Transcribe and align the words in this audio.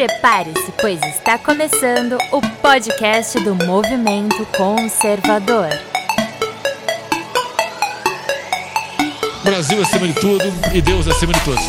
Prepare-se, 0.00 0.72
pois 0.80 0.98
está 1.02 1.36
começando 1.36 2.16
o 2.32 2.40
podcast 2.62 3.38
do 3.40 3.54
Movimento 3.54 4.46
Conservador. 4.56 5.68
Brasil 9.44 9.82
acima 9.82 10.08
de 10.08 10.14
tudo 10.14 10.44
e 10.72 10.80
Deus 10.80 11.06
acima 11.06 11.34
de 11.34 11.40
todos. 11.40 11.62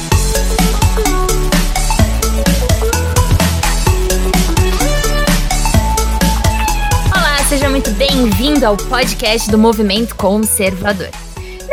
Olá, 7.13 7.37
seja 7.49 7.69
muito 7.69 7.91
bem-vindo 7.91 8.65
ao 8.65 8.77
podcast 8.77 9.51
do 9.51 9.57
Movimento 9.57 10.15
Conservador. 10.15 11.09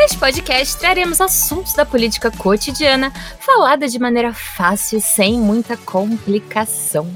Neste 0.09 0.21
podcast 0.21 0.79
traremos 0.79 1.21
assuntos 1.21 1.75
da 1.75 1.85
política 1.85 2.31
cotidiana 2.31 3.13
falada 3.41 3.87
de 3.87 3.99
maneira 3.99 4.33
fácil, 4.33 5.03
sem 5.03 5.39
muita 5.39 5.77
complicação. 5.77 7.15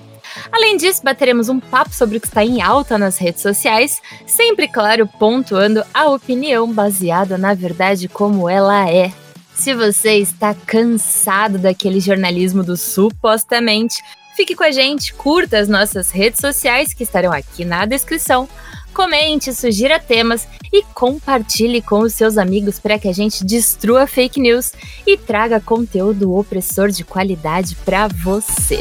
Além 0.52 0.76
disso, 0.76 1.00
bateremos 1.02 1.48
um 1.48 1.58
papo 1.58 1.94
sobre 1.94 2.18
o 2.18 2.20
que 2.20 2.26
está 2.26 2.44
em 2.44 2.60
alta 2.60 2.98
nas 2.98 3.16
redes 3.16 3.40
sociais, 3.40 3.98
sempre, 4.26 4.68
claro, 4.68 5.06
pontuando 5.06 5.82
a 5.94 6.10
opinião 6.10 6.70
baseada 6.70 7.38
na 7.38 7.54
verdade 7.54 8.10
como 8.10 8.46
ela 8.46 8.86
é. 8.90 9.10
Se 9.54 9.72
você 9.72 10.18
está 10.18 10.54
cansado 10.54 11.56
daquele 11.56 11.98
jornalismo 11.98 12.62
do 12.62 12.76
supostamente, 12.76 14.02
fique 14.36 14.54
com 14.54 14.64
a 14.64 14.70
gente, 14.70 15.14
curta 15.14 15.56
as 15.56 15.66
nossas 15.66 16.10
redes 16.10 16.40
sociais 16.40 16.92
que 16.92 17.04
estarão 17.04 17.32
aqui 17.32 17.64
na 17.64 17.86
descrição 17.86 18.46
comente, 18.92 19.54
sugira 19.54 19.98
temas 19.98 20.46
e 20.72 20.82
compartilhe 20.94 21.82
com 21.82 22.00
os 22.00 22.14
seus 22.14 22.38
amigos 22.38 22.78
para 22.78 22.98
que 22.98 23.08
a 23.08 23.12
gente 23.12 23.44
destrua 23.44 24.06
fake 24.06 24.40
news 24.40 24.72
e 25.06 25.16
traga 25.16 25.60
conteúdo 25.60 26.34
opressor 26.34 26.88
de 26.88 27.04
qualidade 27.04 27.76
para 27.84 28.08
você. 28.08 28.80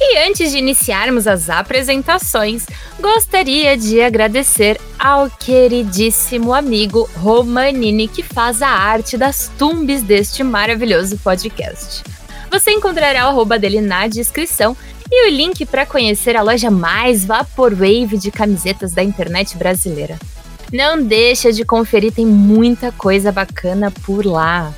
E 0.00 0.18
antes 0.18 0.52
de 0.52 0.58
iniciarmos 0.58 1.26
as 1.26 1.50
apresentações, 1.50 2.66
gostaria 3.00 3.76
de 3.76 4.00
agradecer 4.00 4.80
ao 4.98 5.28
queridíssimo 5.30 6.54
amigo 6.54 7.08
Romanini 7.16 8.06
que 8.06 8.22
faz 8.22 8.62
a 8.62 8.68
arte 8.68 9.16
das 9.16 9.50
tumbes 9.58 10.02
deste 10.02 10.44
maravilhoso 10.44 11.18
podcast. 11.18 12.04
Você 12.50 12.70
encontrará 12.70 13.26
o 13.26 13.30
arroba 13.30 13.58
dele 13.58 13.80
na 13.80 14.06
descrição 14.06 14.76
e 15.16 15.28
o 15.28 15.30
link 15.30 15.64
para 15.64 15.86
conhecer 15.86 16.36
a 16.36 16.42
loja 16.42 16.72
mais 16.72 17.24
vaporwave 17.24 18.18
de 18.18 18.32
camisetas 18.32 18.92
da 18.92 19.02
internet 19.02 19.56
brasileira. 19.56 20.18
Não 20.72 21.00
deixa 21.00 21.52
de 21.52 21.64
conferir, 21.64 22.12
tem 22.12 22.26
muita 22.26 22.90
coisa 22.90 23.30
bacana 23.30 23.92
por 23.92 24.26
lá. 24.26 24.74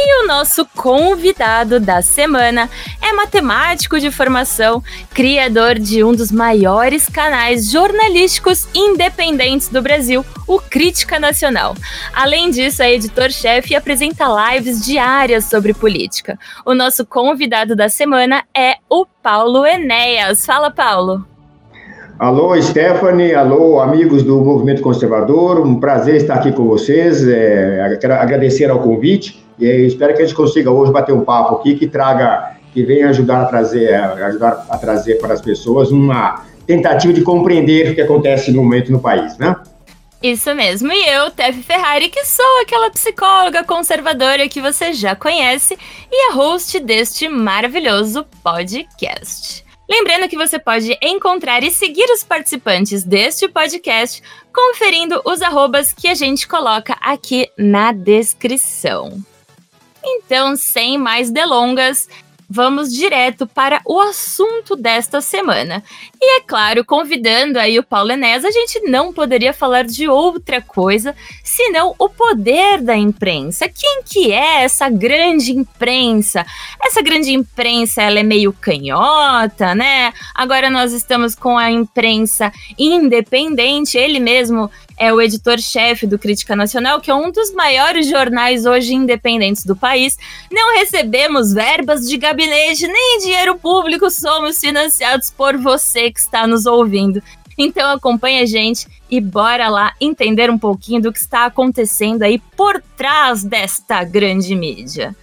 E 0.00 0.22
o 0.22 0.28
nosso 0.28 0.64
convidado 0.76 1.80
da 1.80 2.00
semana 2.00 2.70
é 3.02 3.12
matemático 3.12 3.98
de 3.98 4.12
formação, 4.12 4.80
criador 5.12 5.76
de 5.76 6.04
um 6.04 6.12
dos 6.14 6.30
maiores 6.30 7.08
canais 7.08 7.68
jornalísticos 7.68 8.68
independentes 8.72 9.68
do 9.68 9.82
Brasil, 9.82 10.24
o 10.46 10.60
Crítica 10.60 11.18
Nacional. 11.18 11.74
Além 12.14 12.48
disso, 12.48 12.80
é 12.80 12.94
editor-chefe 12.94 13.72
e 13.72 13.76
apresenta 13.76 14.24
lives 14.52 14.86
diárias 14.86 15.46
sobre 15.46 15.74
política. 15.74 16.38
O 16.64 16.74
nosso 16.74 17.04
convidado 17.04 17.74
da 17.74 17.88
semana 17.88 18.44
é 18.56 18.74
o 18.88 19.04
Paulo 19.04 19.66
Enéas. 19.66 20.46
Fala, 20.46 20.70
Paulo. 20.70 21.26
Alô, 22.20 22.54
Stephanie, 22.62 23.34
alô, 23.34 23.80
amigos 23.80 24.22
do 24.22 24.38
Movimento 24.44 24.80
Conservador, 24.80 25.58
um 25.58 25.80
prazer 25.80 26.14
estar 26.14 26.34
aqui 26.34 26.52
com 26.52 26.68
vocês, 26.68 27.26
é, 27.26 27.98
quero 28.00 28.14
agradecer 28.14 28.70
ao 28.70 28.78
convite 28.78 29.47
e 29.58 29.86
espero 29.86 30.14
que 30.14 30.22
a 30.22 30.24
gente 30.24 30.34
consiga 30.34 30.70
hoje 30.70 30.92
bater 30.92 31.14
um 31.14 31.24
papo 31.24 31.56
aqui 31.56 31.74
que 31.74 31.86
traga, 31.86 32.56
que 32.72 32.82
venha 32.82 33.08
ajudar 33.08 33.42
a 33.42 33.44
trazer, 33.46 33.94
ajudar 33.94 34.66
a 34.68 34.78
trazer 34.78 35.16
para 35.16 35.34
as 35.34 35.40
pessoas 35.40 35.90
uma 35.90 36.44
tentativa 36.66 37.12
de 37.12 37.22
compreender 37.22 37.90
o 37.90 37.94
que 37.94 38.00
acontece 38.00 38.52
no 38.52 38.62
momento 38.62 38.92
no 38.92 39.00
país, 39.00 39.36
né? 39.38 39.56
Isso 40.22 40.52
mesmo, 40.52 40.92
e 40.92 41.08
eu, 41.08 41.30
Tef 41.30 41.62
Ferrari, 41.62 42.08
que 42.08 42.24
sou 42.24 42.60
aquela 42.60 42.90
psicóloga 42.90 43.62
conservadora 43.62 44.48
que 44.48 44.60
você 44.60 44.92
já 44.92 45.14
conhece 45.14 45.78
e 46.10 46.30
a 46.30 46.34
host 46.34 46.80
deste 46.80 47.28
maravilhoso 47.28 48.26
podcast. 48.42 49.64
Lembrando 49.88 50.28
que 50.28 50.36
você 50.36 50.58
pode 50.58 50.98
encontrar 51.00 51.62
e 51.62 51.70
seguir 51.70 52.04
os 52.12 52.22
participantes 52.22 53.04
deste 53.04 53.48
podcast 53.48 54.20
conferindo 54.52 55.22
os 55.24 55.40
arrobas 55.40 55.94
que 55.94 56.08
a 56.08 56.14
gente 56.14 56.46
coloca 56.46 56.94
aqui 57.00 57.48
na 57.56 57.92
descrição. 57.92 59.22
Então, 60.04 60.56
sem 60.56 60.96
mais 60.98 61.30
delongas, 61.30 62.08
vamos 62.48 62.92
direto 62.92 63.46
para 63.46 63.80
o 63.84 64.00
assunto 64.00 64.74
desta 64.74 65.20
semana. 65.20 65.84
E 66.20 66.38
é 66.38 66.40
claro, 66.40 66.84
convidando 66.84 67.58
aí 67.58 67.78
o 67.78 67.82
Paulo 67.82 68.12
Enes, 68.12 68.44
a 68.44 68.50
gente 68.50 68.80
não 68.88 69.12
poderia 69.12 69.52
falar 69.52 69.84
de 69.84 70.08
outra 70.08 70.62
coisa 70.62 71.14
senão 71.44 71.94
o 71.98 72.08
poder 72.08 72.80
da 72.80 72.96
imprensa. 72.96 73.68
Quem 73.68 74.02
que 74.02 74.32
é 74.32 74.62
essa 74.62 74.88
grande 74.88 75.52
imprensa? 75.52 76.46
Essa 76.82 77.02
grande 77.02 77.32
imprensa, 77.32 78.02
ela 78.02 78.20
é 78.20 78.22
meio 78.22 78.52
canhota, 78.52 79.74
né? 79.74 80.12
Agora 80.34 80.70
nós 80.70 80.92
estamos 80.92 81.34
com 81.34 81.58
a 81.58 81.70
imprensa 81.70 82.50
independente, 82.78 83.98
ele 83.98 84.18
mesmo 84.18 84.70
é 84.98 85.12
o 85.12 85.20
editor-chefe 85.20 86.06
do 86.06 86.18
Crítica 86.18 86.56
Nacional, 86.56 87.00
que 87.00 87.10
é 87.10 87.14
um 87.14 87.30
dos 87.30 87.52
maiores 87.52 88.08
jornais 88.08 88.66
hoje 88.66 88.94
independentes 88.94 89.64
do 89.64 89.76
país. 89.76 90.18
Não 90.50 90.74
recebemos 90.74 91.52
verbas 91.52 92.08
de 92.08 92.16
gabinete 92.16 92.86
nem 92.86 93.18
dinheiro 93.20 93.56
público, 93.56 94.10
somos 94.10 94.58
financiados 94.58 95.30
por 95.30 95.56
você 95.56 96.10
que 96.10 96.18
está 96.18 96.46
nos 96.46 96.66
ouvindo. 96.66 97.22
Então 97.56 97.90
acompanha 97.90 98.42
a 98.42 98.46
gente 98.46 98.86
e 99.10 99.20
bora 99.20 99.68
lá 99.68 99.92
entender 100.00 100.50
um 100.50 100.58
pouquinho 100.58 101.02
do 101.02 101.12
que 101.12 101.18
está 101.18 101.46
acontecendo 101.46 102.22
aí 102.22 102.38
por 102.56 102.82
trás 102.96 103.42
desta 103.42 104.04
grande 104.04 104.54
mídia. 104.54 105.16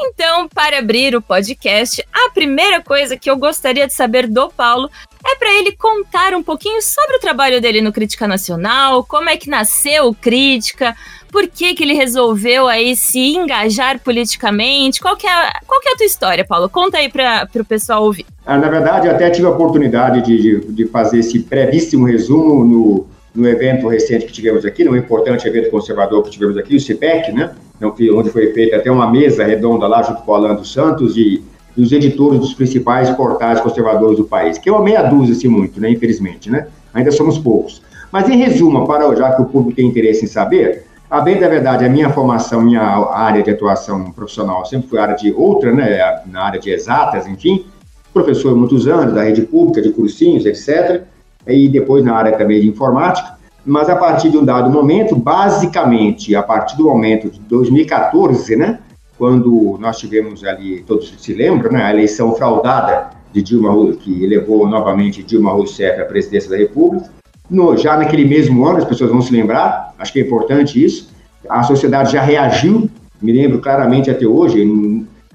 Então, 0.00 0.48
para 0.48 0.78
abrir 0.78 1.16
o 1.16 1.22
podcast, 1.22 2.04
a 2.12 2.30
primeira 2.30 2.80
coisa 2.80 3.16
que 3.16 3.28
eu 3.28 3.36
gostaria 3.36 3.86
de 3.86 3.92
saber 3.92 4.28
do 4.28 4.48
Paulo 4.48 4.88
é 5.26 5.36
para 5.36 5.52
ele 5.54 5.72
contar 5.72 6.34
um 6.34 6.42
pouquinho 6.42 6.80
sobre 6.80 7.16
o 7.16 7.20
trabalho 7.20 7.60
dele 7.60 7.80
no 7.80 7.92
Crítica 7.92 8.28
Nacional, 8.28 9.02
como 9.04 9.28
é 9.28 9.36
que 9.36 9.50
nasceu 9.50 10.06
o 10.06 10.14
Crítica, 10.14 10.94
por 11.32 11.48
que, 11.48 11.74
que 11.74 11.82
ele 11.82 11.94
resolveu 11.94 12.68
aí 12.68 12.94
se 12.94 13.34
engajar 13.34 13.98
politicamente, 13.98 15.00
qual 15.00 15.16
que 15.16 15.26
é, 15.26 15.52
qual 15.66 15.80
que 15.80 15.88
é 15.88 15.92
a 15.92 15.96
tua 15.96 16.06
história, 16.06 16.44
Paulo? 16.46 16.68
Conta 16.68 16.98
aí 16.98 17.08
para 17.08 17.48
o 17.54 17.64
pessoal 17.64 18.04
ouvir. 18.04 18.24
Ah, 18.46 18.56
na 18.56 18.68
verdade, 18.68 19.08
eu 19.08 19.12
até 19.12 19.28
tive 19.30 19.46
a 19.46 19.50
oportunidade 19.50 20.22
de, 20.22 20.60
de, 20.60 20.72
de 20.72 20.86
fazer 20.86 21.18
esse 21.18 21.40
brevíssimo 21.40 22.06
resumo 22.06 22.64
no, 22.64 23.06
no 23.38 23.48
evento 23.48 23.86
recente 23.86 24.26
que 24.26 24.32
tivemos 24.32 24.64
aqui, 24.64 24.82
no 24.82 24.96
importante 24.96 25.46
evento 25.46 25.70
conservador 25.70 26.24
que 26.24 26.30
tivemos 26.30 26.56
aqui, 26.56 26.74
o 26.74 26.80
CIPEC, 26.80 27.30
né? 27.30 27.52
Então, 27.76 27.94
onde 28.18 28.30
foi 28.30 28.52
feita 28.52 28.76
até 28.76 28.90
uma 28.90 29.08
mesa 29.08 29.44
redonda 29.44 29.86
lá 29.86 30.02
junto 30.02 30.22
com 30.22 30.32
o 30.32 30.34
Orlando 30.34 30.64
Santos 30.64 31.16
e, 31.16 31.44
e, 31.76 31.82
os 31.82 31.92
editores 31.92 32.40
dos 32.40 32.52
principais 32.52 33.08
portais 33.10 33.60
conservadores 33.60 34.16
do 34.16 34.24
país, 34.24 34.58
que 34.58 34.68
é 34.68 34.72
uma 34.72 34.82
meia 34.82 35.02
dúzia, 35.02 35.36
assim, 35.36 35.46
muito, 35.46 35.80
né? 35.80 35.88
Infelizmente, 35.88 36.50
né? 36.50 36.66
Ainda 36.92 37.12
somos 37.12 37.38
poucos. 37.38 37.80
Mas, 38.10 38.28
em 38.28 38.36
resumo, 38.36 38.84
para 38.88 39.14
já 39.14 39.32
que 39.36 39.42
o 39.42 39.44
público 39.44 39.76
tem 39.76 39.86
interesse 39.86 40.24
em 40.24 40.28
saber, 40.28 40.84
a 41.08 41.20
bem 41.20 41.38
da 41.38 41.48
verdade, 41.48 41.84
a 41.84 41.88
minha 41.88 42.10
formação, 42.10 42.60
minha 42.60 42.82
área 42.82 43.40
de 43.40 43.52
atuação 43.52 44.10
profissional 44.10 44.66
sempre 44.66 44.88
foi 44.88 44.98
área 44.98 45.14
de 45.14 45.32
outra, 45.32 45.72
né? 45.72 46.22
Na 46.26 46.42
área 46.42 46.58
de 46.58 46.70
exatas, 46.70 47.28
enfim. 47.28 47.66
Professor 48.12 48.56
muitos 48.56 48.88
anos, 48.88 49.14
da 49.14 49.22
rede 49.22 49.42
pública, 49.42 49.80
de 49.80 49.90
cursinhos, 49.90 50.44
etc. 50.44 51.06
E 51.48 51.68
depois 51.68 52.04
na 52.04 52.14
área 52.14 52.36
também 52.36 52.60
de 52.60 52.68
informática 52.68 53.38
mas 53.68 53.90
a 53.90 53.96
partir 53.96 54.30
de 54.30 54.38
um 54.38 54.44
dado 54.44 54.70
momento, 54.70 55.14
basicamente 55.14 56.34
a 56.34 56.42
partir 56.42 56.76
do 56.76 56.84
momento 56.84 57.28
de 57.28 57.38
2014, 57.40 58.56
né, 58.56 58.78
quando 59.18 59.76
nós 59.78 59.98
tivemos 59.98 60.42
ali, 60.42 60.82
todos 60.86 61.12
se 61.18 61.34
lembram, 61.34 61.72
né, 61.72 61.82
a 61.82 61.90
eleição 61.92 62.34
fraudada 62.34 63.10
de 63.30 63.42
Dilma, 63.42 63.92
que 63.92 64.26
levou 64.26 64.66
novamente 64.66 65.22
Dilma 65.22 65.52
Rousseff 65.52 66.00
à 66.00 66.04
presidência 66.06 66.48
da 66.48 66.56
República, 66.56 67.10
no, 67.50 67.76
já 67.76 67.96
naquele 67.96 68.24
mesmo 68.24 68.64
ano, 68.66 68.78
as 68.78 68.84
pessoas 68.86 69.10
vão 69.10 69.20
se 69.20 69.32
lembrar, 69.32 69.92
acho 69.98 70.12
que 70.14 70.20
é 70.20 70.22
importante 70.22 70.82
isso, 70.82 71.12
a 71.48 71.62
sociedade 71.62 72.12
já 72.12 72.22
reagiu, 72.22 72.88
me 73.20 73.32
lembro 73.32 73.58
claramente 73.58 74.10
até 74.10 74.26
hoje, 74.26 74.64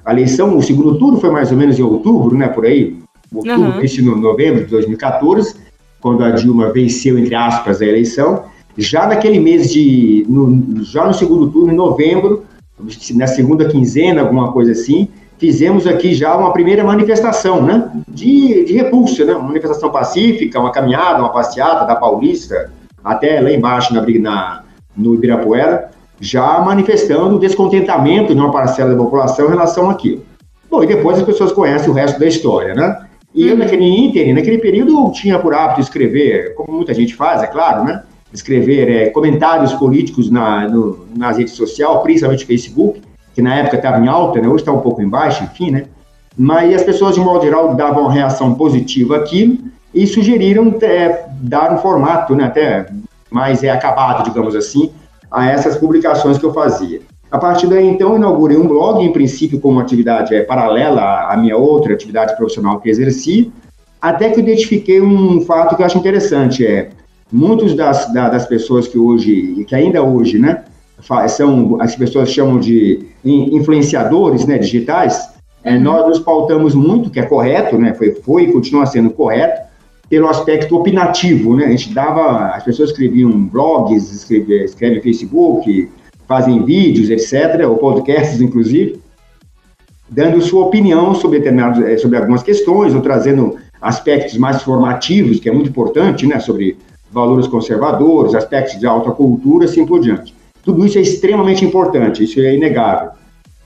a 0.03 0.11
eleição, 0.11 0.57
o 0.57 0.63
segundo 0.63 0.97
turno 0.97 1.19
foi 1.19 1.29
mais 1.29 1.51
ou 1.51 1.57
menos 1.57 1.77
em 1.77 1.83
outubro, 1.83 2.35
né, 2.35 2.47
por 2.47 2.65
aí, 2.65 2.97
outubro, 3.31 3.79
uhum. 3.79 4.19
novembro 4.19 4.63
de 4.63 4.71
2014, 4.71 5.55
quando 6.03 6.21
a 6.21 6.31
Dilma 6.31 6.69
venceu, 6.69 7.17
entre 7.17 7.33
aspas, 7.33 7.81
a 7.81 7.85
eleição. 7.85 8.43
Já 8.77 9.07
naquele 9.07 9.39
mês 9.39 9.71
de. 9.71 10.25
No, 10.27 10.83
já 10.83 11.07
no 11.07 11.13
segundo 11.13 11.49
turno, 11.49 11.71
em 11.71 11.75
novembro, 11.77 12.43
na 13.15 13.25
segunda 13.25 13.65
quinzena, 13.65 14.19
alguma 14.19 14.51
coisa 14.51 14.73
assim, 14.73 15.07
fizemos 15.37 15.87
aqui 15.87 16.13
já 16.13 16.35
uma 16.35 16.51
primeira 16.51 16.83
manifestação, 16.83 17.61
né? 17.61 17.89
De, 18.05 18.65
de 18.65 18.73
repulsa, 18.73 19.23
né? 19.23 19.33
Uma 19.33 19.47
manifestação 19.47 19.89
pacífica, 19.89 20.59
uma 20.59 20.71
caminhada, 20.71 21.19
uma 21.19 21.31
passeata 21.31 21.85
da 21.85 21.95
Paulista, 21.95 22.73
até 23.01 23.39
lá 23.39 23.51
embaixo 23.51 23.93
na, 23.93 24.05
na, 24.19 24.63
no 24.97 25.13
Ibirapuera, 25.13 25.89
já 26.19 26.59
manifestando 26.59 27.39
descontentamento 27.39 28.35
de 28.35 28.39
uma 28.41 28.51
parcela 28.51 28.91
da 28.91 28.97
população 28.97 29.45
em 29.45 29.49
relação 29.49 29.89
àquilo. 29.89 30.21
Bom, 30.69 30.83
e 30.83 30.87
depois 30.87 31.17
as 31.17 31.23
pessoas 31.23 31.53
conhecem 31.53 31.89
o 31.89 31.93
resto 31.93 32.19
da 32.19 32.25
história, 32.25 32.73
né? 32.73 33.05
E 33.33 33.47
eu, 33.47 33.57
naquele 33.57 33.85
ínterim, 33.85 34.33
naquele 34.33 34.59
período, 34.59 35.11
tinha 35.11 35.39
por 35.39 35.53
hábito 35.55 35.81
escrever, 35.81 36.53
como 36.53 36.71
muita 36.71 36.93
gente 36.93 37.15
faz, 37.15 37.41
é 37.41 37.47
claro, 37.47 37.83
né? 37.83 38.03
Escrever 38.31 38.89
é, 38.89 39.09
comentários 39.09 39.73
políticos 39.73 40.29
na, 40.29 40.67
no, 40.67 41.07
nas 41.15 41.37
redes 41.37 41.53
sociais, 41.53 42.01
principalmente 42.03 42.45
Facebook, 42.45 43.01
que 43.33 43.41
na 43.41 43.55
época 43.55 43.77
estava 43.77 44.03
em 44.03 44.07
alta, 44.07 44.39
né? 44.39 44.47
Hoje 44.47 44.61
está 44.61 44.71
um 44.71 44.81
pouco 44.81 45.01
em 45.01 45.09
baixa, 45.09 45.43
enfim, 45.43 45.71
né? 45.71 45.85
Mas 46.37 46.75
as 46.75 46.83
pessoas, 46.83 47.15
de 47.15 47.21
modo 47.21 47.43
geral, 47.43 47.75
davam 47.75 48.03
uma 48.03 48.13
reação 48.13 48.53
positiva 48.53 49.17
àquilo 49.17 49.57
e 49.93 50.05
sugeriram 50.05 50.75
é, 50.81 51.25
dar 51.41 51.73
um 51.73 51.77
formato, 51.77 52.35
né? 52.35 52.45
Até 52.45 52.87
mais 53.31 53.63
é, 53.63 53.69
acabado, 53.71 54.23
digamos 54.23 54.55
assim, 54.55 54.91
a 55.31 55.47
essas 55.47 55.75
publicações 55.75 56.37
que 56.37 56.45
eu 56.45 56.53
fazia. 56.53 57.01
A 57.33 57.39
partir 57.39 57.65
daí, 57.65 57.87
então, 57.87 58.15
inaugurei 58.15 58.55
um 58.55 58.67
blog, 58.67 59.03
em 59.03 59.11
princípio, 59.11 59.59
como 59.59 59.79
atividade 59.79 60.35
é, 60.35 60.43
paralela 60.43 61.31
à 61.31 61.35
minha 61.35 61.57
outra 61.57 61.91
atividade 61.91 62.37
profissional 62.37 62.79
que 62.79 62.87
exerci, 62.87 63.51
até 63.99 64.29
que 64.29 64.39
identifiquei 64.39 65.01
um 65.01 65.41
fato 65.41 65.75
que 65.75 65.81
eu 65.81 65.85
acho 65.87 65.97
interessante, 65.97 66.63
é 66.63 66.91
muitos 67.31 67.73
das, 67.73 68.13
das 68.13 68.45
pessoas 68.45 68.87
que 68.87 68.99
hoje, 68.99 69.65
que 69.67 69.73
ainda 69.73 70.03
hoje, 70.03 70.37
né, 70.37 70.63
são, 71.27 71.81
as 71.81 71.95
pessoas 71.95 72.29
chamam 72.29 72.59
de 72.59 73.03
influenciadores, 73.25 74.45
né, 74.45 74.59
digitais, 74.59 75.27
é, 75.63 75.73
uhum. 75.73 75.81
nós 75.81 76.07
nos 76.07 76.19
pautamos 76.19 76.75
muito, 76.75 77.09
que 77.09 77.19
é 77.19 77.23
correto, 77.23 77.79
né, 77.79 77.95
foi, 77.95 78.11
foi 78.11 78.43
e 78.43 78.53
continua 78.53 78.85
sendo 78.85 79.09
correto, 79.09 79.59
pelo 80.07 80.29
aspecto 80.29 80.75
opinativo, 80.77 81.55
né, 81.55 81.65
a 81.65 81.71
gente 81.71 81.91
dava, 81.95 82.49
as 82.49 82.63
pessoas 82.63 82.91
escreviam 82.91 83.31
blogs, 83.31 84.11
escrevem, 84.11 84.65
escrevem 84.65 85.01
Facebook, 85.01 85.89
fazem 86.27 86.63
vídeos, 86.63 87.09
etc., 87.09 87.67
ou 87.67 87.77
podcasts, 87.77 88.41
inclusive, 88.41 88.99
dando 90.09 90.41
sua 90.41 90.65
opinião 90.65 91.13
sobre 91.15 91.39
determinados, 91.39 91.83
eh, 91.83 91.97
sobre 91.97 92.17
algumas 92.17 92.43
questões, 92.43 92.93
ou 92.93 93.01
trazendo 93.01 93.57
aspectos 93.81 94.37
mais 94.37 94.61
formativos, 94.61 95.39
que 95.39 95.49
é 95.49 95.51
muito 95.51 95.69
importante, 95.69 96.25
né, 96.25 96.39
sobre 96.39 96.77
valores 97.11 97.47
conservadores, 97.47 98.33
aspectos 98.33 98.79
de 98.79 98.85
alta 98.85 99.11
cultura, 99.11 99.65
assim 99.65 99.85
por 99.85 99.99
diante. 99.99 100.33
Tudo 100.63 100.85
isso 100.85 100.97
é 100.97 101.01
extremamente 101.01 101.65
importante, 101.65 102.23
isso 102.23 102.39
é 102.39 102.55
inegável. 102.55 103.11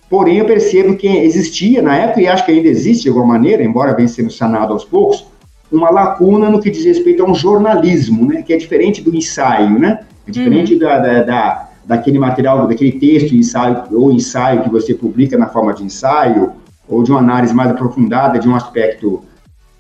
Porém, 0.10 0.38
eu 0.38 0.46
percebo 0.46 0.96
que 0.96 1.08
existia 1.08 1.82
na 1.82 1.96
época, 1.96 2.22
e 2.22 2.28
acho 2.28 2.46
que 2.46 2.52
ainda 2.52 2.68
existe 2.68 3.04
de 3.04 3.10
alguma 3.10 3.28
maneira, 3.28 3.64
embora 3.64 3.94
venha 3.94 4.08
sendo 4.08 4.32
sanado 4.32 4.74
aos 4.74 4.84
poucos, 4.84 5.26
uma 5.72 5.90
lacuna 5.90 6.50
no 6.50 6.62
que 6.62 6.70
diz 6.70 6.86
respeito 6.86 7.24
a 7.24 7.30
um 7.30 7.36
jornalismo, 7.36 8.26
né, 8.26 8.42
que 8.42 8.54
é 8.54 8.58
diferente 8.58 9.02
do 9.02 9.14
ensaio, 9.16 9.78
né, 9.78 10.00
é 10.28 10.32
diferente 10.32 10.74
uhum. 10.74 10.80
da, 10.80 11.00
da, 11.00 11.24
da 11.24 11.70
daquele 11.88 12.20
material, 12.20 12.68
daquele 12.68 12.92
texto, 12.92 13.34
ensaio 13.34 13.84
ou 13.94 14.12
ensaio 14.12 14.62
que 14.62 14.70
você 14.70 14.94
publica 14.94 15.38
na 15.38 15.48
forma 15.48 15.74
de 15.74 15.84
ensaio, 15.84 16.52
ou 16.88 17.02
de 17.02 17.12
uma 17.12 17.20
análise 17.22 17.54
mais 17.54 17.72
aprofundada 17.72 18.38
de 18.38 18.48
um 18.48 18.56
aspecto 18.56 19.24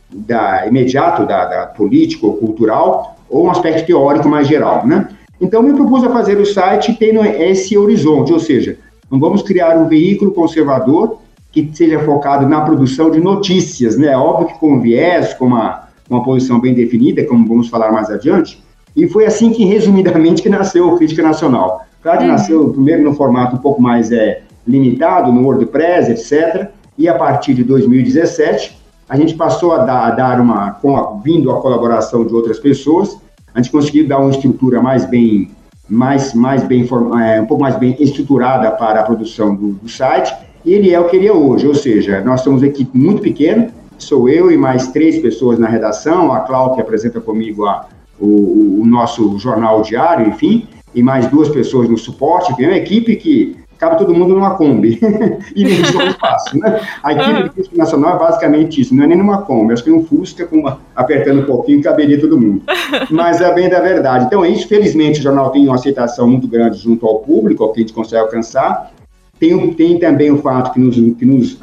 da, 0.10 0.66
imediato 0.66 1.26
da, 1.26 1.46
da 1.46 1.68
político 1.68 2.28
ou 2.28 2.38
cultural, 2.38 3.18
ou 3.30 3.46
um 3.46 3.52
aspecto 3.52 3.86
teórico 3.86 4.30
mais 4.30 4.48
geral, 4.48 4.88
né? 4.88 5.10
Então, 5.40 5.62
me 5.62 5.74
propus 5.74 6.04
a 6.04 6.10
fazer 6.10 6.38
o 6.38 6.46
site 6.46 6.96
tendo 6.98 7.24
esse 7.24 7.78
horizonte, 7.78 8.32
ou 8.32 8.40
seja, 8.40 8.80
não 9.12 9.20
vamos 9.20 9.44
criar 9.44 9.78
um 9.78 9.88
veículo 9.88 10.32
conservador 10.32 11.20
que 11.52 11.70
seja 11.74 12.00
focado 12.00 12.48
na 12.48 12.62
produção 12.62 13.12
de 13.12 13.20
notícias, 13.20 13.98
né? 13.98 14.18
Óbvio 14.18 14.48
que 14.48 14.60
com 14.60 14.80
viés, 14.80 15.34
com 15.34 15.46
uma, 15.46 15.90
uma 16.10 16.24
posição 16.24 16.60
bem 16.60 16.74
definida, 16.74 17.24
como 17.26 17.48
vamos 17.48 17.68
falar 17.68 17.92
mais 17.92 18.10
adiante, 18.10 18.64
e 18.96 19.08
foi 19.08 19.26
assim 19.26 19.52
que, 19.52 19.66
resumidamente, 19.66 20.42
que 20.42 20.50
nasceu 20.50 20.88
o 20.88 20.98
Crítica 20.98 21.22
Nacional. 21.22 21.86
Claro 22.02 22.20
que 22.20 22.26
uhum. 22.26 22.32
nasceu 22.32 22.70
primeiro 22.70 23.04
no 23.04 23.14
formato 23.14 23.56
um 23.56 23.60
pouco 23.60 23.82
mais 23.82 24.12
é, 24.12 24.42
limitado, 24.68 25.32
no 25.32 25.44
WordPress, 25.44 26.12
etc. 26.12 26.70
E 26.98 27.08
a 27.08 27.16
partir 27.16 27.54
de 27.54 27.64
2017, 27.64 28.78
a 29.10 29.16
gente 29.16 29.36
passou 29.36 29.72
a 29.74 29.80
dar, 29.80 30.08
a 30.08 30.12
dar 30.12 30.42
uma, 30.42 30.72
com 30.72 30.98
a, 30.98 31.14
vindo 31.24 31.50
a 31.52 31.62
colaboração 31.62 32.26
de 32.26 32.34
outras 32.34 32.60
pessoas, 32.60 33.18
a 33.54 33.62
gente 33.62 33.72
conseguiu 33.72 34.08
dar 34.08 34.20
uma 34.20 34.30
estrutura 34.30 34.82
mais 34.82 35.06
bem, 35.06 35.50
mais, 35.88 36.34
mais 36.34 36.64
bem, 36.64 36.88
é, 37.24 37.42
um 37.42 37.46
pouco 37.46 37.64
mais 37.64 37.78
bem 37.78 37.96
estruturada 38.00 38.70
para 38.72 39.00
a 39.00 39.04
produção 39.04 39.56
do, 39.56 39.74
do 39.74 39.90
site, 39.90 40.36
e 40.66 40.74
ele 40.74 40.94
é 40.94 41.00
o 41.00 41.06
que 41.06 41.16
ele 41.16 41.28
é 41.28 41.34
hoje, 41.34 41.66
ou 41.66 41.76
seja, 41.76 42.20
nós 42.22 42.42
somos 42.42 42.62
uma 42.62 42.68
equipe 42.68 42.98
muito 42.98 43.22
pequena, 43.22 43.70
sou 43.98 44.28
eu 44.28 44.52
e 44.52 44.58
mais 44.58 44.88
três 44.90 45.20
pessoas 45.20 45.58
na 45.58 45.68
redação, 45.68 46.32
a 46.34 46.42
Cláudia 46.42 46.76
que 46.76 46.82
apresenta 46.82 47.22
comigo 47.22 47.66
a, 47.66 47.88
o, 48.20 48.82
o 48.82 48.86
nosso 48.86 49.40
jornal 49.40 49.82
diário, 49.82 50.28
enfim, 50.28 50.68
e 50.94 51.04
mais 51.04 51.28
duas 51.28 51.50
pessoas 51.50 51.90
no 51.90 51.98
suporte, 51.98 52.56
tem 52.56 52.68
uma 52.68 52.78
equipe 52.78 53.16
que 53.16 53.56
cabe 53.78 53.98
todo 53.98 54.14
mundo 54.14 54.34
numa 54.34 54.56
Kombi 54.56 55.00
e 55.56 55.64
nem 55.64 55.80
um 55.80 56.08
espaço, 56.08 56.58
né? 56.58 56.82
A 57.04 57.14
equipe 57.14 57.78
nacional 57.78 58.16
é 58.16 58.20
basicamente 58.20 58.82
isso, 58.82 58.96
não 58.96 59.04
é 59.04 59.08
nem 59.08 59.18
numa 59.18 59.44
Kombi, 59.44 59.74
acho 59.74 59.84
que 59.84 59.90
é 59.90 59.94
um 59.94 60.04
Fusca 60.04 60.46
com 60.46 60.58
uma, 60.58 60.80
apertando 60.96 61.42
um 61.42 61.46
pouquinho 61.46 61.82
caberia 61.82 62.20
todo 62.20 62.40
mundo. 62.40 62.64
Mas 63.12 63.40
é 63.42 63.54
bem 63.54 63.70
da 63.70 63.80
verdade. 63.80 64.26
Então 64.26 64.44
é 64.44 64.50
isso, 64.50 64.68
felizmente 64.68 65.20
o 65.20 65.24
jornal 65.24 65.52
tem 65.52 65.66
uma 65.66 65.76
aceitação 65.76 66.28
muito 66.28 66.48
grande 66.48 66.80
junto 66.80 67.06
ao 67.06 67.20
público, 67.20 67.64
ao 67.64 67.72
que 67.72 67.80
a 67.80 67.82
gente 67.82 67.94
consegue 67.94 68.22
alcançar. 68.22 68.92
Tem, 69.40 69.74
tem 69.74 70.00
também 70.00 70.32
o 70.32 70.40
fato 70.40 70.74
que 70.74 70.80
nos, 70.80 70.96
que, 70.96 71.26
nos, 71.26 71.58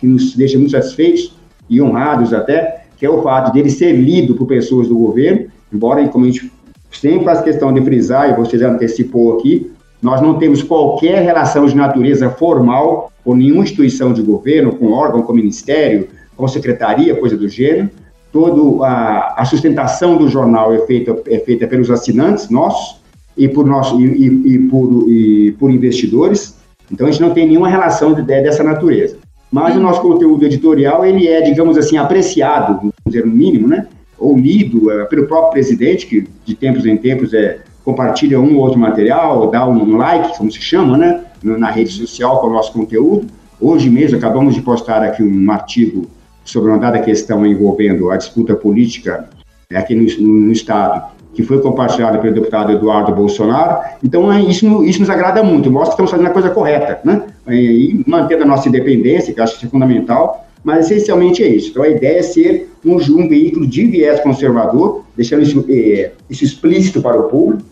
que 0.00 0.06
nos 0.06 0.34
deixa 0.34 0.58
muito 0.58 0.72
satisfeitos 0.72 1.32
e 1.68 1.80
honrados 1.80 2.34
até, 2.34 2.82
que 2.96 3.06
é 3.06 3.10
o 3.10 3.22
fato 3.22 3.52
de 3.52 3.60
ele 3.60 3.70
ser 3.70 3.92
lido 3.92 4.34
por 4.34 4.46
pessoas 4.46 4.88
do 4.88 4.98
governo, 4.98 5.46
embora, 5.72 6.06
como 6.08 6.24
a 6.24 6.28
gente 6.28 6.50
sempre 6.90 7.24
faz 7.24 7.40
questão 7.40 7.72
de 7.72 7.80
frisar, 7.82 8.30
e 8.30 8.34
você 8.34 8.58
já 8.58 8.70
antecipou 8.70 9.38
aqui, 9.38 9.70
nós 10.02 10.20
não 10.20 10.38
temos 10.38 10.62
qualquer 10.62 11.22
relação 11.22 11.66
de 11.66 11.76
natureza 11.76 12.30
formal 12.30 13.12
com 13.22 13.34
nenhuma 13.34 13.62
instituição 13.62 14.12
de 14.12 14.22
governo, 14.22 14.74
com 14.74 14.92
órgão, 14.92 15.22
com 15.22 15.32
ministério, 15.32 16.08
com 16.36 16.48
secretaria, 16.48 17.14
coisa 17.14 17.36
do 17.36 17.48
gênero. 17.48 17.90
Toda 18.32 18.86
a, 18.86 19.42
a 19.42 19.44
sustentação 19.44 20.16
do 20.16 20.28
jornal 20.28 20.72
é 20.72 20.78
feita, 20.86 21.16
é 21.26 21.38
feita 21.40 21.66
pelos 21.66 21.90
assinantes 21.90 22.48
nossos 22.48 23.00
e 23.36 23.46
por, 23.48 23.66
nosso, 23.66 24.00
e, 24.00 24.06
e, 24.06 24.54
e 24.54 24.58
por, 24.70 25.08
e 25.08 25.52
por 25.58 25.70
investidores. 25.70 26.56
Então, 26.90 27.06
a 27.06 27.10
gente 27.10 27.20
não 27.20 27.30
tem 27.30 27.46
nenhuma 27.46 27.68
relação 27.68 28.14
de, 28.14 28.22
dessa 28.22 28.62
natureza. 28.62 29.16
Mas 29.50 29.76
o 29.76 29.80
nosso 29.80 30.00
conteúdo 30.00 30.44
editorial, 30.44 31.04
ele 31.04 31.26
é, 31.26 31.40
digamos 31.42 31.76
assim, 31.76 31.96
apreciado, 31.96 32.76
vamos 32.76 32.94
dizer, 33.04 33.26
no 33.26 33.32
mínimo, 33.32 33.66
né? 33.66 33.86
Ou 34.20 34.36
lido 34.36 34.90
é, 34.90 35.04
pelo 35.06 35.26
próprio 35.26 35.52
presidente, 35.52 36.06
que 36.06 36.28
de 36.44 36.54
tempos 36.54 36.84
em 36.84 36.96
tempos 36.96 37.32
é, 37.32 37.60
compartilha 37.84 38.38
um 38.38 38.56
ou 38.56 38.62
outro 38.62 38.78
material, 38.78 39.50
dá 39.50 39.66
um 39.66 39.96
like, 39.96 40.36
como 40.36 40.52
se 40.52 40.60
chama, 40.60 40.96
né, 40.96 41.24
na 41.42 41.70
rede 41.70 41.90
social 41.90 42.40
com 42.40 42.48
o 42.48 42.52
nosso 42.52 42.72
conteúdo. 42.72 43.26
Hoje 43.58 43.88
mesmo 43.88 44.18
acabamos 44.18 44.54
de 44.54 44.60
postar 44.60 45.02
aqui 45.02 45.22
um 45.22 45.50
artigo 45.50 46.06
sobre 46.44 46.70
uma 46.70 46.78
dada 46.78 46.98
questão 46.98 47.46
envolvendo 47.46 48.10
a 48.10 48.16
disputa 48.16 48.54
política 48.54 49.28
é, 49.70 49.76
aqui 49.76 49.94
no, 49.94 50.46
no, 50.46 50.52
Estado, 50.52 51.10
que 51.34 51.42
foi 51.42 51.60
compartilhado 51.60 52.18
pelo 52.18 52.34
deputado 52.34 52.72
Eduardo 52.72 53.14
Bolsonaro. 53.14 53.82
Então, 54.02 54.32
é, 54.32 54.40
isso, 54.42 54.84
isso 54.84 55.00
nos 55.00 55.10
agrada 55.10 55.42
muito, 55.42 55.70
mostra 55.70 55.88
que 55.88 56.02
estamos 56.02 56.10
fazendo 56.10 56.26
a 56.26 56.30
coisa 56.30 56.50
correta, 56.50 57.00
né? 57.04 57.22
E, 57.48 58.02
mantendo 58.06 58.42
a 58.42 58.46
nossa 58.46 58.68
independência, 58.68 59.32
que 59.32 59.40
acho 59.40 59.58
que 59.58 59.66
é 59.66 59.68
fundamental, 59.68 60.46
mas 60.62 60.90
essencialmente 60.90 61.42
é 61.42 61.48
isso. 61.48 61.70
Então 61.70 61.82
a 61.82 61.88
ideia 61.88 62.18
é 62.18 62.22
ser 62.22 62.70
um, 62.84 62.96
um 62.96 63.28
veículo 63.28 63.66
de 63.66 63.86
viés 63.86 64.20
conservador, 64.20 65.04
deixando 65.16 65.42
isso, 65.42 65.64
é, 65.68 66.12
isso, 66.28 66.44
explícito 66.44 67.00
para 67.00 67.18
o 67.18 67.24
público, 67.24 67.62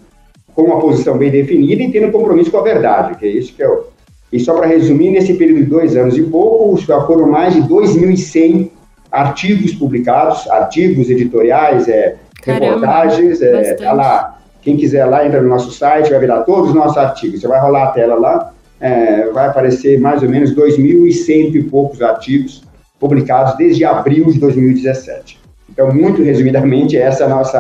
com 0.55 0.63
uma 0.63 0.81
posição 0.81 1.17
bem 1.17 1.31
definida 1.31 1.83
e 1.83 1.91
tendo 1.91 2.11
compromisso 2.11 2.51
com 2.51 2.59
a 2.59 2.63
verdade, 2.63 3.17
que 3.17 3.27
é 3.27 3.31
isso 3.31 3.55
que 3.55 3.63
é 3.63 3.69
o. 3.69 3.85
E 4.33 4.39
só 4.39 4.55
para 4.55 4.67
resumir, 4.67 5.11
nesse 5.11 5.35
período 5.35 5.61
de 5.61 5.67
dois 5.67 5.97
anos 5.97 6.17
e 6.19 6.23
pouco, 6.23 6.79
já 6.79 7.01
foram 7.07 7.29
mais 7.29 7.55
de 7.55 7.63
2.100 7.63 8.71
artigos 9.11 9.73
publicados, 9.73 10.47
artigos 10.51 11.09
editoriais, 11.09 11.89
é, 11.89 12.17
Caramba, 12.43 12.65
reportagens, 12.65 13.41
é, 13.41 13.75
tá 13.75 13.93
lá. 13.93 14.39
Quem 14.61 14.77
quiser 14.77 15.07
lá, 15.07 15.27
entra 15.27 15.41
no 15.41 15.49
nosso 15.49 15.71
site, 15.73 16.11
vai 16.11 16.19
virar 16.19 16.43
todos 16.43 16.71
os 16.71 16.75
nossos 16.75 16.99
artigos. 16.99 17.41
Você 17.41 17.49
vai 17.49 17.59
rolar 17.59 17.85
a 17.85 17.93
tela 17.93 18.17
lá, 18.17 18.53
é, 18.79 19.29
vai 19.29 19.47
aparecer 19.47 19.99
mais 19.99 20.23
ou 20.23 20.29
menos 20.29 20.55
2.100 20.55 21.55
e 21.55 21.63
poucos 21.63 22.03
artigos 22.03 22.69
publicados 22.99 23.57
desde 23.57 23.85
abril 23.85 24.27
de 24.27 24.39
2017. 24.39 25.39
Então, 25.71 25.95
muito 25.95 26.23
resumidamente, 26.23 26.97
essa 26.97 27.25
é 27.25 27.27
a 27.27 27.31
nossa, 27.31 27.59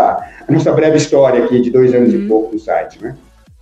a 0.49 0.53
nossa 0.53 0.73
breve 0.73 0.97
história 0.97 1.45
aqui 1.45 1.61
de 1.61 1.71
dois 1.71 1.95
anos 1.95 2.13
uhum. 2.13 2.25
e 2.25 2.27
pouco 2.29 2.57
do 2.57 2.59
site, 2.59 3.03
né? 3.03 3.17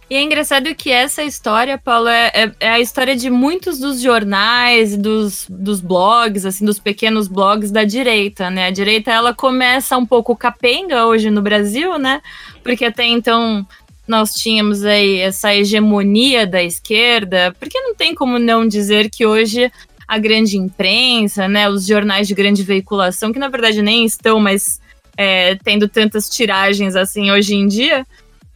E 0.08 0.14
é 0.14 0.22
engraçado 0.22 0.72
que 0.72 0.90
essa 0.92 1.24
história, 1.24 1.76
Paulo, 1.76 2.08
é, 2.08 2.30
é, 2.32 2.52
é, 2.60 2.68
a 2.70 2.78
história 2.78 3.16
de 3.16 3.28
muitos 3.28 3.80
dos 3.80 4.00
jornais, 4.00 4.96
dos, 4.96 5.46
dos 5.50 5.80
blogs, 5.80 6.46
assim, 6.46 6.64
dos 6.64 6.78
pequenos 6.78 7.26
blogs 7.26 7.72
da 7.72 7.82
direita, 7.82 8.48
né? 8.48 8.68
A 8.68 8.70
direita, 8.70 9.10
ela 9.10 9.34
começa 9.34 9.96
um 9.96 10.06
pouco 10.06 10.36
capenga 10.36 11.06
hoje 11.06 11.28
no 11.28 11.42
Brasil, 11.42 11.98
né? 11.98 12.22
Porque 12.62 12.84
até 12.84 13.04
então 13.04 13.66
nós 14.06 14.30
tínhamos 14.30 14.84
aí 14.84 15.18
essa 15.18 15.52
hegemonia 15.52 16.46
da 16.46 16.62
esquerda, 16.62 17.52
porque 17.58 17.80
não 17.80 17.92
tem 17.92 18.14
como 18.14 18.38
não 18.38 18.66
dizer 18.66 19.10
que 19.10 19.26
hoje 19.26 19.72
a 20.06 20.18
grande 20.18 20.56
imprensa, 20.56 21.48
né, 21.48 21.68
os 21.68 21.86
jornais 21.86 22.28
de 22.28 22.34
grande 22.34 22.62
veiculação, 22.62 23.32
que 23.32 23.38
na 23.38 23.48
verdade 23.48 23.82
nem 23.82 24.04
estão 24.04 24.38
mais 24.38 24.80
é, 25.16 25.56
tendo 25.56 25.88
tantas 25.88 26.28
tiragens 26.28 26.94
assim 26.94 27.30
hoje 27.30 27.54
em 27.54 27.66
dia, 27.66 28.06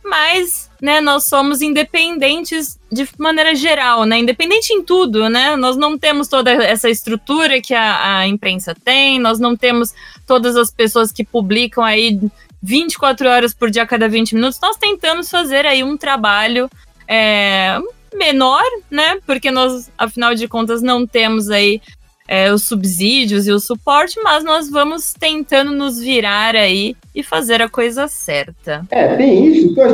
mas 0.05 0.71
né, 0.81 1.01
nós 1.01 1.25
somos 1.25 1.61
independentes 1.61 2.79
de 2.91 3.07
maneira 3.19 3.55
geral, 3.55 4.05
né? 4.05 4.19
Independente 4.19 4.73
em 4.73 4.83
tudo, 4.83 5.29
né? 5.29 5.55
Nós 5.57 5.77
não 5.77 5.99
temos 5.99 6.27
toda 6.27 6.51
essa 6.51 6.89
estrutura 6.89 7.61
que 7.61 7.75
a, 7.75 8.19
a 8.19 8.27
imprensa 8.27 8.75
tem, 8.75 9.19
nós 9.19 9.39
não 9.39 9.55
temos 9.55 9.93
todas 10.27 10.57
as 10.57 10.71
pessoas 10.71 11.13
que 11.13 11.23
publicam 11.23 11.85
aí 11.85 12.19
24 12.63 13.29
horas 13.29 13.53
por 13.53 13.71
dia 13.71 13.83
a 13.83 13.87
cada 13.87 14.09
20 14.09 14.35
minutos. 14.35 14.59
Nós 14.61 14.77
tentamos 14.77 15.31
fazer 15.31 15.67
aí 15.67 15.85
um 15.85 15.97
trabalho 15.97 16.71
é, 17.07 17.79
menor, 18.15 18.63
né? 18.91 19.19
Porque 19.27 19.51
nós, 19.51 19.91
afinal 19.97 20.35
de 20.35 20.49
contas, 20.49 20.83
não 20.83 21.07
temos 21.07 21.51
aí 21.51 21.81
é, 22.31 22.53
os 22.53 22.63
subsídios 22.63 23.49
e 23.49 23.53
o 23.53 23.59
suporte, 23.59 24.21
mas 24.23 24.45
nós 24.45 24.71
vamos 24.71 25.13
tentando 25.13 25.73
nos 25.73 26.01
virar 26.01 26.55
aí 26.55 26.95
e 27.13 27.25
fazer 27.25 27.61
a 27.61 27.69
coisa 27.69 28.07
certa. 28.07 28.87
É, 28.89 29.17
tem 29.17 29.47
isso. 29.47 29.69
Então, 29.69 29.85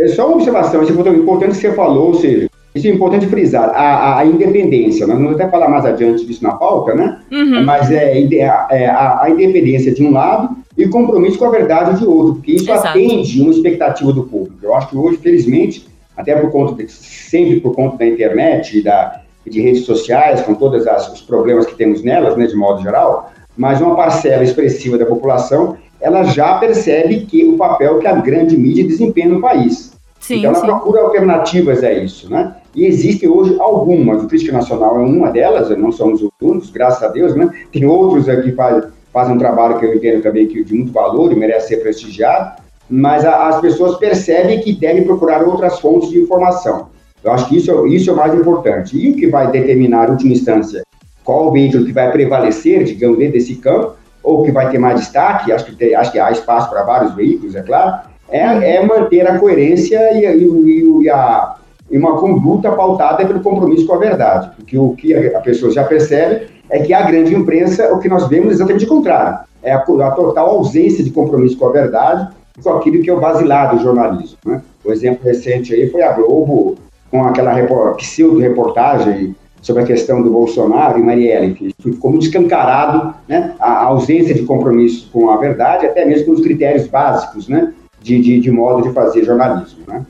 é 0.00 0.08
só 0.08 0.26
uma 0.26 0.36
observação, 0.36 0.82
isso 0.82 0.92
é 0.92 1.10
importante 1.10 1.52
que 1.52 1.60
você 1.60 1.72
falou, 1.72 2.08
ou 2.08 2.14
seja, 2.14 2.50
isso 2.74 2.88
é 2.88 2.90
importante 2.90 3.28
frisar, 3.28 3.70
a, 3.70 4.18
a, 4.18 4.26
independência, 4.26 5.06
nós 5.06 5.16
vamos 5.16 5.34
até 5.34 5.48
falar 5.48 5.68
mais 5.68 5.84
adiante 5.84 6.26
disso 6.26 6.42
na 6.42 6.54
pauta, 6.54 6.92
né? 6.92 7.20
Uhum. 7.30 7.64
Mas 7.64 7.88
é, 7.92 8.20
é 8.20 8.86
a, 8.88 9.22
a, 9.22 9.30
independência 9.30 9.94
de 9.94 10.02
um 10.02 10.10
lado 10.10 10.56
e 10.76 10.88
compromisso 10.88 11.38
com 11.38 11.44
a 11.44 11.50
verdade 11.50 12.00
de 12.00 12.04
outro, 12.04 12.34
porque 12.34 12.50
isso 12.50 12.68
Exato. 12.68 12.88
atende 12.88 13.40
uma 13.40 13.52
expectativa 13.52 14.12
do 14.12 14.24
público. 14.24 14.56
Eu 14.60 14.74
acho 14.74 14.88
que 14.88 14.96
hoje, 14.96 15.18
felizmente, 15.18 15.86
até 16.16 16.34
por 16.36 16.50
conta 16.50 16.82
de, 16.82 16.90
sempre 16.90 17.60
por 17.60 17.74
conta 17.74 17.98
da 17.98 18.06
internet 18.06 18.78
e 18.78 18.82
da, 18.82 19.20
de 19.46 19.60
redes 19.60 19.84
sociais, 19.84 20.42
com 20.42 20.54
todos 20.54 20.86
os 21.12 21.20
problemas 21.22 21.66
que 21.66 21.74
temos 21.74 22.02
nelas, 22.02 22.36
né, 22.36 22.46
de 22.46 22.56
modo 22.56 22.82
geral, 22.82 23.32
mas 23.56 23.80
uma 23.80 23.94
parcela 23.94 24.42
expressiva 24.42 24.98
da 24.98 25.06
população, 25.06 25.76
ela 26.00 26.24
já 26.24 26.58
percebe 26.58 27.20
que 27.20 27.44
o 27.44 27.56
papel 27.56 27.98
que 27.98 28.06
a 28.06 28.14
grande 28.16 28.56
mídia 28.56 28.84
desempenha 28.84 29.28
no 29.28 29.40
país. 29.40 29.94
Sim, 30.20 30.38
então, 30.38 30.50
ela 30.50 30.60
sim. 30.60 30.66
procura 30.66 31.02
alternativas 31.02 31.84
a 31.84 31.92
isso, 31.92 32.30
né? 32.30 32.56
E 32.74 32.86
existem 32.86 33.28
hoje 33.28 33.56
algumas, 33.60 34.22
o 34.22 34.26
Crítica 34.26 34.52
Nacional 34.52 34.98
é 34.98 35.02
uma 35.02 35.30
delas, 35.30 35.70
não 35.78 35.92
somos 35.92 36.22
os 36.22 36.30
únicos, 36.40 36.70
graças 36.70 37.02
a 37.02 37.08
Deus, 37.08 37.36
né? 37.36 37.50
Tem 37.70 37.84
outros 37.84 38.28
aqui 38.28 38.50
que 38.50 38.52
faz, 38.52 38.86
fazem 39.12 39.34
um 39.34 39.38
trabalho 39.38 39.78
que 39.78 39.86
eu 39.86 39.94
entendo 39.94 40.22
também 40.22 40.46
que 40.46 40.64
de 40.64 40.74
muito 40.74 40.92
valor 40.92 41.30
e 41.30 41.36
merece 41.36 41.68
ser 41.68 41.76
prestigiado, 41.76 42.62
mas 42.88 43.24
a, 43.24 43.48
as 43.48 43.60
pessoas 43.60 43.96
percebem 43.96 44.60
que 44.60 44.72
devem 44.72 45.04
procurar 45.04 45.42
outras 45.42 45.80
fontes 45.80 46.10
de 46.10 46.20
informação. 46.20 46.88
Eu 47.22 47.32
acho 47.32 47.48
que 47.48 47.56
isso, 47.56 47.86
isso 47.86 48.10
é 48.10 48.12
o 48.12 48.16
mais 48.16 48.34
importante. 48.34 48.96
E 48.96 49.10
o 49.10 49.16
que 49.16 49.26
vai 49.26 49.50
determinar, 49.50 50.08
em 50.08 50.12
última 50.12 50.32
instância, 50.32 50.82
qual 51.24 51.48
o 51.48 51.52
veículo 51.52 51.86
que 51.86 51.92
vai 51.92 52.12
prevalecer, 52.12 52.84
digamos, 52.84 53.18
dentro 53.18 53.32
desse 53.34 53.56
campo, 53.56 53.94
ou 54.22 54.42
que 54.42 54.52
vai 54.52 54.70
ter 54.70 54.78
mais 54.78 55.00
destaque, 55.00 55.52
acho 55.52 55.64
que, 55.64 55.74
tem, 55.74 55.94
acho 55.94 56.12
que 56.12 56.18
há 56.18 56.30
espaço 56.30 56.68
para 56.70 56.82
vários 56.82 57.14
veículos, 57.14 57.54
é 57.54 57.62
claro, 57.62 58.08
é, 58.28 58.76
é 58.76 58.84
manter 58.84 59.26
a 59.26 59.38
coerência 59.38 59.98
e, 60.14 60.24
e, 60.24 61.02
e, 61.02 61.10
a, 61.10 61.56
e, 61.90 61.96
uma 61.96 62.18
conduta 62.18 62.72
pautada 62.72 63.24
pelo 63.26 63.40
compromisso 63.40 63.86
com 63.86 63.94
a 63.94 63.98
verdade. 63.98 64.50
Porque 64.56 64.78
o 64.78 64.94
que 64.94 65.14
a, 65.14 65.40
pessoa 65.40 65.72
já 65.72 65.84
percebe 65.84 66.46
é 66.70 66.78
que 66.80 66.92
a 66.92 67.02
grande 67.02 67.34
imprensa, 67.34 67.92
o 67.92 67.98
que 67.98 68.08
nós 68.08 68.26
vemos 68.28 68.48
é 68.48 68.52
exatamente 68.52 68.84
o 68.84 68.88
contrário. 68.88 69.38
É 69.62 69.72
a, 69.72 69.78
a 69.78 70.10
total 70.10 70.50
ausência 70.50 71.04
de 71.04 71.10
compromisso 71.10 71.58
com 71.58 71.66
a 71.66 71.72
verdade 71.72 72.28
com 72.62 72.70
aquilo 72.70 73.02
que 73.02 73.10
é 73.10 73.12
o 73.12 73.20
basilar 73.20 73.74
do 73.74 73.82
jornalismo. 73.82 74.38
Né? 74.44 74.62
O 74.84 74.92
exemplo 74.92 75.24
recente 75.24 75.74
aí 75.74 75.90
foi 75.90 76.02
a 76.02 76.12
Globo 76.12 76.76
com 77.10 77.24
aquela 77.24 77.54
pseudo-reportagem 77.94 79.34
sobre 79.62 79.82
a 79.82 79.86
questão 79.86 80.22
do 80.22 80.30
Bolsonaro 80.30 80.98
e 80.98 81.02
Marielle, 81.02 81.54
que 81.54 81.74
ficou 81.78 82.10
muito 82.10 82.26
escancarado 82.26 83.14
né, 83.26 83.54
a 83.58 83.84
ausência 83.84 84.34
de 84.34 84.42
compromisso 84.42 85.08
com 85.10 85.30
a 85.30 85.38
verdade, 85.38 85.86
até 85.86 86.04
mesmo 86.04 86.26
com 86.26 86.32
os 86.32 86.42
critérios 86.42 86.86
básicos 86.86 87.48
né, 87.48 87.72
de, 88.02 88.20
de, 88.20 88.40
de 88.40 88.50
modo 88.50 88.82
de 88.82 88.92
fazer 88.92 89.24
jornalismo. 89.24 89.78
Né? 89.88 90.04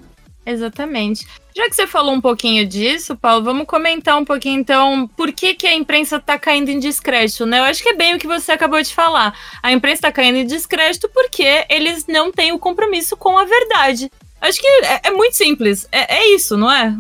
Exatamente. 0.47 1.27
Já 1.57 1.69
que 1.69 1.77
você 1.77 1.87
falou 1.87 2.13
um 2.13 2.21
pouquinho 2.21 2.67
disso, 2.67 3.17
Paulo, 3.17 3.45
vamos 3.45 3.67
comentar 3.67 4.19
um 4.19 4.25
pouquinho 4.25 4.61
então 4.61 5.09
por 5.17 5.33
que, 5.33 5.55
que 5.55 5.67
a 5.67 5.75
imprensa 5.75 6.17
está 6.17 6.39
caindo 6.39 6.69
em 6.69 6.79
descrédito, 6.79 7.47
né? 7.47 7.61
Eu 7.61 7.65
acho 7.65 7.83
que 7.83 7.91
é 7.91 7.97
bem 7.97 8.15
o 8.15 8.19
que 8.19 8.27
você 8.27 8.53
acabou 8.53 8.83
de 8.83 8.95
falar. 8.95 9.33
A 9.63 9.73
imprensa 9.73 9.95
está 9.95 10.13
caindo 10.13 10.37
em 10.37 10.47
descrédito 10.47 11.09
porque 11.15 11.65
eles 11.71 12.07
não 12.09 12.33
têm 12.33 12.53
o 12.53 12.59
compromisso 12.59 13.17
com 13.17 13.39
a 13.39 13.45
verdade. 13.45 14.11
Acho 14.41 14.61
que 14.61 14.67
é, 14.67 15.01
é 15.05 15.11
muito 15.11 15.37
simples. 15.37 15.89
É, 15.91 16.17
é, 16.17 16.35
isso, 16.35 16.57
não 16.57 16.71
é? 16.71 16.95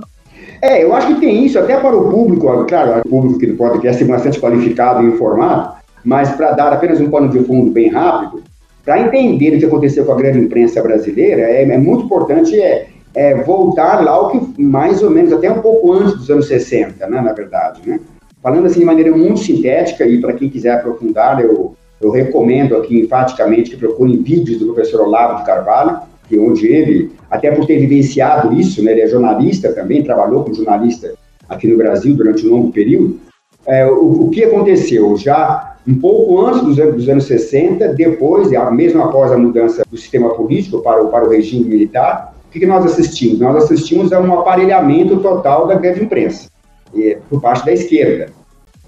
É, 0.63 0.83
eu 0.83 0.95
acho 0.95 1.09
que 1.09 1.21
tem 1.21 1.45
isso 1.45 1.59
até 1.59 1.77
para 1.79 1.97
o 1.97 2.11
público, 2.11 2.65
claro, 2.65 3.03
o 3.05 3.09
público 3.09 3.39
que 3.39 3.47
do 3.47 3.57
podcast 3.57 4.03
é 4.03 4.07
bastante 4.07 4.41
qualificado 4.41 5.03
e 5.03 5.07
informado, 5.07 5.75
mas 6.05 6.31
para 6.31 6.53
dar 6.53 6.73
apenas 6.73 7.01
um 7.01 7.11
pano 7.11 7.29
de 7.29 7.45
fundo 7.45 7.71
bem 7.71 7.91
rápido, 7.91 8.43
para 8.85 9.01
entender 9.01 9.57
o 9.57 9.59
que 9.59 9.65
aconteceu 9.65 10.05
com 10.05 10.13
a 10.13 10.17
grande 10.17 10.39
imprensa 10.39 10.83
brasileira, 10.83 11.43
é, 11.43 11.63
é 11.63 11.79
muito 11.79 12.05
importante 12.05 12.59
é, 12.61 12.87
é, 13.15 13.35
voltar 13.43 14.05
lá 14.05 14.13
ao 14.13 14.31
que 14.31 14.61
mais 14.63 15.03
ou 15.03 15.11
menos 15.11 15.33
até 15.33 15.51
um 15.51 15.61
pouco 15.61 15.93
antes 15.93 16.15
dos 16.15 16.31
anos 16.31 16.47
60, 16.49 17.07
né, 17.07 17.21
na 17.21 17.33
verdade, 17.33 17.81
né? 17.87 18.01
Falando 18.43 18.67
assim 18.67 18.81
de 18.81 18.85
maneira 18.85 19.11
muito 19.17 19.41
sintética 19.41 20.05
e 20.05 20.21
para 20.21 20.35
quem 20.35 20.51
quiser 20.51 20.75
aprofundar, 20.75 21.41
eu, 21.41 21.75
eu 22.01 22.11
recomendo 22.11 22.77
aqui 22.77 23.01
enfaticamente 23.01 23.71
que 23.71 23.77
procurem 23.77 24.23
vídeos 24.23 24.59
do 24.59 24.67
professor 24.67 25.01
Olavo 25.01 25.39
de 25.39 25.47
Carvalho, 25.47 26.01
que 26.29 26.39
onde 26.39 26.67
ele, 26.67 27.13
até 27.31 27.51
por 27.51 27.67
ter 27.67 27.79
vivenciado 27.79 28.53
isso, 28.53 28.83
né, 28.83 28.93
ele 28.93 29.03
é 29.03 29.07
jornalista 29.07 29.73
também, 29.73 30.03
trabalhou 30.03 30.43
como 30.43 30.55
jornalista 30.55 31.15
aqui 31.49 31.67
no 31.67 31.77
Brasil 31.77 32.15
durante 32.15 32.47
um 32.47 32.51
longo 32.51 32.73
período, 32.73 33.19
é, 33.67 33.87
o, 33.87 34.27
o, 34.27 34.31
que 34.31 34.45
aconteceu? 34.45 35.17
Já 35.17 35.77
um 35.87 35.99
pouco 35.99 36.39
antes 36.47 36.63
dos 36.63 36.79
anos, 36.79 36.95
dos 36.97 37.09
anos 37.09 37.25
60, 37.25 37.89
depois, 37.95 38.51
mesmo 38.73 39.03
após 39.03 39.33
a 39.33 39.39
mudança 39.39 39.85
do 39.91 39.97
sistema 39.97 40.31
político 40.35 40.83
para 40.83 41.03
para 41.05 41.27
o 41.27 41.31
regime 41.31 41.65
militar, 41.65 42.34
que, 42.55 42.61
que 42.61 42.67
nós 42.67 42.85
assistimos? 42.87 43.41
Nós 43.41 43.65
assistimos 43.65 44.13
a 44.13 44.21
um 44.21 44.33
aparelhamento 44.39 45.17
total 45.17 45.67
da 45.67 45.75
grande 45.75 46.05
imprensa, 46.05 46.49
é, 46.97 47.19
por 47.29 47.41
parte 47.41 47.67
da 47.67 47.73
esquerda. 47.73 48.29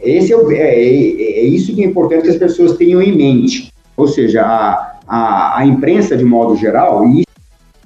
Esse 0.01 0.33
é, 0.33 0.37
é, 0.37 0.85
é, 0.85 1.41
é 1.41 1.45
isso 1.45 1.75
que 1.75 1.83
é 1.83 1.87
importante 1.87 2.23
que 2.23 2.29
as 2.29 2.37
pessoas 2.37 2.77
tenham 2.77 3.03
em 3.03 3.17
mente. 3.17 3.73
Ou 3.97 4.07
seja, 4.07 4.43
a, 4.43 4.99
a, 5.09 5.59
a 5.59 5.67
imprensa 5.67 6.17
de 6.17 6.25
modo 6.25 6.55
geral, 6.55 7.05
e 7.09 7.25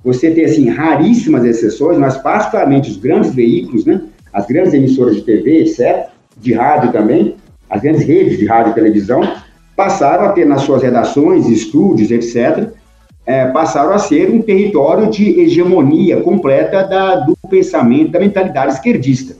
você 0.05 0.31
tem 0.31 0.45
assim 0.45 0.69
raríssimas 0.69 1.45
exceções, 1.45 1.97
mas 1.97 2.19
particularmente 2.19 2.91
os 2.91 2.99
grandes 2.99 3.35
veículos, 3.35 3.87
né, 3.87 4.03
as 4.35 4.47
grandes 4.47 4.75
emissoras 4.75 5.17
de 5.17 5.23
TV, 5.23 5.63
etc., 5.63 6.09
de 6.37 6.53
rádio 6.53 6.93
também, 6.93 7.37
as 7.71 7.81
grandes 7.81 8.05
redes 8.05 8.39
de 8.39 8.45
rádio 8.45 8.73
e 8.73 8.75
televisão, 8.75 9.23
passaram 9.75 10.25
a 10.25 10.33
ter 10.33 10.45
nas 10.45 10.63
suas 10.63 10.83
redações, 10.83 11.49
estúdios, 11.49 12.11
etc., 12.11 12.69
é, 13.27 13.47
passaram 13.47 13.93
a 13.93 13.99
ser 13.99 14.31
um 14.31 14.43
território 14.43 15.11
de 15.11 15.41
hegemonia 15.41 16.21
completa 16.21 16.83
da, 16.85 17.17
do 17.17 17.37
pensamento, 17.49 18.13
da 18.13 18.21
mentalidade 18.21 18.75
esquerdista. 18.75 19.37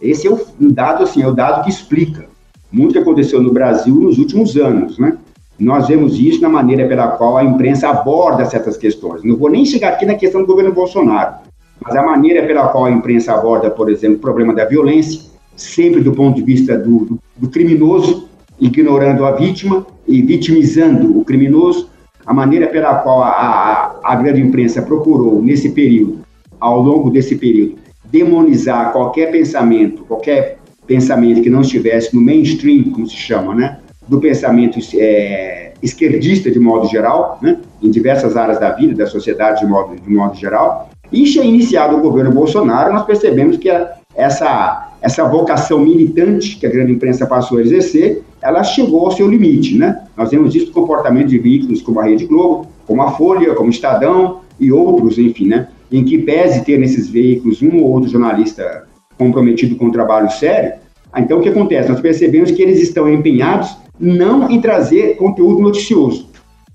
Esse 0.00 0.26
é 0.26 0.30
o 0.30 0.40
um 0.60 0.70
dado, 0.70 1.04
assim, 1.04 1.22
é 1.22 1.26
o 1.26 1.34
dado 1.34 1.62
que 1.64 1.70
explica 1.70 2.30
muito 2.72 2.92
que 2.92 2.98
aconteceu 2.98 3.42
no 3.42 3.52
Brasil 3.52 3.94
nos 3.94 4.18
últimos 4.18 4.56
anos, 4.56 4.98
né? 4.98 5.16
Nós 5.58 5.88
vemos 5.88 6.18
isso 6.18 6.40
na 6.40 6.48
maneira 6.48 6.86
pela 6.88 7.08
qual 7.08 7.36
a 7.36 7.44
imprensa 7.44 7.88
aborda 7.88 8.46
certas 8.46 8.76
questões. 8.76 9.22
Não 9.22 9.36
vou 9.36 9.50
nem 9.50 9.64
chegar 9.64 9.90
aqui 9.90 10.06
na 10.06 10.14
questão 10.14 10.40
do 10.40 10.46
governo 10.46 10.72
Bolsonaro, 10.72 11.34
mas 11.82 11.94
a 11.94 12.02
maneira 12.02 12.46
pela 12.46 12.68
qual 12.68 12.86
a 12.86 12.90
imprensa 12.90 13.34
aborda, 13.34 13.70
por 13.70 13.90
exemplo, 13.90 14.16
o 14.16 14.20
problema 14.20 14.54
da 14.54 14.64
violência, 14.64 15.20
sempre 15.54 16.00
do 16.00 16.12
ponto 16.12 16.36
de 16.36 16.42
vista 16.42 16.78
do, 16.78 17.00
do, 17.00 17.18
do 17.36 17.50
criminoso, 17.50 18.28
ignorando 18.58 19.26
a 19.26 19.32
vítima 19.32 19.86
e 20.06 20.22
vitimizando 20.22 21.18
o 21.18 21.24
criminoso, 21.24 21.90
a 22.30 22.32
maneira 22.32 22.68
pela 22.68 22.94
qual 22.94 23.24
a, 23.24 23.28
a, 23.28 24.00
a 24.04 24.14
grande 24.14 24.40
imprensa 24.40 24.80
procurou, 24.80 25.42
nesse 25.42 25.70
período, 25.70 26.20
ao 26.60 26.80
longo 26.80 27.10
desse 27.10 27.34
período, 27.34 27.74
demonizar 28.04 28.92
qualquer 28.92 29.32
pensamento, 29.32 30.04
qualquer 30.04 30.58
pensamento 30.86 31.42
que 31.42 31.50
não 31.50 31.62
estivesse 31.62 32.14
no 32.14 32.20
mainstream, 32.22 32.84
como 32.92 33.04
se 33.04 33.16
chama, 33.16 33.52
né? 33.52 33.80
do 34.06 34.20
pensamento 34.20 34.78
é, 34.94 35.72
esquerdista 35.82 36.52
de 36.52 36.60
modo 36.60 36.86
geral, 36.86 37.36
né, 37.42 37.58
em 37.82 37.90
diversas 37.90 38.36
áreas 38.36 38.60
da 38.60 38.70
vida, 38.70 38.94
da 38.94 39.08
sociedade 39.08 39.62
de 39.62 39.66
modo, 39.66 39.96
de 39.96 40.08
modo 40.08 40.36
geral, 40.36 40.88
e 41.10 41.24
iniciado 41.36 41.96
o 41.96 42.00
governo 42.00 42.30
Bolsonaro, 42.30 42.92
nós 42.92 43.04
percebemos 43.06 43.56
que 43.56 43.68
essa, 44.14 44.94
essa 45.00 45.28
vocação 45.28 45.80
militante 45.80 46.56
que 46.56 46.66
a 46.66 46.70
grande 46.70 46.92
imprensa 46.92 47.26
passou 47.26 47.58
a 47.58 47.62
exercer, 47.62 48.22
ela 48.42 48.62
chegou 48.64 49.06
ao 49.06 49.12
seu 49.12 49.28
limite, 49.28 49.76
né? 49.76 50.04
Nós 50.16 50.30
vemos 50.30 50.54
isso 50.54 50.66
no 50.66 50.72
comportamento 50.72 51.28
de 51.28 51.38
veículos 51.38 51.82
como 51.82 52.00
a 52.00 52.04
Rede 52.04 52.26
Globo, 52.26 52.66
como 52.86 53.02
a 53.02 53.12
Folha, 53.12 53.54
como 53.54 53.68
o 53.68 53.72
Estadão 53.72 54.40
e 54.58 54.72
outros, 54.72 55.18
enfim, 55.18 55.46
né? 55.46 55.68
Em 55.92 56.04
que 56.04 56.18
pese 56.18 56.64
ter 56.64 56.78
nesses 56.78 57.08
veículos 57.08 57.62
um 57.62 57.78
ou 57.78 57.92
outro 57.92 58.08
jornalista 58.08 58.86
comprometido 59.18 59.76
com 59.76 59.86
um 59.86 59.90
trabalho 59.90 60.30
sério, 60.30 60.80
então 61.16 61.38
o 61.38 61.42
que 61.42 61.48
acontece? 61.48 61.88
Nós 61.88 62.00
percebemos 62.00 62.50
que 62.50 62.62
eles 62.62 62.80
estão 62.80 63.12
empenhados 63.12 63.76
não 63.98 64.50
em 64.50 64.60
trazer 64.60 65.16
conteúdo 65.16 65.60
noticioso. 65.60 66.30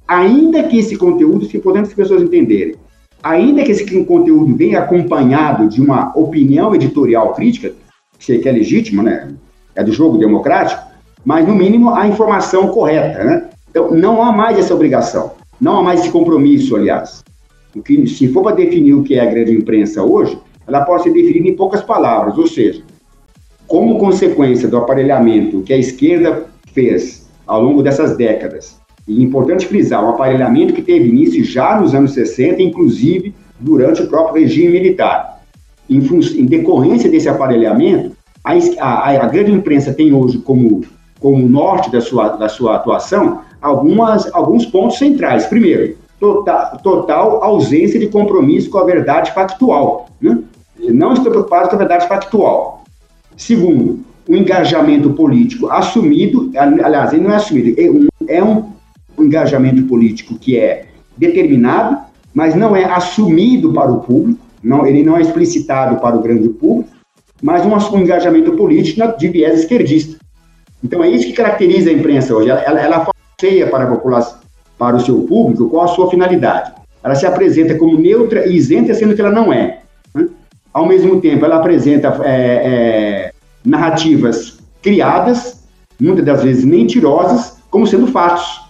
Ainda 0.08 0.63
que 0.63 0.77
esse 0.77 0.96
conteúdo, 0.96 1.46
se 1.46 1.58
importante 1.58 1.88
as 1.88 1.94
pessoas 1.94 2.22
entenderem, 2.22 2.75
ainda 3.25 3.63
que 3.63 3.72
esse 3.72 3.84
conteúdo 4.03 4.55
venha 4.55 4.77
acompanhado 4.77 5.67
de 5.67 5.82
uma 5.82 6.15
opinião 6.15 6.75
editorial 6.75 7.34
crítica, 7.34 7.74
que 8.20 8.48
é 8.48 8.51
legítima, 8.51 9.01
né? 9.01 9.34
É 9.74 9.84
do 9.84 9.91
jogo 9.91 10.20
democrático, 10.20 10.84
mas 11.25 11.46
no 11.48 11.55
mínimo 11.55 11.89
a 11.89 12.08
informação 12.08 12.67
correta, 12.67 13.24
né? 13.24 13.50
Então 13.72 13.89
não 13.89 14.22
há 14.22 14.32
mais 14.32 14.60
essa 14.60 14.75
obrigação, 14.75 15.32
não 15.60 15.79
há 15.79 15.84
mais 15.84 16.01
esse 16.01 16.12
compromisso, 16.12 16.75
aliás. 16.75 17.24
o 17.75 17.82
que, 17.82 18.05
se 18.05 18.27
for 18.27 18.44
para 18.44 18.58
definir 18.58 18.94
o 18.94 19.03
que 19.03 19.15
é 19.15 19.22
a 19.22 19.25
grande 19.25 19.51
imprensa 19.51 20.03
hoje, 20.03 20.38
ela 20.67 20.86
pode 20.86 21.03
ser 21.03 21.12
definida 21.12 21.50
em 21.50 21.55
poucas 21.55 21.82
palavras, 21.82 22.38
ou 22.38 22.46
seja, 22.46 22.84
como 23.67 23.98
consequência 23.98 24.67
do 24.67 24.77
aparelhamento 24.77 25.63
que 25.63 25.74
a 25.74 25.77
esquerda 25.77 26.46
fez 26.74 27.27
ao 27.48 27.62
longo 27.62 27.82
dessas 27.82 28.15
décadas, 28.15 28.79
e 29.07 29.19
é 29.19 29.24
importante 29.24 29.67
frisar, 29.67 30.03
um 30.03 30.09
aparelhamento 30.09 30.74
que 30.74 30.81
teve 30.81 31.09
início 31.09 31.43
já 31.43 31.79
nos 31.79 31.93
anos 31.93 32.13
60, 32.13 32.62
inclusive 32.62 33.35
durante 33.59 34.01
o 34.01 34.07
próprio 34.07 34.41
regime 34.41 34.71
militar. 34.71 35.41
Em, 35.89 36.00
em 36.00 36.45
decorrência 36.45 37.09
desse 37.09 37.29
aparelhamento, 37.29 38.15
a, 38.43 38.53
a, 38.79 39.09
a, 39.24 39.27
grande 39.27 39.51
imprensa 39.51 39.93
tem 39.93 40.13
hoje 40.13 40.39
como, 40.39 40.83
como 41.19 41.47
norte 41.47 41.91
da 41.91 42.01
sua, 42.01 42.29
da 42.29 42.50
sua 42.50 42.75
atuação 42.75 43.41
algumas, 43.62 44.31
alguns 44.33 44.65
pontos 44.65 44.97
centrais. 44.97 45.45
Primeiro, 45.45 45.95
total, 46.19 46.79
total 46.81 47.43
ausência 47.43 48.00
de 48.00 48.07
compromisso 48.07 48.69
com 48.69 48.79
a 48.79 48.83
verdade 48.83 49.31
factual. 49.31 50.09
Né? 50.19 50.39
Não 50.89 51.13
estou 51.13 51.31
preocupado 51.31 51.69
com 51.69 51.75
a 51.75 51.79
verdade 51.79 52.07
factual. 52.07 52.83
Segundo, 53.38 54.00
o 54.27 54.35
engajamento 54.35 55.12
político 55.12 55.69
assumido, 55.69 56.51
aliás, 56.55 57.13
ele 57.13 57.24
não 57.24 57.31
é 57.31 57.35
assumido, 57.35 57.79
é 57.79 57.91
um, 57.91 58.07
é 58.27 58.43
um 58.43 58.75
engajamento 59.24 59.84
político 59.84 60.38
que 60.38 60.57
é 60.57 60.86
determinado, 61.17 61.98
mas 62.34 62.55
não 62.55 62.75
é 62.75 62.84
assumido 62.84 63.72
para 63.74 63.91
o 63.91 64.00
público, 64.01 64.39
não, 64.62 64.86
ele 64.86 65.03
não 65.03 65.15
é 65.17 65.22
explicitado 65.22 66.00
para 66.01 66.15
o 66.15 66.22
grande 66.22 66.50
público, 66.50 66.89
mas 67.41 67.65
um, 67.65 67.95
um 67.95 68.01
engajamento 68.01 68.53
político 68.53 69.17
de 69.17 69.27
viés 69.27 69.60
esquerdista. 69.60 70.17
Então 70.84 71.03
é 71.03 71.10
isso 71.10 71.27
que 71.27 71.34
caracteriza 71.34 71.89
a 71.89 71.93
imprensa 71.93 72.36
hoje. 72.36 72.50
Ela, 72.50 72.81
ela, 72.81 73.07
cheia 73.39 73.67
para 73.67 73.84
a 73.84 73.88
população, 73.88 74.39
para 74.77 74.95
o 74.95 75.00
seu 75.00 75.22
público, 75.22 75.69
qual 75.69 75.86
a 75.86 75.88
sua 75.89 76.10
finalidade. 76.10 76.74
Ela 77.03 77.15
se 77.15 77.25
apresenta 77.25 77.75
como 77.75 78.00
neutra 78.00 78.48
e 78.48 78.55
isenta, 78.55 78.93
sendo 78.93 79.13
que 79.13 79.22
ela 79.22 79.31
não 79.31 79.51
é. 79.51 79.81
Né? 80.13 80.27
Ao 80.74 80.88
mesmo 80.88 81.22
tempo, 81.22 81.45
ela 81.45 81.57
apresenta 81.57 82.19
é, 82.24 82.31
é, 82.31 83.31
narrativas 83.63 84.60
criadas, 84.81 85.63
muitas 86.00 86.25
das 86.25 86.43
vezes 86.43 86.65
mentirosas, 86.65 87.57
como 87.69 87.86
sendo 87.86 88.07
fatos. 88.07 88.64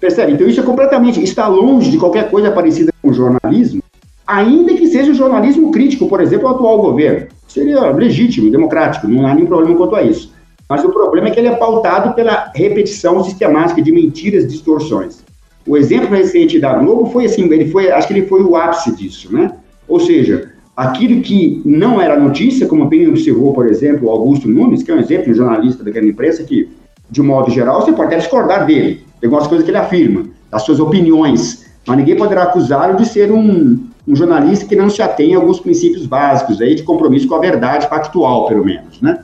Percebe? 0.00 0.32
Então 0.32 0.46
isso 0.46 0.60
é 0.60 0.62
completamente, 0.62 1.22
está 1.22 1.48
longe 1.48 1.90
de 1.90 1.98
qualquer 1.98 2.30
coisa 2.30 2.50
parecida 2.50 2.92
com 3.02 3.12
jornalismo, 3.12 3.82
ainda 4.26 4.74
que 4.74 4.86
seja 4.86 5.10
o 5.10 5.14
jornalismo 5.14 5.70
crítico, 5.70 6.08
por 6.08 6.20
exemplo, 6.20 6.46
ao 6.46 6.54
atual 6.54 6.80
governo. 6.80 7.26
Seria 7.48 7.90
legítimo, 7.90 8.50
democrático, 8.50 9.08
não 9.08 9.26
há 9.26 9.34
nenhum 9.34 9.46
problema 9.46 9.76
quanto 9.76 9.96
a 9.96 10.02
isso. 10.02 10.32
Mas 10.68 10.84
o 10.84 10.90
problema 10.90 11.28
é 11.28 11.30
que 11.30 11.40
ele 11.40 11.48
é 11.48 11.56
pautado 11.56 12.14
pela 12.14 12.52
repetição 12.54 13.24
sistemática 13.24 13.80
de 13.80 13.90
mentiras, 13.90 14.46
distorções. 14.46 15.24
O 15.66 15.76
exemplo 15.76 16.14
recente 16.14 16.60
da 16.60 16.74
Globo 16.74 17.06
foi 17.10 17.24
assim, 17.24 17.44
ele 17.44 17.70
foi, 17.70 17.90
acho 17.90 18.06
que 18.06 18.14
ele 18.14 18.26
foi 18.26 18.42
o 18.42 18.54
ápice 18.54 18.94
disso, 18.94 19.32
né? 19.32 19.50
Ou 19.88 19.98
seja, 19.98 20.52
aquilo 20.76 21.22
que 21.22 21.62
não 21.64 22.00
era 22.00 22.20
notícia, 22.20 22.66
como 22.66 22.86
bem 22.86 23.08
observou, 23.08 23.52
por 23.52 23.66
exemplo, 23.66 24.10
Augusto 24.10 24.46
Nunes, 24.46 24.82
que 24.82 24.90
é 24.90 24.94
um 24.94 25.00
exemplo, 25.00 25.30
um 25.30 25.34
jornalista 25.34 25.82
da 25.82 25.90
grande 25.90 26.10
imprensa 26.10 26.44
que, 26.44 26.68
de 27.10 27.20
um 27.20 27.24
modo 27.24 27.50
geral, 27.50 27.80
você 27.80 27.92
pode 27.92 28.08
até 28.08 28.18
discordar 28.18 28.66
dele, 28.66 29.04
tem 29.20 29.28
algumas 29.28 29.46
coisas 29.46 29.64
que 29.64 29.70
ele 29.70 29.78
afirma, 29.78 30.26
das 30.50 30.62
suas 30.62 30.80
opiniões, 30.80 31.66
mas 31.86 31.96
ninguém 31.96 32.16
poderá 32.16 32.44
acusá-lo 32.44 32.96
de 32.96 33.06
ser 33.06 33.30
um, 33.32 33.86
um 34.06 34.16
jornalista 34.16 34.66
que 34.66 34.76
não 34.76 34.88
se 34.88 35.02
atém 35.02 35.34
a 35.34 35.38
alguns 35.38 35.60
princípios 35.60 36.06
básicos 36.06 36.60
aí 36.60 36.74
de 36.74 36.82
compromisso 36.82 37.28
com 37.28 37.34
a 37.34 37.40
verdade 37.40 37.88
factual, 37.88 38.46
pelo 38.46 38.64
menos, 38.64 39.00
né? 39.00 39.20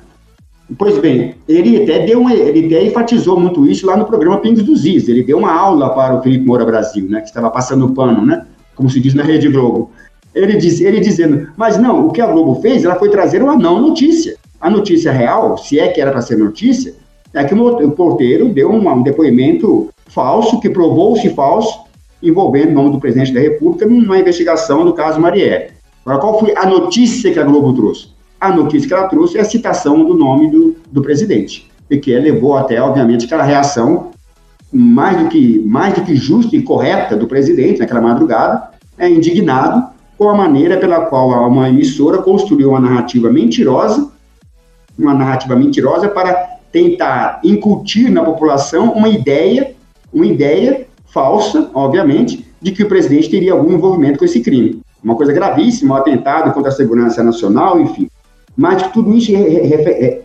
Pois 0.79 0.99
bem, 0.99 1.35
ele 1.47 1.83
até 1.83 2.07
deu 2.07 2.29
ele 2.31 2.67
até 2.67 2.87
enfatizou 2.87 3.39
muito 3.39 3.67
isso 3.67 3.87
lá 3.87 3.97
no 3.97 4.07
programa 4.07 4.39
Pingos 4.39 4.63
dos 4.63 4.87
Is. 4.87 5.09
Ele 5.09 5.23
deu 5.23 5.39
uma 5.39 5.53
aula 5.53 5.91
para 5.91 6.15
o 6.15 6.23
Felipe 6.23 6.47
Moura 6.47 6.65
Brasil, 6.65 7.07
né, 7.09 7.21
que 7.21 7.27
estava 7.27 7.51
passando 7.51 7.91
pano, 7.91 8.25
né, 8.25 8.47
como 8.75 8.89
se 8.89 8.99
diz 8.99 9.13
na 9.13 9.23
Rede 9.23 9.49
Globo. 9.49 9.91
Ele 10.35 10.57
diz, 10.57 10.81
ele 10.81 11.01
dizendo, 11.01 11.49
mas 11.57 11.77
não, 11.77 12.07
o 12.07 12.11
que 12.11 12.21
a 12.21 12.27
Globo 12.27 12.61
fez, 12.61 12.85
ela 12.85 12.97
foi 12.97 13.09
trazer 13.09 13.43
uma 13.43 13.57
não 13.57 13.81
notícia. 13.81 14.37
A 14.61 14.69
notícia 14.71 15.13
real, 15.13 15.57
se 15.59 15.79
é 15.79 15.89
que 15.89 16.01
era 16.01 16.11
para 16.11 16.23
ser 16.23 16.37
notícia, 16.39 16.95
é 17.35 17.45
que 17.45 17.55
o 17.55 17.91
porteiro 17.91 18.49
deu 18.49 18.71
um, 18.71 19.03
depoimento 19.03 19.91
falso, 20.07 20.61
que 20.61 20.71
provou-se 20.71 21.29
falso, 21.31 21.81
envolvendo 22.23 22.71
o 22.71 22.75
nome 22.75 22.93
do 22.93 23.01
presidente 23.01 23.33
da 23.33 23.41
República 23.41 23.85
numa 23.85 24.19
investigação 24.19 24.85
do 24.85 24.93
caso 24.93 25.21
Marielle. 25.21 25.73
Agora, 26.07 26.21
qual 26.21 26.39
foi 26.39 26.55
a 26.57 26.65
notícia 26.65 27.33
que 27.33 27.39
a 27.39 27.43
Globo 27.43 27.73
trouxe? 27.73 28.09
A 28.41 28.53
notícia 28.53 28.87
que 28.87 28.95
ela 28.95 29.09
trouxe 29.09 29.37
é 29.37 29.41
a 29.41 29.45
citação 29.45 30.05
do 30.05 30.15
nome 30.15 30.49
do, 30.51 30.77
do 30.93 31.03
presidente, 31.03 31.71
e 31.91 31.99
que 31.99 32.17
levou 32.17 32.57
até, 32.57 32.81
obviamente, 32.81 33.25
aquela 33.25 33.43
reação 33.43 34.11
mais 34.73 35.17
do 35.17 35.29
que, 35.29 35.61
mais 35.65 35.95
do 35.95 36.03
que 36.03 36.15
justa 36.15 36.55
e 36.55 36.63
correta 36.63 37.17
do 37.17 37.27
presidente 37.27 37.81
naquela 37.81 38.01
madrugada, 38.01 38.71
é 38.97 39.09
indignado 39.09 39.89
com 40.17 40.29
a 40.29 40.35
maneira 40.35 40.77
pela 40.77 41.07
qual 41.07 41.49
uma 41.49 41.69
emissora 41.69 42.19
construiu 42.19 42.71
uma 42.71 42.81
narrativa 42.81 43.31
mentirosa, 43.31 44.11
uma 44.99 45.15
narrativa 45.15 45.57
mentirosa 45.57 46.09
para 46.09 46.54
tentar 46.75 47.39
incutir 47.45 48.11
na 48.11 48.25
população 48.25 48.91
uma 48.95 49.09
ideia, 49.09 49.77
uma 50.13 50.27
ideia 50.27 50.89
falsa, 51.07 51.71
obviamente, 51.73 52.45
de 52.61 52.73
que 52.73 52.83
o 52.83 52.89
presidente 52.89 53.31
teria 53.31 53.53
algum 53.53 53.73
envolvimento 53.73 54.19
com 54.19 54.25
esse 54.25 54.41
crime. 54.41 54.81
Uma 55.01 55.15
coisa 55.15 55.33
gravíssima, 55.33 55.95
um 55.95 55.99
atentado 55.99 56.53
contra 56.53 56.73
a 56.73 56.75
segurança 56.75 57.23
nacional, 57.23 57.81
enfim. 57.81 58.11
Mas 58.57 58.83
tudo 58.89 59.17
isso 59.17 59.31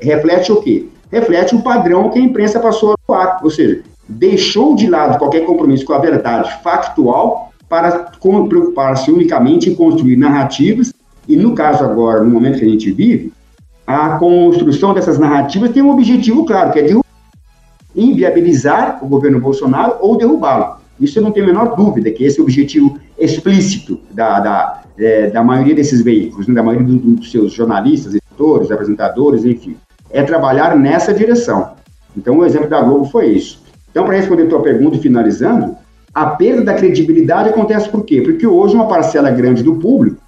reflete 0.02 0.52
o 0.52 0.56
quê? 0.56 0.88
Reflete 1.12 1.54
o 1.54 1.62
padrão 1.62 2.10
que 2.10 2.18
a 2.18 2.22
imprensa 2.22 2.60
passou 2.60 2.92
a 2.92 2.94
atuar, 2.96 3.42
ou 3.44 3.52
seja, 3.52 3.84
deixou 4.08 4.76
de 4.76 4.88
lado 4.88 5.20
qualquer 5.20 5.46
compromisso 5.46 5.86
com 5.86 5.94
a 5.94 6.00
verdade 6.00 6.52
factual 6.64 7.52
para 7.68 8.10
preocupar-se 8.20 9.12
unicamente 9.12 9.70
em 9.70 9.76
construir 9.76 10.16
narrativas, 10.16 10.92
e 11.28 11.36
no 11.36 11.54
caso 11.54 11.84
agora, 11.84 12.24
no 12.24 12.30
momento 12.32 12.58
que 12.58 12.66
a 12.66 12.70
gente 12.70 12.92
vive, 12.92 13.32
a 13.90 14.20
construção 14.20 14.94
dessas 14.94 15.18
narrativas 15.18 15.72
tem 15.72 15.82
um 15.82 15.90
objetivo 15.90 16.46
claro, 16.46 16.72
que 16.72 16.78
é 16.78 16.84
derrubar, 16.84 17.10
inviabilizar 17.96 19.04
o 19.04 19.08
governo 19.08 19.40
Bolsonaro 19.40 19.96
ou 20.00 20.16
derrubá-lo. 20.16 20.76
Isso 21.00 21.18
eu 21.18 21.24
não 21.24 21.32
tenho 21.32 21.48
a 21.48 21.50
menor 21.50 21.76
dúvida, 21.76 22.12
que 22.12 22.24
esse 22.24 22.38
é 22.38 22.42
o 22.42 22.44
objetivo 22.44 23.00
explícito 23.18 24.00
da, 24.12 24.40
da, 24.42 24.84
é, 24.96 25.32
da 25.32 25.44
maioria 25.44 25.74
desses 25.74 26.04
veículos, 26.04 26.48
né, 26.48 26.54
da 26.54 26.62
maioria 26.62 26.86
do, 26.86 26.98
do, 26.98 27.12
dos 27.16 27.32
seus 27.32 27.52
jornalistas, 27.52 28.14
editores, 28.14 28.70
apresentadores, 28.70 29.44
enfim, 29.44 29.76
é 30.12 30.22
trabalhar 30.22 30.78
nessa 30.78 31.12
direção. 31.12 31.72
Então, 32.16 32.38
o 32.38 32.46
exemplo 32.46 32.70
da 32.70 32.84
Globo 32.84 33.06
foi 33.06 33.30
isso. 33.30 33.64
Então, 33.90 34.06
para 34.06 34.18
responder 34.18 34.44
a 34.44 34.50
tua 34.50 34.62
pergunta 34.62 34.98
e 34.98 35.02
finalizando, 35.02 35.76
a 36.14 36.28
perda 36.28 36.64
da 36.64 36.76
credibilidade 36.76 37.50
acontece 37.50 37.90
por 37.90 38.06
quê? 38.06 38.22
Porque 38.22 38.46
hoje 38.46 38.76
uma 38.76 38.88
parcela 38.88 39.32
grande 39.32 39.64
do 39.64 39.78
público 39.78 40.22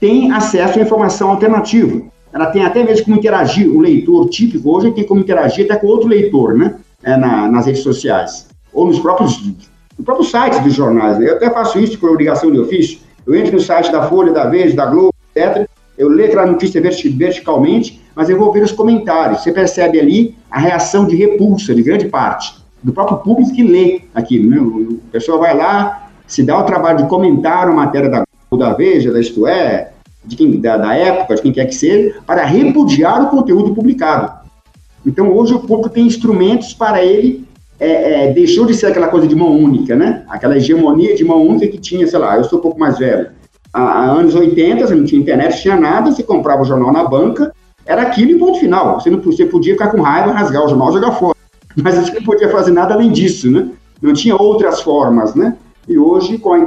tem 0.00 0.32
acesso 0.32 0.80
à 0.80 0.82
informação 0.82 1.30
alternativa. 1.30 2.12
Ela 2.34 2.46
tem 2.46 2.64
até 2.64 2.82
mesmo 2.82 3.04
como 3.04 3.16
interagir, 3.16 3.70
o 3.70 3.80
leitor 3.80 4.28
típico 4.28 4.76
hoje 4.76 4.90
tem 4.90 5.04
como 5.04 5.20
interagir 5.20 5.66
até 5.66 5.76
com 5.76 5.86
outro 5.86 6.08
leitor, 6.08 6.58
né? 6.58 6.74
É, 7.00 7.16
na, 7.16 7.48
nas 7.48 7.66
redes 7.66 7.82
sociais. 7.82 8.48
Ou 8.72 8.86
nos 8.86 8.98
próprios, 8.98 9.40
nos 9.96 10.04
próprios 10.04 10.30
sites 10.32 10.60
dos 10.60 10.74
jornais. 10.74 11.18
Né? 11.18 11.28
Eu 11.28 11.36
até 11.36 11.48
faço 11.48 11.78
isso 11.78 11.96
por 11.98 12.10
obrigação 12.10 12.50
de 12.50 12.58
ofício. 12.58 12.98
Eu 13.24 13.36
entro 13.36 13.52
no 13.52 13.60
site 13.60 13.92
da 13.92 14.08
Folha, 14.08 14.32
da 14.32 14.46
Veja, 14.46 14.74
da 14.74 14.86
Globo, 14.86 15.14
etc. 15.34 15.68
Eu 15.96 16.08
leio 16.08 16.28
aquela 16.28 16.46
notícia 16.46 16.80
verticalmente, 16.80 18.02
mas 18.16 18.28
eu 18.28 18.36
vou 18.36 18.50
ver 18.50 18.64
os 18.64 18.72
comentários. 18.72 19.42
Você 19.42 19.52
percebe 19.52 20.00
ali 20.00 20.34
a 20.50 20.58
reação 20.58 21.06
de 21.06 21.14
repulsa 21.14 21.72
de 21.72 21.82
grande 21.82 22.08
parte 22.08 22.54
do 22.82 22.92
próprio 22.92 23.18
público 23.18 23.54
que 23.54 23.62
lê 23.62 24.02
aquilo. 24.12 24.50
Né? 24.50 24.58
O 24.58 25.00
pessoal 25.12 25.38
vai 25.38 25.56
lá, 25.56 26.10
se 26.26 26.42
dá 26.42 26.58
o 26.58 26.64
trabalho 26.64 26.98
de 26.98 27.08
comentar 27.08 27.68
uma 27.68 27.84
matéria 27.84 28.10
da, 28.10 28.24
da 28.56 28.72
Veja, 28.72 29.12
da 29.12 29.20
Isto 29.20 29.46
É, 29.46 29.93
de 30.24 30.36
quem, 30.36 30.60
da, 30.60 30.76
da 30.76 30.94
época, 30.94 31.34
de 31.34 31.42
quem 31.42 31.52
quer 31.52 31.66
que 31.66 31.74
seja, 31.74 32.16
para 32.26 32.44
repudiar 32.44 33.22
o 33.22 33.28
conteúdo 33.28 33.74
publicado. 33.74 34.44
Então, 35.04 35.32
hoje 35.36 35.54
o 35.54 35.60
público 35.60 35.90
tem 35.90 36.06
instrumentos 36.06 36.72
para 36.72 37.04
ele 37.04 37.46
é, 37.78 38.28
é, 38.28 38.32
deixou 38.32 38.64
de 38.66 38.74
ser 38.74 38.86
aquela 38.86 39.08
coisa 39.08 39.26
de 39.26 39.34
mão 39.34 39.50
única, 39.50 39.96
né? 39.96 40.24
Aquela 40.28 40.56
hegemonia 40.56 41.14
de 41.14 41.24
mão 41.24 41.42
única 41.42 41.68
que 41.68 41.78
tinha, 41.78 42.06
sei 42.06 42.18
lá, 42.18 42.36
eu 42.36 42.44
sou 42.44 42.58
um 42.58 42.62
pouco 42.62 42.78
mais 42.78 42.98
velho. 42.98 43.28
Há, 43.72 43.82
há 43.82 44.04
anos 44.04 44.34
80, 44.34 44.86
você 44.86 44.94
não 44.94 45.04
tinha 45.04 45.20
internet, 45.20 45.60
tinha 45.60 45.76
nada, 45.76 46.12
você 46.12 46.22
comprava 46.22 46.62
o 46.62 46.64
jornal 46.64 46.92
na 46.92 47.04
banca, 47.04 47.52
era 47.84 48.02
aquilo 48.02 48.30
e 48.30 48.38
ponto 48.38 48.58
final. 48.58 49.00
Você, 49.00 49.10
não, 49.10 49.20
você 49.20 49.44
podia 49.44 49.74
ficar 49.74 49.88
com 49.88 50.00
raiva, 50.00 50.32
rasgar 50.32 50.64
o 50.64 50.68
jornal 50.68 50.92
jogar 50.92 51.12
fora. 51.12 51.34
Mas 51.76 51.96
você 51.96 52.14
não 52.14 52.22
podia 52.22 52.48
fazer 52.48 52.70
nada 52.70 52.94
além 52.94 53.10
disso, 53.10 53.50
né? 53.50 53.68
Não 54.00 54.12
tinha 54.12 54.36
outras 54.36 54.80
formas, 54.80 55.34
né? 55.34 55.56
E 55.88 55.98
hoje, 55.98 56.38
com 56.38 56.52
a, 56.52 56.62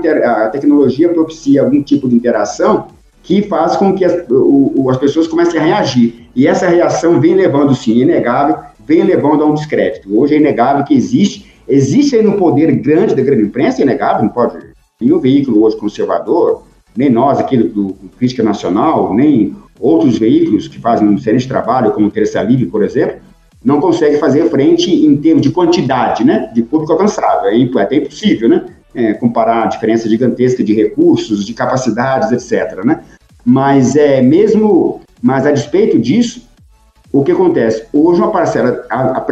a 0.46 0.50
tecnologia, 0.50 1.10
propicia 1.10 1.64
algum 1.64 1.82
tipo 1.82 2.08
de 2.08 2.16
interação 2.16 2.88
que 3.28 3.42
faz 3.42 3.76
com 3.76 3.94
que 3.94 4.06
as, 4.06 4.26
o, 4.30 4.88
as 4.90 4.96
pessoas 4.96 5.28
comecem 5.28 5.60
a 5.60 5.64
reagir. 5.64 6.30
E 6.34 6.48
essa 6.48 6.66
reação 6.66 7.20
vem 7.20 7.36
levando, 7.36 7.76
sim, 7.76 8.00
inegável, 8.00 8.56
vem 8.88 9.04
levando 9.04 9.44
a 9.44 9.46
um 9.46 9.54
descrédito. 9.54 10.18
Hoje 10.18 10.36
é 10.36 10.38
inegável 10.38 10.86
que 10.86 10.94
existe, 10.94 11.54
existe 11.68 12.16
aí 12.16 12.24
no 12.24 12.38
poder 12.38 12.72
grande 12.78 13.14
da 13.14 13.22
grande 13.22 13.44
imprensa, 13.44 13.82
é 13.82 13.84
inegável, 13.84 14.24
não 14.24 14.30
pode. 14.30 14.58
Nenhum 15.02 15.20
veículo 15.20 15.62
hoje 15.62 15.76
conservador, 15.76 16.64
nem 16.96 17.10
nós 17.10 17.38
aqui 17.38 17.58
do, 17.58 17.90
do 17.90 18.10
Crítica 18.18 18.42
Nacional, 18.42 19.14
nem 19.14 19.54
outros 19.78 20.18
veículos 20.18 20.70
que 20.70 20.80
fazem 20.80 21.06
um 21.06 21.16
excelente 21.16 21.50
trabalho, 21.50 21.92
como 21.92 22.08
o 22.08 22.12
Terça 22.12 22.42
Livre, 22.42 22.68
por 22.68 22.82
exemplo, 22.82 23.18
não 23.62 23.82
consegue 23.82 24.16
fazer 24.20 24.50
frente 24.50 24.90
em 24.90 25.18
termos 25.18 25.42
de 25.42 25.52
quantidade, 25.52 26.24
né, 26.24 26.50
de 26.56 26.62
público 26.62 26.94
alcançável. 26.94 27.50
É, 27.50 27.60
é 27.60 27.82
até 27.82 27.98
impossível, 27.98 28.48
né? 28.48 28.68
é, 28.98 29.14
comparar 29.14 29.64
a 29.64 29.68
diferença 29.68 30.10
gigantesca 30.10 30.64
de 30.64 30.74
recursos, 30.74 31.46
de 31.46 31.54
capacidades, 31.54 32.32
etc. 32.32 32.84
Né? 32.84 33.04
Mas 33.50 33.96
é 33.96 34.22
mesmo, 34.22 35.00
mas 35.24 35.46
a 35.46 35.52
despeito 35.52 35.98
disso, 35.98 36.46
o 37.14 37.24
que 37.24 37.32
acontece? 37.32 37.86
Hoje 37.94 38.20
uma 38.20 38.30
parcela, 38.30 38.86
a, 38.90 39.20
a, 39.20 39.26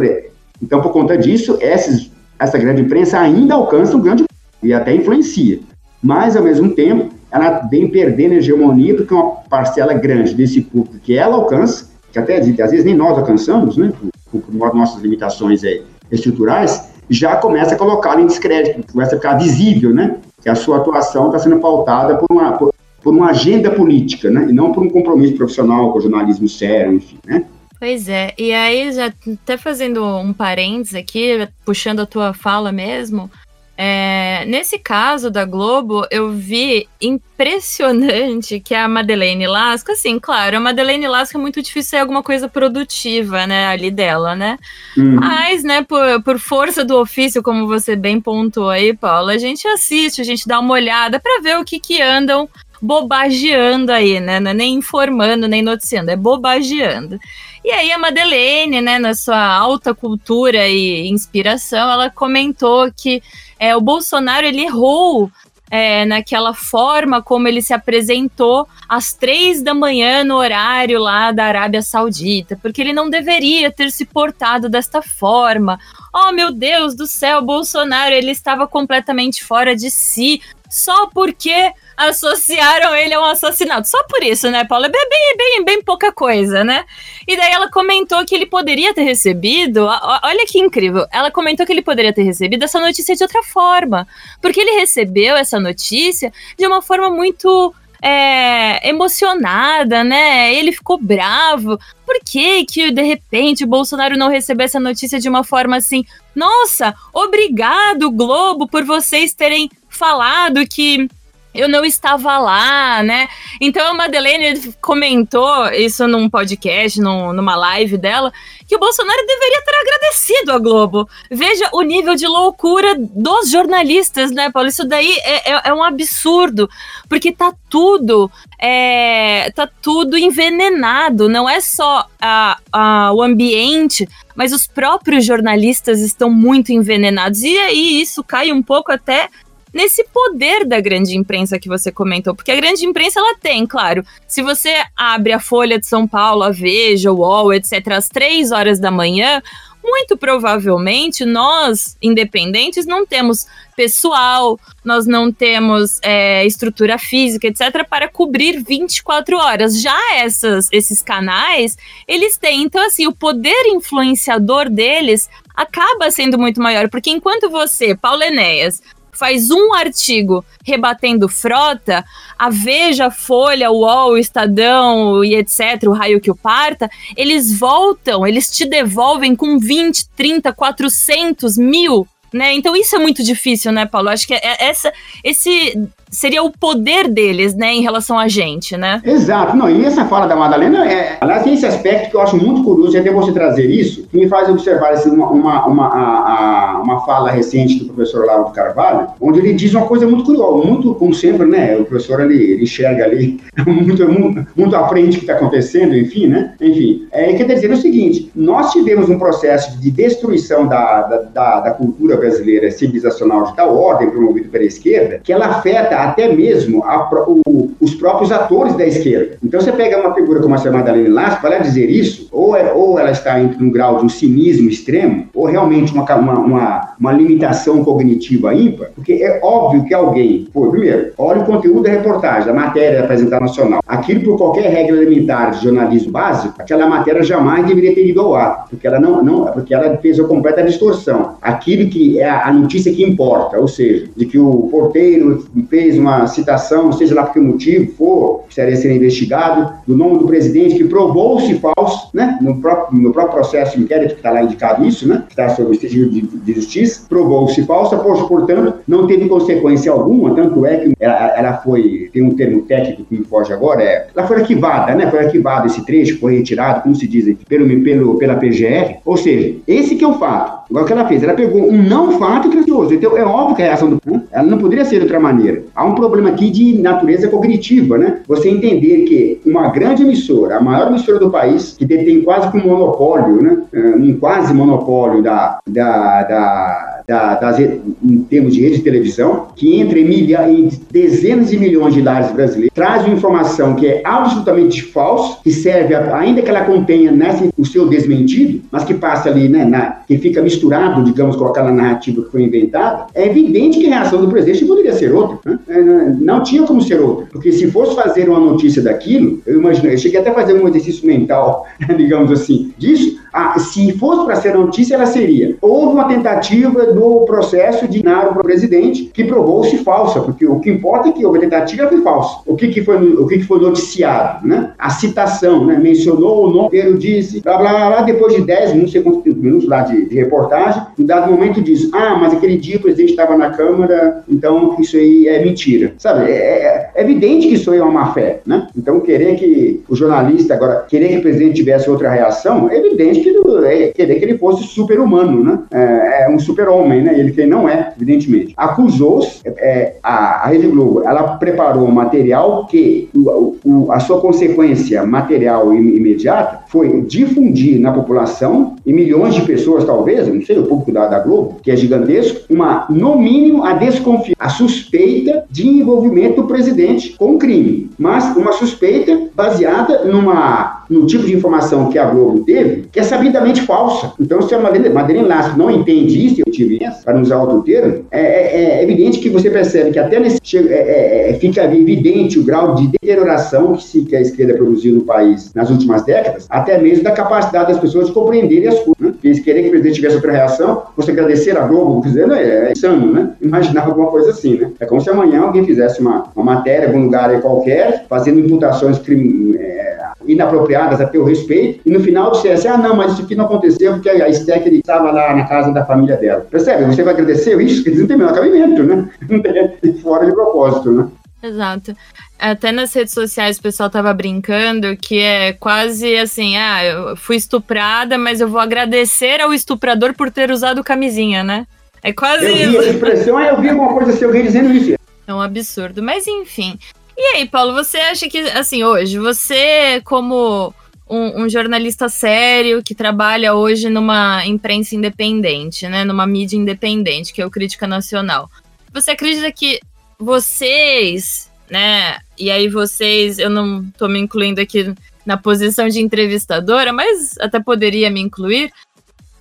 então 0.62 0.80
por 0.80 0.90
conta 0.90 1.18
disso, 1.18 1.58
essa 1.60 2.56
grande 2.56 2.80
imprensa 2.80 3.20
ainda 3.20 3.52
alcança 3.52 3.94
um 3.94 4.00
grande 4.00 4.24
e 4.62 4.72
até 4.72 4.94
influencia. 4.94 5.60
Mas 6.02 6.34
ao 6.34 6.42
mesmo 6.42 6.70
tempo, 6.70 7.14
ela 7.30 7.68
vem 7.70 7.90
perdendo 7.90 8.32
hegemonia 8.36 8.96
porque 8.96 9.12
uma 9.12 9.32
parcela 9.50 9.92
grande 9.92 10.32
desse 10.32 10.62
público 10.62 10.98
que 10.98 11.14
ela 11.18 11.36
alcança, 11.36 11.90
que 12.10 12.18
até 12.18 12.38
às 12.38 12.46
vezes 12.46 12.86
nem 12.86 12.94
nós 12.94 13.18
alcançamos, 13.18 13.76
né, 13.76 13.92
por, 14.32 14.40
por 14.40 14.74
nossas 14.74 15.02
limitações 15.02 15.62
aí, 15.62 15.82
estruturais, 16.10 16.88
já 17.10 17.36
começa 17.36 17.74
a 17.74 17.78
colocá-la 17.78 18.22
em 18.22 18.26
descrédito, 18.26 18.90
começa 18.90 19.14
a 19.14 19.18
ficar 19.18 19.34
visível, 19.34 19.92
né, 19.92 20.16
que 20.40 20.48
a 20.48 20.54
sua 20.54 20.78
atuação 20.78 21.26
está 21.26 21.38
sendo 21.38 21.58
pautada 21.58 22.16
por 22.16 22.34
uma, 22.34 22.52
por, 22.52 22.72
por, 23.06 23.14
uma 23.14 23.30
agenda 23.30 23.70
política, 23.70 24.28
né, 24.28 24.48
e 24.50 24.52
não 24.52 24.72
por 24.72 24.82
um 24.82 24.90
compromisso 24.90 25.36
profissional 25.36 25.92
com 25.92 25.98
o 25.98 26.02
jornalismo 26.02 26.48
sério, 26.48 26.94
enfim, 26.94 27.18
né. 27.24 27.44
Pois 27.78 28.08
é, 28.08 28.34
e 28.36 28.52
aí 28.52 28.90
já 28.92 29.06
até 29.06 29.56
fazendo 29.56 30.04
um 30.04 30.32
parênteses 30.32 30.94
aqui, 30.96 31.46
puxando 31.64 32.00
a 32.00 32.06
tua 32.06 32.34
fala 32.34 32.72
mesmo, 32.72 33.30
é, 33.78 34.44
nesse 34.46 34.78
caso 34.78 35.30
da 35.30 35.44
Globo, 35.44 36.06
eu 36.10 36.30
vi 36.30 36.88
impressionante 36.98 38.58
que 38.58 38.74
a 38.74 38.88
Madeleine 38.88 39.46
Lasco, 39.46 39.92
assim, 39.92 40.18
claro, 40.18 40.56
a 40.56 40.60
Madeleine 40.60 41.06
Lasco 41.06 41.36
é 41.36 41.40
muito 41.40 41.60
difícil 41.60 41.90
ser 41.90 41.96
alguma 41.98 42.22
coisa 42.22 42.48
produtiva, 42.48 43.46
né, 43.46 43.66
ali 43.66 43.90
dela, 43.90 44.34
né? 44.34 44.56
Uhum. 44.96 45.16
Mas, 45.16 45.62
né, 45.62 45.82
por, 45.82 46.22
por 46.22 46.38
força 46.38 46.82
do 46.82 46.98
ofício, 46.98 47.42
como 47.42 47.66
você 47.66 47.94
bem 47.94 48.18
pontuou 48.18 48.70
aí, 48.70 48.96
Paula, 48.96 49.32
a 49.32 49.38
gente 49.38 49.68
assiste, 49.68 50.22
a 50.22 50.24
gente 50.24 50.48
dá 50.48 50.58
uma 50.58 50.72
olhada 50.72 51.20
para 51.20 51.42
ver 51.42 51.58
o 51.58 51.64
que 51.64 51.78
que 51.78 52.00
andam 52.00 52.48
bobageando 52.86 53.90
aí, 53.92 54.20
né? 54.20 54.38
Não 54.38 54.52
é 54.52 54.54
nem 54.54 54.74
informando, 54.74 55.48
nem 55.48 55.60
noticiando, 55.60 56.10
é 56.10 56.16
bobageando. 56.16 57.18
E 57.64 57.70
aí 57.70 57.90
a 57.90 57.98
Madeleine, 57.98 58.80
né, 58.80 58.96
na 58.98 59.12
sua 59.12 59.44
alta 59.44 59.92
cultura 59.92 60.68
e 60.68 61.08
inspiração, 61.08 61.90
ela 61.90 62.08
comentou 62.08 62.90
que 62.96 63.20
é, 63.58 63.74
o 63.74 63.80
Bolsonaro 63.80 64.46
ele 64.46 64.62
errou 64.62 65.30
é, 65.68 66.04
naquela 66.04 66.54
forma 66.54 67.20
como 67.20 67.48
ele 67.48 67.60
se 67.60 67.74
apresentou 67.74 68.68
às 68.88 69.12
três 69.12 69.62
da 69.62 69.74
manhã 69.74 70.22
no 70.22 70.36
horário 70.36 71.00
lá 71.00 71.32
da 71.32 71.44
Arábia 71.44 71.82
Saudita, 71.82 72.56
porque 72.62 72.80
ele 72.80 72.92
não 72.92 73.10
deveria 73.10 73.70
ter 73.70 73.90
se 73.90 74.04
portado 74.04 74.68
desta 74.68 75.02
forma. 75.02 75.76
Oh 76.14 76.30
meu 76.30 76.52
Deus 76.52 76.94
do 76.94 77.06
céu, 77.06 77.42
Bolsonaro 77.42 78.14
ele 78.14 78.30
estava 78.30 78.68
completamente 78.68 79.42
fora 79.42 79.74
de 79.74 79.90
si 79.90 80.40
só 80.70 81.08
porque 81.08 81.72
associaram 81.96 82.94
ele 82.94 83.14
a 83.14 83.20
um 83.20 83.24
assassinato. 83.24 83.88
Só 83.88 84.02
por 84.04 84.22
isso, 84.22 84.50
né, 84.50 84.64
Paula? 84.64 84.86
É 84.86 84.90
bem, 84.90 85.36
bem, 85.36 85.64
bem, 85.64 85.82
pouca 85.82 86.12
coisa, 86.12 86.62
né? 86.62 86.84
E 87.26 87.36
daí 87.36 87.52
ela 87.52 87.70
comentou 87.70 88.24
que 88.24 88.34
ele 88.34 88.46
poderia 88.46 88.92
ter 88.92 89.02
recebido. 89.02 89.84
Olha 90.22 90.46
que 90.46 90.58
incrível. 90.58 91.06
Ela 91.10 91.30
comentou 91.30 91.64
que 91.64 91.72
ele 91.72 91.82
poderia 91.82 92.12
ter 92.12 92.22
recebido 92.22 92.64
essa 92.64 92.80
notícia 92.80 93.16
de 93.16 93.22
outra 93.22 93.42
forma. 93.42 94.06
Porque 94.42 94.60
ele 94.60 94.78
recebeu 94.78 95.36
essa 95.36 95.58
notícia 95.58 96.32
de 96.58 96.66
uma 96.66 96.82
forma 96.82 97.08
muito 97.08 97.74
é, 98.02 98.88
emocionada, 98.88 100.04
né? 100.04 100.54
Ele 100.54 100.72
ficou 100.72 100.98
bravo. 100.98 101.78
Por 102.04 102.20
que 102.24 102.64
que 102.64 102.90
de 102.90 103.02
repente 103.02 103.64
o 103.64 103.68
Bolsonaro 103.68 104.16
não 104.16 104.28
recebeu 104.28 104.64
essa 104.64 104.80
notícia 104.80 105.18
de 105.18 105.28
uma 105.28 105.42
forma 105.42 105.76
assim? 105.76 106.04
Nossa, 106.34 106.94
obrigado 107.12 108.10
Globo 108.10 108.68
por 108.68 108.84
vocês 108.84 109.32
terem 109.32 109.70
falado 109.88 110.66
que 110.66 111.08
eu 111.56 111.68
não 111.68 111.84
estava 111.84 112.38
lá, 112.38 113.02
né? 113.02 113.28
Então 113.60 113.86
a 113.86 113.94
Madeleine 113.94 114.72
comentou 114.80 115.66
isso 115.72 116.06
num 116.06 116.28
podcast, 116.28 117.00
num, 117.00 117.32
numa 117.32 117.56
live 117.56 117.96
dela, 117.96 118.32
que 118.66 118.74
o 118.76 118.78
Bolsonaro 118.78 119.26
deveria 119.26 119.62
ter 119.62 119.74
agradecido 119.74 120.52
a 120.52 120.58
Globo. 120.58 121.08
Veja 121.30 121.68
o 121.72 121.82
nível 121.82 122.14
de 122.14 122.26
loucura 122.26 122.96
dos 122.98 123.50
jornalistas, 123.50 124.30
né, 124.30 124.50
Paulo? 124.50 124.68
Isso 124.68 124.86
daí 124.86 125.16
é, 125.22 125.52
é, 125.52 125.60
é 125.66 125.74
um 125.74 125.82
absurdo, 125.82 126.68
porque 127.08 127.32
tá 127.32 127.52
tudo, 127.70 128.30
é, 128.58 129.50
tá 129.52 129.68
tudo 129.80 130.18
envenenado. 130.18 131.28
Não 131.28 131.48
é 131.48 131.60
só 131.60 132.06
a, 132.20 132.58
a, 132.72 133.12
o 133.12 133.22
ambiente, 133.22 134.08
mas 134.34 134.52
os 134.52 134.66
próprios 134.66 135.24
jornalistas 135.24 136.00
estão 136.00 136.30
muito 136.30 136.72
envenenados. 136.72 137.42
E 137.42 137.56
aí 137.58 138.00
isso 138.00 138.22
cai 138.24 138.52
um 138.52 138.62
pouco 138.62 138.90
até 138.90 139.28
nesse 139.76 140.02
poder 140.04 140.64
da 140.64 140.80
grande 140.80 141.14
imprensa 141.14 141.58
que 141.58 141.68
você 141.68 141.92
comentou, 141.92 142.34
porque 142.34 142.50
a 142.50 142.56
grande 142.56 142.86
imprensa 142.86 143.20
ela 143.20 143.36
tem, 143.36 143.66
claro. 143.66 144.02
Se 144.26 144.40
você 144.40 144.82
abre 144.96 145.34
a 145.34 145.38
Folha 145.38 145.78
de 145.78 145.86
São 145.86 146.08
Paulo, 146.08 146.42
a 146.44 146.50
Veja, 146.50 147.12
o 147.12 147.18
UOL, 147.18 147.52
etc, 147.52 147.88
às 147.92 148.08
três 148.08 148.52
horas 148.52 148.80
da 148.80 148.90
manhã, 148.90 149.42
muito 149.84 150.16
provavelmente 150.16 151.26
nós, 151.26 151.96
independentes, 152.02 152.86
não 152.86 153.06
temos 153.06 153.46
pessoal, 153.76 154.58
nós 154.82 155.06
não 155.06 155.30
temos 155.30 156.00
é, 156.02 156.44
estrutura 156.46 156.98
física, 156.98 157.46
etc., 157.46 157.86
para 157.86 158.08
cobrir 158.08 158.64
24 158.64 159.36
horas. 159.36 159.80
Já 159.80 160.16
essas, 160.16 160.68
esses 160.72 161.02
canais, 161.02 161.76
eles 162.08 162.38
têm. 162.38 162.62
Então, 162.62 162.84
assim, 162.84 163.06
o 163.06 163.14
poder 163.14 163.66
influenciador 163.66 164.70
deles 164.70 165.28
acaba 165.54 166.10
sendo 166.10 166.38
muito 166.38 166.60
maior, 166.60 166.88
porque 166.88 167.10
enquanto 167.10 167.48
você, 167.48 167.94
Paulo 167.94 168.22
Enéas, 168.22 168.82
faz 169.16 169.50
um 169.50 169.72
artigo 169.74 170.44
rebatendo 170.64 171.28
frota, 171.28 172.04
a 172.38 172.50
Veja, 172.50 173.10
Folha, 173.10 173.70
o 173.70 173.80
UOL, 173.80 174.18
Estadão 174.18 175.24
e 175.24 175.34
etc., 175.34 175.84
o 175.86 175.92
raio 175.92 176.20
que 176.20 176.30
o 176.30 176.36
parta, 176.36 176.90
eles 177.16 177.58
voltam, 177.58 178.26
eles 178.26 178.48
te 178.48 178.64
devolvem 178.64 179.34
com 179.34 179.58
20, 179.58 180.08
30, 180.16 180.52
400 180.52 181.56
mil 181.56 182.06
né? 182.32 182.52
Então 182.54 182.76
isso 182.76 182.94
é 182.94 182.98
muito 182.98 183.22
difícil, 183.22 183.72
né, 183.72 183.86
Paulo? 183.86 184.08
Acho 184.08 184.26
que 184.26 184.34
é, 184.34 184.40
é 184.42 184.64
essa, 184.66 184.92
esse 185.24 185.78
seria 186.10 186.42
o 186.42 186.50
poder 186.50 187.08
deles, 187.08 187.54
né, 187.54 187.72
em 187.74 187.82
relação 187.82 188.18
a 188.18 188.28
gente, 188.28 188.76
né? 188.76 189.02
Exato. 189.04 189.56
Não, 189.56 189.68
e 189.70 189.84
essa 189.84 190.04
fala 190.04 190.26
da 190.26 190.36
Madalena, 190.36 190.90
é, 190.90 191.16
aliás, 191.20 191.42
tem 191.42 191.54
esse 191.54 191.66
aspecto 191.66 192.10
que 192.10 192.16
eu 192.16 192.20
acho 192.20 192.36
muito 192.36 192.62
curioso, 192.62 192.96
e 192.96 193.00
até 193.00 193.10
você 193.10 193.32
trazer 193.32 193.66
isso, 193.66 194.06
que 194.06 194.16
me 194.16 194.28
faz 194.28 194.48
observar 194.48 194.92
assim, 194.92 195.10
uma, 195.10 195.30
uma, 195.30 195.66
uma, 195.66 195.86
a, 195.88 196.80
uma 196.82 197.04
fala 197.04 197.30
recente 197.30 197.78
do 197.78 197.92
professor 197.92 198.24
Lauro 198.26 198.50
Carvalho, 198.50 199.08
onde 199.20 199.40
ele 199.40 199.52
diz 199.52 199.74
uma 199.74 199.86
coisa 199.86 200.06
muito 200.06 200.24
curiosa, 200.24 200.66
muito, 200.66 200.94
como 200.94 201.14
sempre, 201.14 201.46
né, 201.46 201.76
o 201.76 201.84
professor 201.84 202.20
ele, 202.20 202.52
ele 202.52 202.62
enxerga 202.62 203.04
ali 203.04 203.40
muito, 203.66 204.08
muito, 204.08 204.46
muito 204.56 204.76
à 204.76 204.88
frente 204.88 205.12
do 205.12 205.18
que 205.18 205.24
está 205.24 205.34
acontecendo, 205.34 205.96
enfim, 205.96 206.26
né? 206.26 206.54
Enfim, 206.60 207.06
é, 207.12 207.32
quer 207.32 207.44
dizer 207.44 207.70
o 207.70 207.76
seguinte, 207.76 208.30
nós 208.34 208.72
tivemos 208.72 209.08
um 209.08 209.18
processo 209.18 209.78
de 209.80 209.90
destruição 209.90 210.66
da, 210.66 211.02
da, 211.02 211.16
da, 211.22 211.60
da 211.60 211.70
cultura 211.72 212.16
brasileira 212.16 212.70
civilizacional 212.70 213.52
tal 213.56 213.76
ordem 213.76 214.10
promovido 214.10 214.48
pela 214.48 214.64
esquerda, 214.64 215.20
que 215.22 215.32
ela 215.32 215.46
afeta 215.46 215.95
até 216.04 216.32
mesmo 216.32 216.82
a, 216.84 217.08
o, 217.26 217.70
os 217.80 217.94
próprios 217.94 218.30
atores 218.32 218.76
da 218.76 218.86
esquerda. 218.86 219.36
Então 219.42 219.60
você 219.60 219.72
pega 219.72 220.00
uma 220.00 220.14
figura 220.14 220.40
como 220.40 220.54
a 220.54 220.58
senhora 220.58 220.78
Madalena 220.78 221.14
Lasco, 221.14 221.40
para 221.40 221.58
dizer 221.58 221.88
isso, 221.90 222.28
ou, 222.30 222.56
é, 222.56 222.72
ou 222.72 222.98
ela 222.98 223.10
está 223.10 223.40
em 223.40 223.46
um 223.60 223.70
grau 223.70 223.98
de 223.98 224.06
um 224.06 224.08
cinismo 224.08 224.68
extremo, 224.68 225.26
ou 225.34 225.46
realmente 225.46 225.92
uma, 225.92 226.04
uma, 226.14 226.38
uma, 226.38 226.94
uma 226.98 227.12
limitação 227.12 227.82
cognitiva 227.84 228.54
ímpar, 228.54 228.90
porque 228.94 229.14
é 229.14 229.40
óbvio 229.42 229.84
que 229.84 229.94
alguém, 229.94 230.46
pô, 230.52 230.68
primeiro, 230.70 231.12
olha 231.16 231.42
o 231.42 231.46
conteúdo 231.46 231.82
da 231.82 231.90
reportagem, 231.90 232.46
da 232.46 232.54
matéria 232.54 232.98
da 232.98 233.04
apresentar 233.04 233.40
nacional. 233.40 233.80
Aquilo, 233.86 234.20
por 234.20 234.36
qualquer 234.36 234.70
regra 234.70 234.96
elementar 234.96 235.52
de 235.52 235.64
jornalismo 235.64 236.12
básico, 236.12 236.54
aquela 236.58 236.86
matéria 236.86 237.22
jamais 237.22 237.66
deveria 237.66 237.94
ter 237.94 238.06
ido 238.06 238.20
ao 238.20 238.34
ar, 238.34 238.66
porque 238.68 238.86
ela 238.86 239.00
não, 239.00 239.22
não 239.22 239.46
porque 239.46 239.72
ela 239.72 239.96
fez 239.98 240.18
uma 240.18 240.28
completa 240.28 240.62
distorção. 240.62 241.36
Aquilo 241.40 241.88
que 241.88 242.18
é 242.18 242.28
a 242.28 242.52
notícia 242.52 242.92
que 242.92 243.02
importa, 243.02 243.58
ou 243.58 243.68
seja, 243.68 244.08
de 244.16 244.26
que 244.26 244.38
o 244.38 244.68
porteiro 244.70 245.46
fez 245.68 245.85
fez 245.86 245.98
uma 245.98 246.26
citação, 246.26 246.90
seja 246.90 247.14
lá 247.14 247.22
por 247.22 247.34
que 247.34 247.40
motivo 247.40 247.92
for, 247.92 248.42
precisaria 248.44 248.76
ser 248.76 248.94
investigado, 248.94 249.72
do 249.86 249.96
nome 249.96 250.18
do 250.18 250.26
presidente 250.26 250.74
que 250.74 250.84
provou-se 250.84 251.54
falso, 251.54 252.10
né? 252.12 252.38
No 252.40 252.60
próprio, 252.60 253.00
no 253.00 253.12
próprio 253.12 253.34
processo 253.34 253.76
de 253.76 253.84
inquérito 253.84 254.14
que 254.14 254.16
está 254.16 254.32
lá 254.32 254.42
indicado 254.42 254.84
isso, 254.84 255.06
né? 255.06 255.22
Que 255.28 255.32
está 255.32 255.48
sob 255.50 255.70
o 255.70 255.74
sigilo 255.80 256.10
de, 256.10 256.22
de, 256.22 256.52
justiça, 256.54 257.06
provou-se 257.08 257.62
falsa, 257.64 257.96
portanto, 257.98 258.74
não 258.88 259.06
teve 259.06 259.28
consequência 259.28 259.92
alguma, 259.92 260.34
tanto 260.34 260.66
é 260.66 260.76
que 260.78 260.92
ela, 260.98 261.38
ela 261.38 261.52
foi, 261.58 262.10
tem 262.12 262.22
um 262.22 262.34
termo 262.34 262.62
técnico 262.62 263.04
que 263.04 263.18
me 263.18 263.24
foge 263.24 263.52
agora, 263.52 263.82
é, 263.82 264.08
ela 264.14 264.26
foi 264.26 264.38
arquivada, 264.38 264.94
né? 264.94 265.08
Foi 265.08 265.20
arquivado 265.20 265.66
esse 265.66 265.84
trecho, 265.84 266.18
foi 266.18 266.36
retirado, 266.38 266.82
como 266.82 266.96
se 266.96 267.06
diz, 267.06 267.36
pelo, 267.48 267.82
pelo, 267.82 268.18
pela 268.18 268.34
PGR, 268.34 268.96
ou 269.04 269.16
seja, 269.16 269.56
esse 269.68 269.94
que 269.94 270.04
é 270.04 270.08
o 270.08 270.14
fato. 270.14 270.65
Igual 270.68 270.84
que 270.84 270.92
ela 270.92 271.06
fez, 271.06 271.22
ela 271.22 271.34
pegou 271.34 271.68
um 271.68 271.82
não 271.82 272.18
fato 272.18 272.48
grandioso. 272.48 272.94
Então, 272.94 273.16
é 273.16 273.24
óbvio 273.24 273.56
que 273.56 273.62
a 273.62 273.66
reação 273.66 273.88
do 273.88 274.00
povo, 274.00 274.22
ela 274.30 274.46
não 274.46 274.58
poderia 274.58 274.84
ser 274.84 274.96
de 274.96 275.02
outra 275.02 275.20
maneira. 275.20 275.64
Há 275.74 275.84
um 275.84 275.94
problema 275.94 276.30
aqui 276.30 276.50
de 276.50 276.78
natureza 276.78 277.28
cognitiva, 277.28 277.96
né? 277.96 278.18
Você 278.26 278.48
entender 278.48 279.04
que 279.04 279.40
uma 279.46 279.68
grande 279.68 280.02
emissora, 280.02 280.56
a 280.56 280.60
maior 280.60 280.88
emissora 280.88 281.18
do 281.18 281.30
país, 281.30 281.76
que 281.78 281.84
detém 281.84 282.22
quase 282.22 282.50
que 282.50 282.58
um 282.58 282.66
monopólio, 282.66 283.42
né? 283.42 283.62
É, 283.72 283.78
um 283.96 284.18
quase 284.18 284.52
monopólio 284.52 285.22
da, 285.22 285.58
da, 285.68 286.22
da 286.24 286.95
da, 287.06 287.34
das, 287.36 287.60
em 287.60 288.18
termos 288.28 288.54
de 288.54 288.60
rede 288.60 288.78
de 288.78 288.82
televisão, 288.82 289.48
que 289.54 289.80
entra 289.80 289.98
em, 289.98 290.04
milha, 290.04 290.48
em 290.48 290.68
dezenas 290.90 291.50
de 291.50 291.58
milhões 291.58 291.94
de 291.94 292.02
lares 292.02 292.30
brasileiros, 292.32 292.74
traz 292.74 293.04
uma 293.04 293.14
informação 293.14 293.74
que 293.74 293.86
é 293.86 294.02
absolutamente 294.04 294.82
falsa, 294.82 295.38
que 295.42 295.52
serve, 295.52 295.94
a, 295.94 296.16
ainda 296.18 296.42
que 296.42 296.48
ela 296.48 296.64
contenha 296.64 297.12
nessa, 297.12 297.48
o 297.56 297.64
seu 297.64 297.88
desmentido, 297.88 298.62
mas 298.70 298.84
que 298.84 298.94
passa 298.94 299.28
ali, 299.28 299.48
né, 299.48 299.64
na, 299.64 300.00
que 300.06 300.18
fica 300.18 300.42
misturado, 300.42 301.02
digamos, 301.04 301.36
com 301.36 301.44
aquela 301.46 301.70
narrativa 301.70 302.22
que 302.22 302.30
foi 302.30 302.42
inventada, 302.42 303.06
é 303.14 303.26
evidente 303.26 303.78
que 303.78 303.86
a 303.86 304.00
reação 304.00 304.20
do 304.20 304.28
presidente 304.28 304.64
poderia 304.64 304.92
ser 304.92 305.14
outra. 305.14 305.38
Né? 305.44 305.58
É, 305.68 305.82
não 306.20 306.42
tinha 306.42 306.62
como 306.64 306.82
ser 306.82 307.00
outra, 307.00 307.26
porque 307.30 307.52
se 307.52 307.70
fosse 307.70 307.94
fazer 307.94 308.28
uma 308.28 308.40
notícia 308.40 308.82
daquilo, 308.82 309.40
eu 309.46 309.58
imagino, 309.58 309.88
eu 309.88 309.98
cheguei 309.98 310.20
até 310.20 310.30
a 310.30 310.34
fazer 310.34 310.54
um 310.54 310.66
exercício 310.66 311.06
mental, 311.06 311.66
digamos 311.96 312.32
assim, 312.32 312.72
disso, 312.76 313.18
ah, 313.36 313.58
se 313.58 313.92
fosse 313.92 314.24
para 314.24 314.36
ser 314.36 314.54
notícia, 314.54 314.94
ela 314.94 315.04
seria: 315.04 315.56
houve 315.60 315.92
uma 315.92 316.08
tentativa 316.08 316.86
do 316.96 317.24
processo 317.26 317.86
de 317.86 318.02
dar 318.02 318.28
para 318.28 318.40
o 318.40 318.42
presidente 318.42 319.10
que 319.12 319.24
provou-se 319.24 319.78
falsa, 319.78 320.20
porque 320.20 320.46
o 320.46 320.58
que 320.58 320.70
importa 320.70 321.10
é 321.10 321.12
que 321.12 321.24
houve 321.24 321.38
tentativa 321.38 321.88
foi 321.88 322.00
falsa. 322.00 322.38
O 322.46 322.56
que, 322.56 322.68
que 322.68 322.82
foi 322.82 322.96
o 322.96 323.26
que, 323.26 323.38
que 323.38 323.44
foi 323.44 323.60
noticiado, 323.60 324.46
né? 324.46 324.72
A 324.78 324.90
citação, 324.90 325.66
né? 325.66 325.78
Mencionou 325.78 326.46
o 326.46 326.50
nome, 326.50 326.76
ele 326.76 326.96
disse, 326.96 327.40
blá 327.40 327.58
blá 327.58 327.88
blá, 327.88 328.02
depois 328.02 328.34
de 328.34 328.42
10, 328.42 328.74
não 328.74 328.88
sei 328.88 329.02
quantos 329.02 329.34
minutos 329.34 329.68
lá 329.68 329.82
de, 329.82 330.06
de 330.06 330.14
reportagem, 330.14 330.82
em 330.98 331.04
dado 331.04 331.30
momento 331.30 331.60
diz: 331.60 331.90
ah, 331.92 332.16
mas 332.20 332.32
aquele 332.32 332.56
dia 332.56 332.76
o 332.76 332.80
presidente 332.80 333.10
estava 333.10 333.36
na 333.36 333.50
Câmara, 333.50 334.24
então 334.28 334.76
isso 334.78 334.96
aí 334.96 335.28
é 335.28 335.44
mentira. 335.44 335.94
Sabe? 335.98 336.30
É, 336.30 336.34
é, 336.34 336.90
é 336.94 337.02
evidente 337.02 337.48
que 337.48 337.54
isso 337.54 337.70
aí 337.70 337.78
é 337.78 337.82
uma 337.82 337.92
má 337.92 338.12
fé, 338.12 338.40
né? 338.46 338.66
Então 338.76 339.00
querer 339.00 339.36
que 339.36 339.82
o 339.88 339.94
jornalista 339.94 340.54
agora 340.54 340.84
querer 340.88 341.08
que 341.08 341.18
o 341.18 341.22
presidente 341.22 341.54
tivesse 341.54 341.90
outra 341.90 342.10
reação, 342.10 342.70
é 342.70 342.78
evidente 342.78 343.20
que 343.20 343.36
é, 343.64 343.88
querer 343.88 344.18
que 344.18 344.24
ele 344.24 344.38
fosse 344.38 344.64
super-humano, 344.64 345.42
né? 345.42 345.58
É, 345.70 346.24
é 346.24 346.30
um 346.30 346.38
super-homem, 346.38 346.85
né? 346.88 347.18
Ele 347.18 347.32
que 347.32 347.46
não 347.46 347.68
é, 347.68 347.92
evidentemente. 347.96 348.54
Acusou-se, 348.56 349.40
é, 349.44 349.94
a, 350.02 350.44
a 350.44 350.48
Rede 350.48 350.66
Globo, 350.66 351.02
ela 351.04 351.36
preparou 351.36 351.86
um 351.86 351.92
material 351.92 352.66
que 352.66 353.08
o, 353.14 353.56
o, 353.64 353.92
a 353.92 354.00
sua 354.00 354.20
consequência 354.20 355.04
material 355.04 355.72
imediata 355.74 356.60
foi 356.68 357.02
difundir 357.02 357.80
na 357.80 357.92
população, 357.92 358.76
e 358.84 358.92
milhões 358.92 359.34
de 359.34 359.42
pessoas 359.42 359.84
talvez, 359.84 360.28
não 360.28 360.40
sei, 360.42 360.58
o 360.58 360.64
público 360.64 360.92
da, 360.92 361.06
da 361.06 361.18
Globo, 361.18 361.56
que 361.62 361.70
é 361.70 361.76
gigantesco, 361.76 362.40
uma, 362.48 362.86
no 362.88 363.18
mínimo, 363.18 363.64
a 363.64 363.72
desconfiança, 363.72 364.36
a 364.38 364.48
suspeita 364.48 365.44
de 365.50 365.66
envolvimento 365.66 366.42
do 366.42 366.48
presidente 366.48 367.14
com 367.18 367.34
o 367.34 367.38
crime. 367.38 367.90
Mas 367.98 368.36
uma 368.36 368.52
suspeita 368.52 369.28
baseada 369.34 370.04
numa, 370.04 370.84
num 370.88 371.06
tipo 371.06 371.24
de 371.24 371.34
informação 371.34 371.88
que 371.88 371.98
a 371.98 372.06
Globo 372.06 372.44
teve, 372.44 372.84
que 372.92 373.00
é 373.00 373.02
sabidamente 373.02 373.62
falsa. 373.62 374.12
Então, 374.20 374.40
se 374.42 374.54
a 374.54 374.58
Madeleine 374.58 375.26
Lasso 375.26 375.58
não 375.58 375.70
entende 375.70 376.26
isso, 376.26 376.42
eu 376.46 376.52
tive 376.52 376.75
para 377.04 377.18
usar 377.20 377.38
outro 377.38 377.62
termo, 377.62 378.04
é, 378.10 378.20
é, 378.20 378.80
é, 378.80 378.82
evidente 378.82 379.18
que 379.18 379.28
você 379.28 379.50
percebe 379.50 379.90
que 379.90 379.98
até 379.98 380.18
nesse 380.18 380.38
é, 380.56 380.60
é, 380.60 381.30
é, 381.30 381.34
fica 381.34 381.64
evidente 381.64 382.38
o 382.38 382.44
grau 382.44 382.74
de 382.74 382.88
deterioração 382.88 383.74
que, 383.74 383.82
se, 383.82 384.02
que 384.02 384.16
a 384.16 384.20
esquerda 384.20 384.54
produziu 384.54 384.94
no 384.94 385.02
país 385.02 385.52
nas 385.54 385.70
últimas 385.70 386.04
décadas, 386.04 386.46
até 386.48 386.78
mesmo 386.78 387.04
da 387.04 387.12
capacidade 387.12 387.72
das 387.72 387.80
pessoas 387.80 388.06
de 388.08 388.12
compreenderem 388.12 388.68
as 388.68 388.74
coisas. 388.74 388.94
Né? 388.98 389.14
Eles 389.22 389.40
querem 389.40 389.62
que 389.62 389.68
o 389.68 389.70
presidente 389.70 389.96
tivesse 389.96 390.16
outra 390.16 390.32
reação, 390.32 390.82
você 390.96 391.10
agradecer 391.10 391.56
a 391.56 391.66
Globo, 391.66 392.00
dizendo, 392.02 392.34
é, 392.34 392.68
é 392.68 392.72
insano, 392.72 393.12
né? 393.12 393.32
Imaginar 393.40 393.86
alguma 393.86 394.08
coisa 394.08 394.30
assim, 394.30 394.56
né? 394.56 394.70
É 394.78 394.86
como 394.86 395.00
se 395.00 395.10
amanhã 395.10 395.40
alguém 395.40 395.64
fizesse 395.64 396.00
uma, 396.00 396.30
uma 396.34 396.44
matéria 396.44 396.84
em 396.84 396.88
algum 396.88 397.04
lugar 397.04 397.30
aí 397.30 397.40
qualquer, 397.40 398.06
fazendo 398.08 398.40
imputações 398.40 398.98
crime, 398.98 399.56
é, 399.56 399.98
inapropriadas 400.26 401.00
a 401.00 401.06
teu 401.06 401.24
respeito, 401.24 401.80
e 401.84 401.90
no 401.90 402.00
final 402.00 402.32
dissesse, 402.32 402.66
ah, 402.68 402.76
não, 402.76 402.96
mas 402.96 403.12
isso 403.12 403.22
aqui 403.22 403.34
não 403.34 403.46
aconteceu 403.46 403.92
porque 403.94 404.08
a 404.08 404.32
Steck 404.32 404.68
estava 404.68 405.10
lá 405.10 405.34
na 405.34 405.44
casa 405.44 405.72
da 405.72 405.84
família 405.84 406.16
dela. 406.16 406.46
Percebe? 406.50 406.84
Você 406.84 407.02
vai 407.02 407.14
agradecer 407.14 407.60
isso? 407.60 407.82
Quer 407.82 407.90
dizer, 407.90 408.02
não 408.02 408.08
tem 408.08 408.16
menor 408.16 408.34
cabimento, 408.34 408.82
né? 408.82 409.08
Fora 410.02 410.26
de 410.26 410.32
propósito, 410.32 410.92
né? 410.92 411.08
Exato. 411.42 411.94
Até 412.38 412.72
nas 412.72 412.92
redes 412.92 413.14
sociais 413.14 413.58
o 413.58 413.62
pessoal 413.62 413.88
tava 413.88 414.12
brincando 414.12 414.96
que 414.96 415.20
é 415.20 415.52
quase 415.52 416.16
assim, 416.16 416.56
ah, 416.56 416.84
eu 416.84 417.16
fui 417.16 417.36
estuprada, 417.36 418.18
mas 418.18 418.40
eu 418.40 418.48
vou 418.48 418.60
agradecer 418.60 419.40
ao 419.40 419.54
estuprador 419.54 420.14
por 420.14 420.30
ter 420.30 420.50
usado 420.50 420.84
camisinha, 420.84 421.42
né? 421.42 421.66
É 422.02 422.12
quase 422.12 422.44
eu 422.44 422.70
vi 422.70 422.76
essa 422.76 422.90
expressão, 422.90 423.40
eu 423.40 423.60
vi 423.60 423.68
alguma 423.70 423.94
coisa 423.94 424.12
assim, 424.12 424.24
alguém 424.24 424.42
dizendo 424.42 424.70
isso. 424.72 424.96
É 425.26 425.34
um 425.34 425.40
absurdo. 425.40 426.02
Mas 426.02 426.26
enfim. 426.26 426.78
E 427.16 427.36
aí, 427.36 427.48
Paulo, 427.48 427.72
você 427.72 427.96
acha 427.98 428.28
que, 428.28 428.38
assim, 428.38 428.84
hoje, 428.84 429.18
você 429.18 430.02
como 430.04 430.74
um, 431.08 431.44
um, 431.44 431.48
jornalista 431.48 432.08
sério 432.08 432.82
que 432.82 432.94
trabalha 432.94 433.54
hoje 433.54 433.88
numa 433.88 434.44
imprensa 434.44 434.94
independente, 434.94 435.88
né? 435.88 436.04
Numa 436.04 436.26
mídia 436.26 436.56
independente, 436.56 437.32
que 437.32 437.40
é 437.40 437.46
o 437.46 437.50
Crítica 437.50 437.86
Nacional. 437.86 438.50
Você 438.92 439.12
acredita 439.12 439.50
que 439.50 439.80
vocês, 440.18 441.50
né? 441.70 442.18
E 442.38 442.50
aí 442.50 442.68
vocês, 442.68 443.38
eu 443.38 443.48
não 443.48 443.84
tô 443.96 444.08
me 444.08 444.18
incluindo 444.18 444.60
aqui 444.60 444.92
na 445.24 445.36
posição 445.36 445.88
de 445.88 446.00
entrevistadora, 446.00 446.92
mas 446.92 447.36
até 447.40 447.60
poderia 447.60 448.10
me 448.10 448.20
incluir, 448.20 448.70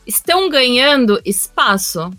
estão 0.06 0.50
ganhando 0.50 1.20
espaço. 1.26 2.12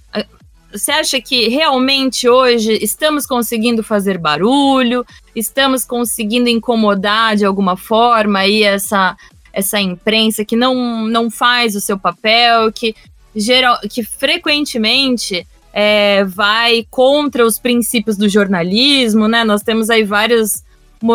Você 0.72 0.90
acha 0.90 1.20
que 1.20 1.48
realmente 1.48 2.28
hoje 2.28 2.78
estamos 2.82 3.26
conseguindo 3.26 3.82
fazer 3.82 4.18
barulho, 4.18 5.06
estamos 5.34 5.84
conseguindo 5.84 6.48
incomodar 6.48 7.36
de 7.36 7.44
alguma 7.44 7.76
forma 7.76 8.40
aí 8.40 8.62
essa 8.62 9.16
essa 9.52 9.80
imprensa 9.80 10.44
que 10.44 10.54
não, 10.54 11.06
não 11.06 11.30
faz 11.30 11.74
o 11.74 11.80
seu 11.80 11.98
papel, 11.98 12.70
que 12.70 12.94
geral, 13.34 13.78
que 13.88 14.02
frequentemente 14.02 15.46
é, 15.72 16.24
vai 16.24 16.86
contra 16.90 17.44
os 17.44 17.58
princípios 17.58 18.18
do 18.18 18.28
jornalismo, 18.28 19.26
né? 19.28 19.44
Nós 19.44 19.62
temos 19.62 19.88
aí 19.88 20.04
vários, 20.04 20.62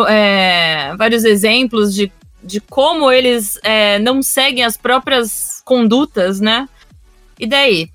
é, 0.08 0.92
vários 0.96 1.24
exemplos 1.24 1.94
de, 1.94 2.10
de 2.42 2.60
como 2.60 3.10
eles 3.12 3.60
é, 3.62 4.00
não 4.00 4.22
seguem 4.22 4.64
as 4.64 4.76
próprias 4.76 5.60
condutas, 5.64 6.40
né? 6.40 6.68
E 7.38 7.46
daí? 7.46 7.90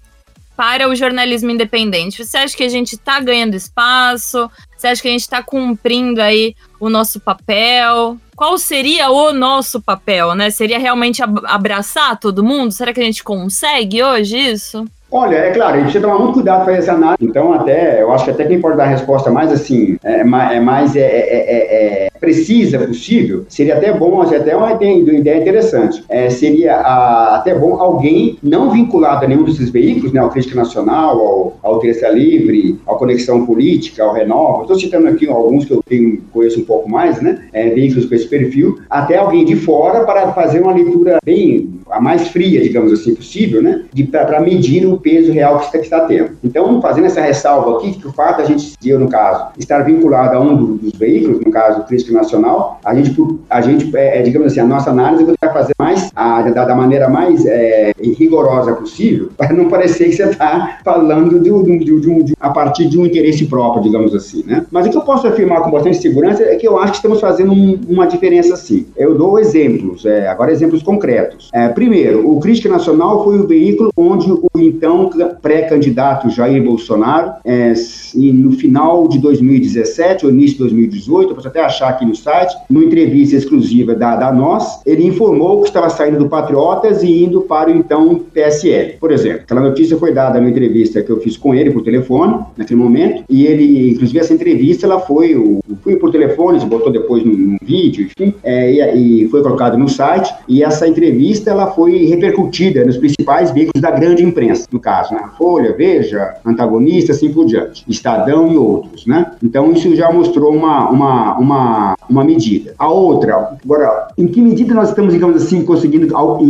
Para 0.57 0.89
o 0.89 0.95
jornalismo 0.95 1.51
independente, 1.51 2.25
você 2.25 2.35
acha 2.37 2.57
que 2.57 2.63
a 2.63 2.69
gente 2.69 2.93
está 2.93 3.19
ganhando 3.19 3.53
espaço? 3.53 4.49
Você 4.75 4.87
acha 4.87 5.01
que 5.03 5.07
a 5.07 5.11
gente 5.11 5.21
está 5.21 5.43
cumprindo 5.43 6.19
aí 6.19 6.55
o 6.79 6.89
nosso 6.89 7.19
papel? 7.19 8.17
Qual 8.35 8.57
seria 8.57 9.11
o 9.11 9.31
nosso 9.31 9.79
papel, 9.79 10.33
né? 10.33 10.49
Seria 10.49 10.79
realmente 10.79 11.21
abraçar 11.45 12.19
todo 12.19 12.43
mundo? 12.43 12.71
Será 12.71 12.91
que 12.91 12.99
a 12.99 13.03
gente 13.03 13.23
consegue 13.23 14.01
hoje 14.01 14.35
isso? 14.35 14.83
Olha, 15.09 15.35
é 15.35 15.51
claro, 15.51 15.73
a 15.73 15.77
gente 15.77 15.83
precisa 15.83 16.05
tomar 16.05 16.19
muito 16.19 16.33
cuidado 16.33 16.65
para 16.65 16.75
essa 16.75 16.91
análise. 16.91 17.23
Então, 17.23 17.53
até, 17.53 18.01
eu 18.01 18.11
acho 18.11 18.25
que 18.25 18.31
até 18.31 18.43
quem 18.45 18.59
pode 18.59 18.75
dar 18.75 18.83
a 18.83 18.87
resposta 18.87 19.31
mais 19.31 19.51
assim, 19.51 19.97
é, 20.03 20.19
é 20.19 20.59
mais 20.59 20.95
é, 20.97 21.01
é, 21.01 22.05
é, 22.05 22.09
precisa 22.19 22.79
possível, 22.79 23.45
seria 23.47 23.77
até 23.77 23.93
bom, 23.93 24.21
até 24.21 24.55
uma 24.55 24.73
ideia, 24.73 24.95
uma 24.95 25.13
ideia 25.13 25.41
interessante. 25.41 26.03
seria 26.29 26.75
a, 26.75 27.37
até 27.37 27.55
bom 27.55 27.79
alguém 27.79 28.37
não 28.43 28.69
vinculado 28.69 29.23
a 29.23 29.27
nenhum 29.27 29.43
desses 29.43 29.69
veículos, 29.69 30.11
né, 30.11 30.19
ao 30.19 30.29
Crítica 30.29 30.55
Nacional, 30.55 31.19
ao, 31.19 31.57
ao 31.63 31.79
Terça 31.79 32.09
Livre, 32.09 32.77
ao 32.85 32.97
Conexão 32.97 33.45
Política, 33.45 34.03
ao 34.03 34.13
Renova. 34.13 34.63
Estou 34.63 34.77
citando 34.77 35.07
aqui 35.07 35.29
alguns 35.29 35.63
que 35.63 35.71
eu 35.71 35.81
tenho, 35.87 36.21
conheço 36.33 36.59
um 36.59 36.65
pouco 36.65 36.89
mais, 36.89 37.21
né? 37.21 37.43
veículos 37.53 38.05
com 38.05 38.15
esse 38.15 38.27
perfil, 38.27 38.79
até 38.89 39.17
alguém 39.17 39.45
de 39.45 39.55
fora 39.55 40.03
para 40.03 40.33
fazer 40.33 40.59
uma 40.61 40.73
leitura 40.73 41.17
bem 41.23 41.76
a 41.91 41.99
mais 42.01 42.27
fria, 42.29 42.61
digamos 42.61 42.91
assim, 42.91 43.15
possível, 43.15 43.61
né? 43.61 43.85
Para 44.11 44.39
medir 44.39 44.85
o 44.85 44.97
peso 44.97 45.31
real 45.31 45.59
que 45.59 45.65
está, 45.65 45.77
está 45.79 45.99
tendo. 46.01 46.31
Então, 46.43 46.81
fazendo 46.81 47.05
essa 47.05 47.21
ressalva 47.21 47.77
aqui, 47.77 47.93
que 47.93 48.07
o 48.07 48.13
fato 48.13 48.37
da 48.37 48.45
gente, 48.45 48.73
eu 48.85 48.99
no 48.99 49.09
caso, 49.09 49.47
estar 49.57 49.79
vinculado 49.79 50.37
a 50.37 50.39
um 50.39 50.77
dos 50.77 50.93
veículos, 50.93 51.39
no 51.39 51.51
caso, 51.51 51.81
o 51.81 51.83
Crítico 51.83 52.13
Nacional, 52.13 52.79
a 52.83 52.93
gente, 52.93 53.15
a 53.49 53.61
gente 53.61 53.95
é, 53.95 54.19
é, 54.19 54.21
digamos 54.21 54.47
assim, 54.47 54.59
a 54.59 54.65
nossa 54.65 54.89
análise 54.89 55.25
vai 55.25 55.53
fazer 55.53 55.73
mais, 55.79 56.11
a, 56.15 56.41
da, 56.41 56.65
da, 56.65 56.75
maneira 56.75 57.09
mais 57.09 57.45
é, 57.45 57.91
rigorosa 58.17 58.73
possível, 58.73 59.29
para 59.37 59.53
não 59.53 59.69
parecer 59.69 60.05
que 60.05 60.15
você 60.15 60.23
está 60.23 60.79
falando 60.83 61.39
de, 61.39 61.49
de, 61.49 61.99
de, 61.99 62.23
de, 62.23 62.33
a 62.39 62.49
partir 62.49 62.87
de 62.87 62.99
um 62.99 63.05
interesse 63.05 63.45
próprio, 63.45 63.83
digamos 63.83 64.13
assim, 64.13 64.43
né? 64.45 64.65
Mas 64.71 64.85
o 64.87 64.89
que 64.89 64.97
eu 64.97 65.01
posso 65.01 65.27
afirmar 65.27 65.61
com 65.61 65.71
bastante 65.71 65.97
segurança 65.97 66.43
é 66.43 66.55
que 66.55 66.67
eu 66.67 66.77
acho 66.77 66.93
que 66.93 66.97
estamos 66.97 67.19
fazendo 67.19 67.51
um, 67.51 67.79
uma 67.87 68.05
diferença 68.07 68.55
sim. 68.55 68.87
Eu 68.95 69.15
dou 69.15 69.39
exemplos, 69.39 70.05
é, 70.05 70.27
agora 70.27 70.51
exemplos 70.51 70.83
concretos. 70.83 71.49
É, 71.53 71.69
primeiro, 71.77 72.27
o 72.27 72.39
Crítica 72.39 72.69
Nacional 72.69 73.23
foi 73.23 73.37
o 73.37 73.45
veículo 73.45 73.91
onde 73.95 74.31
o 74.31 74.49
então 74.57 75.11
pré-candidato 75.39 76.27
Jair 76.27 76.63
Bolsonaro, 76.63 77.33
é, 77.45 77.71
no 78.15 78.53
final 78.53 79.07
de 79.07 79.19
2017 79.19 80.25
ou 80.25 80.31
início 80.31 80.53
de 80.53 80.63
2018, 80.63 81.29
eu 81.29 81.35
posso 81.35 81.47
até 81.47 81.61
achar 81.61 81.89
aqui 81.89 82.03
no 82.03 82.15
site, 82.15 82.55
numa 82.67 82.83
entrevista 82.83 83.35
exclusiva 83.35 83.93
da, 83.93 84.15
da 84.15 84.33
Nós, 84.33 84.81
ele 84.87 85.05
informou 85.05 85.61
que 85.61 85.67
estava 85.67 85.87
saindo 85.91 86.17
do 86.17 86.27
Patriotas 86.27 87.03
e 87.03 87.23
indo 87.23 87.41
para 87.41 87.69
o 87.69 87.75
então 87.75 88.23
PSL, 88.33 88.93
por 88.99 89.11
exemplo. 89.11 89.41
Aquela 89.43 89.61
notícia 89.61 89.95
foi 89.97 90.11
dada 90.11 90.39
numa 90.39 90.49
entrevista 90.49 91.03
que 91.03 91.11
eu 91.11 91.19
fiz 91.19 91.37
com 91.37 91.53
ele 91.53 91.69
por 91.69 91.83
telefone, 91.83 92.39
naquele 92.57 92.79
momento, 92.79 93.23
e 93.29 93.45
ele, 93.45 93.91
inclusive 93.91 94.17
essa 94.17 94.33
entrevista, 94.33 94.87
ela 94.87 94.99
foi, 94.99 95.35
o, 95.35 95.59
foi 95.83 95.95
por 95.97 96.09
telefone, 96.09 96.59
se 96.59 96.65
botou 96.65 96.91
depois 96.91 97.23
num, 97.23 97.33
num 97.33 97.57
vídeo, 97.61 98.07
enfim, 98.07 98.33
é, 98.43 98.95
e, 98.95 99.25
e, 99.25 99.27
foi 99.27 99.43
colocado 99.43 99.77
no 99.77 99.87
site, 99.87 100.33
e 100.47 100.63
essa 100.63 100.87
entrevista, 100.87 101.51
ela 101.51 101.66
foi 101.71 102.05
repercutida 102.05 102.85
nos 102.85 102.97
principais 102.97 103.51
veículos 103.51 103.81
da 103.81 103.91
grande 103.91 104.23
imprensa, 104.23 104.67
no 104.71 104.79
caso, 104.79 105.13
né? 105.13 105.21
Folha, 105.37 105.75
Veja, 105.75 106.35
Antagonista, 106.45 107.11
assim 107.11 107.31
por 107.31 107.45
diante, 107.45 107.83
Estadão 107.87 108.51
e 108.51 108.57
outros, 108.57 109.05
né? 109.05 109.31
Então 109.43 109.71
isso 109.71 109.95
já 109.95 110.11
mostrou 110.11 110.53
uma, 110.53 110.89
uma, 110.89 111.37
uma, 111.37 111.95
uma 112.09 112.23
medida. 112.23 112.73
A 112.77 112.89
outra, 112.89 113.57
agora, 113.63 114.07
em 114.17 114.27
que 114.27 114.41
medida 114.41 114.73
nós 114.73 114.89
estamos, 114.89 115.13
digamos 115.13 115.43
assim, 115.43 115.63
conseguindo 115.63 116.07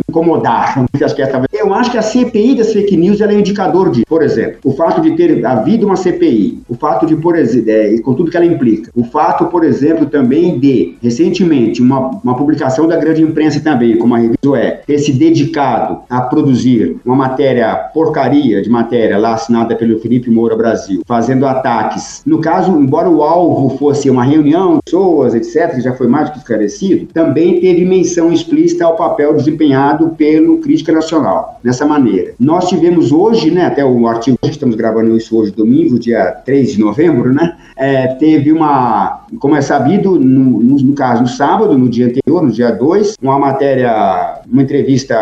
incomodar? 0.09 0.85
Que 0.97 1.03
essa... 1.03 1.43
Eu 1.53 1.73
acho 1.73 1.91
que 1.91 1.97
a 1.97 2.01
CPI 2.01 2.55
das 2.55 2.73
fake 2.73 2.97
news 2.97 3.21
é 3.21 3.27
um 3.27 3.39
indicador 3.39 3.91
de, 3.91 4.03
por 4.05 4.23
exemplo, 4.23 4.57
o 4.63 4.73
fato 4.73 4.99
de 4.99 5.15
ter 5.15 5.45
havido 5.45 5.85
uma 5.85 5.95
CPI, 5.95 6.61
o 6.67 6.75
fato 6.75 7.05
de, 7.05 7.15
por 7.15 7.37
exemplo, 7.37 7.69
é, 7.69 7.97
com 7.99 8.13
tudo 8.13 8.31
que 8.31 8.35
ela 8.35 8.45
implica, 8.45 8.91
o 8.95 9.03
fato, 9.03 9.45
por 9.45 9.63
exemplo, 9.63 10.05
também 10.07 10.59
de, 10.59 10.95
recentemente, 11.01 11.81
uma, 11.81 12.19
uma 12.23 12.35
publicação 12.35 12.87
da 12.87 12.97
grande 12.97 13.21
imprensa 13.21 13.59
também, 13.59 13.97
como 13.97 14.15
a 14.15 14.17
revista 14.17 14.57
é, 14.57 14.81
ter 14.85 14.97
se 15.07 15.13
dedicado 15.13 15.99
a 16.09 16.19
produzir 16.19 16.97
uma 17.05 17.15
matéria 17.15 17.73
porcaria 17.93 18.61
de 18.61 18.69
matéria 18.69 19.17
lá 19.17 19.35
assinada 19.35 19.73
pelo 19.73 19.99
Felipe 19.99 20.29
Moura 20.29 20.55
Brasil, 20.55 21.01
fazendo 21.05 21.45
ataques. 21.45 22.21
No 22.25 22.41
caso, 22.41 22.71
embora 22.71 23.09
o 23.09 23.23
alvo 23.23 23.77
fosse 23.77 24.09
uma 24.09 24.25
reunião 24.25 24.75
de 24.75 24.81
pessoas, 24.83 25.33
etc., 25.33 25.75
que 25.75 25.81
já 25.81 25.93
foi 25.93 26.07
mais 26.07 26.29
do 26.29 26.33
que 26.33 26.39
esclarecido, 26.39 27.05
também 27.13 27.61
teve 27.61 27.85
menção 27.85 28.33
explícita 28.33 28.83
ao 28.83 28.97
papel 28.97 29.33
desempenhado 29.33 30.09
pelo 30.09 30.57
Crítica 30.57 30.91
Nacional, 30.91 31.57
dessa 31.63 31.85
maneira. 31.85 32.33
Nós 32.37 32.67
tivemos 32.67 33.13
hoje, 33.13 33.49
né, 33.49 33.65
até 33.65 33.85
o 33.85 34.07
artigo, 34.07 34.37
estamos 34.43 34.75
gravando 34.75 35.15
isso 35.15 35.37
hoje, 35.37 35.51
domingo, 35.51 35.97
dia 35.97 36.31
3 36.45 36.73
de 36.73 36.79
novembro, 36.81 37.33
né, 37.33 37.55
é, 37.77 38.07
teve 38.07 38.51
uma, 38.51 39.21
como 39.39 39.55
é 39.55 39.61
sabido, 39.61 40.19
no, 40.19 40.61
no, 40.61 40.77
no, 40.77 40.93
caso, 40.93 41.21
no 41.21 41.27
sábado, 41.27 41.77
no 41.77 41.87
dia 41.87 42.07
anterior, 42.07 42.43
no 42.43 42.51
dia 42.51 42.71
2, 42.71 43.15
uma 43.21 43.39
matéria, 43.39 44.36
uma 44.49 44.61
entrevista 44.63 45.17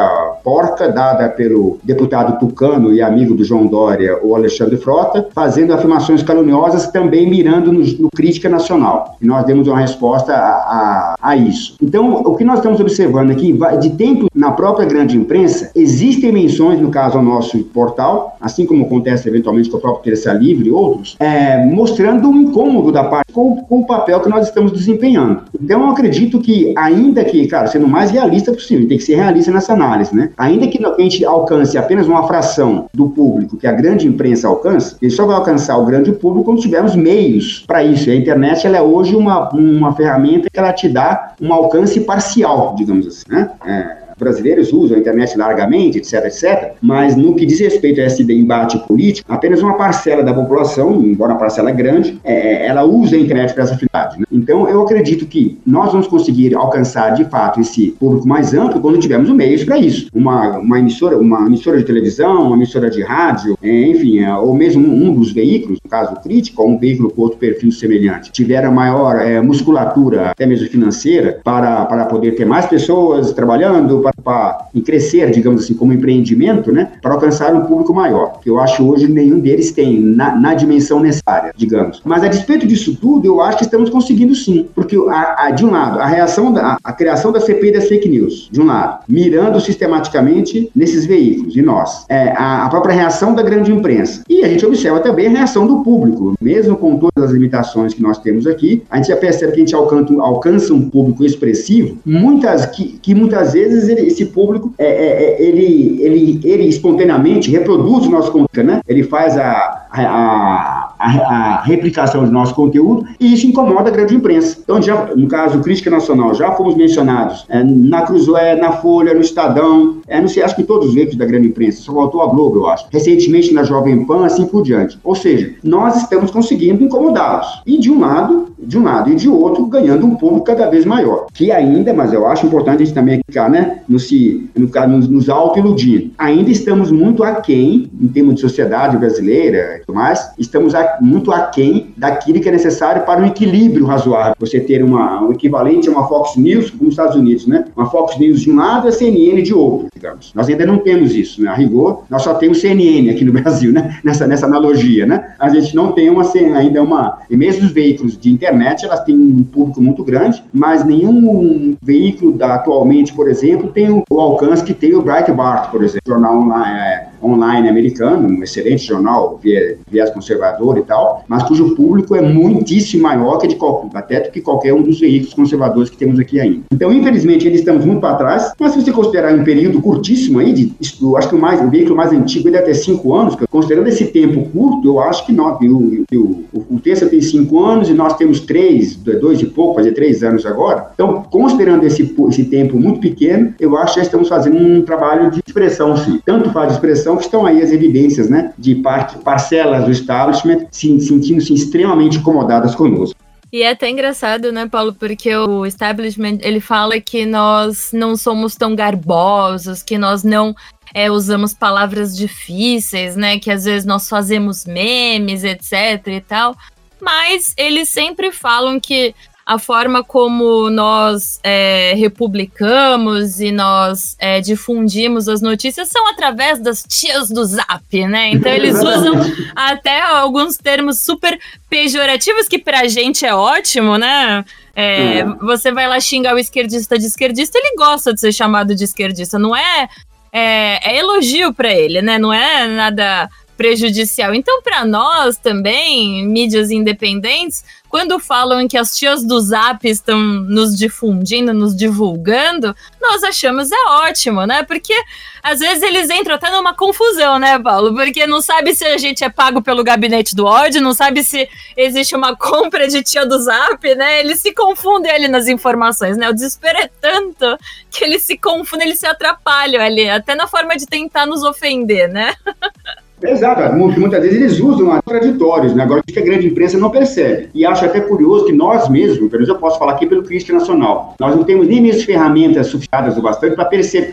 porca 0.45 0.87
dada 0.87 1.27
pelo 1.27 1.79
deputado 1.83 2.37
tucano 2.37 2.93
e 2.93 3.01
amigo 3.01 3.33
do 3.33 3.43
João 3.43 3.65
Dória, 3.65 4.19
o 4.23 4.35
Alexandre 4.35 4.77
Frota, 4.77 5.27
fazendo 5.33 5.73
afirmações 5.73 6.21
caluniosas, 6.21 6.87
também 6.87 7.27
mirando 7.27 7.73
no, 7.73 7.79
no 7.79 8.09
Crítica 8.15 8.47
Nacional. 8.47 9.17
E 9.19 9.25
nós 9.25 9.43
demos 9.45 9.67
uma 9.67 9.79
resposta 9.79 10.33
a, 10.33 10.37
a, 10.37 11.15
a, 11.19 11.35
isso. 11.35 11.75
Então, 11.81 12.21
o 12.21 12.35
que 12.35 12.43
nós 12.43 12.59
estamos 12.59 12.79
observando 12.79 13.31
aqui, 13.31 13.57
de 13.81 13.89
tempo 13.89 14.27
na 14.35 14.51
própria 14.51 14.85
grande 14.85 15.17
imprensa, 15.17 15.71
existem 15.73 16.31
menções, 16.31 16.79
no 16.79 16.91
caso 16.91 17.17
ao 17.17 17.23
nosso 17.23 17.57
portal, 17.65 18.37
assim 18.39 18.67
como 18.67 18.85
acontece 18.85 19.27
eventualmente 19.27 19.67
com 19.71 19.77
a 19.77 19.81
própria 19.81 20.13
Terça 20.13 20.31
Livre 20.31 20.67
e 20.67 20.71
outros, 20.71 21.15
é, 21.19 21.65
mostrando 21.65 22.29
um 22.29 22.41
incômodo 22.41 22.91
da 22.91 23.03
parte 23.03 23.33
com, 23.33 23.55
com, 23.63 23.79
o 23.79 23.87
papel 23.87 24.19
que 24.19 24.29
nós 24.29 24.47
estamos 24.47 24.71
desempenhando. 24.71 25.41
Então, 25.59 25.81
eu 25.81 25.89
acredito 25.89 26.39
que, 26.39 26.71
ainda 26.77 27.25
que, 27.25 27.47
claro, 27.47 27.67
sendo 27.67 27.87
o 27.87 27.89
mais 27.89 28.11
realista 28.11 28.53
possível, 28.53 28.87
tem 28.87 28.99
que 28.99 29.03
ser 29.03 29.15
realista 29.15 29.51
nessa 29.51 29.73
análise, 29.73 30.15
né? 30.15 30.29
Ainda 30.37 30.67
que 30.67 30.83
a 30.83 31.01
gente 31.01 31.25
alcance 31.25 31.77
apenas 31.77 32.07
uma 32.07 32.27
fração 32.27 32.87
do 32.93 33.09
público 33.09 33.57
que 33.57 33.67
a 33.67 33.71
grande 33.71 34.07
imprensa 34.07 34.47
alcança, 34.47 34.97
ele 35.01 35.11
só 35.11 35.25
vai 35.25 35.35
alcançar 35.35 35.77
o 35.77 35.85
grande 35.85 36.11
público 36.11 36.45
quando 36.45 36.61
tivermos 36.61 36.95
meios 36.95 37.63
para 37.65 37.83
isso. 37.83 38.09
E 38.09 38.13
a 38.13 38.15
internet 38.15 38.65
ela 38.65 38.77
é 38.77 38.81
hoje 38.81 39.15
uma, 39.15 39.49
uma 39.49 39.93
ferramenta 39.95 40.49
que 40.51 40.59
ela 40.59 40.73
te 40.73 40.89
dá 40.89 41.33
um 41.41 41.53
alcance 41.53 42.01
parcial, 42.01 42.75
digamos 42.77 43.07
assim, 43.07 43.23
né? 43.29 43.51
É, 43.65 44.04
brasileiros 44.17 44.71
usam 44.73 44.97
a 44.97 44.99
internet 44.99 45.37
largamente, 45.37 45.97
etc, 45.97 46.25
etc, 46.25 46.73
mas 46.81 47.15
no 47.15 47.35
que 47.35 47.45
diz 47.45 47.59
respeito 47.59 48.01
a 48.01 48.05
esse 48.05 48.23
embate 48.31 48.77
político, 48.87 49.31
apenas 49.31 49.61
uma 49.61 49.75
parcela 49.75 50.23
da 50.23 50.33
população, 50.33 51.01
embora 51.01 51.33
uma 51.33 51.39
parcela 51.39 51.71
grande, 51.71 52.19
é, 52.23 52.35
é 52.35 52.65
ela 52.67 52.83
usa 52.83 53.15
a 53.15 53.19
internet 53.19 53.53
para 53.53 53.63
essa 53.63 53.77
finalidade. 53.77 54.19
Né? 54.19 54.25
Então, 54.31 54.67
eu 54.67 54.81
acredito 54.81 55.25
que 55.25 55.57
nós 55.65 55.91
vamos 55.91 56.07
conseguir 56.07 56.55
alcançar, 56.55 57.11
de 57.11 57.25
fato, 57.25 57.59
esse 57.59 57.91
público 57.91 58.27
mais 58.27 58.53
amplo 58.53 58.81
quando 58.81 58.99
tivermos 58.99 59.29
meios 59.29 59.63
para 59.63 59.77
isso. 59.77 60.09
Uma, 60.13 60.57
uma, 60.57 60.79
emissora, 60.79 61.17
uma 61.17 61.45
emissora 61.45 61.77
de 61.77 61.83
televisão, 61.83 62.47
uma 62.47 62.55
emissora 62.55 62.89
de 62.89 63.01
rádio, 63.01 63.57
é, 63.61 63.87
enfim, 63.87 64.19
é, 64.19 64.35
ou 64.35 64.53
mesmo 64.53 64.85
um, 64.85 65.09
um, 65.09 65.13
dos 65.13 65.31
veículos, 65.31 65.79
no 65.83 65.89
caso 65.89 66.15
crítico, 66.21 66.61
ou 66.61 66.69
um 66.69 66.77
veículo 66.77 67.09
com 67.09 67.21
outro 67.21 67.37
perfil 67.37 67.71
semelhante, 67.71 68.31
tiver 68.31 68.63
a 68.65 68.71
maior 68.71 69.21
é, 69.21 69.41
musculatura, 69.41 70.31
até 70.31 70.45
mesmo 70.45 70.67
financeira, 70.67 71.39
para, 71.43 71.85
para 71.85 72.05
poder 72.05 72.31
ter 72.31 72.45
mais 72.45 72.65
pessoas 72.65 73.31
trabalhando, 73.33 73.99
para 74.23 74.67
crescer, 74.85 75.31
digamos 75.31 75.63
assim, 75.63 75.73
como 75.73 75.93
empreendimento, 75.93 76.71
né, 76.71 76.91
para 77.01 77.13
alcançar 77.13 77.53
um 77.53 77.61
público 77.61 77.93
maior, 77.93 78.39
que 78.41 78.49
eu 78.49 78.59
acho 78.59 78.87
hoje 78.87 79.07
nenhum 79.07 79.39
deles 79.39 79.71
tem 79.71 79.99
na, 79.99 80.35
na 80.35 80.53
dimensão 80.53 80.99
necessária, 80.99 81.53
digamos. 81.55 82.01
Mas 82.05 82.23
a 82.23 82.27
despeito 82.27 82.67
disso 82.67 82.95
tudo, 82.95 83.25
eu 83.25 83.41
acho 83.41 83.57
que 83.57 83.63
estamos 83.63 83.89
conseguindo 83.89 84.35
sim, 84.35 84.67
porque 84.75 84.95
a, 85.09 85.45
a, 85.45 85.51
de 85.51 85.65
um 85.65 85.71
lado, 85.71 85.99
a 85.99 86.05
reação 86.05 86.51
da 86.51 86.77
a 86.83 86.93
criação 86.93 87.31
da 87.31 87.39
CPI 87.39 87.71
das 87.71 87.87
fake 87.87 88.07
news, 88.07 88.49
de 88.51 88.61
um 88.61 88.65
lado, 88.65 89.03
mirando 89.07 89.59
sistematicamente 89.59 90.69
nesses 90.75 91.05
veículos, 91.05 91.55
e 91.55 91.61
nós, 91.61 92.05
é, 92.09 92.33
a, 92.35 92.65
a 92.65 92.69
própria 92.69 92.93
reação 92.93 93.33
da 93.33 93.41
grande 93.41 93.71
imprensa. 93.71 94.23
E 94.29 94.43
a 94.43 94.47
gente 94.47 94.65
observa 94.65 94.99
também 94.99 95.27
a 95.27 95.29
reação 95.29 95.65
do 95.65 95.83
público, 95.83 96.35
mesmo 96.41 96.75
com 96.75 96.97
todas 96.97 97.23
as 97.23 97.31
limitações 97.31 97.93
que 97.93 98.01
nós 98.01 98.17
temos 98.19 98.45
aqui, 98.45 98.83
a 98.89 98.97
gente 98.97 99.07
já 99.07 99.17
percebe 99.17 99.53
que 99.53 99.57
a 99.57 99.61
gente 99.61 99.75
alcança, 99.75 100.13
alcança 100.19 100.73
um 100.73 100.89
público 100.89 101.23
expressivo, 101.23 101.97
muitas 102.05 102.65
que, 102.67 102.99
que 103.01 103.15
muitas 103.15 103.53
vezes 103.53 103.87
esse 103.99 104.25
público 104.25 104.73
é, 104.77 104.85
é, 104.85 105.23
é, 105.23 105.41
ele, 105.41 106.01
ele, 106.01 106.39
ele 106.43 106.67
espontaneamente 106.67 107.51
reproduz 107.51 108.05
o 108.05 108.09
nosso 108.09 108.31
conteúdo, 108.31 108.67
né? 108.67 108.81
Ele 108.87 109.03
faz 109.03 109.37
a, 109.37 109.87
a, 109.91 110.01
a, 110.01 110.84
a, 111.05 111.61
replicação 111.61 112.25
do 112.25 112.31
nosso 112.31 112.53
conteúdo 112.55 113.05
e 113.19 113.33
isso 113.33 113.47
incomoda 113.47 113.89
a 113.89 113.91
grande 113.91 114.15
imprensa. 114.15 114.57
Então, 114.63 114.81
já, 114.81 115.15
no 115.15 115.27
caso, 115.27 115.59
Crítica 115.59 115.89
Nacional, 115.89 116.33
já 116.33 116.51
fomos 116.51 116.75
mencionados 116.75 117.45
é, 117.49 117.63
na 117.63 118.01
Cruzoé, 118.01 118.55
na 118.55 118.71
Folha, 118.73 119.13
no 119.13 119.21
Estadão, 119.21 119.97
é, 120.07 120.19
não 120.19 120.27
sei, 120.27 120.43
acho 120.43 120.55
que 120.55 120.63
todos 120.63 120.89
os 120.89 120.93
veículos 120.93 121.17
da 121.17 121.25
grande 121.25 121.47
imprensa, 121.47 121.81
só 121.81 121.93
faltou 121.93 122.21
a 122.21 122.27
Globo, 122.27 122.57
eu 122.57 122.67
acho. 122.67 122.85
Recentemente 122.91 123.53
na 123.53 123.63
Jovem 123.63 124.05
Pan, 124.05 124.25
assim 124.25 124.45
por 124.45 124.63
diante. 124.63 124.99
Ou 125.03 125.15
seja, 125.15 125.53
nós 125.63 125.95
estamos 125.97 126.31
conseguindo 126.31 126.83
incomodá-los. 126.83 127.61
E 127.65 127.77
de 127.77 127.91
um 127.91 127.99
lado, 127.99 128.47
de 128.59 128.77
um 128.77 128.83
lado 128.83 129.11
e 129.11 129.15
de 129.15 129.29
outro, 129.29 129.65
ganhando 129.65 130.05
um 130.05 130.15
público 130.15 130.45
cada 130.45 130.69
vez 130.69 130.85
maior. 130.85 131.27
Que 131.33 131.51
ainda, 131.51 131.93
mas 131.93 132.13
eu 132.13 132.25
acho 132.27 132.45
importante 132.45 132.81
a 132.81 132.85
gente 132.85 132.93
também 132.93 133.21
ficar, 133.25 133.49
né, 133.49 133.79
no 133.87 133.99
se, 133.99 134.49
no, 134.55 134.69
nos, 134.87 135.07
nos 135.07 135.29
auto-iludindo. 135.29 136.11
Ainda 136.17 136.49
estamos 136.49 136.91
muito 136.91 137.23
aquém, 137.23 137.89
em 137.99 138.07
termos 138.07 138.35
de 138.35 138.41
sociedade 138.41 138.97
brasileira 138.97 139.77
e 139.77 139.85
tudo 139.85 139.95
mais, 139.95 140.31
estamos 140.37 140.73
muito 141.01 141.31
aquém 141.31 141.93
daquilo 141.97 142.39
que 142.39 142.49
é 142.49 142.51
necessário 142.51 143.03
para 143.03 143.21
um 143.21 143.25
equilíbrio 143.25 143.85
razoável. 143.85 144.35
Você 144.39 144.59
ter 144.59 144.83
uma, 144.83 145.21
um 145.21 145.31
equivalente 145.31 145.89
a 145.89 145.91
uma 145.91 146.07
Fox 146.07 146.35
News, 146.35 146.71
como 146.71 146.85
nos 146.85 146.93
Estados 146.93 147.15
Unidos, 147.15 147.47
né? 147.47 147.65
Uma 147.75 147.85
Fox 147.89 148.17
News 148.17 148.41
de 148.41 148.51
um 148.51 148.55
lado 148.55 148.87
e 148.87 148.89
a 148.89 148.91
CNN 148.91 149.41
de 149.41 149.53
outro, 149.53 149.87
digamos. 149.93 150.31
Nós 150.33 150.47
ainda 150.49 150.65
não 150.65 150.77
temos 150.77 151.15
isso, 151.15 151.41
né? 151.41 151.49
A 151.49 151.53
rigor, 151.53 152.03
nós 152.09 152.21
só 152.21 152.33
temos 152.33 152.59
CNN 152.61 153.09
aqui 153.09 153.23
no 153.23 153.31
Brasil, 153.33 153.71
né? 153.71 153.99
Nessa, 154.03 154.27
nessa 154.27 154.45
analogia, 154.45 155.05
né? 155.05 155.35
A 155.39 155.49
gente 155.49 155.75
não 155.75 155.91
tem 155.91 156.09
uma, 156.09 156.23
ainda 156.55 156.81
uma... 156.81 157.19
E 157.29 157.35
mesmo 157.35 157.65
os 157.65 157.71
veículos 157.71 158.17
de 158.17 158.29
internet, 158.31 158.85
elas 158.85 159.03
têm 159.03 159.15
um 159.15 159.43
público 159.43 159.81
muito 159.81 160.03
grande, 160.03 160.43
mas 160.53 160.83
nenhum 160.83 161.75
veículo 161.81 162.31
da, 162.31 162.55
atualmente, 162.55 163.13
por 163.13 163.27
exemplo, 163.27 163.71
tem 163.71 163.89
o, 163.89 164.03
o 164.09 164.19
alcance 164.19 164.63
que 164.63 164.73
tem 164.73 164.93
o 164.93 165.01
Breitbart, 165.01 165.71
por 165.71 165.83
exemplo, 165.83 166.01
jornal 166.07 166.37
online, 166.37 166.79
é, 166.79 167.07
online 167.25 167.67
americano, 167.69 168.27
um 168.27 168.43
excelente 168.43 168.85
jornal, 168.85 169.39
viés 169.41 170.09
conservador 170.11 170.77
e 170.77 170.81
tal, 170.81 171.23
mas 171.27 171.43
cujo 171.43 171.75
público 171.75 172.15
é 172.15 172.21
muitíssimo 172.21 173.03
maior 173.03 173.37
que 173.37 173.47
de 173.47 173.57
até 173.93 174.19
do 174.19 174.31
que 174.31 174.41
qualquer 174.41 174.73
um 174.73 174.81
dos 174.81 174.99
veículos 174.99 175.33
conservadores 175.33 175.89
que 175.89 175.97
temos 175.97 176.19
aqui 176.19 176.39
ainda. 176.39 176.61
Então, 176.71 176.91
infelizmente, 176.91 177.47
eles 177.47 177.59
estamos 177.59 177.85
muito 177.85 178.01
para 178.01 178.15
trás, 178.15 178.51
mas 178.59 178.73
se 178.73 178.81
você 178.81 178.91
considerar 178.91 179.33
um 179.33 179.43
período 179.43 179.81
curtíssimo 179.81 180.39
aí, 180.39 180.53
de, 180.53 180.73
acho 181.17 181.29
que 181.29 181.35
o, 181.35 181.39
mais, 181.39 181.61
o 181.61 181.69
veículo 181.69 181.95
mais 181.95 182.11
antigo 182.11 182.51
deve 182.51 182.65
ter 182.65 182.75
cinco 182.75 183.13
anos, 183.13 183.35
considerando 183.49 183.87
esse 183.87 184.05
tempo 184.07 184.49
curto, 184.49 184.87
eu 184.87 184.99
acho 184.99 185.25
que 185.25 185.31
nós, 185.31 185.57
o, 185.61 186.03
o, 186.13 186.45
o, 186.53 186.65
o 186.75 186.79
Terça 186.79 187.07
tem 187.07 187.21
cinco 187.21 187.63
anos 187.63 187.89
e 187.89 187.93
nós 187.93 188.15
temos 188.15 188.39
três, 188.39 188.95
dois 188.95 189.41
e 189.41 189.45
pouco, 189.45 189.75
fazer 189.75 189.93
três 189.93 190.23
anos 190.23 190.45
agora. 190.45 190.89
Então, 190.93 191.23
considerando 191.29 191.85
esse, 191.85 192.15
esse 192.29 192.45
tempo 192.45 192.77
muito 192.77 192.99
pequeno, 192.99 193.53
eu 193.59 193.77
acho 193.77 193.95
que 193.95 193.99
já 193.99 194.05
estamos 194.05 194.27
fazendo 194.27 194.57
um 194.57 194.81
trabalho 194.81 195.31
de 195.31 195.41
expressão, 195.45 195.95
sim. 195.97 196.19
Tanto 196.25 196.49
faz 196.51 196.73
expressão 196.73 197.14
que 197.17 197.23
estão 197.23 197.45
aí 197.45 197.61
as 197.61 197.71
evidências, 197.71 198.29
né, 198.29 198.53
de 198.57 198.75
parte, 198.75 199.17
parcelas 199.19 199.85
do 199.85 199.91
establishment 199.91 200.67
se, 200.71 200.99
sentindo-se 200.99 201.53
extremamente 201.53 202.17
incomodadas 202.17 202.75
conosco. 202.75 203.15
E 203.51 203.61
é 203.61 203.69
até 203.69 203.89
engraçado, 203.89 204.51
né, 204.51 204.67
Paulo, 204.67 204.93
porque 204.93 205.33
o 205.35 205.65
establishment, 205.65 206.39
ele 206.41 206.59
fala 206.59 206.99
que 206.99 207.25
nós 207.25 207.91
não 207.93 208.17
somos 208.17 208.55
tão 208.55 208.75
garbosos, 208.75 209.81
que 209.81 209.97
nós 209.97 210.23
não 210.23 210.53
é, 210.93 211.09
usamos 211.09 211.53
palavras 211.53 212.15
difíceis, 212.15 213.15
né, 213.15 213.39
que 213.39 213.51
às 213.51 213.65
vezes 213.65 213.85
nós 213.85 214.09
fazemos 214.09 214.65
memes, 214.65 215.43
etc 215.43 216.07
e 216.07 216.21
tal, 216.21 216.55
mas 217.01 217.53
eles 217.57 217.89
sempre 217.89 218.31
falam 218.31 218.79
que 218.79 219.13
a 219.45 219.59
forma 219.59 220.03
como 220.03 220.71
nós 220.71 221.39
é, 221.43 221.93
republicamos 221.95 223.39
e 223.39 223.51
nós 223.51 224.15
é, 224.17 224.41
difundimos 224.41 225.29
as 225.29 225.39
notícias 225.39 225.87
são 225.89 226.07
através 226.07 226.59
das 226.59 226.81
tias 226.81 227.29
do 227.29 227.45
Zap, 227.45 228.07
né? 228.07 228.31
Então 228.31 228.51
eles 228.51 228.75
usam 228.81 229.13
até 229.55 230.01
alguns 230.01 230.57
termos 230.57 230.99
super 230.99 231.39
pejorativos 231.69 232.47
que 232.47 232.57
pra 232.57 232.87
gente 232.87 233.23
é 233.23 233.35
ótimo, 233.35 233.99
né? 233.99 234.43
É, 234.75 235.23
uhum. 235.23 235.37
Você 235.41 235.71
vai 235.71 235.87
lá 235.87 235.99
xingar 235.99 236.33
o 236.33 236.39
esquerdista 236.39 236.97
de 236.97 237.05
esquerdista, 237.05 237.59
ele 237.59 237.75
gosta 237.77 238.15
de 238.15 238.19
ser 238.19 238.33
chamado 238.33 238.73
de 238.73 238.83
esquerdista, 238.83 239.37
não 239.37 239.55
é? 239.55 239.87
É, 240.33 240.91
é 240.91 240.97
elogio 240.97 241.53
para 241.53 241.71
ele, 241.71 242.01
né? 242.01 242.17
Não 242.17 242.33
é 242.33 242.67
nada 242.67 243.29
prejudicial. 243.55 244.33
Então, 244.33 244.61
para 244.61 244.85
nós 244.85 245.37
também, 245.37 246.25
mídias 246.27 246.71
independentes, 246.71 247.63
quando 247.95 248.19
falam 248.19 248.67
que 248.67 248.77
as 248.77 248.97
tias 248.97 249.23
do 249.23 249.39
Zap 249.39 249.87
estão 249.87 250.19
nos 250.19 250.75
difundindo, 250.75 251.53
nos 251.53 251.73
divulgando, 251.73 252.75
nós 253.01 253.23
achamos 253.23 253.71
é 253.71 253.85
ótimo, 254.09 254.45
né? 254.45 254.63
Porque 254.63 254.93
às 255.41 255.59
vezes 255.59 255.81
eles 255.81 256.09
entram 256.09 256.35
até 256.35 256.49
numa 256.49 256.73
confusão, 256.73 257.39
né, 257.39 257.57
Paulo? 257.57 257.95
Porque 257.95 258.27
não 258.27 258.41
sabe 258.41 258.75
se 258.75 258.83
a 258.83 258.97
gente 258.97 259.23
é 259.23 259.29
pago 259.29 259.61
pelo 259.61 259.83
gabinete 259.83 260.35
do 260.35 260.45
ódio, 260.45 260.81
não 260.81 260.93
sabe 260.93 261.23
se 261.23 261.47
existe 261.77 262.15
uma 262.15 262.35
compra 262.37 262.85
de 262.87 263.01
tia 263.01 263.25
do 263.25 263.39
Zap, 263.39 263.95
né? 263.95 264.19
Eles 264.19 264.41
se 264.41 264.53
confundem 264.53 265.11
ali 265.11 265.29
nas 265.29 265.47
informações, 265.47 266.17
né? 266.17 266.29
O 266.29 266.33
desespero 266.33 266.77
é 266.79 266.89
tanto 266.99 267.57
que 267.89 268.03
eles 268.03 268.23
se 268.23 268.37
confundem, 268.37 268.87
eles 268.87 268.99
se 268.99 269.07
atrapalham 269.07 269.81
ali, 269.81 270.09
até 270.09 270.35
na 270.35 270.47
forma 270.47 270.75
de 270.75 270.85
tentar 270.85 271.25
nos 271.25 271.43
ofender, 271.43 272.09
né? 272.09 272.33
Exato, 273.23 273.75
muitas 273.75 274.21
vezes 274.21 274.41
eles 274.41 274.59
usam 274.59 275.01
contraditórios, 275.01 275.73
né? 275.73 275.83
agora 275.83 276.01
que 276.05 276.19
a 276.19 276.23
grande 276.23 276.47
imprensa 276.47 276.77
não 276.77 276.89
percebe. 276.89 277.49
E 277.53 277.65
acho 277.65 277.85
até 277.85 277.99
curioso 277.99 278.45
que 278.45 278.51
nós 278.51 278.89
mesmos, 278.89 279.17
pelo 279.17 279.31
menos 279.31 279.49
eu 279.49 279.55
posso 279.55 279.79
falar 279.79 279.93
aqui 279.93 280.05
pelo 280.05 280.23
Crítica 280.23 280.53
Nacional, 280.53 281.15
nós 281.19 281.35
não 281.35 281.43
temos 281.43 281.67
nem 281.67 281.81
mesmo 281.81 282.03
ferramentas 282.03 282.67
suficientes 282.67 283.17
o 283.17 283.21
bastante 283.21 283.55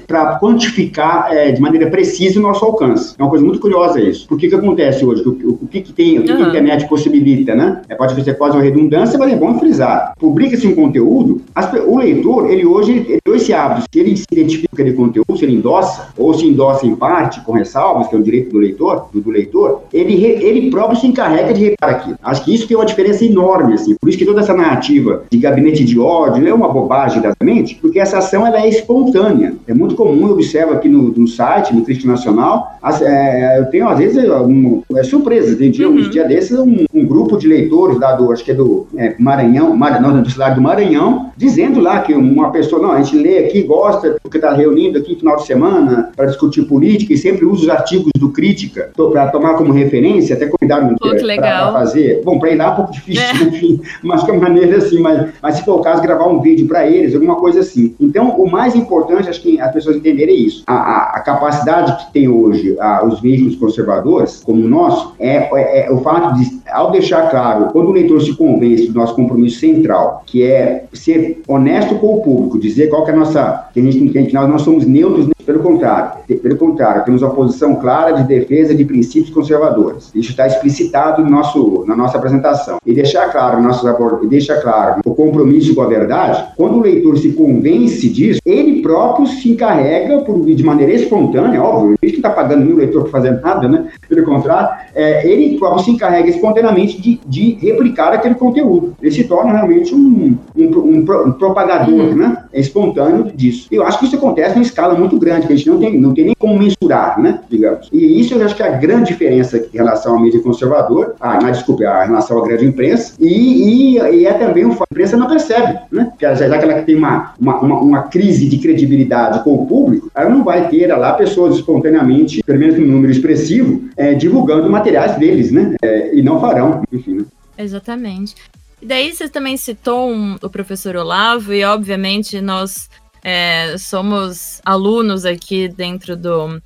para 0.07 0.39
quantificar 0.39 1.29
é, 1.31 1.51
de 1.51 1.61
maneira 1.61 1.91
precisa 1.91 2.39
o 2.39 2.43
nosso 2.43 2.65
alcance. 2.65 3.15
É 3.19 3.23
uma 3.23 3.31
coisa 3.31 3.45
muito 3.45 3.61
curiosa 3.61 4.01
isso. 4.01 4.27
Por 4.29 4.39
que 4.39 4.49
que 4.49 4.55
acontece 4.55 5.05
hoje? 5.05 5.23
O, 5.27 5.31
o, 5.31 5.59
o 5.63 5.67
que, 5.67 5.81
que 5.81 5.93
tem, 5.93 6.19
o 6.19 6.25
que, 6.25 6.31
uhum. 6.31 6.37
que, 6.39 6.45
a 6.45 6.49
internet 6.49 6.89
possibilita, 6.89 7.55
né? 7.55 7.83
É, 7.89 7.95
pode 7.95 8.23
ser 8.23 8.35
quase 8.35 8.57
uma 8.57 8.63
redundância, 8.63 9.19
mas 9.19 9.33
é 9.33 9.37
bom 9.37 9.59
frisar. 9.59 10.15
Publica-se 10.19 10.67
um 10.67 10.75
conteúdo, 10.75 11.43
as, 11.55 11.73
o 11.73 11.97
leitor, 11.97 12.51
ele 12.51 12.65
hoje, 12.65 13.05
ele, 13.09 13.21
hoje 13.29 13.45
se 13.45 13.53
abre, 13.53 13.83
se 13.83 14.01
ele 14.01 14.17
se 14.17 14.27
identifica 14.31 14.69
com 14.69 14.83
aquele 14.83 14.97
conteúdo, 14.97 15.37
se 15.37 15.45
ele 15.45 15.55
endossa, 15.55 16.09
ou 16.17 16.35
se 16.35 16.47
endossa 16.47 16.87
em 16.87 16.95
parte, 16.95 17.41
com 17.41 17.53
ressalvas, 17.53 18.09
que 18.09 18.15
é 18.15 18.19
um 18.19 18.23
direito 18.23 18.51
do 18.51 18.59
leitor, 18.59 18.92
do, 19.13 19.21
do 19.21 19.31
leitor, 19.31 19.83
ele, 19.93 20.15
ele 20.25 20.71
próprio 20.71 20.99
se 20.99 21.07
encarrega 21.07 21.53
de 21.53 21.65
reparar 21.65 21.97
aquilo. 21.97 22.17
Acho 22.23 22.45
que 22.45 22.55
isso 22.55 22.67
tem 22.67 22.77
uma 22.77 22.87
diferença 22.87 23.25
enorme, 23.25 23.75
assim. 23.75 23.97
Por 24.01 24.09
isso 24.09 24.19
que 24.19 24.25
toda 24.25 24.41
essa 24.41 24.55
narrativa 24.55 25.25
de 25.31 25.39
gabinete 25.39 25.85
de 25.85 25.99
ódio 25.99 26.47
é 26.47 26.55
uma 26.55 26.69
bobagem 26.69 27.21
da 27.21 27.33
mente, 27.43 27.79
porque 27.81 27.99
essa 27.99 28.19
ação 28.19 28.47
ela 28.47 28.61
é 28.61 28.69
espontânea. 28.69 29.55
É 29.67 29.75
muito 29.75 29.95
comum, 29.95 30.27
eu 30.27 30.35
observo 30.35 30.73
aqui 30.73 30.89
no, 30.89 31.09
no 31.11 31.29
site, 31.29 31.75
no 31.75 31.83
Cristo 31.83 32.07
Nacional, 32.07 32.73
as, 32.83 33.01
é, 33.01 33.61
eu 33.61 33.67
tenho 33.67 33.89
às 33.89 33.99
vezes 33.99 34.29
um, 34.29 34.83
é 34.97 35.03
surpresa. 35.03 35.57
Tem 35.57 35.71
dia, 35.71 35.89
uhum. 35.89 35.97
uns 35.97 36.11
dias 36.11 36.27
desses, 36.29 36.59
um, 36.59 36.85
um, 36.93 37.07
grupo 37.07 37.37
de 37.37 37.47
leitores 37.47 37.99
lá 37.99 38.13
do, 38.15 38.33
acho 38.33 38.45
que 38.45 38.51
é 38.51 38.55
do 38.55 38.87
é, 38.97 39.15
Maranhão, 39.19 39.77
Mar, 39.77 40.01
não, 40.01 40.23
da 40.23 40.29
cidade 40.29 40.57
do 40.57 40.61
Maranhão, 40.61 41.31
dizendo 41.37 41.81
lá 41.81 42.01
que 42.01 42.13
uma 42.13 42.51
pessoa, 42.51 42.83
não, 42.83 42.93
a 42.93 43.03
gente 43.03 43.17
lê 43.17 43.39
aqui, 43.39 43.63
gosta, 43.63 44.17
porque 44.23 44.39
está 44.39 44.53
reunindo 44.53 44.99
aqui 44.99 45.13
no 45.13 45.19
final 45.19 45.37
de 45.37 45.47
semana 45.47 46.11
para 46.17 46.27
discutir 46.27 46.63
política 46.63 47.13
e 47.13 47.19
sempre 47.19 47.45
usa 47.45 47.63
os 47.63 47.69
artigos 47.69 48.11
do 48.19 48.31
Crítica 48.31 48.82
para 49.13 49.29
tomar 49.29 49.55
como 49.55 49.73
referência, 49.73 50.37
até 50.37 50.47
convidaram 50.47 50.97
para 50.97 51.73
fazer. 51.73 52.23
Bom, 52.25 52.39
para 52.39 52.51
ir 52.51 52.57
lá 52.57 52.65
é 52.65 52.71
um 52.71 52.77
pouco 52.77 52.93
difícil, 52.93 53.23
é. 53.23 53.33
enfim, 53.45 53.81
mas 54.03 54.25
de 54.25 54.33
maneira 54.33 54.79
assim, 54.79 55.01
mas, 55.01 55.29
mas 55.41 55.57
se 55.57 55.65
for 55.65 55.81
o 55.81 55.83
caso, 55.83 56.03
gravar 56.03 56.27
um 56.27 56.41
vídeo 56.41 56.67
para 56.67 56.87
eles, 56.87 57.15
alguma 57.15 57.37
coisa 57.37 57.61
assim. 57.61 57.95
Então, 58.01 58.31
o 58.31 58.51
mais 58.51 58.75
importante, 58.75 59.29
acho 59.29 59.41
que 59.41 59.61
as 59.61 59.73
pessoas 59.73 59.97
entenderem 59.97 60.35
é 60.35 60.39
isso. 60.39 60.65
A, 60.67 60.75
a, 60.75 61.17
a 61.17 61.21
capacidade 61.21 62.05
que 62.05 62.13
tem 62.13 62.29
hoje 62.29 62.77
a, 62.81 63.05
os 63.05 63.21
veículos 63.21 63.57
conservadores, 63.57 64.43
como 64.45 64.65
o 64.65 64.69
nosso, 64.69 65.15
é, 65.19 65.49
é, 65.55 65.87
é, 65.87 65.93
o 65.93 65.99
fato 65.99 66.35
de, 66.39 66.61
ao 66.71 66.91
deixar 66.91 67.31
claro, 67.31 67.67
quando 67.73 67.89
o 67.89 67.93
leitor 67.93 68.21
se 68.21 68.35
convence 68.35 68.89
do 68.89 68.99
nosso 68.99 69.15
compromisso 69.15 69.61
central, 69.61 70.23
que 70.27 70.43
é 70.43 70.85
ser 70.93 71.43
honesto 71.47 71.97
com 71.97 72.19
o 72.19 72.23
público, 72.23 72.59
dizer 72.59 72.89
qual 72.89 73.05
que 73.05 73.11
é 73.11 73.15
a 73.15 73.17
nossa. 73.17 73.69
que 73.73 73.81
a 73.81 73.83
gente, 73.83 74.09
que 74.11 74.35
nós 74.35 74.49
não 74.49 74.59
somos 74.59 74.87
neutros 74.87 75.29
pelo 75.45 75.61
contrário, 75.61 76.13
pelo 76.27 76.57
contrário, 76.57 77.05
temos 77.05 77.23
uma 77.23 77.35
posição 77.35 77.75
clara 77.77 78.13
de 78.13 78.25
defesa 78.25 78.72
de 78.75 78.85
princípios 78.85 79.31
conservadores. 79.31 80.11
Isso 80.15 80.31
está 80.31 80.47
explicitado 80.47 81.23
no 81.23 81.31
nosso, 81.31 81.85
na 81.87 81.97
nossa 81.97 82.17
apresentação. 82.17 82.79
E 82.87 82.95
deixar 82.95 83.31
claro, 83.31 83.61
nossos 83.63 83.83
deixa 84.29 84.61
claro 84.61 85.01
o 85.05 85.15
compromisso 85.15 85.75
com 85.75 85.83
a 85.83 85.87
verdade, 85.87 86.45
quando 86.57 86.79
o 86.79 86.83
leitor 86.83 87.19
se 87.19 87.33
convence 87.33 88.09
disso, 88.09 88.41
ele 88.45 88.83
próprio 88.83 89.27
se 89.27 89.51
encarrega 89.51 90.21
por, 90.21 90.45
de 90.45 90.63
maneira 90.63 90.93
espontânea, 90.93 91.63
óbvio, 91.63 91.97
ele 92.01 92.13
que 92.13 92.19
está 92.19 92.31
pagando 92.31 92.65
nenhum 92.65 92.77
leitor 92.77 93.03
para 93.03 93.11
fazer 93.11 93.41
nada, 93.41 93.69
né? 93.69 93.89
Pelo 94.09 94.25
contrário, 94.25 94.69
é, 94.95 95.27
ele 95.29 95.59
próprio 95.59 95.85
se 95.85 95.91
encarrega 95.91 96.29
espontaneamente 96.29 97.01
de, 97.01 97.21
de, 97.27 97.59
replicar 97.61 98.13
aquele 98.13 98.35
conteúdo. 98.35 98.95
Ele 99.01 99.11
se 99.11 99.25
torna 99.25 99.53
realmente 99.53 99.95
um, 99.95 100.37
um, 100.57 100.65
um, 100.65 100.99
um 100.99 101.33
propagador, 101.33 101.95
uhum. 101.95 102.15
né? 102.15 102.45
É 102.53 102.61
espontâneo 102.61 103.31
disso. 103.35 103.69
Eu 103.71 103.83
acho 103.85 103.99
que 103.99 104.07
isso 104.07 104.17
acontece 104.17 104.59
em 104.59 104.63
escala 104.63 104.95
muito 104.95 105.19
grande 105.19 105.33
grande, 105.33 105.47
que 105.47 105.53
a 105.53 105.57
gente 105.57 105.69
não 105.69 105.79
tem, 105.79 105.99
não 105.99 106.15
tem 106.15 106.25
nem 106.27 106.35
como 106.39 106.59
mensurar, 106.59 107.21
né, 107.21 107.41
digamos. 107.49 107.89
E 107.93 108.21
isso 108.21 108.35
eu 108.35 108.45
acho 108.45 108.55
que 108.55 108.62
é 108.63 108.69
a 108.69 108.77
grande 108.77 109.13
diferença 109.13 109.59
em 109.59 109.77
relação 109.77 110.17
à 110.17 110.21
mídia 110.21 110.41
conservadora, 110.41 111.15
ah, 111.21 111.41
não, 111.41 111.51
desculpe, 111.51 111.85
a 111.85 112.05
relação 112.05 112.39
à 112.39 112.47
grande 112.47 112.65
imprensa, 112.65 113.15
e, 113.19 113.97
e, 113.97 113.99
e 113.99 114.27
é 114.27 114.33
também 114.35 114.65
o 114.65 114.73
fato 114.73 114.83
a 114.91 114.95
imprensa 114.95 115.17
não 115.17 115.29
percebe, 115.29 115.79
né, 115.91 116.07
porque 116.11 116.35
já 116.35 116.59
que 116.59 116.65
ela 116.65 116.83
tem 116.83 116.97
uma, 116.97 117.35
uma, 117.39 117.61
uma, 117.61 117.81
uma, 117.81 118.03
crise 118.05 118.49
de 118.49 118.59
credibilidade 118.59 119.43
com 119.45 119.55
o 119.55 119.67
público, 119.67 120.11
ela 120.15 120.31
não 120.31 120.45
vai 120.45 120.69
ter 120.69 120.87
lá 120.87 121.13
pessoas 121.15 121.57
espontaneamente, 121.57 122.43
pelo 122.43 122.59
menos 122.59 122.79
um 122.79 122.87
número 122.87 123.13
expressivo, 123.13 123.89
é, 123.97 124.15
divulgando 124.15 124.69
materiais 124.71 125.17
deles, 125.19 125.51
né, 125.51 125.75
é, 125.83 126.15
e 126.15 126.23
não 126.23 126.41
farão, 126.41 126.83
enfim, 126.93 127.15
né. 127.15 127.25
Exatamente. 127.57 128.35
E 128.81 128.87
daí 128.87 129.13
você 129.13 129.29
também 129.29 129.57
citou 129.57 130.11
um, 130.11 130.37
o 130.43 130.51
professor 130.51 130.97
Olavo, 130.97 131.53
e 131.53 131.65
obviamente 131.65 132.41
nós 132.41 132.89
é, 133.23 133.77
somos 133.79 134.61
alunos 134.65 135.25
aqui 135.25 135.69
dentro 135.69 136.17
do, 136.17 136.61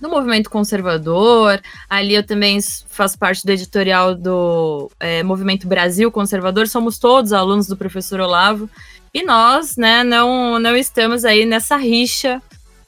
do 0.00 0.08
movimento 0.08 0.50
conservador. 0.50 1.60
Ali 1.88 2.14
eu 2.14 2.26
também 2.26 2.58
faço 2.88 3.18
parte 3.18 3.44
do 3.44 3.52
editorial 3.52 4.14
do 4.14 4.90
é, 4.98 5.22
Movimento 5.22 5.68
Brasil 5.68 6.10
Conservador. 6.10 6.66
Somos 6.66 6.98
todos 6.98 7.32
alunos 7.32 7.66
do 7.66 7.76
professor 7.76 8.20
Olavo. 8.20 8.68
E 9.12 9.24
nós, 9.24 9.76
né, 9.76 10.02
não, 10.04 10.58
não 10.58 10.76
estamos 10.76 11.24
aí 11.24 11.44
nessa 11.44 11.76
rixa 11.76 12.40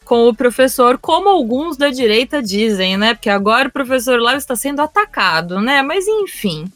com 0.04 0.28
o 0.28 0.34
professor, 0.34 0.98
como 0.98 1.28
alguns 1.28 1.76
da 1.76 1.88
direita 1.88 2.42
dizem, 2.42 2.96
né? 2.96 3.14
Porque 3.14 3.30
agora 3.30 3.68
o 3.68 3.72
professor 3.72 4.18
Olavo 4.18 4.36
está 4.36 4.54
sendo 4.56 4.80
atacado, 4.80 5.60
né? 5.60 5.82
Mas 5.82 6.06
enfim, 6.06 6.70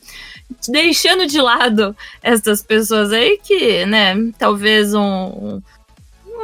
deixando 0.69 1.27
de 1.27 1.41
lado 1.41 1.95
essas 2.23 2.63
pessoas 2.63 3.13
aí 3.13 3.39
que, 3.43 3.85
né, 3.87 4.15
talvez 4.39 4.95
um, 4.95 5.61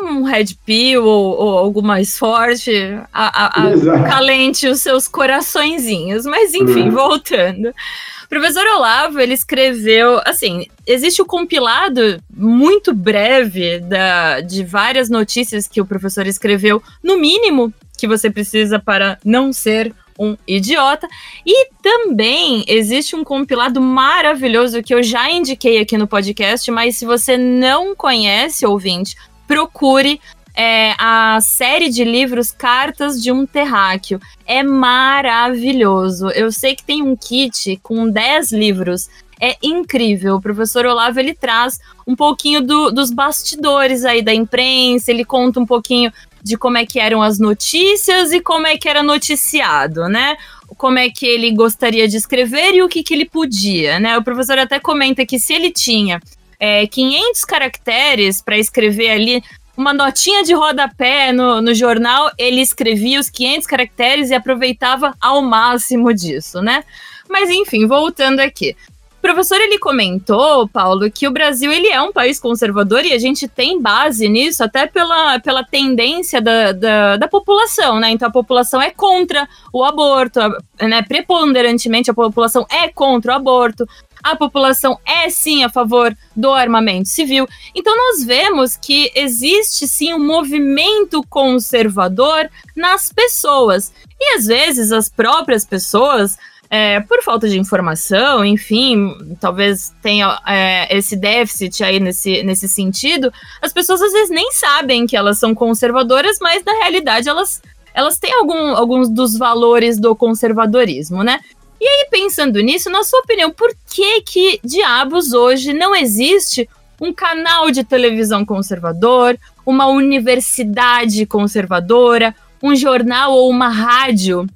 um 0.02 0.22
Red 0.22 0.56
Pill 0.64 1.04
ou, 1.04 1.36
ou 1.36 1.58
algo 1.58 1.82
mais 1.82 2.18
forte 2.18 2.72
a, 3.12 3.46
a, 3.46 3.68
a 3.68 4.02
calente 4.04 4.66
os 4.66 4.80
seus 4.80 5.08
coraçõezinhos. 5.08 6.24
Mas 6.24 6.54
enfim, 6.54 6.84
uhum. 6.84 6.90
voltando. 6.90 7.68
O 7.68 8.28
professor 8.28 8.66
Olavo, 8.66 9.20
ele 9.20 9.34
escreveu, 9.34 10.20
assim, 10.24 10.66
existe 10.86 11.20
o 11.20 11.24
um 11.24 11.28
compilado 11.28 12.22
muito 12.34 12.94
breve 12.94 13.78
da, 13.80 14.40
de 14.40 14.64
várias 14.64 15.10
notícias 15.10 15.68
que 15.68 15.80
o 15.80 15.86
professor 15.86 16.26
escreveu, 16.26 16.82
no 17.02 17.18
mínimo 17.18 17.72
que 17.98 18.08
você 18.08 18.30
precisa 18.30 18.78
para 18.78 19.18
não 19.24 19.52
ser 19.52 19.94
um 20.18 20.36
idiota. 20.46 21.08
E 21.44 21.68
também 21.82 22.64
existe 22.66 23.14
um 23.16 23.24
compilado 23.24 23.80
maravilhoso 23.80 24.82
que 24.82 24.94
eu 24.94 25.02
já 25.02 25.30
indiquei 25.30 25.78
aqui 25.78 25.96
no 25.98 26.06
podcast, 26.06 26.70
mas 26.70 26.96
se 26.96 27.04
você 27.04 27.36
não 27.36 27.94
conhece, 27.94 28.66
ouvinte, 28.66 29.16
procure 29.52 30.18
é, 30.54 30.94
a 30.98 31.38
série 31.42 31.90
de 31.90 32.04
livros 32.04 32.50
Cartas 32.50 33.22
de 33.22 33.30
um 33.30 33.44
Terráqueo. 33.44 34.18
É 34.46 34.62
maravilhoso. 34.62 36.30
Eu 36.30 36.50
sei 36.50 36.74
que 36.74 36.82
tem 36.82 37.02
um 37.02 37.14
kit 37.14 37.78
com 37.82 38.08
10 38.08 38.50
livros. 38.52 39.10
É 39.38 39.56
incrível. 39.62 40.36
O 40.36 40.40
professor 40.40 40.86
Olavo 40.86 41.20
ele 41.20 41.34
traz 41.34 41.78
um 42.06 42.16
pouquinho 42.16 42.62
do, 42.62 42.90
dos 42.90 43.10
bastidores 43.10 44.06
aí 44.06 44.22
da 44.22 44.32
imprensa, 44.32 45.10
ele 45.10 45.24
conta 45.24 45.60
um 45.60 45.66
pouquinho 45.66 46.10
de 46.42 46.56
como 46.56 46.78
é 46.78 46.86
que 46.86 46.98
eram 46.98 47.20
as 47.20 47.38
notícias 47.38 48.32
e 48.32 48.40
como 48.40 48.66
é 48.66 48.78
que 48.78 48.88
era 48.88 49.02
noticiado, 49.02 50.08
né? 50.08 50.36
Como 50.78 50.98
é 50.98 51.10
que 51.10 51.26
ele 51.26 51.50
gostaria 51.52 52.08
de 52.08 52.16
escrever 52.16 52.74
e 52.74 52.82
o 52.82 52.88
que, 52.88 53.02
que 53.02 53.12
ele 53.12 53.26
podia, 53.26 54.00
né? 54.00 54.16
O 54.16 54.24
professor 54.24 54.58
até 54.58 54.80
comenta 54.80 55.26
que 55.26 55.38
se 55.38 55.52
ele 55.52 55.70
tinha 55.70 56.20
é, 56.62 56.86
500 56.86 57.44
caracteres 57.44 58.40
para 58.40 58.56
escrever 58.56 59.10
ali 59.10 59.42
uma 59.76 59.92
notinha 59.92 60.44
de 60.44 60.54
rodapé 60.54 61.32
no, 61.32 61.60
no 61.60 61.74
jornal, 61.74 62.30
ele 62.38 62.60
escrevia 62.60 63.18
os 63.18 63.28
500 63.28 63.66
caracteres 63.66 64.30
e 64.30 64.34
aproveitava 64.34 65.12
ao 65.20 65.42
máximo 65.42 66.14
disso, 66.14 66.62
né? 66.62 66.84
Mas 67.28 67.50
enfim, 67.50 67.84
voltando 67.88 68.38
aqui. 68.38 68.76
O 69.18 69.22
professor 69.22 69.60
ele 69.60 69.78
comentou, 69.78 70.68
Paulo, 70.68 71.10
que 71.10 71.26
o 71.26 71.32
Brasil 71.32 71.72
ele 71.72 71.88
é 71.88 72.00
um 72.00 72.12
país 72.12 72.38
conservador 72.38 73.04
e 73.04 73.12
a 73.12 73.18
gente 73.18 73.48
tem 73.48 73.80
base 73.80 74.28
nisso 74.28 74.62
até 74.62 74.86
pela, 74.86 75.40
pela 75.40 75.64
tendência 75.64 76.40
da, 76.40 76.70
da, 76.70 77.16
da 77.16 77.26
população, 77.26 77.98
né? 77.98 78.10
Então 78.10 78.28
a 78.28 78.32
população 78.32 78.80
é 78.80 78.90
contra 78.90 79.48
o 79.72 79.82
aborto, 79.82 80.38
né? 80.80 81.02
Preponderantemente 81.02 82.08
a 82.08 82.14
população 82.14 82.64
é 82.70 82.88
contra 82.88 83.32
o 83.32 83.34
aborto 83.34 83.84
a 84.22 84.36
população 84.36 84.98
é 85.04 85.28
sim 85.28 85.64
a 85.64 85.68
favor 85.68 86.16
do 86.36 86.52
armamento 86.52 87.08
civil. 87.08 87.48
Então 87.74 87.96
nós 87.96 88.24
vemos 88.24 88.76
que 88.76 89.10
existe 89.14 89.86
sim 89.88 90.14
um 90.14 90.24
movimento 90.24 91.22
conservador 91.28 92.48
nas 92.76 93.12
pessoas. 93.12 93.92
E 94.20 94.36
às 94.36 94.46
vezes 94.46 94.92
as 94.92 95.08
próprias 95.08 95.64
pessoas 95.64 96.38
é, 96.74 97.00
por 97.00 97.22
falta 97.22 97.46
de 97.46 97.58
informação, 97.58 98.42
enfim, 98.42 99.14
talvez 99.38 99.94
tenha 100.00 100.40
é, 100.46 100.96
esse 100.96 101.14
déficit 101.14 101.84
aí 101.84 102.00
nesse, 102.00 102.42
nesse 102.42 102.66
sentido, 102.66 103.30
as 103.60 103.74
pessoas 103.74 104.00
às 104.00 104.10
vezes 104.10 104.30
nem 104.30 104.50
sabem 104.52 105.06
que 105.06 105.14
elas 105.14 105.38
são 105.38 105.54
conservadoras, 105.54 106.38
mas 106.40 106.64
na 106.64 106.72
realidade 106.72 107.28
elas, 107.28 107.60
elas 107.92 108.18
têm 108.18 108.32
algum, 108.32 108.74
alguns 108.74 109.10
dos 109.10 109.36
valores 109.36 110.00
do 110.00 110.16
conservadorismo, 110.16 111.22
né? 111.22 111.40
E 111.82 111.84
aí, 111.84 112.06
pensando 112.08 112.60
nisso, 112.60 112.88
na 112.88 113.02
sua 113.02 113.18
opinião, 113.18 113.50
por 113.50 113.74
que 113.92 114.20
que 114.20 114.60
diabos 114.62 115.32
hoje 115.32 115.72
não 115.72 115.96
existe 115.96 116.68
um 117.00 117.12
canal 117.12 117.72
de 117.72 117.82
televisão 117.82 118.44
conservador, 118.44 119.36
uma 119.66 119.88
universidade 119.88 121.26
conservadora, 121.26 122.32
um 122.62 122.76
jornal 122.76 123.32
ou 123.32 123.50
uma 123.50 123.68
rádio 123.68 124.46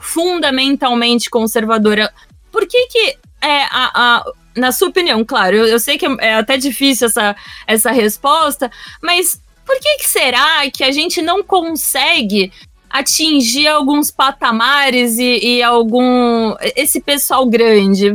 fundamentalmente 0.00 1.30
conservadora. 1.30 2.12
Por 2.50 2.66
que 2.66 2.88
que 2.88 3.16
é 3.40 3.62
a, 3.70 3.90
a 3.94 4.24
na 4.56 4.72
sua 4.72 4.88
opinião, 4.88 5.24
claro, 5.24 5.54
eu, 5.54 5.66
eu, 5.66 5.78
sei 5.78 5.96
que 5.96 6.04
é 6.18 6.34
até 6.34 6.56
difícil 6.56 7.06
essa, 7.06 7.36
essa 7.64 7.92
resposta, 7.92 8.68
mas 9.00 9.40
por 9.64 9.78
que, 9.78 9.98
que 9.98 10.08
será 10.08 10.68
que 10.68 10.82
a 10.82 10.90
gente 10.90 11.22
não 11.22 11.44
consegue 11.44 12.52
atingir 12.92 13.66
alguns 13.66 14.10
patamares 14.10 15.18
e, 15.18 15.56
e 15.56 15.62
algum 15.62 16.54
esse 16.76 17.00
pessoal 17.00 17.46
grande? 17.46 18.12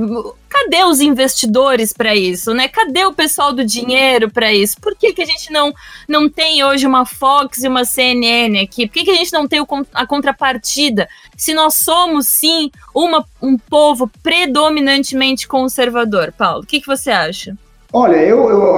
cadê 0.50 0.84
os 0.84 1.02
investidores 1.02 1.94
para 1.94 2.16
isso, 2.16 2.54
né? 2.54 2.68
Cadê 2.68 3.06
o 3.06 3.14
pessoal 3.14 3.54
do 3.54 3.64
dinheiro 3.64 4.30
para 4.30 4.52
isso? 4.52 4.80
Por 4.82 4.96
que, 4.96 5.14
que 5.14 5.22
a 5.22 5.26
gente 5.26 5.52
não, 5.52 5.74
não 6.08 6.30
tem 6.30 6.64
hoje 6.64 6.88
uma 6.88 7.06
Fox 7.06 7.64
e 7.64 7.68
uma 7.68 7.86
CNN 7.86 8.60
aqui? 8.62 8.88
Por 8.88 8.94
que, 8.94 9.04
que 9.04 9.12
a 9.12 9.16
gente 9.16 9.34
não 9.34 9.48
tem 9.48 9.62
o, 9.62 9.68
a 9.94 10.08
contrapartida? 10.08 11.08
Se 11.36 11.54
nós 11.54 11.76
somos, 11.76 12.28
sim, 12.28 12.72
uma, 12.96 13.26
um 13.42 13.58
povo 13.58 14.10
predominantemente 14.24 15.48
conservador. 15.48 16.32
Paulo, 16.32 16.64
o 16.64 16.66
que, 16.66 16.82
que 16.82 16.88
você 16.88 17.12
acha? 17.12 17.56
Olha, 17.94 18.18
eu, 18.18 18.50
eu 18.50 18.78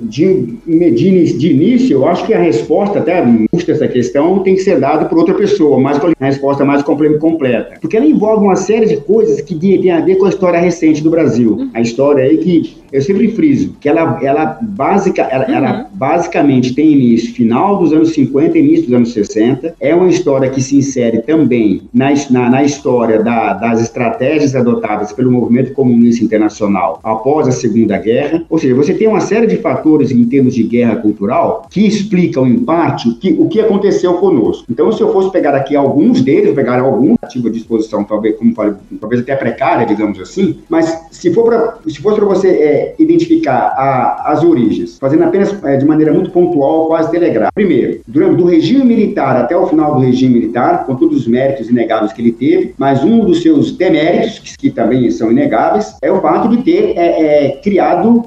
de, 0.00 0.58
de, 0.66 1.38
de, 1.38 1.50
início, 1.52 1.94
eu 1.94 2.06
acho 2.06 2.26
que 2.26 2.34
a 2.34 2.38
resposta, 2.38 2.98
até 2.98 3.24
custa 3.50 3.72
essa 3.72 3.88
questão, 3.88 4.40
tem 4.40 4.54
que 4.54 4.60
ser 4.60 4.78
dada 4.78 5.06
por 5.06 5.18
outra 5.18 5.34
pessoa, 5.34 5.80
mas 5.80 5.98
a 5.98 6.24
resposta 6.24 6.64
mais 6.64 6.82
completa. 6.82 7.78
Porque 7.80 7.96
ela 7.96 8.06
envolve 8.06 8.44
uma 8.44 8.56
série 8.56 8.86
de 8.86 8.98
coisas 8.98 9.40
que 9.40 9.54
tem 9.54 9.90
a 9.90 10.00
ver 10.00 10.16
com 10.16 10.26
a 10.26 10.28
história 10.28 10.60
recente 10.60 11.02
do 11.02 11.10
Brasil. 11.10 11.68
A 11.72 11.80
história 11.80 12.24
aí 12.24 12.36
que 12.38 12.76
eu 12.92 13.02
sempre 13.02 13.28
friso, 13.32 13.74
que 13.80 13.88
ela, 13.88 14.18
ela, 14.22 14.58
básica, 14.62 15.22
ela, 15.22 15.46
uhum. 15.46 15.54
ela 15.54 15.90
basicamente 15.92 16.74
tem 16.74 16.92
início 16.92 17.34
final 17.34 17.78
dos 17.78 17.92
anos 17.92 18.12
50 18.12 18.58
início 18.58 18.86
dos 18.86 18.94
anos 18.94 19.12
60. 19.12 19.74
É 19.80 19.94
uma 19.94 20.08
história 20.08 20.48
que 20.50 20.62
se 20.62 20.76
insere 20.76 21.20
também 21.22 21.82
na, 21.92 22.12
na, 22.30 22.50
na 22.50 22.64
história 22.64 23.22
da, 23.22 23.54
das 23.54 23.80
estratégias 23.80 24.54
adotadas 24.54 25.12
pelo 25.12 25.30
movimento 25.30 25.72
comunista 25.72 26.24
internacional 26.24 27.00
após 27.02 27.48
a 27.48 27.52
Segunda 27.52 27.98
Guerra 27.98 28.25
guerra. 28.26 28.44
Ou 28.48 28.58
seja, 28.58 28.74
você 28.74 28.94
tem 28.94 29.08
uma 29.08 29.20
série 29.20 29.46
de 29.46 29.56
fatores 29.56 30.10
em 30.10 30.24
termos 30.24 30.54
de 30.54 30.62
guerra 30.62 30.96
cultural 30.96 31.66
que 31.70 31.86
explicam, 31.86 32.46
em 32.46 32.58
parte, 32.58 33.08
o 33.08 33.16
que, 33.16 33.32
o 33.38 33.48
que 33.48 33.60
aconteceu 33.60 34.14
conosco. 34.14 34.64
Então, 34.70 34.90
se 34.92 35.00
eu 35.00 35.12
fosse 35.12 35.30
pegar 35.30 35.54
aqui 35.54 35.76
alguns 35.76 36.20
deles, 36.20 36.54
pegar 36.54 36.80
alguns, 36.80 37.16
ativo 37.22 37.48
à 37.48 37.50
disposição, 37.50 38.04
talvez, 38.04 38.36
como 38.36 38.54
falei, 38.54 38.74
talvez 39.00 39.22
até 39.22 39.34
precária, 39.36 39.86
digamos 39.86 40.18
assim, 40.20 40.58
mas 40.68 41.06
se, 41.10 41.32
for 41.32 41.44
pra, 41.44 41.78
se 41.86 42.00
fosse 42.00 42.16
para 42.16 42.26
você 42.26 42.48
é, 42.48 42.94
identificar 42.98 43.74
a, 43.76 44.32
as 44.32 44.42
origens, 44.42 44.98
fazendo 44.98 45.24
apenas 45.24 45.54
é, 45.64 45.76
de 45.76 45.84
maneira 45.84 46.12
muito 46.12 46.30
pontual, 46.30 46.86
quase 46.86 47.10
telegrafo. 47.10 47.52
Primeiro, 47.54 48.00
durante 48.06 48.36
do 48.36 48.44
regime 48.44 48.84
militar 48.84 49.36
até 49.36 49.56
o 49.56 49.66
final 49.66 49.94
do 49.94 50.00
regime 50.00 50.34
militar, 50.34 50.86
com 50.86 50.94
todos 50.94 51.18
os 51.18 51.26
méritos 51.26 51.68
inegáveis 51.68 52.12
que 52.12 52.22
ele 52.22 52.32
teve, 52.32 52.74
mas 52.78 53.02
um 53.02 53.24
dos 53.24 53.42
seus 53.42 53.72
deméritos, 53.72 54.38
que, 54.38 54.56
que 54.56 54.70
também 54.70 55.10
são 55.10 55.30
inegáveis, 55.30 55.96
é 56.02 56.10
o 56.10 56.20
fato 56.20 56.48
de 56.48 56.62
ter 56.62 56.96
é, 56.96 57.46
é 57.46 57.60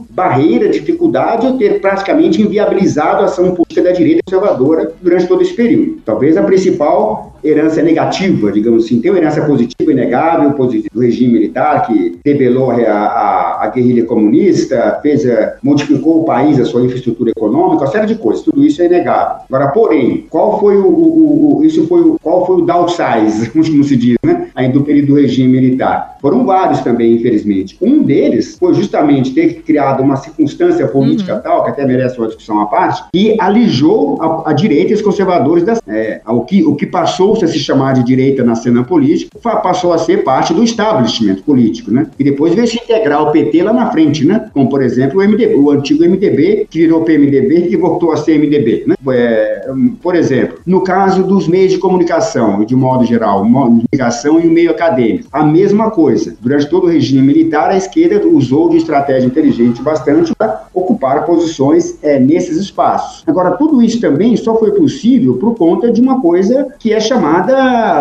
barreira, 0.09 0.69
dificuldade 0.69 1.47
ou 1.47 1.57
ter 1.57 1.79
praticamente 1.81 2.41
inviabilizado 2.41 3.21
a 3.21 3.25
ação 3.25 3.55
política 3.55 3.81
da 3.81 3.91
direita 3.91 4.21
conservadora 4.25 4.93
durante 5.01 5.27
todo 5.27 5.41
esse 5.41 5.53
período. 5.53 6.01
Talvez 6.05 6.37
a 6.37 6.43
principal 6.43 7.38
herança 7.43 7.81
negativa, 7.81 8.51
digamos 8.51 8.85
assim, 8.85 9.01
tem 9.01 9.11
uma 9.11 9.17
herança 9.17 9.41
positiva 9.41 9.91
inegável, 9.91 10.51
positiva 10.53 10.89
do 10.93 11.01
regime 11.01 11.33
militar 11.33 11.87
que 11.87 12.17
debelou 12.23 12.71
a, 12.71 12.75
a, 12.75 13.63
a 13.65 13.67
guerrilha 13.67 14.05
comunista, 14.05 14.99
fez, 15.01 15.25
a, 15.25 15.55
modificou 15.63 16.21
o 16.21 16.25
país, 16.25 16.59
a 16.59 16.65
sua 16.65 16.81
infraestrutura 16.81 17.31
econômica, 17.31 17.83
uma 17.83 17.91
série 17.91 18.07
de 18.07 18.15
coisas, 18.15 18.43
tudo 18.43 18.63
isso 18.63 18.81
é 18.81 18.85
inegável. 18.85 19.43
Agora, 19.47 19.67
porém, 19.69 20.25
qual 20.29 20.59
foi 20.59 20.77
o, 20.77 20.87
o, 20.87 21.57
o 21.59 21.63
isso 21.63 21.87
foi 21.87 22.01
o, 22.01 22.17
qual 22.21 22.45
foi 22.45 22.57
o 22.57 22.61
downsize, 22.61 23.49
como 23.51 23.63
se 23.63 23.95
diz, 23.95 24.17
né, 24.23 24.47
aí 24.55 24.71
do 24.71 24.83
período 24.83 25.07
do 25.07 25.15
regime 25.15 25.59
militar? 25.59 26.17
Foram 26.21 26.45
vários 26.45 26.81
também, 26.81 27.15
infelizmente. 27.15 27.77
Um 27.81 28.03
deles 28.03 28.57
foi 28.59 28.73
justamente 28.73 29.33
ter 29.33 29.61
criado 29.61 30.03
uma 30.03 30.17
circunstância 30.17 30.87
política 30.87 31.35
uhum. 31.35 31.41
tal, 31.41 31.63
que 31.63 31.69
até 31.71 31.85
merece 31.85 32.17
uma 32.17 32.27
discussão 32.27 32.59
à 32.59 32.65
parte, 32.65 33.03
que 33.13 33.37
alijou 33.39 34.21
a, 34.21 34.49
a 34.49 34.53
direita 34.53 34.91
e 34.91 34.95
os 34.95 35.01
conservadores 35.01 35.63
das, 35.63 35.81
é, 35.87 36.21
o, 36.27 36.41
que, 36.41 36.63
o 36.63 36.75
que 36.75 36.85
passou-se 37.29 37.45
a 37.45 37.47
se 37.47 37.59
chamar 37.59 37.93
de 37.93 38.03
direita 38.03 38.43
na 38.43 38.55
cena 38.55 38.83
política, 38.83 39.37
passou 39.39 39.93
a 39.93 39.97
ser 39.97 40.23
parte 40.23 40.53
do 40.53 40.63
establishment 40.63 41.35
político, 41.45 41.91
né? 41.91 42.07
E 42.17 42.23
depois 42.23 42.53
veio 42.53 42.67
se 42.67 42.77
integrar 42.77 43.21
o 43.21 43.31
PT 43.31 43.63
lá 43.63 43.73
na 43.73 43.91
frente, 43.91 44.25
né? 44.25 44.49
Como, 44.53 44.69
por 44.69 44.81
exemplo, 44.81 45.19
o 45.19 45.27
MDB, 45.27 45.55
o 45.55 45.69
antigo 45.71 46.03
MDB, 46.03 46.67
que 46.69 46.79
virou 46.79 47.03
PMDB 47.03 47.57
e 47.57 47.67
que 47.69 47.77
voltou 47.77 48.11
a 48.11 48.17
ser 48.17 48.37
MDB, 48.39 48.85
né? 48.87 48.95
É, 49.11 49.69
por 50.01 50.15
exemplo, 50.15 50.59
no 50.65 50.81
caso 50.81 51.23
dos 51.23 51.47
meios 51.47 51.71
de 51.71 51.77
comunicação, 51.77 52.63
de 52.63 52.75
modo 52.75 53.05
geral, 53.05 53.41
comunicação 53.41 54.39
e 54.39 54.47
o 54.47 54.51
meio 54.51 54.71
acadêmico, 54.71 55.27
a 55.31 55.43
mesma 55.43 55.91
coisa. 55.91 56.35
Durante 56.39 56.69
todo 56.69 56.85
o 56.85 56.89
regime 56.89 57.21
militar, 57.21 57.69
a 57.69 57.77
esquerda 57.77 58.25
usou 58.27 58.69
de 58.69 58.77
estratégia 58.77 59.27
inteligente 59.27 59.81
bastante 59.81 60.33
para 60.35 60.67
ocupar 60.73 61.25
posições 61.25 61.97
é, 62.01 62.19
nesses 62.19 62.57
espaços. 62.57 63.23
Agora, 63.27 63.51
tudo 63.51 63.81
isso 63.81 63.99
também 63.99 64.35
só 64.35 64.55
foi 64.57 64.71
possível 64.71 65.35
por 65.35 65.55
conta 65.55 65.91
de 65.91 66.01
uma 66.01 66.21
coisa 66.21 66.67
que 66.79 66.93
é 66.93 66.99
chamada, 66.99 67.18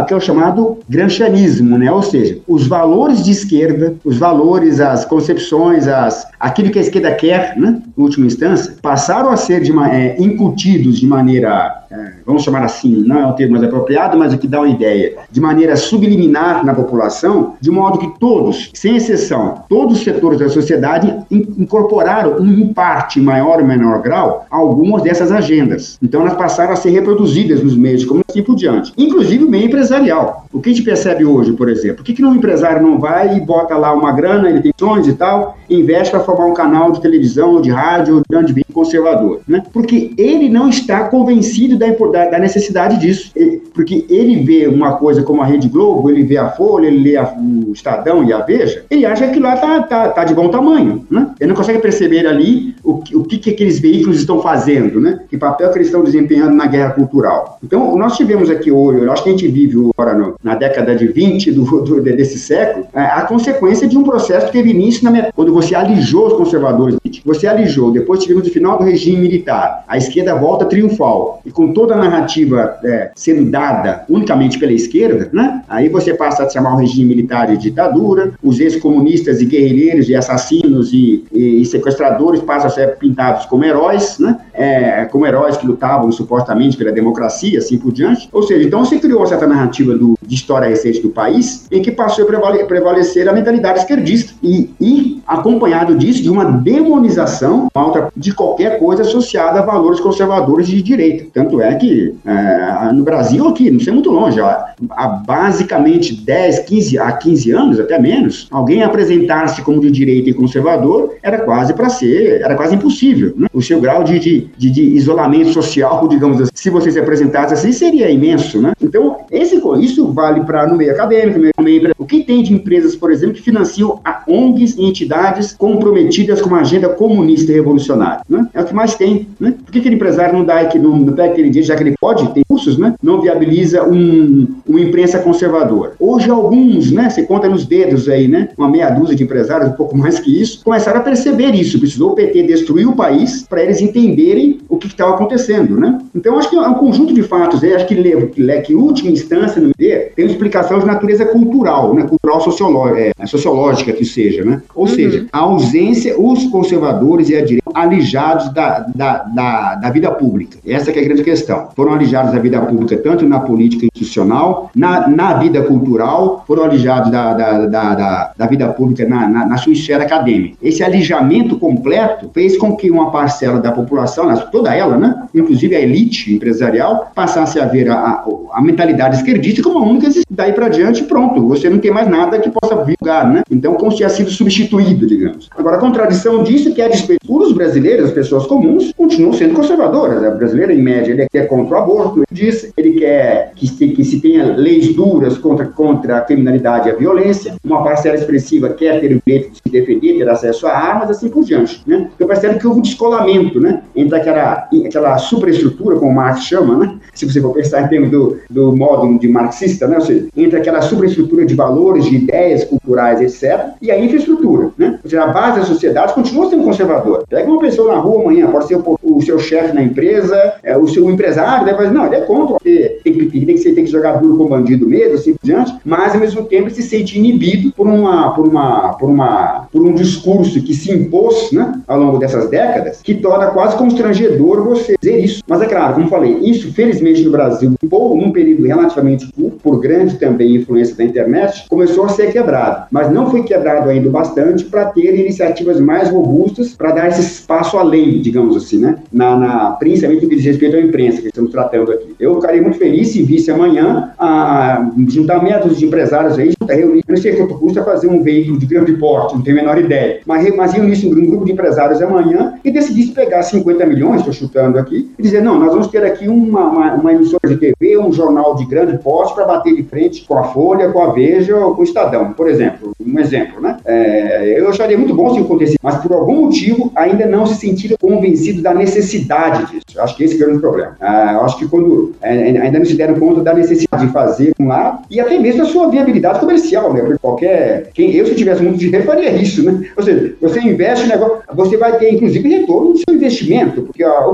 que 0.07 0.14
é 0.14 0.16
o 0.16 0.21
chamado 0.21 0.79
granchanismo, 0.89 1.77
né? 1.79 1.91
Ou 1.91 2.03
seja, 2.03 2.39
os 2.47 2.66
valores 2.66 3.25
de 3.25 3.33
esquerda, 3.33 3.95
os 4.05 4.16
valores, 4.16 4.81
as 4.81 5.05
concepções, 5.05 5.87
as, 5.87 6.27
aquilo 6.39 6.71
que 6.71 6.79
a 6.79 6.83
esquerda 6.83 7.12
quer, 7.12 7.57
né? 7.57 7.83
Em 7.97 8.03
última 8.03 8.27
instância, 8.27 8.75
passaram 8.81 9.31
a 9.31 9.37
ser 9.37 9.61
de, 9.62 9.73
é, 9.91 10.16
incutidos 10.21 10.99
de 10.99 11.07
maneira 11.07 11.79
é, 11.91 12.12
vamos 12.27 12.43
chamar 12.43 12.64
assim, 12.64 13.03
não 13.07 13.19
é 13.19 13.27
o 13.27 13.33
termo 13.33 13.53
mais 13.53 13.64
apropriado, 13.64 14.19
mas 14.19 14.35
o 14.35 14.39
que 14.39 14.47
dá 14.47 14.61
uma 14.61 14.69
ideia, 14.69 15.16
de 15.31 15.41
maneira 15.41 15.75
subliminar 15.75 16.64
na 16.64 16.75
população, 16.75 17.55
de 17.61 17.71
modo 17.71 17.99
que 17.99 18.19
todos, 18.21 18.71
sem 18.75 18.97
exceção, 18.97 19.62
todos 19.69 19.99
os 19.99 20.05
setores 20.05 20.39
da 20.39 20.51
sociedade 20.51 21.14
incorporaram, 21.31 22.45
em 22.45 22.73
parte, 22.75 23.19
maior 23.21 23.61
ou 23.61 23.66
menor 23.66 24.03
grau, 24.03 24.47
algumas 24.51 25.03
dessas 25.03 25.33
agendas. 25.33 25.99
Então, 26.03 26.21
elas 26.21 26.35
passaram 26.35 26.75
a 26.75 26.77
ser 26.77 26.91
reproduzidas 26.91 27.62
nos 27.62 27.75
meios 27.75 28.05
como 28.05 28.23
assim 28.29 28.43
por 28.43 28.55
diante, 28.55 28.93
inclusive 29.09 29.44
o 29.44 29.50
meio 29.50 29.66
empresarial. 29.66 30.46
O 30.52 30.61
que 30.61 30.70
a 30.70 30.72
gente 30.72 30.84
percebe 30.84 31.24
hoje, 31.24 31.52
por 31.52 31.68
exemplo, 31.68 31.98
por 31.98 32.04
que, 32.04 32.14
que 32.14 32.24
um 32.24 32.34
empresário 32.34 32.82
não 32.82 32.98
vai 32.98 33.36
e 33.36 33.40
bota 33.40 33.76
lá 33.76 33.92
uma 33.92 34.12
grana, 34.12 34.48
ele 34.48 34.61
tem 34.61 34.72
sonhos 34.78 35.06
e 35.06 35.12
tal, 35.12 35.59
e 35.68 35.78
investe 35.78 36.11
para 36.11 36.20
formar 36.20 36.46
um 36.46 36.54
canal 36.54 36.90
de 36.92 37.00
televisão 37.00 37.54
ou 37.54 37.61
de 37.61 37.70
rádio 37.70 38.16
ou 38.16 38.20
de 38.20 38.26
grande 38.28 38.52
vídeo 38.52 38.72
conservador? 38.72 39.40
Né? 39.46 39.62
Porque 39.72 40.12
ele 40.16 40.48
não 40.48 40.68
está 40.68 41.04
convencido 41.04 41.76
da, 41.76 41.86
da, 42.26 42.38
necessidade 42.38 42.98
disso. 42.98 43.32
Porque 43.74 44.06
ele 44.09 44.42
vê 44.42 44.66
uma 44.66 44.94
coisa 44.94 45.22
como 45.22 45.42
a 45.42 45.44
Rede 45.44 45.68
Globo, 45.68 46.11
ele 46.11 46.22
vê 46.22 46.38
a 46.38 46.48
Folha, 46.48 46.86
ele 46.86 47.00
lê 47.00 47.16
a, 47.16 47.24
o 47.36 47.72
Estadão 47.72 48.24
e 48.24 48.32
a 48.32 48.40
Veja, 48.40 48.84
ele 48.90 49.04
acha 49.04 49.28
que 49.28 49.38
lá 49.38 49.54
está 49.54 49.82
tá, 49.82 50.09
tá 50.09 50.24
de 50.24 50.34
bom 50.34 50.48
tamanho. 50.48 51.06
Né? 51.11 51.30
Ele 51.38 51.48
não 51.48 51.56
consegue 51.56 51.80
perceber 51.80 52.26
ali 52.26 52.74
o, 52.82 53.02
o 53.14 53.24
que, 53.24 53.38
que 53.38 53.50
aqueles 53.50 53.78
veículos 53.78 54.18
estão 54.18 54.40
fazendo, 54.40 55.00
né? 55.00 55.20
que 55.28 55.36
papel 55.36 55.70
que 55.70 55.78
eles 55.78 55.88
estão 55.88 56.02
desempenhando 56.02 56.54
na 56.54 56.66
guerra 56.66 56.90
cultural. 56.92 57.59
Então, 57.62 57.96
nós 57.96 58.16
tivemos 58.16 58.48
aqui 58.48 58.72
hoje, 58.72 58.97
eu 59.05 59.12
acho 59.12 59.22
que 59.22 59.28
a 59.28 59.32
gente 59.32 59.49
vive 59.49 59.76
agora 59.96 60.16
no, 60.16 60.34
na 60.42 60.55
década 60.55 60.94
de 60.94 61.07
20 61.07 61.53
do, 61.53 61.64
do, 61.82 62.03
desse 62.03 62.38
século, 62.38 62.86
a, 62.94 63.20
a 63.20 63.22
consequência 63.22 63.86
de 63.86 63.96
um 63.96 64.03
processo 64.03 64.46
que 64.46 64.53
teve 64.53 64.70
início 64.70 65.05
na, 65.05 65.32
quando 65.32 65.53
você 65.53 65.74
alijou 65.74 66.28
os 66.28 66.32
conservadores, 66.34 66.96
você 67.24 67.46
alijou, 67.46 67.90
depois 67.90 68.22
tivemos 68.22 68.46
o 68.46 68.51
final 68.51 68.78
do 68.78 68.84
regime 68.84 69.20
militar, 69.20 69.84
a 69.86 69.96
esquerda 69.96 70.34
volta 70.34 70.64
triunfal, 70.64 71.40
e 71.44 71.51
com 71.51 71.72
toda 71.72 71.94
a 71.94 71.99
narrativa 71.99 72.78
é, 72.84 73.11
sendo 73.14 73.51
dada 73.51 74.05
unicamente 74.09 74.59
pela 74.59 74.72
esquerda, 74.72 75.28
né? 75.32 75.62
aí 75.68 75.88
você 75.88 76.14
passa 76.14 76.44
a 76.44 76.49
chamar 76.49 76.74
o 76.74 76.78
regime 76.78 77.09
militar 77.09 77.46
de 77.46 77.57
ditadura, 77.57 78.32
os 78.42 78.61
ex-comunistas 78.61 79.40
e 79.40 79.44
guerrilheiros 79.44 80.09
e 80.09 80.14
assassinos 80.14 80.92
e, 80.92 81.24
e, 81.32 81.62
e, 81.62 81.64
sequestradores 81.64 82.40
passam 82.40 82.68
a 82.68 82.70
ser 82.70 82.96
pintados 82.96 83.46
como 83.46 83.64
heróis, 83.64 84.18
né? 84.18 84.38
É, 84.55 85.05
como 85.07 85.26
heróis 85.26 85.57
que 85.57 85.66
lutavam 85.66 86.11
supostamente 86.11 86.76
pela 86.76 86.90
democracia, 86.90 87.59
assim 87.59 87.78
por 87.78 87.92
diante. 87.92 88.28
Ou 88.32 88.42
seja, 88.42 88.66
então 88.66 88.84
se 88.89 88.99
criou 88.99 89.22
essa 89.22 89.47
narrativa 89.47 89.95
do, 89.95 90.16
de 90.26 90.34
história 90.34 90.68
recente 90.68 91.01
do 91.01 91.11
país, 91.11 91.66
em 91.70 91.82
que 91.82 91.91
passou 91.91 92.24
a 92.24 92.64
prevalecer 92.66 93.28
a 93.28 93.32
mentalidade 93.32 93.80
esquerdista 93.80 94.32
e, 94.43 94.70
e 94.80 95.22
acompanhado 95.26 95.95
disso 95.95 96.22
de 96.22 96.30
uma 96.30 96.45
demonização 96.45 97.68
de 98.16 98.32
qualquer 98.32 98.78
coisa 98.78 99.03
associada 99.03 99.61
a 99.61 99.62
valores 99.62 100.01
conservadores 100.01 100.66
de 100.66 100.82
direita. 100.82 101.26
Tanto 101.32 101.61
é 101.61 101.74
que 101.74 102.14
é, 102.24 102.93
no 102.93 103.05
Brasil 103.05 103.47
aqui, 103.47 103.70
não 103.70 103.80
sei 103.80 103.93
muito 103.93 104.11
longe, 104.11 104.41
há, 104.41 104.74
há 104.91 105.07
basicamente 105.07 106.14
10, 106.14 106.61
15 106.61 106.99
a 106.99 107.12
15 107.12 107.51
anos, 107.53 107.80
até 107.80 107.99
menos, 107.99 108.49
alguém 108.51 108.82
apresentar-se 108.82 109.62
como 109.62 109.80
de 109.80 109.91
direita 109.91 110.30
e 110.30 110.34
conservador 110.34 111.14
era 111.22 111.39
quase 111.39 111.74
para 111.74 111.89
ser, 111.89 112.41
era 112.43 112.55
quase 112.55 112.74
impossível. 112.74 113.34
Né? 113.36 113.47
O 113.53 113.62
seu 113.62 113.80
grau 113.80 114.03
de, 114.05 114.18
de, 114.18 114.51
de, 114.57 114.70
de, 114.70 114.82
isolamento 114.82 115.53
social, 115.53 116.07
digamos 116.09 116.41
assim, 116.41 116.51
se 116.55 116.70
você 116.70 116.91
se 116.91 116.99
apresentasse 116.99 117.55
assim, 117.55 117.72
seria 117.72 118.11
imenso. 118.11 118.61
Né? 118.61 118.72
Então, 118.81 119.18
esse, 119.31 119.61
isso 119.81 120.12
vale 120.12 120.41
para 120.43 120.66
no 120.66 120.76
meio 120.76 120.93
acadêmico, 120.93 121.39
no 121.39 121.64
meio, 121.64 121.93
o 121.99 122.05
que 122.05 122.22
tem 122.22 122.43
de 122.43 122.55
empresas, 122.55 122.97
por 122.97 123.11
exemplo, 123.11 123.35
que 123.35 123.43
financiam 123.43 124.01
a 124.05 124.22
ONGs 124.26 124.76
e 124.76 124.85
entidades 124.85 125.53
comprometidas 125.53 126.41
com 126.41 126.49
uma 126.49 126.61
agenda 126.61 126.89
comunista 126.89 127.51
e 127.51 127.55
revolucionária. 127.55 128.22
Né? 128.29 128.49
É 128.55 128.61
o 128.61 128.64
que 128.64 128.74
mais 128.74 128.95
tem. 128.95 129.26
Né? 129.39 129.55
Por 129.64 129.72
que 129.72 129.79
aquele 129.79 129.95
empresário 129.95 130.37
não 130.37 130.45
dá 130.45 130.64
que 130.66 130.79
não, 130.79 130.97
não 130.97 131.12
pega 131.12 131.33
aquele 131.33 131.51
dia, 131.51 131.62
já 131.62 131.76
que 131.76 131.83
ele 131.83 131.95
pode, 132.01 132.33
tem 132.33 132.45
cursos, 132.49 132.79
né? 132.79 132.95
não 133.03 133.20
viabiliza 133.20 133.85
um, 133.85 134.47
uma 134.66 134.81
imprensa 134.81 135.18
conservadora? 135.18 135.93
Hoje, 135.99 136.31
alguns, 136.31 136.91
né? 136.91 137.11
você 137.11 137.22
conta 137.22 137.49
nos 137.49 137.66
dedos 137.66 138.09
aí, 138.09 138.29
né? 138.29 138.51
uma 138.57 138.68
meia 138.68 138.91
dúzia 138.91 139.16
de 139.16 139.24
empresários, 139.24 139.70
um 139.70 139.74
pouco 139.74 139.97
mais 139.97 140.18
que 140.18 140.41
isso, 140.41 140.62
começaram 140.64 141.01
a 141.01 141.03
perceber 141.03 141.55
isso. 141.55 141.79
Precisou 141.79 142.12
o 142.12 142.14
PT 142.14 142.43
destruir 142.45 142.89
o 142.89 142.95
país 142.95 143.43
para 143.49 143.62
eles 143.62 143.81
entenderem 143.81 144.59
o 144.68 144.76
que 144.76 144.87
estava 144.87 145.14
acontecendo. 145.14 145.79
Né? 145.79 145.99
Então, 146.14 146.39
acho 146.39 146.51
que 146.51 146.57
é 146.57 146.61
um 146.61 146.74
conjunto 146.74 147.12
de 147.12 147.22
fatos. 147.22 147.62
Aí, 147.62 147.74
acho 147.74 147.87
que, 147.87 147.95
leva, 147.95 148.26
que, 148.26 148.43
que, 148.69 148.75
em 148.75 148.77
última 148.77 149.11
instância, 149.11 149.61
no 149.61 149.69
MD, 149.69 150.11
tem 150.14 150.27
uma 150.27 150.31
explicação 150.31 150.79
de 150.79 150.87
natureza 150.87 151.25
cultural, 151.25 151.95
né? 151.95 152.05
cultural 152.05 152.41
sociológica, 152.41 153.12
é, 153.19 153.27
sociológica 153.27 153.93
que 153.93 154.05
seja. 154.05 154.45
Né? 154.45 154.62
Ou 154.75 154.87
uhum. 154.87 154.95
seja, 154.95 155.27
a 155.33 155.39
ausência, 155.39 156.21
os 156.21 156.45
conservadores 156.47 157.31
e 157.31 157.37
a 157.37 157.45
direita 157.45 157.71
alijados 157.75 158.53
da, 158.53 158.81
da, 158.95 159.23
da, 159.25 159.75
da, 159.77 159.91
vida 159.91 160.11
pública. 160.11 160.59
Essa 160.66 160.91
é 160.91 160.99
a 160.99 161.05
grande 161.05 161.23
questão. 161.23 161.69
Foram 161.75 161.95
alijados 161.95 162.33
da 162.33 162.39
vida 162.39 162.61
pública 162.61 162.97
tanto 162.99 163.27
na 163.27 163.41
política 163.41 163.87
institucional, 163.87 164.71
na, 164.75 165.09
na 165.09 165.35
vida 165.35 165.62
cultural, 165.62 166.45
foram 166.47 166.64
alijados 166.64 167.11
da, 167.11 167.33
da, 167.35 167.66
da, 167.66 167.95
da, 167.95 168.33
da 168.37 168.47
vida 168.47 168.69
pública 168.69 169.09
na, 169.09 169.29
na, 169.29 169.47
na, 169.47 169.57
sua 169.57 169.73
esfera 169.73 170.05
acadêmica. 170.05 170.57
Esse 170.62 170.83
alijamento 170.83 171.59
completo 171.59 172.31
fez 172.35 172.57
com 172.57 172.77
que 172.77 172.91
uma 172.91 173.11
parcela 173.11 173.61
da 173.61 173.73
população, 173.73 174.35
toda 174.51 174.75
ela, 174.75 174.97
né, 174.97 175.23
inclusive 175.35 175.75
a 175.75 175.81
elite 175.81 176.35
empresarial, 176.35 177.11
passasse 177.14 177.61
a 177.61 177.64
ver 177.64 177.89
a, 177.89 178.25
a, 178.53 178.57
a 178.59 178.62
mentalidade 178.62 179.16
esquerdista 179.16 179.62
como 179.62 179.78
a 179.78 179.82
única 179.82 180.09
daí 180.28 180.52
para 180.52 180.68
diante, 180.68 181.04
pronto, 181.04 181.46
você 181.46 181.70
não 181.70 181.78
tem 181.78 181.92
mais 181.92 182.09
nada 182.09 182.40
que 182.40 182.50
possa 182.50 182.74
julgar, 182.84 183.30
né? 183.30 183.42
Então, 183.48 183.74
como 183.74 183.92
se 183.92 183.98
tivesse 183.98 184.16
sido 184.16 184.30
substituído, 184.30 185.06
digamos. 185.06 185.48
Agora, 185.56 185.76
a 185.76 185.78
contradição 185.78 186.42
disso 186.42 186.68
é 186.68 186.72
que 186.72 186.82
a 186.82 186.88
despeito 186.88 187.18
os 187.28 187.52
brasileiros, 187.52 188.06
as 188.06 188.12
pessoas 188.12 188.46
comuns, 188.46 188.92
continuam 188.96 189.32
sendo 189.32 189.54
conservadoras. 189.54 190.20
O 190.34 190.36
brasileiro, 190.36 190.72
em 190.72 190.82
média, 190.82 191.12
ele 191.12 191.26
quer 191.30 191.46
contra 191.46 191.76
o 191.76 191.78
aborto, 191.78 192.18
ele 192.18 192.26
diz, 192.32 192.72
ele 192.76 192.92
quer 192.98 193.52
que 193.54 193.68
se, 193.68 193.88
que 193.88 194.04
se 194.04 194.20
tenha 194.20 194.56
leis 194.56 194.92
duras 194.92 195.38
contra, 195.38 195.66
contra 195.66 196.18
a 196.18 196.20
criminalidade 196.22 196.88
e 196.88 196.92
a 196.92 196.96
violência, 196.96 197.54
uma 197.64 197.84
parcela 197.84 198.16
expressiva 198.16 198.70
quer 198.70 199.00
ter 199.00 199.12
o 199.12 199.22
direito 199.24 199.52
de 199.52 199.59
se 199.59 199.70
defender, 199.70 200.18
ter 200.18 200.28
acesso 200.28 200.66
a 200.66 200.72
armas, 200.72 201.11
assim 201.11 201.28
por 201.28 201.44
diante. 201.44 201.80
Né? 201.86 202.11
Então, 202.14 202.26
percebe 202.26 202.59
que 202.59 202.66
houve 202.66 202.80
um 202.80 202.82
descolamento 202.82 203.61
né? 203.61 203.82
entre 203.94 204.16
aquela, 204.16 204.68
aquela 204.84 205.18
superestrutura, 205.18 205.96
como 205.96 206.12
Marx 206.12 206.42
chama, 206.42 206.76
né? 206.76 206.98
se 207.14 207.24
você 207.24 207.40
for 207.40 207.52
pensar 207.52 207.82
em 207.82 207.88
termos 207.88 208.11
do, 208.11 208.38
do 208.49 208.74
modo 208.74 209.18
de 209.18 209.28
marxista, 209.28 209.86
né? 209.86 209.96
ou 209.96 210.03
seja, 210.03 210.26
entre 210.36 210.59
aquela 210.59 210.80
superestrutura 210.80 211.44
de 211.44 211.55
valores, 211.55 212.05
de 212.05 212.16
ideias 212.16 212.64
culturais, 212.64 213.20
etc., 213.20 213.74
e 213.82 213.90
a 213.90 213.99
infraestrutura. 213.99 214.70
Né? 214.76 214.99
Ou 215.03 215.11
seja, 215.11 215.24
a 215.24 215.28
base 215.28 215.61
da 215.61 215.66
sociedade 215.66 216.14
continua 216.14 216.49
sendo 216.49 216.64
conservadora. 216.64 217.24
Pega 217.28 217.51
uma 217.51 217.61
pessoa 217.61 217.94
na 217.94 218.01
rua 218.01 218.22
amanhã, 218.22 218.51
pode 218.51 218.66
ser 218.66 218.78
o, 219.19 219.23
seu 219.23 219.39
chefe 219.39 219.75
na 219.75 219.83
empresa, 219.83 220.55
é, 220.62 220.77
o 220.77 220.87
seu 220.87 221.09
empresário, 221.11 221.66
né? 221.66 221.75
Mas 221.77 221.93
não, 221.93 222.07
ele 222.07 222.16
é 222.16 222.21
contra, 222.21 222.55
porque 222.55 223.01
tem 223.05 223.12
que, 223.12 223.27
tem 223.27 223.57
que, 223.57 223.73
tem 223.73 223.85
que 223.85 223.91
jogar 223.91 224.21
duro 224.21 224.37
com 224.37 224.47
bandido 224.47 224.87
mesmo, 224.87 225.14
assim 225.14 225.33
por 225.33 225.45
diante, 225.45 225.75
mas 225.85 226.14
ao 226.14 226.21
mesmo 226.21 226.45
tempo 226.45 226.69
ele 226.69 226.75
se 226.75 226.83
sente 226.83 227.19
inibido 227.19 227.73
por, 227.73 227.87
uma, 227.87 228.31
por, 228.35 228.47
uma, 228.47 228.95
por, 228.95 229.09
uma, 229.09 229.69
por 229.73 229.83
um 229.83 229.95
discurso 229.95 230.62
que 230.62 230.75
se 230.75 230.93
impôs 230.93 231.53
né, 231.53 231.81
ao 231.87 231.99
longo 231.99 232.19
dessas 232.19 232.49
décadas, 232.49 233.01
que 233.03 233.14
torna 233.14 233.49
quase 233.49 233.77
constrangedor 233.77 234.64
você 234.64 234.97
dizer 235.01 235.19
isso. 235.19 235.43
Mas 235.47 235.62
é 235.62 235.66
claro, 235.66 235.95
como 235.95 236.09
falei, 236.09 236.39
isso 236.39 236.73
felizmente 236.73 237.23
no 237.23 237.31
Brasil, 237.31 237.75
por 237.89 238.12
um 238.12 238.31
período 238.31 238.66
relativamente 238.66 239.31
curto, 239.33 239.59
por 239.62 239.81
grande 239.81 240.16
também 240.16 240.57
influência 240.57 240.95
da 240.97 241.05
internet, 241.05 241.66
começou 241.69 242.05
a 242.05 242.09
ser 242.09 242.33
quebrado, 242.33 242.87
mas 242.91 243.11
não 243.11 243.31
foi 243.31 243.43
quebrado 243.43 243.89
ainda 243.89 244.09
bastante 244.11 244.64
para 244.64 244.87
ter 244.87 245.19
iniciativas 245.19 245.81
mais 245.81 246.11
robustas 246.11 246.75
para 246.75 246.93
dar 246.93 247.09
esse 247.09 247.21
espaço 247.21 247.77
além, 247.77 248.21
digamos 248.21 248.57
assim, 248.57 248.79
né? 248.79 248.97
Na, 249.12 249.36
na, 249.36 249.70
principalmente 249.72 250.24
no 250.24 250.28
que 250.28 250.36
diz 250.36 250.44
respeito 250.44 250.76
à 250.76 250.80
imprensa 250.80 251.20
que 251.20 251.28
estamos 251.28 251.50
tratando 251.50 251.92
aqui. 251.92 252.14
Eu 252.18 252.34
ficaria 252.36 252.61
muito 252.61 252.78
feliz 252.78 253.09
se 253.09 253.22
visse 253.22 253.50
amanhã 253.50 254.12
a, 254.18 254.90
juntar 255.09 255.42
meia 255.42 255.59
dúzia 255.59 255.78
de 255.78 255.86
empresários 255.86 256.38
aí, 256.38 256.52
reunir, 256.68 257.02
não 257.09 257.16
sei 257.16 257.36
quanto 257.36 257.54
custa 257.54 257.82
fazer 257.82 258.09
um 258.09 258.22
veículo 258.22 258.59
de 258.59 258.66
grande 258.66 258.92
porte, 258.94 259.34
não 259.34 259.42
tenho 259.42 259.59
a 259.59 259.62
menor 259.62 259.78
ideia, 259.78 260.20
mas, 260.26 260.54
mas 260.54 260.72
reunisse 260.72 261.06
um 261.06 261.26
grupo 261.26 261.44
de 261.44 261.52
empresários 261.52 262.02
amanhã 262.02 262.54
e 262.64 262.70
decidisse 262.70 263.12
pegar 263.12 263.42
50 263.42 263.86
milhões, 263.86 264.18
estou 264.18 264.32
chutando 264.32 264.78
aqui, 264.78 265.11
e 265.18 265.22
dizer, 265.22 265.42
não, 265.42 265.59
nós 265.59 265.70
vamos 265.70 265.86
ter 265.88 266.04
aqui 266.04 266.28
uma, 266.28 266.66
uma, 266.66 266.94
uma 266.94 267.12
emissora 267.12 267.48
de 267.48 267.56
TV, 267.56 267.98
um 267.98 268.12
jornal 268.12 268.54
de 268.54 268.66
grande 268.66 268.98
porte 268.98 269.34
para 269.34 269.44
bater 269.44 269.74
de 269.74 269.82
frente 269.84 270.24
com 270.26 270.38
a 270.38 270.44
Folha, 270.44 270.90
com 270.90 271.02
a 271.02 271.12
Veja 271.12 271.56
ou 271.56 271.74
com 271.74 271.80
o 271.80 271.84
Estadão, 271.84 272.32
por 272.32 272.48
exemplo, 272.48 272.92
um 273.00 273.18
exemplo, 273.18 273.61
né? 273.61 273.78
É, 273.84 274.61
eu 274.61 274.68
acharia 274.68 274.98
muito 274.98 275.14
bom 275.14 275.32
se 275.32 275.40
acontecesse, 275.40 275.78
mas 275.82 275.96
por 275.96 276.12
algum 276.12 276.42
motivo 276.42 276.92
ainda 276.94 277.26
não 277.26 277.46
se 277.46 277.54
sentiram 277.54 277.96
convencidos 277.98 278.62
da 278.62 278.74
necessidade 278.74 278.97
disso. 279.01 279.84
Eu 279.94 280.03
acho 280.03 280.16
que 280.16 280.24
esse 280.24 280.34
é 280.34 280.36
o 280.36 280.40
grande 280.40 280.61
problema. 280.61 280.96
Ah, 281.01 281.32
eu 281.34 281.44
acho 281.44 281.59
que 281.59 281.68
quando 281.68 282.14
é, 282.20 282.32
ainda 282.32 282.78
não 282.78 282.86
se 282.86 282.94
deram 282.94 283.18
conta 283.18 283.42
da 283.42 283.55
necessidade 283.55 284.07
de 284.07 284.12
fazer 284.12 284.53
um 284.59 284.68
lá 284.68 285.03
e 285.11 285.20
até 285.20 285.38
mesmo 285.38 285.62
da 285.62 285.68
sua 285.68 285.88
viabilidade 285.88 286.40
comercial, 286.40 286.92
né? 286.92 287.01
Porque 287.01 287.18
qualquer. 287.18 287.90
Quem, 287.94 288.14
eu, 288.14 288.26
se 288.26 288.34
tivesse 288.34 288.62
muito 288.62 288.78
dinheiro, 288.78 289.05
faria 289.07 289.30
isso, 289.30 289.62
né? 289.62 289.88
Ou 289.96 290.03
seja, 290.03 290.34
você 290.40 290.61
investe 290.61 291.07
no 291.07 291.11
negócio, 291.11 291.38
você 291.55 291.76
vai 291.76 291.99
ter, 291.99 292.12
inclusive, 292.12 292.49
retorno 292.49 292.92
do 292.92 292.99
seu 292.99 293.14
investimento, 293.14 293.82
porque 293.82 294.03
há, 294.03 294.28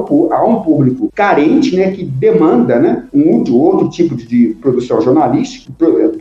um 0.44 0.62
público 0.62 1.10
carente, 1.14 1.76
né, 1.76 1.90
que 1.90 2.04
demanda, 2.04 2.78
né, 2.78 3.04
um 3.12 3.42
outro 3.52 3.88
tipo 3.88 4.14
de 4.14 4.56
produção 4.60 5.00
jornalística, 5.00 5.72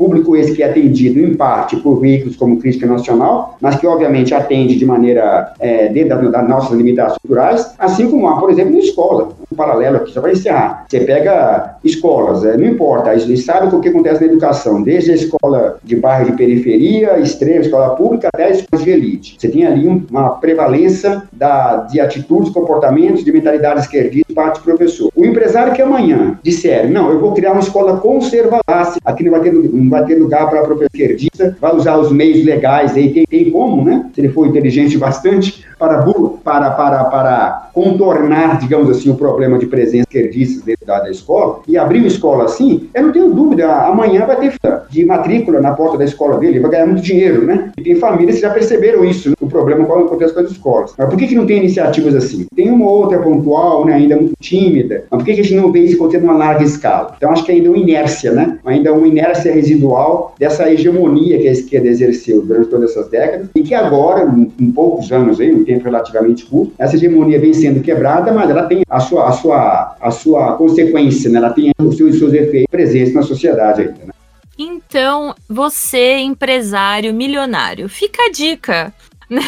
público 0.04 0.36
esse 0.36 0.54
que 0.54 0.62
é 0.62 0.70
atendido, 0.70 1.20
em 1.22 1.34
parte, 1.34 1.78
por 1.78 2.02
veículos 2.02 2.36
como 2.36 2.60
Crítica 2.60 2.86
Nacional, 2.86 3.58
mas 3.62 3.78
que, 3.78 3.88
obviamente, 3.88 4.34
atende 4.34 4.76
de 4.76 4.86
maneira, 4.86 5.54
é, 5.60 5.88
dentro 5.88 6.30
das 6.30 6.50
nossas 6.50 6.78
limitações 6.78 7.18
culturais, 7.22 7.74
assim 7.80 8.10
como 8.10 8.28
há, 8.28 8.38
por 8.38 8.52
exemplo, 8.52 8.74
na 8.74 8.80
escola. 8.80 9.30
Um 9.50 9.56
paralelo 9.56 9.98
aqui, 9.98 10.12
só 10.12 10.20
para 10.20 10.34
encerrar. 10.34 10.86
Você 10.90 11.00
pega 11.02 11.78
escolas, 11.84 12.44
é, 12.44 12.58
não 12.58 12.66
importa, 12.66 13.12
a 13.12 13.18
gente 13.18 13.38
sabe 13.42 13.74
o 13.74 13.80
que 13.80 13.88
acontece 13.88 14.20
na 14.22 14.28
educação, 14.28 14.82
desde 14.82 15.12
a 15.12 15.16
escola 15.16 15.78
de 15.84 15.96
bairro 15.96 16.32
de 16.32 16.38
periferia, 16.38 17.20
extrema, 17.20 17.62
escola 17.62 17.96
pública, 17.96 18.30
até 18.34 18.46
a 18.46 18.50
escola 18.50 18.84
de 18.84 18.90
elite. 18.90 19.36
Você 19.38 19.48
tem 19.48 19.66
ali 19.66 19.88
uma 19.88 20.32
prevalência 20.32 21.24
da, 21.32 21.78
de 21.78 22.02
atitudes, 22.02 22.52
comportamentos, 22.52 23.24
de 23.24 23.32
mentalidade 23.32 23.82
esquerdista 23.82 24.34
parte 24.34 24.60
do 24.60 24.64
professor. 24.64 25.12
O 25.16 25.26
empresário 25.26 25.74
que 25.74 25.82
amanhã 25.82 26.38
disser, 26.44 26.90
não, 26.90 27.12
eu 27.12 27.20
vou 27.20 27.34
criar 27.34 27.52
uma 27.52 27.62
escola 27.62 27.98
conservadora, 27.98 28.64
aqui 29.06 29.24
não 29.24 29.32
vai 29.32 29.42
ter, 29.42 29.54
não 29.54 29.90
vai 29.94 30.06
ter 30.06 30.16
lugar 30.16 30.50
para 30.50 30.64
professor 30.64 30.90
esquerdista, 30.94 31.56
vai 31.60 31.76
usar 31.76 31.98
os 31.98 32.12
meios 32.12 32.44
legais, 32.44 32.96
aí 32.96 33.14
tem, 33.14 33.26
tem 33.26 33.52
como, 33.52 33.84
né? 33.84 34.10
Se 34.14 34.22
ele 34.22 34.30
for 34.30 34.48
inteligente 34.48 34.98
bastante, 34.98 35.66
para, 35.84 36.04
para, 36.44 36.72
para, 36.72 37.04
para 37.06 37.70
contornar, 37.74 38.60
digamos 38.60 38.90
assim, 38.90 39.10
o 39.10 39.16
problema 39.16 39.58
de 39.58 39.66
presença 39.66 40.04
esquerdista 40.04 40.64
dentro 40.66 40.86
da, 40.86 41.10
escola, 41.10 41.60
e 41.68 41.78
abrir 41.78 42.00
uma 42.00 42.08
escola 42.08 42.46
assim, 42.46 42.90
eu 42.94 43.04
não 43.04 43.12
tenho 43.12 43.34
dúvida, 43.34 43.70
amanhã 43.70 44.26
vai 44.26 44.38
ter 44.38 44.54
de 44.90 45.06
matrícula 45.06 45.60
na 45.60 45.74
porta 45.74 45.98
da 45.98 46.06
escola 46.06 46.38
dele, 46.38 46.60
vai 46.60 46.72
ganhar 46.72 46.86
muito 46.86 47.02
dinheiro, 47.02 47.46
né? 47.46 47.72
E 47.78 47.82
tem 47.82 47.96
famílias 47.96 48.36
que 48.36 48.42
já 48.42 48.50
perceberam 48.52 49.04
isso, 49.04 49.30
né? 49.30 49.36
o 49.42 49.48
problema 49.48 49.86
qual 49.86 50.06
acontece 50.06 50.34
com 50.34 50.40
as 50.40 50.52
escolas. 50.52 50.94
Mas 50.98 51.10
por 51.10 51.18
que, 51.18 51.28
que 51.28 51.36
não 51.36 51.46
tem 51.46 51.58
iniciativas 51.58 52.16
assim? 52.16 52.46
Tem 52.56 52.70
uma 52.70 52.90
outra 52.90 53.20
pontual, 53.20 53.86
né, 53.86 53.94
ainda 53.94 54.16
muito 54.16 54.34
tímida, 54.40 55.06
mas 55.10 55.20
por 55.20 55.26
que, 55.26 55.34
que 55.34 55.42
a 55.42 55.44
gente 55.44 55.56
não 55.56 55.72
vê 55.72 55.80
isso 55.80 55.96
acontecendo 55.96 56.28
numa 56.28 56.38
larga 56.38 56.64
escala? 56.64 57.16
Então 57.18 57.32
acho 57.32 57.44
que 57.44 57.52
ainda 57.52 57.68
é 57.68 57.72
uma 57.72 57.78
inércia, 57.78 58.32
né? 58.32 58.58
Ainda 58.66 58.94
uma 58.94 59.08
inércia 59.08 59.54
residual 59.54 60.36
dessa 60.40 60.72
hegemonia 60.72 61.38
que 61.40 61.48
a 61.48 61.52
esquerda 61.52 61.88
exerceu 61.88 62.42
durante 62.42 62.70
todas 62.70 62.92
essas 62.92 63.10
décadas, 63.10 63.48
e 63.56 63.62
que 63.62 63.74
agora, 63.74 64.34
em 64.60 64.72
poucos 64.72 65.12
anos 65.12 65.40
aí, 65.40 65.54
um 65.54 65.64
tempo 65.74 65.86
relativamente 65.86 66.46
curto, 66.46 66.74
essa 66.78 66.96
hegemonia 66.96 67.40
vem 67.40 67.54
sendo 67.54 67.82
quebrada, 67.82 68.32
mas 68.32 68.50
ela 68.50 68.64
tem 68.64 68.84
a 68.90 69.00
sua, 69.00 69.28
a 69.28 69.32
sua, 69.32 69.98
a 70.00 70.12
sua 70.12 70.54
consequência, 70.54 71.30
né? 71.30 71.38
ela 71.38 71.50
tem 71.50 71.72
os 71.80 71.98
seus, 71.98 72.14
os 72.14 72.20
seus 72.20 72.34
efeitos 72.34 72.70
presentes 72.70 73.14
na 73.14 73.24
sociedade 73.24 73.82
ainda. 73.82 74.06
Né? 74.06 74.14
Então, 74.58 75.34
você, 75.50 76.18
empresário 76.18 77.14
milionário, 77.14 77.90
fica 77.90 78.24
a 78.24 78.32
dica. 78.32 78.94
Né? 79.30 79.42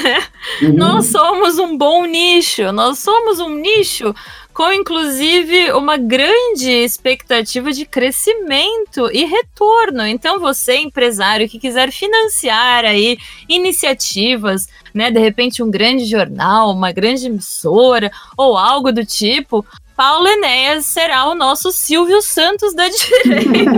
Uhum. 0.63 0.73
Nós 0.73 1.05
somos 1.07 1.59
um 1.59 1.77
bom 1.77 2.05
nicho, 2.05 2.71
nós 2.71 2.97
somos 2.97 3.39
um 3.39 3.55
nicho 3.55 4.15
com 4.55 4.71
inclusive 4.71 5.73
uma 5.73 5.97
grande 5.97 6.71
expectativa 6.71 7.73
de 7.73 7.85
crescimento 7.85 9.11
e 9.11 9.25
retorno. 9.25 10.07
Então, 10.07 10.39
você, 10.39 10.77
empresário 10.77 11.49
que 11.49 11.59
quiser 11.59 11.91
financiar 11.91 12.85
aí 12.85 13.17
iniciativas, 13.49 14.69
né, 14.93 15.11
de 15.11 15.19
repente 15.19 15.61
um 15.61 15.69
grande 15.69 16.05
jornal, 16.05 16.71
uma 16.71 16.93
grande 16.93 17.25
emissora 17.25 18.09
ou 18.37 18.57
algo 18.57 18.93
do 18.93 19.05
tipo, 19.05 19.65
Paulo 19.95 20.27
Enéas 20.27 20.85
será 20.85 21.25
o 21.27 21.35
nosso 21.35 21.71
Silvio 21.71 22.21
Santos 22.21 22.73
da 22.73 22.87
direita. 22.89 23.71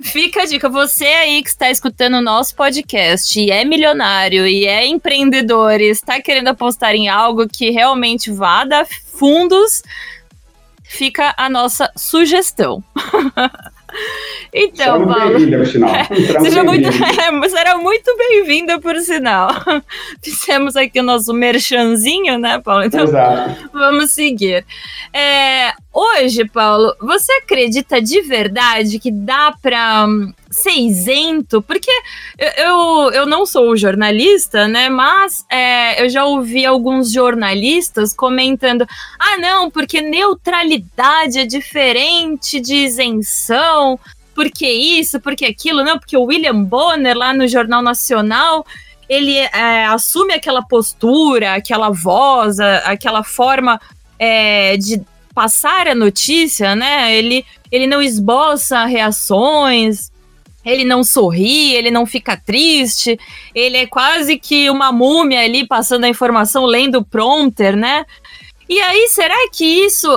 Fica 0.00 0.42
a 0.42 0.46
dica, 0.46 0.68
você 0.68 1.04
aí 1.04 1.42
que 1.42 1.48
está 1.48 1.68
escutando 1.68 2.18
o 2.18 2.22
nosso 2.22 2.54
podcast 2.54 3.40
e 3.40 3.50
é 3.50 3.64
milionário 3.64 4.46
e 4.46 4.66
é 4.66 4.86
empreendedor 4.86 5.80
e 5.80 5.88
está 5.88 6.20
querendo 6.22 6.48
apostar 6.48 6.94
em 6.94 7.08
algo 7.08 7.48
que 7.48 7.70
realmente 7.70 8.30
vá 8.30 8.64
dar 8.64 8.86
fundos, 8.86 9.82
fica 10.84 11.34
a 11.36 11.48
nossa 11.48 11.90
sugestão. 11.96 12.82
Então, 14.52 15.06
Paulo. 15.06 15.30
Bem-vinda, 15.30 15.58
por 15.58 15.66
sinal. 15.66 15.90
É, 16.12 16.40
seja 16.40 16.64
muito, 16.64 16.88
é, 16.88 17.48
será 17.48 17.78
muito 17.78 18.16
bem-vinda, 18.16 18.78
por 18.80 18.96
sinal. 19.00 19.50
Fizemos 20.22 20.76
aqui 20.76 21.00
o 21.00 21.02
nosso 21.02 21.32
merchanzinho, 21.32 22.38
né, 22.38 22.60
Paulo? 22.60 22.84
Então, 22.84 23.04
Exato. 23.04 23.70
vamos 23.72 24.10
seguir. 24.10 24.64
É, 25.12 25.72
hoje, 25.92 26.44
Paulo, 26.44 26.94
você 27.00 27.32
acredita 27.32 28.00
de 28.00 28.22
verdade 28.22 28.98
que 28.98 29.10
dá 29.10 29.54
para 29.60 30.06
um, 30.06 30.32
ser 30.50 30.72
isento? 30.72 31.60
Porque 31.60 31.90
eu, 32.56 33.10
eu 33.12 33.26
não 33.26 33.44
sou 33.44 33.76
jornalista, 33.76 34.66
né? 34.66 34.88
Mas 34.88 35.44
é, 35.50 36.02
eu 36.02 36.08
já 36.08 36.24
ouvi 36.24 36.64
alguns 36.64 37.12
jornalistas 37.12 38.12
comentando: 38.12 38.86
ah, 39.18 39.36
não, 39.38 39.70
porque 39.70 40.00
neutralidade 40.00 41.38
é 41.38 41.44
diferente 41.46 42.60
de 42.60 42.74
isenção 42.74 43.98
porque 44.34 44.66
isso, 44.66 45.20
porque 45.20 45.44
aquilo, 45.44 45.84
não, 45.84 45.98
porque 45.98 46.16
o 46.16 46.24
William 46.24 46.64
Bonner 46.64 47.14
lá 47.14 47.34
no 47.34 47.46
Jornal 47.46 47.82
Nacional 47.82 48.64
ele 49.08 49.36
é, 49.36 49.84
assume 49.86 50.32
aquela 50.32 50.62
postura, 50.62 51.54
aquela 51.54 51.90
voz, 51.90 52.58
aquela 52.58 53.22
forma 53.22 53.78
é, 54.18 54.76
de 54.78 55.02
passar 55.34 55.88
a 55.88 55.94
notícia, 55.94 56.74
né? 56.74 57.14
Ele, 57.14 57.44
ele 57.70 57.86
não 57.86 58.02
esboça 58.02 58.84
reações, 58.84 60.10
ele 60.64 60.84
não 60.84 61.02
sorri, 61.02 61.74
ele 61.74 61.90
não 61.90 62.06
fica 62.06 62.36
triste, 62.36 63.18
ele 63.54 63.76
é 63.76 63.86
quase 63.86 64.38
que 64.38 64.70
uma 64.70 64.92
múmia 64.92 65.40
ali 65.40 65.66
passando 65.66 66.04
a 66.04 66.08
informação, 66.08 66.64
lendo 66.64 66.98
o 66.98 67.04
prompter, 67.04 67.76
né? 67.76 68.04
E 68.68 68.80
aí, 68.80 69.08
será 69.08 69.36
que 69.52 69.64
isso 69.64 70.08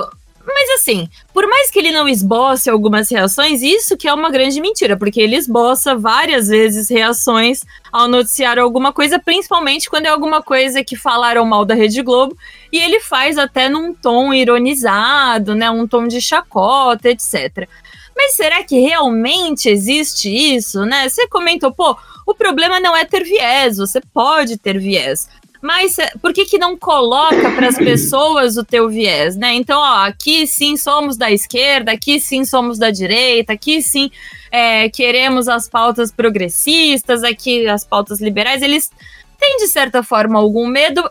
mas 0.46 0.80
assim, 0.80 1.08
por 1.34 1.46
mais 1.48 1.70
que 1.70 1.78
ele 1.78 1.90
não 1.90 2.08
esboce 2.08 2.70
algumas 2.70 3.10
reações, 3.10 3.62
isso 3.62 3.96
que 3.96 4.06
é 4.06 4.14
uma 4.14 4.30
grande 4.30 4.60
mentira, 4.60 4.96
porque 4.96 5.20
ele 5.20 5.36
esboça 5.36 5.96
várias 5.96 6.48
vezes 6.48 6.88
reações 6.88 7.64
ao 7.92 8.06
noticiar 8.06 8.58
alguma 8.58 8.92
coisa, 8.92 9.18
principalmente 9.18 9.90
quando 9.90 10.06
é 10.06 10.08
alguma 10.08 10.42
coisa 10.42 10.84
que 10.84 10.94
falaram 10.94 11.44
mal 11.44 11.64
da 11.64 11.74
Rede 11.74 12.00
Globo, 12.00 12.36
e 12.72 12.78
ele 12.78 13.00
faz 13.00 13.36
até 13.36 13.68
num 13.68 13.92
tom 13.92 14.32
ironizado, 14.32 15.54
né, 15.54 15.68
um 15.68 15.86
tom 15.86 16.06
de 16.06 16.20
chacota, 16.20 17.10
etc. 17.10 17.68
Mas 18.16 18.34
será 18.34 18.62
que 18.62 18.78
realmente 18.80 19.68
existe 19.68 20.30
isso, 20.30 20.86
né? 20.86 21.08
Você 21.08 21.28
comentou, 21.28 21.70
pô, 21.70 21.94
o 22.24 22.34
problema 22.34 22.80
não 22.80 22.96
é 22.96 23.04
ter 23.04 23.22
viés, 23.22 23.76
você 23.76 24.00
pode 24.00 24.56
ter 24.56 24.78
viés. 24.78 25.28
Mas 25.66 25.98
eh, 25.98 26.12
por 26.22 26.32
que, 26.32 26.44
que 26.44 26.58
não 26.58 26.76
coloca 26.76 27.50
para 27.50 27.66
as 27.66 27.74
pessoas 27.76 28.56
o 28.56 28.64
teu 28.64 28.88
viés, 28.88 29.34
né? 29.34 29.52
Então, 29.54 29.80
ó, 29.80 30.06
aqui 30.06 30.46
sim 30.46 30.76
somos 30.76 31.16
da 31.16 31.32
esquerda, 31.32 31.90
aqui 31.90 32.20
sim 32.20 32.44
somos 32.44 32.78
da 32.78 32.92
direita, 32.92 33.54
aqui 33.54 33.82
sim 33.82 34.08
é, 34.52 34.88
queremos 34.88 35.48
as 35.48 35.68
pautas 35.68 36.12
progressistas, 36.12 37.24
aqui 37.24 37.66
as 37.66 37.84
pautas 37.84 38.20
liberais. 38.20 38.62
Eles 38.62 38.92
têm, 39.40 39.56
de 39.56 39.66
certa 39.66 40.04
forma, 40.04 40.38
algum 40.38 40.68
medo, 40.68 41.02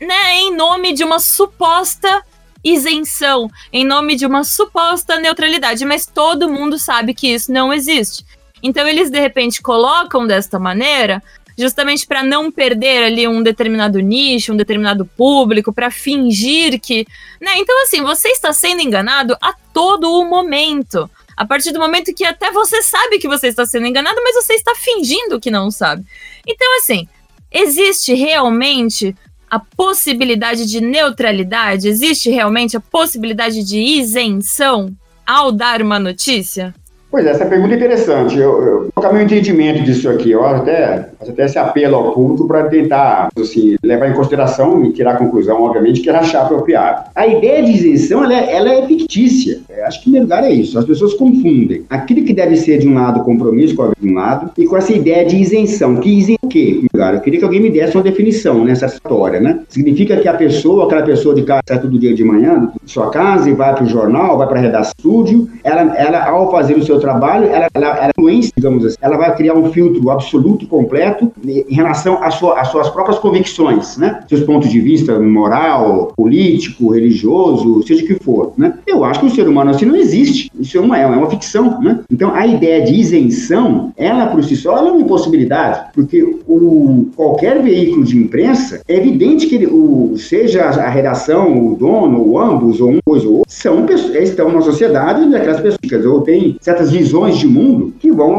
né? 0.00 0.36
Em 0.36 0.54
nome 0.54 0.92
de 0.92 1.02
uma 1.02 1.18
suposta 1.18 2.22
isenção, 2.62 3.50
em 3.72 3.84
nome 3.84 4.14
de 4.14 4.24
uma 4.24 4.44
suposta 4.44 5.18
neutralidade, 5.18 5.84
mas 5.84 6.06
todo 6.06 6.48
mundo 6.48 6.78
sabe 6.78 7.12
que 7.12 7.26
isso 7.34 7.52
não 7.52 7.72
existe. 7.72 8.24
Então 8.62 8.86
eles 8.86 9.10
de 9.10 9.18
repente 9.18 9.60
colocam 9.60 10.26
desta 10.26 10.58
maneira 10.58 11.20
justamente 11.56 12.06
para 12.06 12.22
não 12.22 12.50
perder 12.50 13.04
ali 13.04 13.26
um 13.26 13.42
determinado 13.42 13.98
nicho, 14.00 14.52
um 14.52 14.56
determinado 14.56 15.06
público, 15.06 15.72
para 15.72 15.90
fingir 15.90 16.80
que. 16.80 17.06
Né? 17.40 17.52
Então, 17.56 17.82
assim, 17.82 18.02
você 18.02 18.28
está 18.28 18.52
sendo 18.52 18.82
enganado 18.82 19.36
a 19.40 19.54
todo 19.72 20.12
o 20.12 20.24
momento. 20.24 21.10
A 21.36 21.44
partir 21.44 21.72
do 21.72 21.78
momento 21.78 22.14
que 22.14 22.24
até 22.24 22.50
você 22.50 22.82
sabe 22.82 23.18
que 23.18 23.28
você 23.28 23.48
está 23.48 23.66
sendo 23.66 23.86
enganado, 23.86 24.20
mas 24.22 24.34
você 24.34 24.54
está 24.54 24.74
fingindo 24.74 25.40
que 25.40 25.50
não 25.50 25.70
sabe. 25.70 26.04
Então, 26.46 26.78
assim, 26.78 27.06
existe 27.50 28.14
realmente 28.14 29.14
a 29.50 29.58
possibilidade 29.58 30.66
de 30.66 30.80
neutralidade? 30.80 31.88
Existe 31.88 32.30
realmente 32.30 32.76
a 32.76 32.80
possibilidade 32.80 33.62
de 33.62 33.78
isenção 33.78 34.96
ao 35.26 35.52
dar 35.52 35.82
uma 35.82 35.98
notícia? 35.98 36.74
Pois 37.10 37.24
é, 37.24 37.30
essa 37.30 37.46
pergunta 37.46 37.74
é 37.74 37.76
interessante. 37.76 38.38
Eu, 38.38 38.62
eu 38.62 38.88
colocar 38.94 39.12
meu 39.12 39.22
entendimento 39.22 39.82
disso 39.82 40.08
aqui, 40.08 40.32
eu 40.32 40.44
até, 40.44 41.08
até 41.20 41.44
esse 41.44 41.58
apelo 41.58 41.96
ao 41.96 42.12
público 42.12 42.46
para 42.46 42.64
tentar 42.64 43.28
assim, 43.40 43.76
levar 43.82 44.08
em 44.08 44.14
consideração 44.14 44.84
e 44.84 44.92
tirar 44.92 45.12
a 45.12 45.16
conclusão, 45.16 45.62
obviamente, 45.62 46.00
que 46.00 46.08
era 46.08 46.20
achar 46.20 46.42
apropriado. 46.42 47.10
A 47.14 47.26
ideia 47.26 47.62
de 47.62 47.72
isenção 47.72 48.24
ela 48.24 48.34
é, 48.34 48.56
ela 48.56 48.70
é 48.70 48.86
fictícia. 48.86 49.60
É, 49.68 49.84
acho 49.84 50.02
que, 50.02 50.10
em 50.10 50.12
primeiro 50.12 50.26
lugar, 50.26 50.44
é 50.44 50.52
isso. 50.52 50.78
As 50.78 50.84
pessoas 50.84 51.14
confundem 51.14 51.84
aquilo 51.88 52.24
que 52.24 52.34
deve 52.34 52.56
ser, 52.56 52.78
de 52.78 52.88
um 52.88 52.94
lado, 52.94 53.22
compromisso 53.24 53.74
com 53.74 53.82
a 53.82 53.92
de 53.98 54.08
um 54.08 54.14
lado, 54.14 54.50
e 54.58 54.66
com 54.66 54.76
essa 54.76 54.92
ideia 54.92 55.24
de 55.24 55.36
isenção. 55.36 55.96
Que 55.96 56.10
isenta 56.10 56.40
o 56.44 56.48
quê? 56.48 56.82
Lugar? 56.92 57.14
Eu 57.14 57.20
queria 57.20 57.38
que 57.38 57.44
alguém 57.44 57.60
me 57.60 57.70
desse 57.70 57.96
uma 57.96 58.02
definição 58.02 58.64
nessa 58.64 58.86
história, 58.86 59.40
né? 59.40 59.60
Significa 59.68 60.16
que 60.16 60.28
a 60.28 60.34
pessoa, 60.34 60.84
aquela 60.84 61.02
pessoa 61.02 61.34
de 61.34 61.42
casa, 61.42 61.62
sai 61.68 61.80
todo 61.80 61.98
dia 61.98 62.14
de 62.14 62.24
manhã, 62.24 62.72
de 62.82 62.90
sua 62.90 63.10
casa, 63.10 63.48
e 63.48 63.54
vai 63.54 63.74
para 63.74 63.84
o 63.84 63.88
jornal, 63.88 64.36
vai 64.36 64.46
para 64.46 64.58
a 64.58 64.62
redação, 64.62 64.96
estúdio, 65.06 65.48
ela, 65.62 65.96
ela, 65.96 66.28
ao 66.28 66.50
fazer 66.50 66.74
o 66.74 66.84
seu 66.84 66.98
trabalho, 67.06 67.46
ela, 67.46 67.68
ela, 67.72 67.86
ela 67.98 68.10
influência, 68.16 68.52
digamos 68.56 68.84
assim, 68.84 68.96
ela 69.00 69.16
vai 69.16 69.34
criar 69.36 69.54
um 69.54 69.70
filtro 69.72 70.10
absoluto 70.10 70.66
completo 70.66 71.32
em 71.44 71.74
relação 71.74 72.22
às 72.22 72.34
sua, 72.34 72.64
suas 72.64 72.90
próprias 72.90 73.18
convicções, 73.18 73.96
né? 73.96 74.20
Seus 74.28 74.40
pontos 74.40 74.68
de 74.68 74.80
vista 74.80 75.18
moral, 75.20 76.12
político, 76.16 76.92
religioso, 76.92 77.82
seja 77.86 78.04
o 78.04 78.06
que 78.06 78.14
for, 78.14 78.52
né? 78.56 78.74
Eu 78.86 79.04
acho 79.04 79.20
que 79.20 79.26
o 79.26 79.30
ser 79.30 79.48
humano 79.48 79.70
assim 79.70 79.84
não 79.84 79.94
existe. 79.94 80.50
Isso 80.58 80.76
é 80.76 80.80
uma, 80.80 80.98
é 80.98 81.06
uma 81.06 81.30
ficção, 81.30 81.80
né? 81.80 82.00
Então, 82.10 82.34
a 82.34 82.44
ideia 82.46 82.84
de 82.84 82.94
isenção, 82.94 83.92
ela 83.96 84.26
por 84.26 84.42
si 84.42 84.56
só, 84.56 84.76
é 84.78 84.80
uma 84.80 85.00
impossibilidade, 85.00 85.92
porque 85.94 86.22
o, 86.46 87.08
qualquer 87.14 87.62
veículo 87.62 88.04
de 88.04 88.16
imprensa, 88.16 88.80
é 88.88 88.96
evidente 88.96 89.46
que 89.46 89.54
ele, 89.54 89.66
o, 89.66 90.14
seja 90.16 90.64
a 90.64 90.88
redação, 90.88 91.68
o 91.68 91.76
dono, 91.76 92.20
ou 92.20 92.38
ambos, 92.38 92.80
ou 92.80 92.90
um 92.90 92.98
coisa 93.04 93.26
ou 93.28 93.38
outro, 93.38 93.52
são 93.52 93.86
pessoas, 93.86 94.16
estão 94.16 94.52
na 94.52 94.60
sociedade 94.60 95.30
daquelas 95.30 95.60
pessoas, 95.60 96.06
ou 96.06 96.22
têm 96.22 96.56
certas 96.60 96.85
visões 96.90 97.36
de 97.38 97.46
mundo 97.46 97.94
que 97.98 98.10
vão 98.10 98.34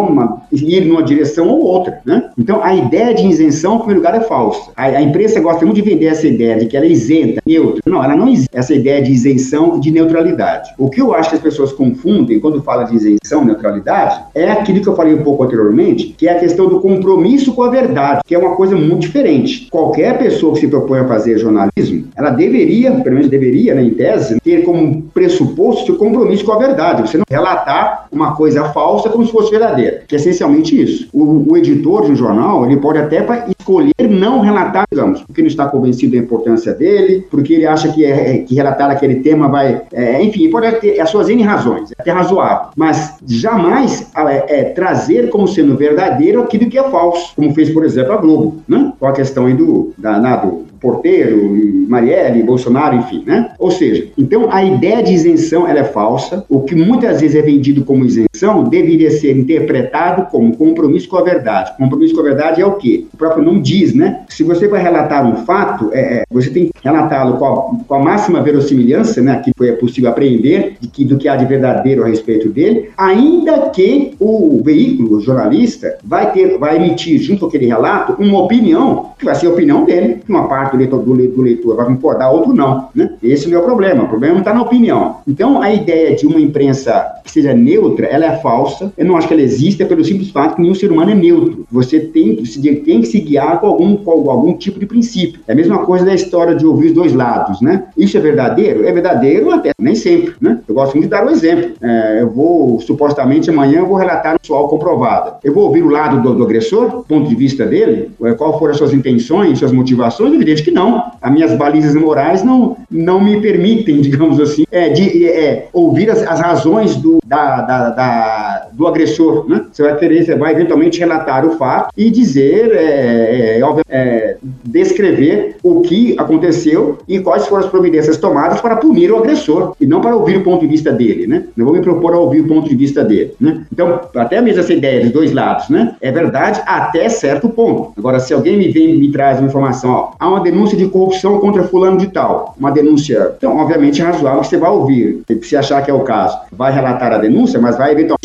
ir 0.52 0.86
numa 0.86 1.04
direção 1.04 1.48
ou 1.50 1.62
outra, 1.64 2.00
né? 2.06 2.30
Então, 2.38 2.64
a 2.64 2.76
ideia 2.76 3.14
de 3.14 3.28
isenção, 3.28 3.76
em 3.76 3.78
primeiro 3.80 4.02
lugar, 4.02 4.16
é 4.16 4.22
falsa. 4.22 4.72
A, 4.76 4.86
a, 4.86 5.02
imprensa 5.02 5.40
gosta 5.40 5.66
muito 5.66 5.82
de 5.82 5.90
vender 5.90 6.08
essa 6.08 6.28
ideia 6.28 6.58
de 6.58 6.66
que 6.66 6.78
ela 6.78 6.86
é 6.86 6.90
isenta, 6.90 7.42
neutra. 7.46 7.82
Não, 7.86 8.04
ela 8.04 8.16
não 8.16 8.28
existe 8.28 8.50
essa 8.54 8.74
ideia 8.74 9.02
de 9.02 9.12
isenção 9.12 9.80
de 9.80 9.92
neutralidade. 9.92 10.72
O 10.78 10.90
que 10.90 11.02
eu 11.02 11.14
acho 11.14 11.30
que 11.30 11.36
as 11.36 11.42
pessoas 11.42 11.72
confundem 11.72 12.40
quando 12.40 12.62
falam 12.62 12.86
de 12.86 12.96
isenção, 12.96 13.44
neutralidade, 13.44 14.22
é 14.34 14.50
aquilo 14.50 14.82
que 14.82 14.88
eu 14.88 14.96
falei 14.96 15.14
um 15.14 15.24
pouco 15.24 15.44
anteriormente, 15.44 16.16
que 16.18 16.28
é 16.28 16.32
a 16.32 16.40
questão 16.40 16.68
do 16.68 16.80
compromisso 16.80 17.54
com 17.54 17.64
a 17.64 17.70
verdade, 17.70 18.22
que 18.26 18.36
é 18.36 18.38
uma 18.38 18.56
coisa 18.56 18.76
muito 18.76 19.02
diferente. 19.02 19.68
Qualquer 19.70 20.18
pessoa 20.18 20.54
que 20.54 20.62
se 20.62 20.68
propõe 20.68 21.00
a 21.00 21.08
fazer 21.08 21.38
jornalismo, 21.38 22.08
ela 22.16 22.30
deveria, 22.30 22.92
pelo 22.92 23.16
menos 23.16 23.30
deveria, 23.30 23.76
né, 23.76 23.84
em 23.84 23.92
tese, 23.92 24.40
ter 24.42 24.64
como 24.64 25.04
pressuposto 25.14 25.94
o 25.94 25.98
compromisso 25.98 26.46
com 26.46 26.54
a 26.54 26.58
verdade. 26.58 27.02
Você 27.02 27.18
não 27.18 27.26
relatar 27.30 28.08
uma 28.12 28.36
coisa 28.36 28.66
falsa 28.66 29.10
como 29.10 29.26
se 29.26 29.32
fosse 29.32 29.52
verdadeira, 29.52 30.04
que 30.08 30.16
é 30.16 30.20
essencialmente 30.38 30.82
isso. 30.82 31.10
O, 31.12 31.52
o 31.52 31.58
editor 31.58 32.06
de 32.06 32.12
um 32.12 32.16
jornal, 32.16 32.66
ele 32.66 32.78
pode 32.78 33.00
até 33.00 33.26
escolher 33.60 33.94
não 34.10 34.40
relatar, 34.42 34.86
digamos, 34.90 35.22
porque 35.24 35.42
não 35.42 35.48
está 35.48 35.68
convencido 35.68 36.16
da 36.16 36.20
importância 36.20 36.74
dele, 36.74 37.26
porque 37.30 37.54
ele 37.54 37.66
acha 37.66 37.92
que, 37.92 38.06
é, 38.06 38.36
é 38.36 38.38
que 38.40 38.56
relatar 38.56 38.90
aquele 38.90 39.16
tema 39.16 39.50
vai. 39.50 39.82
É, 39.92 40.24
enfim, 40.24 40.50
pode 40.50 40.72
ter 40.80 41.00
as 41.00 41.10
suas 41.10 41.28
N 41.30 41.42
razões, 41.44 41.92
é 41.92 41.96
até 42.00 42.12
razoável, 42.12 42.70
mas 42.76 43.16
jamais 43.26 44.10
é, 44.16 44.60
é, 44.60 44.64
trazer 44.66 45.30
como 45.30 45.48
sendo 45.48 45.76
verdadeiro 45.76 46.42
aquilo 46.42 46.70
que 46.70 46.78
é 46.78 46.84
falso, 46.84 47.34
como 47.36 47.54
fez, 47.54 47.70
por 47.70 47.84
exemplo, 47.84 48.14
a 48.14 48.18
Globo, 48.18 48.58
né? 48.68 48.94
com 49.00 49.08
a 49.08 49.12
questão 49.12 49.46
aí 49.46 49.54
do, 49.54 49.94
da, 49.98 50.20
na, 50.20 50.36
do 50.38 50.67
Porteiro, 50.80 51.56
Marielle, 51.88 52.44
Bolsonaro, 52.44 52.96
enfim, 52.96 53.24
né? 53.26 53.52
Ou 53.58 53.72
seja, 53.72 54.08
então 54.18 54.50
a 54.52 54.64
ideia 54.64 55.02
de 55.02 55.14
isenção 55.14 55.68
ela 55.68 55.80
é 55.80 55.84
falsa. 55.84 56.44
O 56.50 56.62
que 56.62 56.76
muitas 56.76 57.22
vezes 57.22 57.36
é 57.36 57.42
vendido 57.42 57.84
como 57.84 58.06
isenção 58.06 58.64
deveria 58.66 59.10
ser 59.12 59.38
interpretado 59.38 60.28
como 60.30 60.56
compromisso 60.56 61.08
com 61.08 61.18
a 61.18 61.24
verdade. 61.24 61.76
Compromisso 61.78 62.14
com 62.14 62.22
a 62.22 62.24
verdade 62.24 62.62
é 62.62 62.66
o 62.66 62.74
quê? 62.74 63.06
O 63.14 63.18
próprio 63.18 63.44
nome 63.44 63.62
diz, 63.62 63.94
né? 63.94 64.22
Se 64.30 64.44
você 64.44 64.68
vai 64.68 64.82
relatar 64.82 65.26
um 65.26 65.46
fato, 65.46 65.90
é, 65.94 66.18
é 66.18 66.24
você 66.30 66.50
tem 66.50 66.66
que 66.66 66.72
relatá-lo 66.84 67.38
com, 67.38 67.84
com, 67.88 67.96
a 67.96 68.00
máxima 68.00 68.42
verossimilhança, 68.42 69.22
né? 69.22 69.42
Que 69.44 69.52
foi 69.58 69.72
possível 69.74 70.10
apreender 70.10 70.78
de 70.80 70.88
que, 70.88 71.06
do 71.06 71.18
que 71.18 71.28
há 71.28 71.36
de 71.36 71.46
verdadeiro 71.46 72.04
a 72.04 72.08
respeito 72.08 72.50
dele, 72.50 72.90
ainda 72.98 73.70
que 73.70 74.14
o 74.20 74.62
veículo, 74.64 75.18
o 75.18 75.22
jornalista, 75.22 75.98
vai 76.04 76.32
ter, 76.32 76.58
vai 76.58 76.76
emitir 76.76 77.20
junto 77.20 77.42
com 77.42 77.46
aquele 77.48 77.68
relato 77.68 78.16
uma 78.20 78.42
opinião 78.42 79.12
que 79.18 79.26
vai 79.26 79.36
ser 79.36 79.48
a 79.48 79.52
opinião 79.52 79.86
dele, 79.86 80.22
uma 80.28 80.48
parte 80.48 80.67
do 80.72 80.78
leitor, 80.78 81.02
do, 81.02 81.16
do 81.16 81.42
leitor 81.42 81.76
vai 81.76 81.86
concordar, 81.86 82.32
outro 82.32 82.54
não. 82.54 82.90
Né? 82.94 83.12
Esse 83.22 83.52
é 83.54 83.58
o 83.58 83.64
problema. 83.64 84.04
O 84.04 84.08
problema 84.08 84.40
está 84.40 84.54
na 84.54 84.62
opinião. 84.62 85.18
Então, 85.28 85.62
a 85.62 85.74
ideia 85.74 86.16
de 86.16 86.26
uma 86.26 86.40
imprensa 86.40 87.06
que 87.24 87.32
seja 87.32 87.54
neutra, 87.54 88.08
ela 88.08 88.26
é 88.26 88.38
falsa. 88.38 88.92
Eu 88.98 89.06
não 89.06 89.18
acho 89.18 89.28
que 89.28 89.34
ela 89.34 89.44
exista 89.44 89.86
pelo 89.86 90.04
simples 90.04 90.32
fato 90.32 90.56
que 90.56 90.62
nenhum 90.62 90.76
ser 90.76 90.92
humano 90.92 91.12
é 91.12 91.16
neutro. 91.16 91.66
Você 91.72 92.00
tem, 92.00 92.36
tem 92.36 93.02
que 93.02 93.08
se 93.08 93.20
guiar 93.20 93.60
com 93.60 93.68
algum, 93.68 93.98
com 93.98 94.32
algum 94.32 94.54
tipo 94.54 94.80
de 94.80 94.86
princípio. 94.86 95.42
É 95.48 95.52
a 95.52 95.56
mesma 95.56 95.80
coisa 95.80 96.06
da 96.06 96.14
história 96.14 96.56
de 96.56 96.66
ouvir 96.66 96.88
os 96.88 96.94
dois 96.94 97.14
lados, 97.14 97.62
né? 97.62 97.86
Isso 97.98 98.18
é 98.18 98.20
verdadeiro? 98.20 98.86
É 98.86 98.92
verdadeiro 98.92 99.52
até 99.52 99.72
nem 99.80 99.96
sempre, 99.96 100.34
né? 100.40 100.60
Eu 100.68 100.76
gosto 100.76 100.94
muito 100.94 101.06
de 101.06 101.10
dar 101.10 101.26
um 101.26 101.30
exemplo. 101.30 101.72
É, 101.82 102.22
eu 102.22 102.30
vou, 102.30 102.80
supostamente, 102.80 103.50
amanhã 103.50 103.80
eu 103.80 103.88
vou 103.88 103.98
relatar 103.98 104.36
um 104.36 104.40
pessoal 104.40 104.68
comprovado. 104.68 105.36
Eu 105.44 105.54
vou 105.54 105.66
ouvir 105.66 105.84
o 105.84 105.90
lado 105.90 106.22
do, 106.22 106.36
do 106.36 106.44
agressor, 106.44 107.04
ponto 107.04 107.28
de 107.28 107.36
vista 107.36 107.66
dele, 107.66 108.12
é, 108.24 108.34
qual 108.34 108.58
foram 108.58 108.72
as 108.72 108.78
suas 108.78 108.94
intenções, 108.94 109.60
suas 109.60 109.72
motivações? 109.72 110.34
Que 110.64 110.72
não. 110.72 111.12
As 111.22 111.32
minhas 111.32 111.54
balizas 111.54 111.96
morais 111.96 112.44
não, 112.44 112.78
não 112.90 113.20
me 113.20 113.40
permitem, 113.42 114.00
digamos 114.02 114.40
assim, 114.40 114.66
é, 114.72 114.90
de 114.90 115.28
é, 115.28 115.68
ouvir 115.74 116.10
as, 116.10 116.22
as 116.24 116.40
razões 116.40 116.96
do, 116.96 117.20
da, 117.26 117.62
da, 117.62 117.90
da, 117.90 118.68
do 118.74 118.88
agressor. 118.88 119.48
Né? 119.50 119.66
Você 119.72 119.84
vai 119.84 119.98
querer, 119.98 120.26
você 120.26 120.36
vai 120.36 120.54
eventualmente 120.54 121.00
relatar 121.00 121.46
o 121.46 121.58
fato 121.58 121.92
e 121.96 122.10
dizer, 122.10 122.72
é, 122.74 123.60
é, 123.60 123.62
é, 123.90 124.38
descrever 124.64 125.58
o 125.64 125.82
que 125.82 126.16
aconteceu 126.18 126.98
e 127.08 127.20
quais 127.20 127.48
foram 127.48 127.64
as 127.64 127.70
providências 127.70 128.18
tomadas 128.18 128.62
para 128.62 128.76
punir 128.78 129.12
o 129.12 129.18
agressor 129.18 129.76
e 129.80 129.86
não 129.86 130.02
para 130.02 130.16
ouvir 130.16 130.38
o 130.38 130.44
ponto 130.44 130.62
de 130.62 130.68
vista 130.68 130.92
dele. 130.92 131.28
Né? 131.28 131.44
Não 131.56 131.66
vou 131.66 131.74
me 131.74 131.82
propor 131.82 132.14
a 132.14 132.20
ouvir 132.20 132.42
o 132.42 132.48
ponto 132.48 132.70
de 132.70 132.76
vista 132.76 133.04
dele. 133.04 133.34
Né? 133.40 133.66
Então, 133.72 134.02
até 134.16 134.42
mesmo 134.42 134.62
essa 134.62 134.74
ideia 134.74 135.02
dos 135.02 135.12
dois 135.12 135.34
lados, 135.34 135.70
né? 135.70 135.96
é 136.02 136.12
verdade 136.12 136.62
até 136.66 137.10
certo 137.10 137.50
ponto. 137.50 137.94
Agora, 137.98 138.20
se 138.20 138.34
alguém 138.34 138.58
me 138.58 138.70
vem 138.70 138.98
me 138.98 139.12
traz 139.12 139.40
uma 139.40 139.48
informação, 139.48 139.92
ó, 139.92 140.12
há 140.20 140.30
uma 140.30 140.42
denúncia 140.52 140.78
de 140.78 140.88
corrupção 140.88 141.40
contra 141.40 141.64
fulano 141.64 141.98
de 141.98 142.08
tal, 142.08 142.56
uma 142.58 142.72
denúncia, 142.72 143.34
então, 143.38 143.58
obviamente, 143.58 144.02
é 144.02 144.06
razoável 144.06 144.42
que 144.42 144.48
você 144.48 144.58
vai 144.58 144.70
ouvir, 144.70 145.22
se 145.42 145.56
achar 145.56 145.84
que 145.84 145.92
é 145.92 145.94
o 145.94 146.02
caso. 146.02 146.38
Vai 146.52 146.72
relatar 146.72 147.12
a 147.14 147.18
denúncia, 147.18 147.60
mas 147.60 147.78
vai 147.78 147.92
eventualmente 147.92 148.18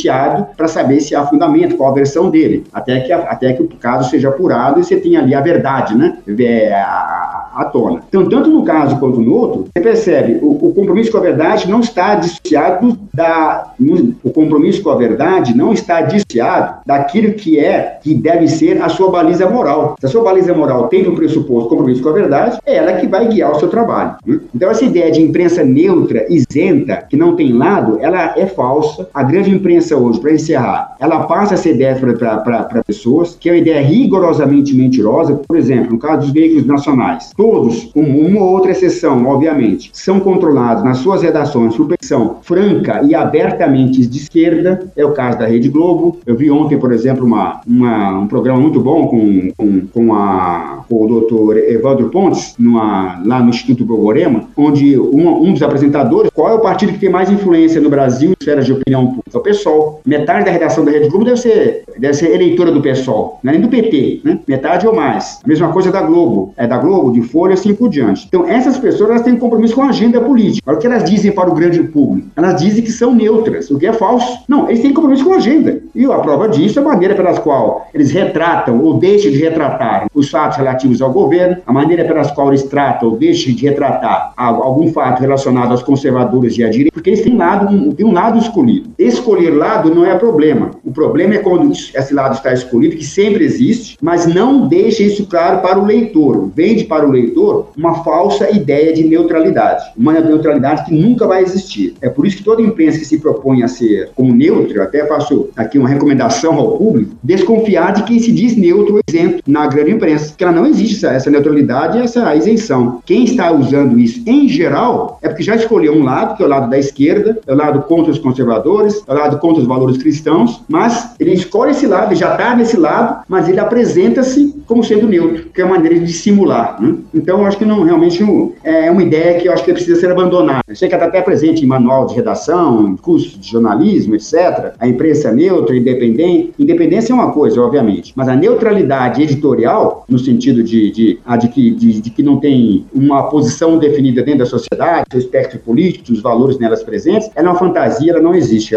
para 0.56 0.68
saber 0.68 1.00
se 1.00 1.14
há 1.14 1.24
fundamento, 1.26 1.76
qual 1.76 1.90
a 1.90 1.94
versão 1.94 2.30
dele, 2.30 2.64
até 2.72 3.00
que, 3.00 3.12
até 3.12 3.52
que 3.52 3.62
o 3.62 3.68
caso 3.68 4.10
seja 4.10 4.28
apurado 4.28 4.80
e 4.80 4.84
você 4.84 4.96
tenha 4.96 5.20
ali 5.20 5.34
a 5.34 5.40
verdade, 5.40 5.96
né? 5.96 6.18
É, 6.38 6.74
a, 6.74 7.32
à 7.54 7.64
tona. 7.66 8.02
Então, 8.08 8.28
tanto 8.28 8.50
no 8.50 8.64
caso 8.64 8.98
quanto 8.98 9.20
no 9.20 9.34
outro, 9.34 9.66
você 9.72 9.80
percebe, 9.80 10.38
o, 10.42 10.68
o 10.68 10.74
compromisso 10.74 11.12
com 11.12 11.18
a 11.18 11.20
verdade 11.20 11.68
não 11.68 11.80
está 11.80 12.14
dissociado 12.14 12.98
da. 13.12 13.72
No, 13.78 14.14
o 14.22 14.30
compromisso 14.30 14.82
com 14.82 14.90
a 14.90 14.96
verdade 14.96 15.56
não 15.56 15.72
está 15.72 16.00
dissociado 16.00 16.80
daquilo 16.86 17.34
que 17.34 17.58
é, 17.58 17.98
que 18.02 18.14
deve 18.14 18.48
ser 18.48 18.82
a 18.82 18.88
sua 18.88 19.10
baliza 19.10 19.48
moral. 19.48 19.96
Se 20.00 20.06
a 20.06 20.08
sua 20.08 20.22
baliza 20.22 20.54
moral 20.54 20.88
tem 20.88 21.08
um 21.08 21.14
pressuposto 21.14 21.68
compromisso 21.68 22.02
com 22.02 22.08
a 22.08 22.11
verdade, 22.12 22.58
é 22.64 22.76
ela 22.76 22.92
que 22.94 23.06
vai 23.06 23.26
guiar 23.28 23.52
o 23.52 23.58
seu 23.58 23.68
trabalho. 23.68 24.16
Então, 24.54 24.70
essa 24.70 24.84
ideia 24.84 25.10
de 25.10 25.22
imprensa 25.22 25.64
neutra, 25.64 26.26
isenta, 26.28 27.04
que 27.08 27.16
não 27.16 27.34
tem 27.34 27.52
lado, 27.52 27.98
ela 28.00 28.34
é 28.36 28.46
falsa. 28.46 29.08
A 29.12 29.22
grande 29.22 29.50
imprensa 29.50 29.96
hoje, 29.96 30.20
para 30.20 30.32
encerrar, 30.32 30.96
ela 31.00 31.24
passa 31.24 31.54
essa 31.54 31.68
ideia 31.68 31.96
para 31.96 32.82
pessoas, 32.86 33.36
que 33.38 33.48
é 33.48 33.52
uma 33.52 33.58
ideia 33.58 33.80
rigorosamente 33.80 34.74
mentirosa. 34.74 35.34
Por 35.46 35.56
exemplo, 35.56 35.92
no 35.92 35.98
caso 35.98 36.22
dos 36.22 36.30
veículos 36.30 36.66
nacionais 36.66 37.32
todos, 37.36 37.84
com 37.92 38.02
uma 38.02 38.40
ou 38.40 38.52
outra 38.52 38.70
exceção, 38.70 39.26
obviamente, 39.26 39.90
são 39.92 40.20
controlados 40.20 40.84
nas 40.84 40.98
suas 40.98 41.22
redações 41.22 41.76
por 41.76 41.86
petição 41.86 42.36
franca 42.42 43.02
e 43.02 43.14
abertamente 43.14 44.06
de 44.06 44.18
esquerda, 44.18 44.90
é 44.96 45.04
o 45.04 45.12
caso 45.12 45.38
da 45.38 45.46
Rede 45.46 45.68
Globo. 45.68 46.18
Eu 46.26 46.36
vi 46.36 46.50
ontem, 46.50 46.78
por 46.78 46.92
exemplo, 46.92 47.24
uma, 47.24 47.60
uma 47.66 48.18
um 48.18 48.26
programa 48.26 48.60
muito 48.60 48.80
bom 48.80 49.06
com, 49.06 49.50
com, 49.56 49.86
com, 49.92 50.14
a, 50.14 50.84
com 50.88 51.04
o 51.04 51.08
doutor 51.08 51.56
Evandro 51.56 52.01
Pontes, 52.11 52.55
numa, 52.59 53.20
lá 53.24 53.40
no 53.40 53.50
Instituto 53.50 53.84
Borborema, 53.84 54.44
onde 54.57 54.98
um, 54.98 55.44
um 55.44 55.53
dos 55.53 55.62
apresentadores, 55.62 56.30
qual 56.34 56.48
é 56.48 56.55
o 56.55 56.61
partido 56.61 56.92
que 56.92 56.98
tem 56.98 57.11
mais 57.11 57.30
influência 57.30 57.80
no 57.80 57.90
Brasil 57.90 58.30
em 58.30 58.34
esferas 58.38 58.66
de 58.66 58.72
opinião 58.72 59.07
pública? 59.07 59.30
É 59.32 59.38
o 59.38 59.40
PSOL. 59.40 60.00
Metade 60.05 60.44
da 60.44 60.50
redação 60.50 60.84
da 60.84 60.90
Rede 60.90 61.09
Globo 61.09 61.24
deve 61.24 61.38
ser, 61.38 61.84
deve 61.98 62.14
ser 62.14 62.34
eleitora 62.34 62.70
do 62.70 62.80
PSOL, 62.80 63.38
não 63.42 63.50
é 63.50 63.57
nem 63.57 63.62
do 63.62 63.68
PT, 63.68 64.20
né? 64.24 64.38
Metade 64.46 64.86
ou 64.86 64.94
mais. 64.94 65.40
A 65.44 65.48
mesma 65.48 65.72
coisa 65.72 65.90
da 65.90 66.03
Globo. 66.03 66.53
É 66.57 66.66
da 66.66 66.78
Globo, 66.78 67.12
de 67.12 67.22
Folha, 67.22 67.55
assim 67.55 67.74
por 67.74 67.88
diante. 67.88 68.26
Então, 68.28 68.46
essas 68.46 68.78
pessoas 68.78 69.11
elas 69.11 69.22
têm 69.22 69.36
compromisso 69.36 69.74
com 69.74 69.82
a 69.82 69.88
agenda 69.88 70.20
política. 70.20 70.62
Agora, 70.64 70.78
o 70.78 70.80
que 70.80 70.86
elas 70.86 71.09
dizem 71.09 71.32
para 71.32 71.50
o 71.50 71.55
grande 71.55 71.82
público? 71.84 72.28
Elas 72.36 72.61
dizem 72.61 72.82
que 72.82 72.90
são 72.90 73.14
neutras, 73.14 73.70
o 73.70 73.78
que 73.78 73.86
é 73.86 73.92
falso. 73.92 74.38
Não, 74.48 74.68
eles 74.68 74.80
têm 74.80 74.92
compromisso 74.92 75.24
com 75.24 75.32
a 75.32 75.36
agenda. 75.36 75.80
E 75.94 76.05
a 76.05 76.18
prova 76.18 76.48
disso 76.48 76.78
é 76.78 76.82
a 76.82 76.84
maneira 76.84 77.14
pelas 77.14 77.38
qual 77.38 77.86
eles 77.92 78.11
retratam 78.11 78.80
ou 78.82 78.98
deixam 78.98 79.30
de 79.30 79.38
retratar 79.38 80.07
os 80.14 80.30
fatos 80.30 80.57
relativos 80.57 81.03
ao 81.03 81.12
governo, 81.12 81.59
a 81.66 81.72
maneira 81.72 81.91
pelas 81.97 82.30
qual 82.30 82.49
eles 82.49 82.62
tratam 82.64 83.11
ou 83.11 83.16
deixam 83.16 83.55
de 83.55 83.66
retratar 83.66 84.32
algum 84.36 84.93
fato 84.93 85.20
relacionado 85.20 85.70
aos 85.70 85.82
conservadores 85.82 86.57
e 86.59 86.64
à 86.64 86.70
direita, 86.70 86.93
porque 86.93 87.11
eles 87.11 87.22
têm, 87.22 87.36
lado, 87.36 87.93
têm 87.95 88.07
um 88.07 88.12
lado 88.12 88.38
escolhido. 88.38 88.90
Escolher 89.03 89.50
lado 89.50 89.94
não 89.94 90.07
é 90.07 90.16
problema. 90.16 90.70
O 90.84 90.92
problema 90.92 91.34
é 91.34 91.38
quando 91.38 91.72
esse 91.72 92.14
lado 92.14 92.34
está 92.34 92.53
escolhido, 92.53 92.96
que 92.96 93.05
sempre 93.05 93.44
existe, 93.44 93.96
mas 94.00 94.26
não 94.26 94.68
deixa 94.68 95.03
isso 95.03 95.26
claro 95.26 95.61
para 95.61 95.78
o 95.78 95.84
leitor. 95.84 96.50
Vende 96.55 96.84
para 96.84 97.07
o 97.07 97.11
leitor 97.11 97.70
uma 97.76 98.05
falsa 98.05 98.50
ideia 98.50 98.92
de 98.92 99.03
neutralidade, 99.03 99.84
uma 99.96 100.12
neutralidade 100.20 100.84
que 100.84 100.94
nunca 100.94 101.26
vai 101.26 101.42
existir. 101.42 101.94
É 102.00 102.09
por 102.09 102.26
isso 102.26 102.36
que 102.36 102.44
toda 102.44 102.62
imprensa 102.62 102.98
que 102.98 103.05
se 103.05 103.18
propõe 103.18 103.62
a 103.62 103.68
ser 103.68 104.11
como 104.14 104.32
neutra, 104.32 104.84
até 104.84 105.07
faço 105.07 105.48
aqui 105.57 105.78
uma 105.78 105.88
recomendação 105.88 106.55
ao 106.55 106.76
público, 106.78 107.16
desconfiar 107.22 107.92
de 107.92 108.05
quem 108.05 108.18
se 108.18 108.30
diz 108.30 108.57
neutro 108.57 108.94
ou 108.94 109.00
isento 109.09 109.42
na 109.46 109.66
grande 109.66 109.90
imprensa, 109.90 110.34
que 110.36 110.44
ela 110.44 110.53
não 110.53 110.66
existe 110.66 110.96
essa, 110.96 111.14
essa 111.14 111.30
neutralidade 111.30 111.98
e 111.98 112.03
essa 112.03 112.34
isenção. 112.36 113.00
Quem 113.05 113.24
está 113.24 113.50
usando 113.50 113.98
isso 113.98 114.22
em 114.26 114.48
geral 114.48 115.18
é 115.22 115.28
porque 115.28 115.42
já 115.42 115.57
escolheu 115.57 115.94
um 115.94 116.05
lado, 116.05 116.36
que 116.36 116.42
é 116.42 116.46
o 116.46 116.48
lado 116.48 116.70
da 116.70 116.78
esquerda, 116.78 117.38
é 117.46 117.53
o 117.53 117.57
lado 117.57 117.82
contra 117.82 118.12
os 118.12 118.18
conservadores, 118.18 118.91
é 119.07 119.12
o 119.12 119.16
lado 119.16 119.38
contra 119.38 119.61
os 119.61 119.66
valores 119.66 119.97
cristãos, 119.97 120.62
mas 120.68 121.14
ele 121.18 121.32
escolhe 121.32 121.70
esse 121.70 121.86
lado, 121.86 122.09
ele 122.09 122.16
já 122.16 122.32
está 122.32 122.55
nesse 122.55 122.76
lado, 122.76 123.22
mas 123.28 123.49
ele 123.49 123.61
apresenta-se 123.61 124.62
como 124.66 124.82
sendo 124.82 125.07
neutro, 125.07 125.47
que 125.53 125.61
é 125.61 125.64
uma 125.64 125.74
maneira 125.74 125.99
de 125.99 126.07
dissimular. 126.07 126.80
Né? 126.80 126.97
Então, 127.14 127.40
eu 127.40 127.47
acho 127.47 127.59
que 127.59 127.64
não 127.64 127.82
realmente 127.82 128.22
é 128.64 128.90
uma 128.90 129.03
ideia 129.03 129.38
que 129.40 129.49
eu 129.49 129.53
acho 129.53 129.64
que 129.64 129.72
precisa 129.72 130.01
ser 130.01 130.11
abandonada. 130.11 130.62
Eu 130.66 130.76
sei 130.76 130.88
que 130.88 130.95
está 130.95 131.07
até 131.07 131.20
presente 131.20 131.64
em 131.64 131.66
manual 131.66 132.07
de 132.07 132.14
redação, 132.14 132.97
curso 132.97 133.38
de 133.38 133.51
jornalismo, 133.51 134.14
etc. 134.14 134.74
A 134.78 134.88
imprensa 134.88 135.28
é 135.28 135.32
neutra, 135.32 135.76
independente. 135.76 136.53
Independência 136.59 137.12
é 137.12 137.14
uma 137.14 137.32
coisa, 137.32 137.61
obviamente, 137.61 138.12
mas 138.16 138.28
a 138.28 138.36
neutralidade 138.36 139.22
editorial, 139.22 140.05
no 140.09 140.18
sentido 140.18 140.62
de, 140.62 140.90
de, 140.90 141.18
de, 141.40 141.49
que, 141.49 141.70
de, 141.70 142.01
de 142.01 142.11
que 142.11 142.22
não 142.22 142.38
tem 142.38 142.86
uma 142.95 143.24
posição 143.24 143.78
definida 143.78 144.22
dentro 144.22 144.40
da 144.40 144.47
sociedade, 144.47 145.07
seu 145.11 145.20
espectro 145.20 145.59
político, 145.59 146.12
os 146.12 146.20
valores 146.20 146.59
nelas 146.59 146.82
presentes, 146.82 147.30
ela 147.34 147.49
é 147.49 147.51
uma 147.51 147.59
fantasia, 147.59 148.12
ela 148.12 148.20
não 148.20 148.34
existe 148.34 148.74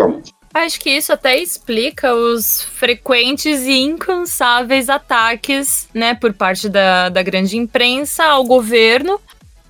Acho 0.54 0.80
que 0.80 0.90
isso 0.90 1.12
até 1.12 1.38
explica 1.38 2.14
os 2.14 2.62
frequentes 2.62 3.64
e 3.64 3.74
incansáveis 3.80 4.90
ataques, 4.90 5.90
né, 5.94 6.16
por 6.16 6.32
parte 6.34 6.70
da, 6.70 7.10
da 7.10 7.22
grande 7.22 7.58
imprensa 7.58 8.24
ao 8.24 8.46
governo, 8.46 9.20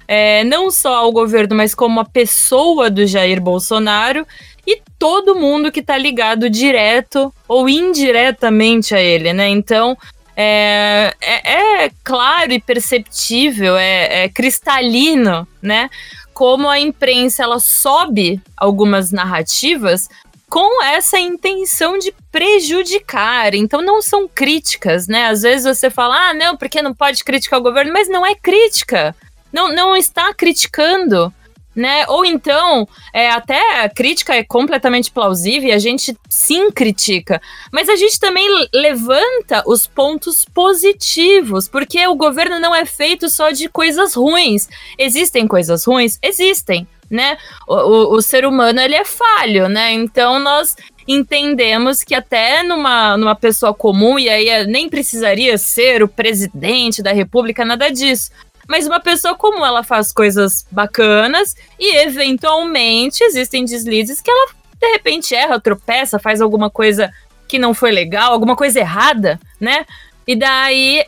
é, 0.07 0.43
não 0.43 0.69
só 0.69 0.97
ao 0.97 1.11
governo, 1.11 1.55
mas 1.55 1.73
como 1.73 1.99
a 1.99 2.05
pessoa 2.05 2.89
do 2.91 3.07
Jair 3.07 3.41
Bolsonaro 3.41 4.27
e 4.67 4.79
todo 4.99 5.36
mundo 5.36 5.71
que 5.71 5.79
está 5.79 5.97
ligado 5.97 6.49
direto 6.49 7.33
ou 7.47 7.67
indiretamente 7.67 8.93
a 8.93 9.01
ele, 9.01 9.33
né? 9.33 9.49
Então, 9.49 9.97
é, 10.36 11.13
é, 11.21 11.86
é 11.86 11.91
claro 12.03 12.51
e 12.51 12.59
perceptível, 12.59 13.77
é, 13.77 14.25
é, 14.25 14.29
cristalino, 14.29 15.47
né? 15.61 15.89
Como 16.33 16.67
a 16.67 16.79
imprensa 16.79 17.43
ela 17.43 17.59
sobe 17.59 18.41
algumas 18.57 19.11
narrativas 19.11 20.09
com 20.56 20.82
essa 20.82 21.20
intenção 21.20 21.97
de 21.97 22.14
prejudicar. 22.32 23.53
Então 23.53 23.82
não 23.82 24.01
são 24.01 24.26
críticas, 24.26 25.06
né? 25.06 25.26
Às 25.26 25.41
vezes 25.41 25.66
você 25.66 25.89
fala, 25.89 26.30
ah, 26.30 26.34
não, 26.34 26.56
porque 26.56 26.82
não 26.82 26.93
pode 26.93 27.26
criticar 27.26 27.60
o 27.60 27.62
governo, 27.62 27.91
mas 27.91 28.08
não 28.08 28.26
é 28.26 28.34
crítica. 28.34 29.14
Não, 29.51 29.76
não 29.76 29.97
está 29.97 30.34
criticando. 30.34 31.34
né? 31.76 32.06
Ou 32.08 32.24
então, 32.24 32.88
é, 33.14 33.30
até 33.30 33.82
a 33.82 33.89
crítica 33.89 34.34
é 34.34 34.45
completamente 34.45 35.12
plausível 35.12 35.68
e 35.68 35.74
a 35.74 35.78
gente 35.78 36.18
sim 36.30 36.72
critica, 36.72 37.41
mas 37.70 37.89
a 37.89 37.97
gente 37.97 38.18
também 38.18 38.47
levanta 38.74 39.62
os 39.68 39.86
pontos 39.86 40.45
positivos, 40.45 41.68
porque 41.68 42.08
o 42.08 42.16
governo 42.16 42.62
não 42.62 42.74
é 42.74 42.86
feito 42.86 43.30
só 43.30 43.51
de 43.51 43.68
coisas 43.68 44.14
ruins. 44.14 44.70
Existem 44.97 45.47
coisas 45.47 45.84
ruins? 45.84 46.18
Existem. 46.22 46.88
Né? 47.16 47.38
O, 47.68 47.76
o, 47.76 48.16
o 48.16 48.22
ser 48.22 48.45
humano 48.45 48.80
ele 48.80 48.95
é 48.95 49.05
falho, 49.05 49.70
né? 49.70 49.93
Então 49.93 50.38
nós 50.38 50.76
entendemos 51.07 52.03
que 52.03 52.13
até 52.13 52.63
numa, 52.63 53.16
numa 53.16 53.36
pessoa 53.36 53.74
comum, 53.74 54.20
e 54.20 54.28
aí 54.28 54.68
nem 54.68 54.89
precisaria 54.89 55.57
ser 55.57 56.03
o 56.03 56.07
presidente 56.07 57.01
da 57.01 57.13
república, 57.13 57.63
nada 57.63 57.89
disso. 57.89 58.32
Mas 58.68 58.88
uma 58.88 58.99
pessoa 58.99 59.36
comum, 59.36 59.66
ela 59.66 59.84
faz 59.84 60.11
coisas 60.11 60.66
bacanas 60.72 61.55
e 61.80 61.97
eventualmente 61.97 63.24
existem 63.24 63.63
deslizes 63.63 64.20
que 64.20 64.30
ela 64.30 64.49
de 64.80 64.91
repente 64.91 65.34
erra, 65.34 65.59
tropeça, 65.59 66.20
faz 66.20 66.41
alguma 66.41 66.70
coisa 66.70 67.11
que 67.47 67.57
não 67.57 67.74
foi 67.74 67.91
legal, 67.91 68.34
alguma 68.34 68.55
coisa 68.55 68.80
errada, 68.80 69.39
né? 69.59 69.86
E 70.28 70.36
daí 70.36 71.05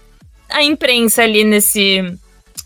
a 0.50 0.64
imprensa 0.64 1.24
ali 1.24 1.44
nesse, 1.44 2.02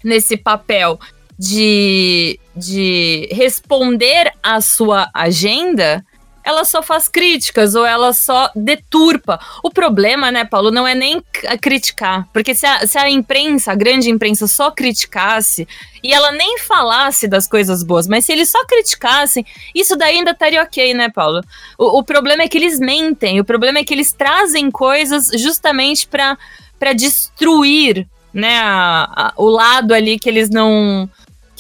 nesse 0.04 0.38
papel 0.38 1.00
de, 1.40 2.40
de 2.56 3.30
responder 3.32 4.32
à 4.44 4.60
sua 4.60 5.10
agenda, 5.14 6.04
ela 6.44 6.66
só 6.66 6.82
faz 6.82 7.08
críticas 7.08 7.76
ou 7.76 7.86
ela 7.86 8.14
só 8.14 8.50
deturpa. 8.56 9.40
O 9.64 9.70
problema, 9.70 10.32
né, 10.32 10.44
Paulo, 10.44 10.72
não 10.72 10.88
é 10.88 10.96
nem 10.96 11.24
criticar. 11.62 12.28
Porque 12.34 12.56
se 12.56 12.66
a, 12.66 12.86
se 12.88 12.98
a 12.98 13.10
imprensa, 13.10 13.72
a 13.72 13.76
grande 13.76 14.10
imprensa, 14.10 14.48
só 14.48 14.72
criticasse 14.72 15.68
e 16.04 16.14
ela 16.14 16.32
nem 16.32 16.58
falasse 16.60 17.28
das 17.28 17.48
coisas 17.48 17.84
boas, 17.84 18.08
mas 18.08 18.26
se 18.26 18.32
eles 18.32 18.50
só 18.50 18.66
criticassem, 18.66 19.46
isso 19.74 19.96
daí 19.96 20.18
ainda 20.18 20.32
estaria 20.32 20.62
ok, 20.62 20.94
né, 20.94 21.10
Paulo? 21.10 21.42
O, 21.78 22.00
o 22.00 22.04
problema 22.04 22.44
é 22.44 22.48
que 22.48 22.58
eles 22.58 22.80
mentem, 22.80 23.40
o 23.40 23.46
problema 23.46 23.80
é 23.80 23.84
que 23.84 23.94
eles 23.94 24.12
trazem 24.12 24.72
coisas 24.72 25.28
justamente 25.36 26.08
para 26.08 26.94
destruir 26.94 28.08
né, 28.34 28.60
a, 28.60 29.04
a, 29.16 29.34
o 29.38 29.48
lado 29.48 29.94
ali 29.94 30.18
que 30.18 30.30
eles 30.30 30.50
não 30.50 31.10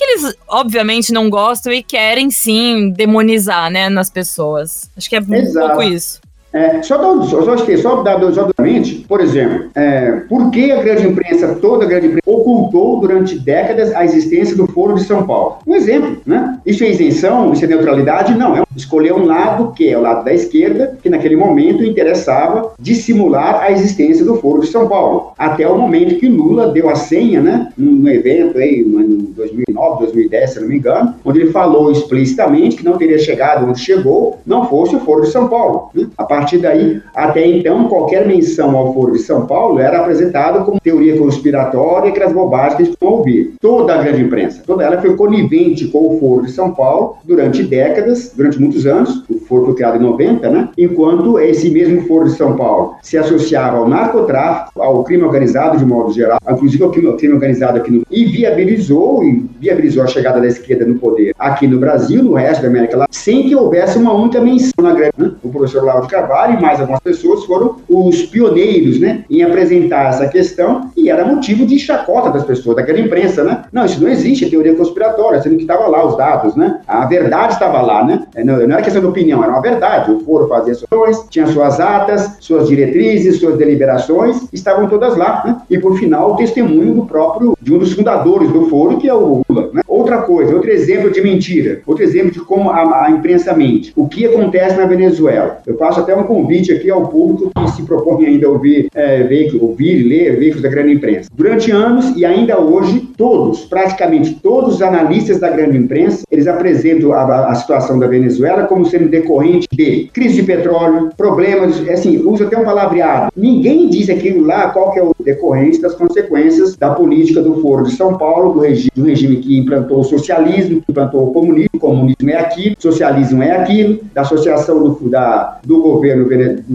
que 0.01 0.05
eles, 0.05 0.35
obviamente, 0.47 1.13
não 1.13 1.29
gostam 1.29 1.71
e 1.71 1.83
querem 1.83 2.31
sim 2.31 2.89
demonizar, 2.89 3.69
né, 3.69 3.87
nas 3.87 4.09
pessoas. 4.09 4.89
Acho 4.97 5.07
que 5.07 5.15
é 5.15 5.19
Exato. 5.19 5.65
um 5.65 5.67
pouco 5.69 5.83
isso. 5.83 6.19
É, 6.53 6.81
só, 6.81 6.97
dar, 6.97 7.25
só, 7.25 7.41
só, 7.43 7.77
só 7.77 8.03
dar 8.03 8.21
exatamente, 8.23 9.05
por 9.07 9.21
exemplo, 9.21 9.69
é, 9.73 10.11
por 10.27 10.51
que 10.51 10.71
a 10.71 10.81
grande 10.81 11.07
imprensa, 11.07 11.55
toda 11.61 11.85
a 11.85 11.87
grande 11.87 12.07
imprensa, 12.07 12.21
ocultou 12.25 12.99
durante 12.99 13.39
décadas 13.39 13.93
a 13.95 14.03
existência 14.03 14.55
do 14.55 14.67
Foro 14.67 14.95
de 14.95 15.03
São 15.03 15.25
Paulo? 15.25 15.59
Um 15.65 15.75
exemplo, 15.75 16.17
né? 16.25 16.59
Isso 16.65 16.83
é 16.83 16.89
isenção, 16.89 17.53
isso 17.53 17.63
é 17.63 17.67
neutralidade? 17.67 18.37
Não, 18.37 18.57
é 18.57 18.63
escolher 18.75 19.13
um 19.13 19.25
lado, 19.25 19.73
que 19.73 19.89
é 19.89 19.97
o 19.97 20.01
lado 20.01 20.25
da 20.25 20.33
esquerda, 20.33 20.97
que 21.01 21.09
naquele 21.09 21.35
momento 21.35 21.83
interessava 21.83 22.73
dissimular 22.79 23.61
a 23.61 23.71
existência 23.71 24.25
do 24.25 24.35
Foro 24.35 24.61
de 24.61 24.67
São 24.67 24.87
Paulo. 24.87 25.33
Até 25.37 25.67
o 25.67 25.77
momento 25.77 26.19
que 26.19 26.27
Lula 26.27 26.67
deu 26.67 26.89
a 26.89 26.95
senha, 26.95 27.41
né, 27.41 27.69
no, 27.77 28.09
evento 28.09 28.57
aí, 28.57 28.81
em 28.81 29.33
2009, 29.35 29.99
2010, 30.05 30.49
se 30.49 30.59
não 30.59 30.67
me 30.67 30.77
engano, 30.77 31.15
onde 31.23 31.41
ele 31.41 31.51
falou 31.51 31.91
explicitamente 31.91 32.77
que 32.77 32.85
não 32.85 32.97
teria 32.97 33.17
chegado 33.17 33.67
onde 33.67 33.79
chegou, 33.79 34.39
não 34.45 34.65
fosse 34.65 34.95
o 34.95 34.99
Foro 34.99 35.21
de 35.21 35.31
São 35.31 35.47
Paulo. 35.47 35.89
Né? 35.93 36.07
A 36.17 36.23
partir 36.41 36.57
daí, 36.57 36.99
até 37.15 37.45
então, 37.45 37.87
qualquer 37.87 38.25
menção 38.25 38.75
ao 38.75 38.93
Foro 38.95 39.11
de 39.13 39.19
São 39.19 39.45
Paulo 39.45 39.79
era 39.79 39.99
apresentada 39.99 40.61
como 40.61 40.79
teoria 40.79 41.15
conspiratória 41.15 42.07
e 42.07 42.11
aquelas 42.11 42.33
bobagens 42.33 42.89
que 42.89 42.97
a 42.99 43.05
ouvir. 43.05 43.53
Toda 43.61 43.93
a 43.93 44.01
grande 44.01 44.23
imprensa, 44.23 44.63
toda 44.65 44.83
ela 44.83 44.99
foi 44.99 45.15
conivente 45.15 45.87
com 45.87 46.15
o 46.15 46.19
Foro 46.19 46.45
de 46.45 46.51
São 46.51 46.71
Paulo 46.71 47.17
durante 47.23 47.61
décadas, 47.61 48.33
durante 48.35 48.59
muitos 48.59 48.87
anos, 48.87 49.23
o 49.29 49.39
Foro 49.41 49.65
foi 49.65 49.75
criado 49.75 49.97
em 49.97 49.99
90, 49.99 50.49
né? 50.49 50.69
Enquanto 50.77 51.37
esse 51.39 51.69
mesmo 51.69 52.01
Foro 52.07 52.25
de 52.25 52.31
São 52.31 52.55
Paulo 52.55 52.95
se 53.03 53.17
associava 53.17 53.77
ao 53.77 53.87
narcotráfico, 53.87 54.81
ao 54.81 55.03
crime 55.03 55.23
organizado 55.23 55.77
de 55.77 55.85
modo 55.85 56.11
geral, 56.11 56.39
inclusive 56.49 56.83
ao 56.83 56.89
crime, 56.89 57.15
crime 57.17 57.33
organizado 57.35 57.77
aqui 57.77 57.91
no 57.91 58.01
e 58.09 58.25
viabilizou 58.25 59.23
e 59.23 59.45
viabilizou 59.59 60.03
a 60.03 60.07
chegada 60.07 60.39
da 60.39 60.47
esquerda 60.47 60.85
no 60.85 60.95
poder 60.95 61.35
aqui 61.37 61.67
no 61.67 61.77
Brasil, 61.77 62.23
no 62.23 62.33
resto 62.33 62.63
da 62.63 62.67
América 62.67 62.97
Latina, 62.97 63.07
sem 63.11 63.47
que 63.47 63.55
houvesse 63.55 63.99
uma 63.99 64.13
única 64.13 64.41
menção 64.41 64.71
na 64.81 64.93
grande. 64.93 65.13
Né? 65.17 65.31
O 65.43 65.49
professor 65.49 65.83
Lauro 65.83 66.07
Carvalho 66.07 66.30
e 66.53 66.61
mais 66.61 66.79
algumas 66.79 66.99
pessoas 66.99 67.45
foram 67.45 67.77
os 67.89 68.23
pioneiros, 68.23 68.99
né, 68.99 69.23
em 69.29 69.43
apresentar 69.43 70.09
essa 70.09 70.27
questão 70.27 70.89
e 70.95 71.09
era 71.09 71.25
motivo 71.25 71.65
de 71.65 71.77
chacota 71.79 72.29
das 72.29 72.43
pessoas, 72.43 72.75
daquela 72.75 72.99
imprensa, 72.99 73.43
né? 73.43 73.63
Não, 73.71 73.85
isso 73.85 74.01
não 74.01 74.09
existe, 74.09 74.45
é 74.45 74.49
teoria 74.49 74.75
conspiratória, 74.75 75.41
sendo 75.41 75.55
que 75.55 75.63
estava 75.63 75.87
lá 75.87 76.05
os 76.05 76.17
dados, 76.17 76.55
né? 76.55 76.81
A 76.87 77.05
verdade 77.05 77.53
estava 77.53 77.81
lá, 77.81 78.03
né? 78.03 78.23
É, 78.35 78.43
não, 78.43 78.55
não 78.55 78.73
era 78.73 78.81
questão 78.81 79.01
de 79.01 79.07
opinião, 79.07 79.43
era 79.43 79.51
uma 79.51 79.61
verdade. 79.61 80.11
O 80.11 80.19
foro 80.19 80.47
fazia 80.47 80.73
suas 80.75 81.25
tinha 81.29 81.47
suas 81.47 81.79
atas, 81.79 82.37
suas 82.39 82.67
diretrizes, 82.67 83.39
suas 83.39 83.57
deliberações, 83.57 84.47
estavam 84.51 84.87
todas 84.87 85.15
lá, 85.15 85.43
né? 85.45 85.57
E 85.69 85.77
por 85.77 85.97
final, 85.97 86.33
o 86.33 86.35
testemunho 86.35 86.93
do 86.93 87.05
próprio, 87.05 87.55
de 87.61 87.73
um 87.73 87.77
dos 87.77 87.93
fundadores 87.93 88.51
do 88.51 88.67
foro, 88.67 88.97
que 88.97 89.07
é 89.07 89.13
o 89.13 89.41
Lula, 89.49 89.69
né? 89.73 89.80
Outra 89.91 90.19
coisa, 90.19 90.55
outro 90.55 90.71
exemplo 90.71 91.11
de 91.11 91.21
mentira, 91.21 91.81
outro 91.85 92.01
exemplo 92.01 92.31
de 92.31 92.39
como 92.39 92.69
a, 92.69 93.07
a 93.07 93.11
imprensa 93.11 93.53
mente. 93.53 93.91
O 93.93 94.07
que 94.07 94.25
acontece 94.25 94.77
na 94.77 94.85
Venezuela? 94.85 95.57
Eu 95.67 95.75
faço 95.75 95.99
até 95.99 96.15
um 96.15 96.23
convite 96.23 96.71
aqui 96.71 96.89
ao 96.89 97.07
público 97.07 97.51
que 97.53 97.71
se 97.71 97.83
propõe 97.83 98.25
ainda 98.25 98.47
a 98.47 98.51
ouvir, 98.51 98.87
é, 98.95 99.27
ouvir, 99.59 100.03
ler 100.03 100.39
veículos 100.39 100.63
da 100.63 100.69
grande 100.69 100.93
imprensa. 100.93 101.29
Durante 101.35 101.71
anos 101.71 102.15
e 102.15 102.23
ainda 102.23 102.57
hoje, 102.57 103.01
todos, 103.17 103.65
praticamente 103.65 104.35
todos 104.35 104.75
os 104.75 104.81
analistas 104.81 105.41
da 105.41 105.49
grande 105.49 105.77
imprensa, 105.77 106.23
eles 106.31 106.47
apresentam 106.47 107.11
a, 107.11 107.49
a 107.49 107.55
situação 107.55 107.99
da 107.99 108.07
Venezuela 108.07 108.63
como 108.63 108.85
sendo 108.85 109.09
decorrente 109.09 109.67
de 109.73 110.09
crise 110.13 110.35
de 110.35 110.43
petróleo, 110.43 111.09
problemas, 111.17 111.85
assim, 111.89 112.17
usa 112.25 112.45
até 112.45 112.57
um 112.57 112.63
palavreado. 112.63 113.29
Ninguém 113.35 113.89
diz 113.89 114.09
aquilo 114.09 114.45
lá 114.45 114.69
qual 114.69 114.93
que 114.93 114.99
é 114.99 115.03
o 115.03 115.11
decorrente 115.19 115.81
das 115.81 115.95
consequências 115.95 116.77
da 116.77 116.91
política 116.91 117.41
do 117.41 117.61
Foro 117.61 117.83
de 117.83 117.91
São 117.91 118.17
Paulo, 118.17 118.53
do 118.53 118.59
regime, 118.61 118.91
do 118.95 119.03
regime 119.03 119.35
que 119.35 119.57
implantou 119.57 119.80
o 119.89 120.03
socialismo, 120.03 120.81
que 120.81 120.91
o 120.91 121.27
comunismo, 121.27 121.69
o 121.75 121.79
comunismo 121.79 122.29
é 122.29 122.37
aquilo, 122.37 122.75
o 122.77 122.81
socialismo 122.81 123.43
é 123.43 123.51
aquilo, 123.51 123.99
da 124.13 124.21
associação 124.21 124.83
do, 124.83 125.09
da, 125.09 125.59
do 125.63 125.81
governo, 125.81 126.27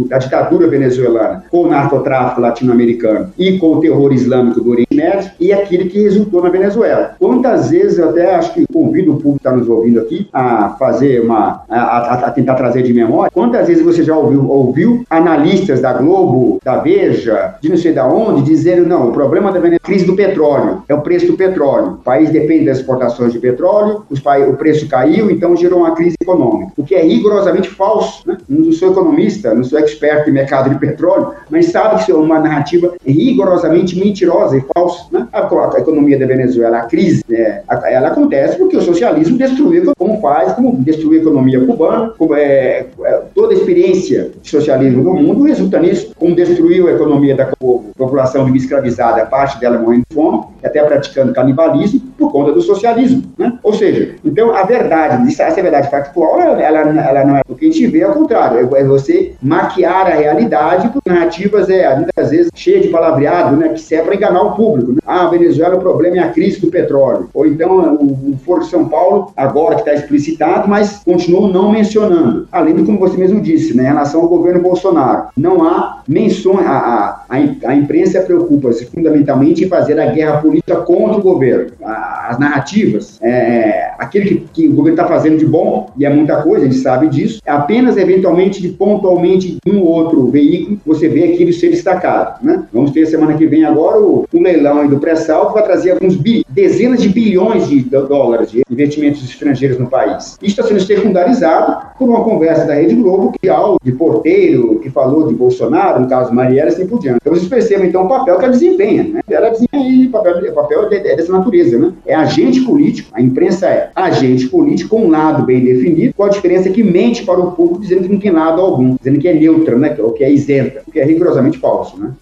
da 0.09 0.19
ditadura 0.19 0.69
venezuelana 0.69 1.45
com 1.51 1.63
o 1.63 1.69
narcotráfico 1.69 2.41
latino-americano 2.41 3.31
e 3.39 3.59
com 3.59 3.75
o 3.75 3.81
terror 3.81 4.13
islâmico 4.13 4.61
do 4.61 4.71
Oriente 4.71 4.95
Médio, 4.95 5.31
e 5.39 5.53
aquilo 5.53 5.89
que 5.89 6.03
resultou 6.03 6.43
na 6.43 6.49
Venezuela. 6.49 7.15
Quantas 7.19 7.71
vezes 7.71 7.99
eu 7.99 8.11
até 8.11 8.35
acho 8.35 8.55
que 8.55 8.67
convido 8.67 9.13
o 9.13 9.17
público 9.17 9.39
que 9.39 9.49
está 9.49 9.53
nos 9.53 9.69
ouvindo 9.69 10.01
aqui 10.01 10.29
a 10.33 10.71
fazer 10.79 11.21
uma, 11.21 11.63
a, 11.69 11.81
a, 11.81 12.15
a, 12.27 12.31
tentar 12.31 12.55
trazer 12.55 12.83
de 12.83 12.93
memória, 12.93 13.31
quantas 13.33 13.67
vezes 13.67 13.83
você 13.83 14.03
já 14.03 14.17
ouviu, 14.17 14.49
ouviu 14.51 15.05
analistas 15.09 15.81
da 15.81 15.93
Globo, 15.93 16.59
da 16.65 16.77
Veja, 16.79 17.55
de 17.61 17.69
não 17.69 17.77
sei 17.77 17.93
da 17.93 18.07
onde, 18.07 18.43
dizendo, 18.43 18.89
não, 18.89 19.09
o 19.09 19.13
problema 19.13 19.53
da 19.53 19.59
Venezuela 19.59 19.77
é 19.77 19.77
a 19.77 19.87
crise 19.87 20.07
do 20.07 20.15
petróleo, 20.15 20.83
é 20.89 20.95
o 20.95 21.01
preço 21.01 21.27
do 21.27 21.37
petróleo. 21.37 21.93
O 21.93 22.05
país 22.05 22.31
depende 22.31 22.67
das 22.67 22.83
exportações 22.97 23.33
de 23.33 23.39
petróleo, 23.39 24.05
o 24.49 24.55
preço 24.55 24.89
caiu, 24.89 25.31
então 25.31 25.57
gerou 25.57 25.81
uma 25.81 25.93
crise 25.93 26.17
econômica. 26.21 26.73
O 26.77 26.85
que 26.85 26.95
é 26.95 27.03
rigorosamente 27.03 27.69
falso. 27.69 28.27
Né? 28.27 28.37
Não 28.49 28.73
sou 28.73 28.91
economista, 28.91 29.55
não 29.55 29.63
sou 29.63 29.79
expert 29.79 30.29
em 30.29 30.33
mercado 30.33 30.71
de 30.71 30.79
petróleo, 30.79 31.33
mas 31.51 31.67
sabe 31.67 31.97
que 31.97 32.03
isso 32.03 32.13
é 32.13 32.15
uma 32.15 32.39
narrativa 32.39 32.95
rigorosamente 33.05 33.99
mentirosa 33.99 34.57
e 34.57 34.65
falsa. 34.75 35.07
Né? 35.13 35.27
A, 35.33 35.41
a, 35.41 35.79
economia 35.79 36.19
da 36.19 36.27
Venezuela, 36.27 36.79
a 36.79 36.83
crise, 36.83 37.23
né, 37.29 37.63
ela 37.85 38.09
acontece 38.09 38.57
porque 38.59 38.77
o 38.77 38.83
socialismo 38.83 39.37
destruiu, 39.37 39.93
como 39.99 40.21
faz, 40.21 40.53
como 40.53 40.77
destruiu 40.77 41.19
a 41.19 41.23
economia 41.23 41.65
cubana, 41.65 42.13
como 42.17 42.35
é, 42.35 42.87
é, 43.05 43.23
toda 43.35 43.53
a 43.55 43.57
experiência 43.57 44.31
de 44.43 44.49
socialismo 44.49 45.03
no 45.03 45.15
mundo 45.15 45.45
resulta 45.45 45.79
nisso, 45.79 46.13
como 46.17 46.35
destruiu 46.35 46.89
a 46.89 46.93
economia 46.93 47.35
da 47.35 47.51
população 47.97 48.55
escravizada, 48.55 49.27
parte 49.27 49.61
dela 49.61 49.79
morrendo 49.79 50.05
de 50.09 50.15
fome, 50.15 50.45
até 50.67 50.83
praticando 50.83 51.33
canibalismo, 51.33 52.01
por 52.19 52.33
conta 52.33 52.53
do 52.53 52.61
socialismo. 52.61 53.23
Né? 53.39 53.59
Ou 53.63 53.73
seja, 53.73 54.15
então 54.25 54.55
a 54.55 54.63
verdade, 54.65 55.29
essa 55.29 55.63
verdade 55.63 55.91
factual, 55.91 56.41
ela, 56.41 56.63
ela 56.63 57.25
não 57.25 57.37
é 57.37 57.43
o 57.49 57.55
que 57.55 57.67
a 57.67 57.71
gente 57.71 57.87
vê, 57.87 58.03
ao 58.03 58.13
contrário, 58.13 58.75
é 58.77 58.85
você 58.85 59.33
maquiar 59.43 60.07
a 60.07 60.15
realidade 60.15 60.89
por 60.89 61.01
narrativas, 61.07 61.69
é, 61.69 61.95
muitas 61.97 62.31
vezes, 62.31 62.51
cheias 62.55 62.83
de 62.83 62.89
palavreado, 62.89 63.57
né, 63.57 63.69
que 63.71 63.81
serve 63.81 64.07
para 64.07 64.15
enganar 64.15 64.43
o 64.43 64.57
público. 64.57 64.93
Né? 64.93 64.99
Ah, 65.07 65.27
Venezuela, 65.27 65.77
o 65.77 65.81
problema 65.81 66.17
é 66.17 66.21
a 66.21 66.31
crise 66.31 66.61
do 66.61 66.69
petróleo. 66.69 67.29
Ou 67.33 67.47
então 67.47 67.97
o, 67.97 68.33
o 68.33 68.39
Foro 68.45 68.61
de 68.61 68.69
São 68.69 68.89
Paulo, 68.89 69.33
agora 69.37 69.77
que 69.77 69.83
está 69.83 69.95
explicitado, 69.95 70.69
mas 70.69 71.03
continuam 71.05 71.49
não 71.49 71.71
mencionando. 71.71 72.49
Além 72.51 72.75
do 72.75 72.85
como 72.85 72.99
você 72.99 73.17
mesmo 73.17 73.41
disse, 73.41 73.77
né, 73.77 73.85
em 73.85 73.87
relação 73.87 74.21
ao 74.21 74.29
governo 74.29 74.61
Bolsonaro. 74.61 75.25
Não 75.37 75.63
há 75.65 76.03
menções, 76.09 76.67
a, 76.67 77.25
a, 77.29 77.37
a 77.67 77.75
imprensa 77.75 78.21
preocupa-se 78.21 78.87
fundamentalmente 78.87 79.65
em 79.65 79.69
fazer 79.69 79.99
a 80.01 80.07
guerra 80.07 80.39
política 80.39 80.56
política 80.57 80.77
contra 80.77 81.19
o 81.19 81.23
governo. 81.23 81.73
As 81.83 82.39
narrativas, 82.39 83.19
é, 83.23 83.91
aquele 83.99 84.29
que, 84.29 84.47
que 84.53 84.69
o 84.69 84.75
governo 84.75 84.99
está 84.99 85.07
fazendo 85.07 85.39
de 85.39 85.47
bom, 85.47 85.91
e 85.97 86.05
é 86.05 86.11
muita 86.11 86.43
coisa, 86.43 86.67
a 86.67 86.69
gente 86.69 86.81
sabe 86.81 87.09
disso, 87.09 87.41
apenas 87.47 87.97
eventualmente, 87.97 88.61
de 88.61 88.69
pontualmente, 88.69 89.59
um 89.67 89.81
ou 89.81 89.87
outro 89.87 90.27
veículo, 90.29 90.79
você 90.85 91.09
vê 91.09 91.33
aquilo 91.33 91.53
ser 91.53 91.71
destacado. 91.71 92.45
Né? 92.45 92.65
Vamos 92.73 92.91
ter 92.91 93.07
semana 93.07 93.35
que 93.35 93.47
vem 93.47 93.65
agora 93.65 94.01
o, 94.01 94.27
o 94.33 94.41
leilão 94.41 94.87
do 94.89 94.99
pré-sal, 94.99 95.49
que 95.49 95.55
vai 95.55 95.63
trazer 95.63 95.93
alguns 95.93 96.17
bi, 96.17 96.45
dezenas 96.49 97.03
de 97.03 97.09
bilhões 97.09 97.69
de 97.69 97.81
dólares 97.81 98.51
de 98.51 98.63
investimentos 98.71 99.23
estrangeiros 99.23 99.79
no 99.79 99.89
país. 99.89 100.37
Isso 100.43 100.61
está 100.61 100.63
sendo 100.63 100.81
secundarizado 100.81 101.77
por 101.99 102.09
uma 102.09 102.25
conversa 102.25 102.65
da 102.65 102.75
Rede 102.75 102.95
Globo, 102.95 103.33
que 103.41 103.49
ao 103.49 103.77
de 103.83 103.93
porteiro, 103.93 104.79
que 104.81 104.91
falou 104.91 105.27
de 105.27 105.35
Bolsonaro, 105.35 106.01
no 106.01 106.09
caso 106.09 106.33
Marielle, 106.33 106.69
assim 106.69 106.87
por 106.87 107.01
diante. 107.01 107.19
Então 107.21 107.35
vocês 107.35 107.49
percebem, 107.49 107.89
então, 107.89 108.05
o 108.05 108.09
papel 108.09 108.39
que 108.39 108.45
ela 108.45 108.53
desempenha. 108.53 109.05
Né? 109.05 109.21
Ela 109.29 109.51
desempenha 109.51 110.09
o 110.09 110.11
papel, 110.11 110.46
o 110.51 110.55
papel 110.55 110.89
é 110.91 111.17
dessa 111.17 111.33
natureza. 111.33 111.79
Né? 111.79 111.93
É 112.07 112.15
agente 112.15 112.61
político, 112.63 113.11
a 113.13 113.21
imprensa 113.21 113.67
é 113.67 113.91
agente 113.95 114.49
político 114.49 114.91
com 114.91 115.07
um 115.07 115.11
lado 115.11 115.45
bem 115.45 115.65
definido, 115.65 116.15
com 116.15 116.25
a 116.25 116.29
diferença 116.29 116.71
que 116.71 116.83
mente 116.83 117.25
para 117.25 117.41
o 117.41 117.53
público 117.53 117.83
dizendo 117.83 118.03
que 118.03 118.13
não 118.13 118.21
tem 118.21 118.31
lado 118.31 118.61
algum, 118.61 118.97
dizendo 118.97 119.19
que 119.19 119.29
é 119.29 119.35
neutra, 119.35 119.77
né? 119.77 119.97
ou 119.99 120.13
que 120.13 120.25
é 120.25 120.31
isenta, 120.31 120.83
o 120.87 120.91
que 120.91 121.01
é 121.01 121.05
rigorosamente 121.05 121.59
falso. 121.59 121.99
Né? 121.99 122.13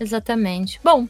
Exatamente. 0.00 0.80
Bom, 0.82 1.06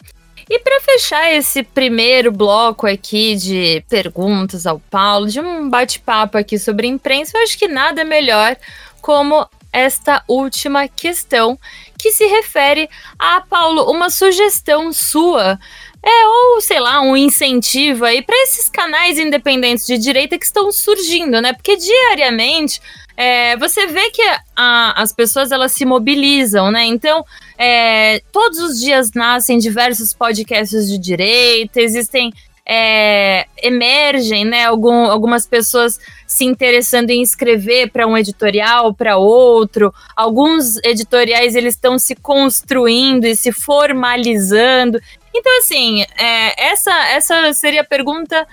e 0.51 0.59
para 0.59 0.81
fechar 0.81 1.33
esse 1.33 1.63
primeiro 1.63 2.33
bloco 2.33 2.87
aqui 2.87 3.37
de 3.37 3.85
perguntas 3.89 4.67
ao 4.67 4.79
Paulo, 4.79 5.29
de 5.29 5.41
um 5.41 5.69
bate-papo 5.69 6.37
aqui 6.37 6.59
sobre 6.59 6.87
imprensa, 6.87 7.37
eu 7.37 7.43
acho 7.43 7.59
que 7.59 7.69
nada 7.69 8.05
melhor 8.05 8.57
como 9.01 9.47
esta 9.73 10.23
última 10.29 10.87
questão 10.87 11.59
que 11.97 12.11
se 12.11 12.27
refere 12.27 12.89
a 13.19 13.41
Paulo, 13.41 13.91
uma 13.91 14.11
sugestão 14.11 14.93
sua 14.93 15.59
é, 16.05 16.27
ou 16.27 16.61
sei 16.61 16.81
lá, 16.81 17.01
um 17.01 17.17
incentivo 17.17 18.05
aí 18.05 18.23
para 18.23 18.37
esses 18.43 18.69
canais 18.69 19.19
independentes 19.19 19.87
de 19.87 19.97
direita 19.99 20.37
que 20.37 20.45
estão 20.45 20.73
surgindo, 20.73 21.41
né? 21.41 21.53
Porque 21.53 21.77
diariamente 21.77 22.81
é, 23.17 23.57
você 23.57 23.87
vê 23.87 24.11
que 24.11 24.23
a, 24.57 25.01
as 25.01 25.13
pessoas 25.13 25.53
elas 25.53 25.73
se 25.73 25.85
mobilizam, 25.85 26.71
né? 26.73 26.85
Então, 26.85 27.25
é, 27.57 28.21
todos 28.33 28.59
os 28.59 28.81
dias 28.81 29.13
nascem 29.15 29.59
diversos 29.59 30.13
podcasts 30.13 30.89
de 30.89 30.99
direita, 30.99 31.81
existem 31.81 32.33
é, 32.65 33.47
emergem, 33.63 34.45
né, 34.45 34.65
algum, 34.65 35.11
algumas 35.11 35.47
pessoas 35.47 35.99
se 36.27 36.45
interessando 36.45 37.11
em 37.11 37.21
escrever 37.21 37.91
para 37.91 38.07
um 38.07 38.17
editorial, 38.17 38.95
para 38.95 39.17
outro. 39.17 39.93
Alguns 40.17 40.77
editoriais 40.85 41.55
eles 41.55 41.75
estão 41.75 41.99
se 41.99 42.15
construindo 42.15 43.25
e 43.25 43.37
se 43.37 43.53
formalizando. 43.53 45.01
Então, 45.35 45.59
assim, 45.59 46.03
é, 46.17 46.71
essa, 46.71 46.93
essa 47.09 47.53
seria 47.55 47.81
a 47.81 47.85
pergunta 47.85 48.47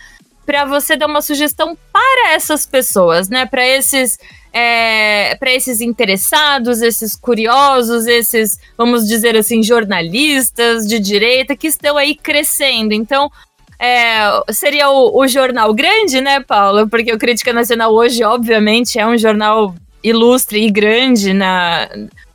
para 0.46 0.66
você 0.66 0.96
dar 0.96 1.08
uma 1.08 1.22
sugestão 1.22 1.78
para 1.92 2.34
essas 2.34 2.66
pessoas, 2.66 3.30
né? 3.30 3.46
Para 3.46 3.66
esses 3.68 4.18
é, 4.52 5.36
para 5.36 5.54
esses 5.54 5.80
interessados, 5.80 6.82
esses 6.82 7.16
curiosos, 7.16 8.08
esses, 8.08 8.60
vamos 8.78 9.08
dizer 9.08 9.38
assim, 9.38 9.62
jornalistas 9.62 10.88
de 10.88 11.00
direita 11.00 11.56
que 11.56 11.68
estão 11.68 11.98
aí 11.98 12.16
crescendo. 12.16 12.94
Então, 12.94 13.32
é, 13.78 14.22
seria 14.52 14.90
o, 14.90 15.20
o, 15.20 15.28
jornal 15.28 15.74
grande, 15.74 16.20
né, 16.20 16.40
Paula? 16.40 16.88
Porque 16.88 17.14
o 17.14 17.18
Crítica 17.20 17.54
Nacional 17.54 17.94
hoje, 17.94 18.24
obviamente, 18.24 19.00
é 19.00 19.06
um 19.06 19.18
jornal 19.18 19.76
ilustre 20.04 20.66
e 20.66 20.72
grande, 20.72 21.34
na, 21.34 21.88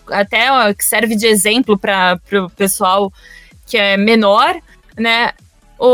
até 0.08 0.50
ó, 0.52 0.72
que 0.72 0.84
serve 0.84 1.16
de 1.16 1.26
exemplo 1.26 1.76
para 1.76 2.18
o 2.32 2.48
pessoal 2.50 3.12
que 3.66 3.76
é 3.76 3.96
menor, 3.96 4.56
né? 4.98 5.32
O, 5.76 5.86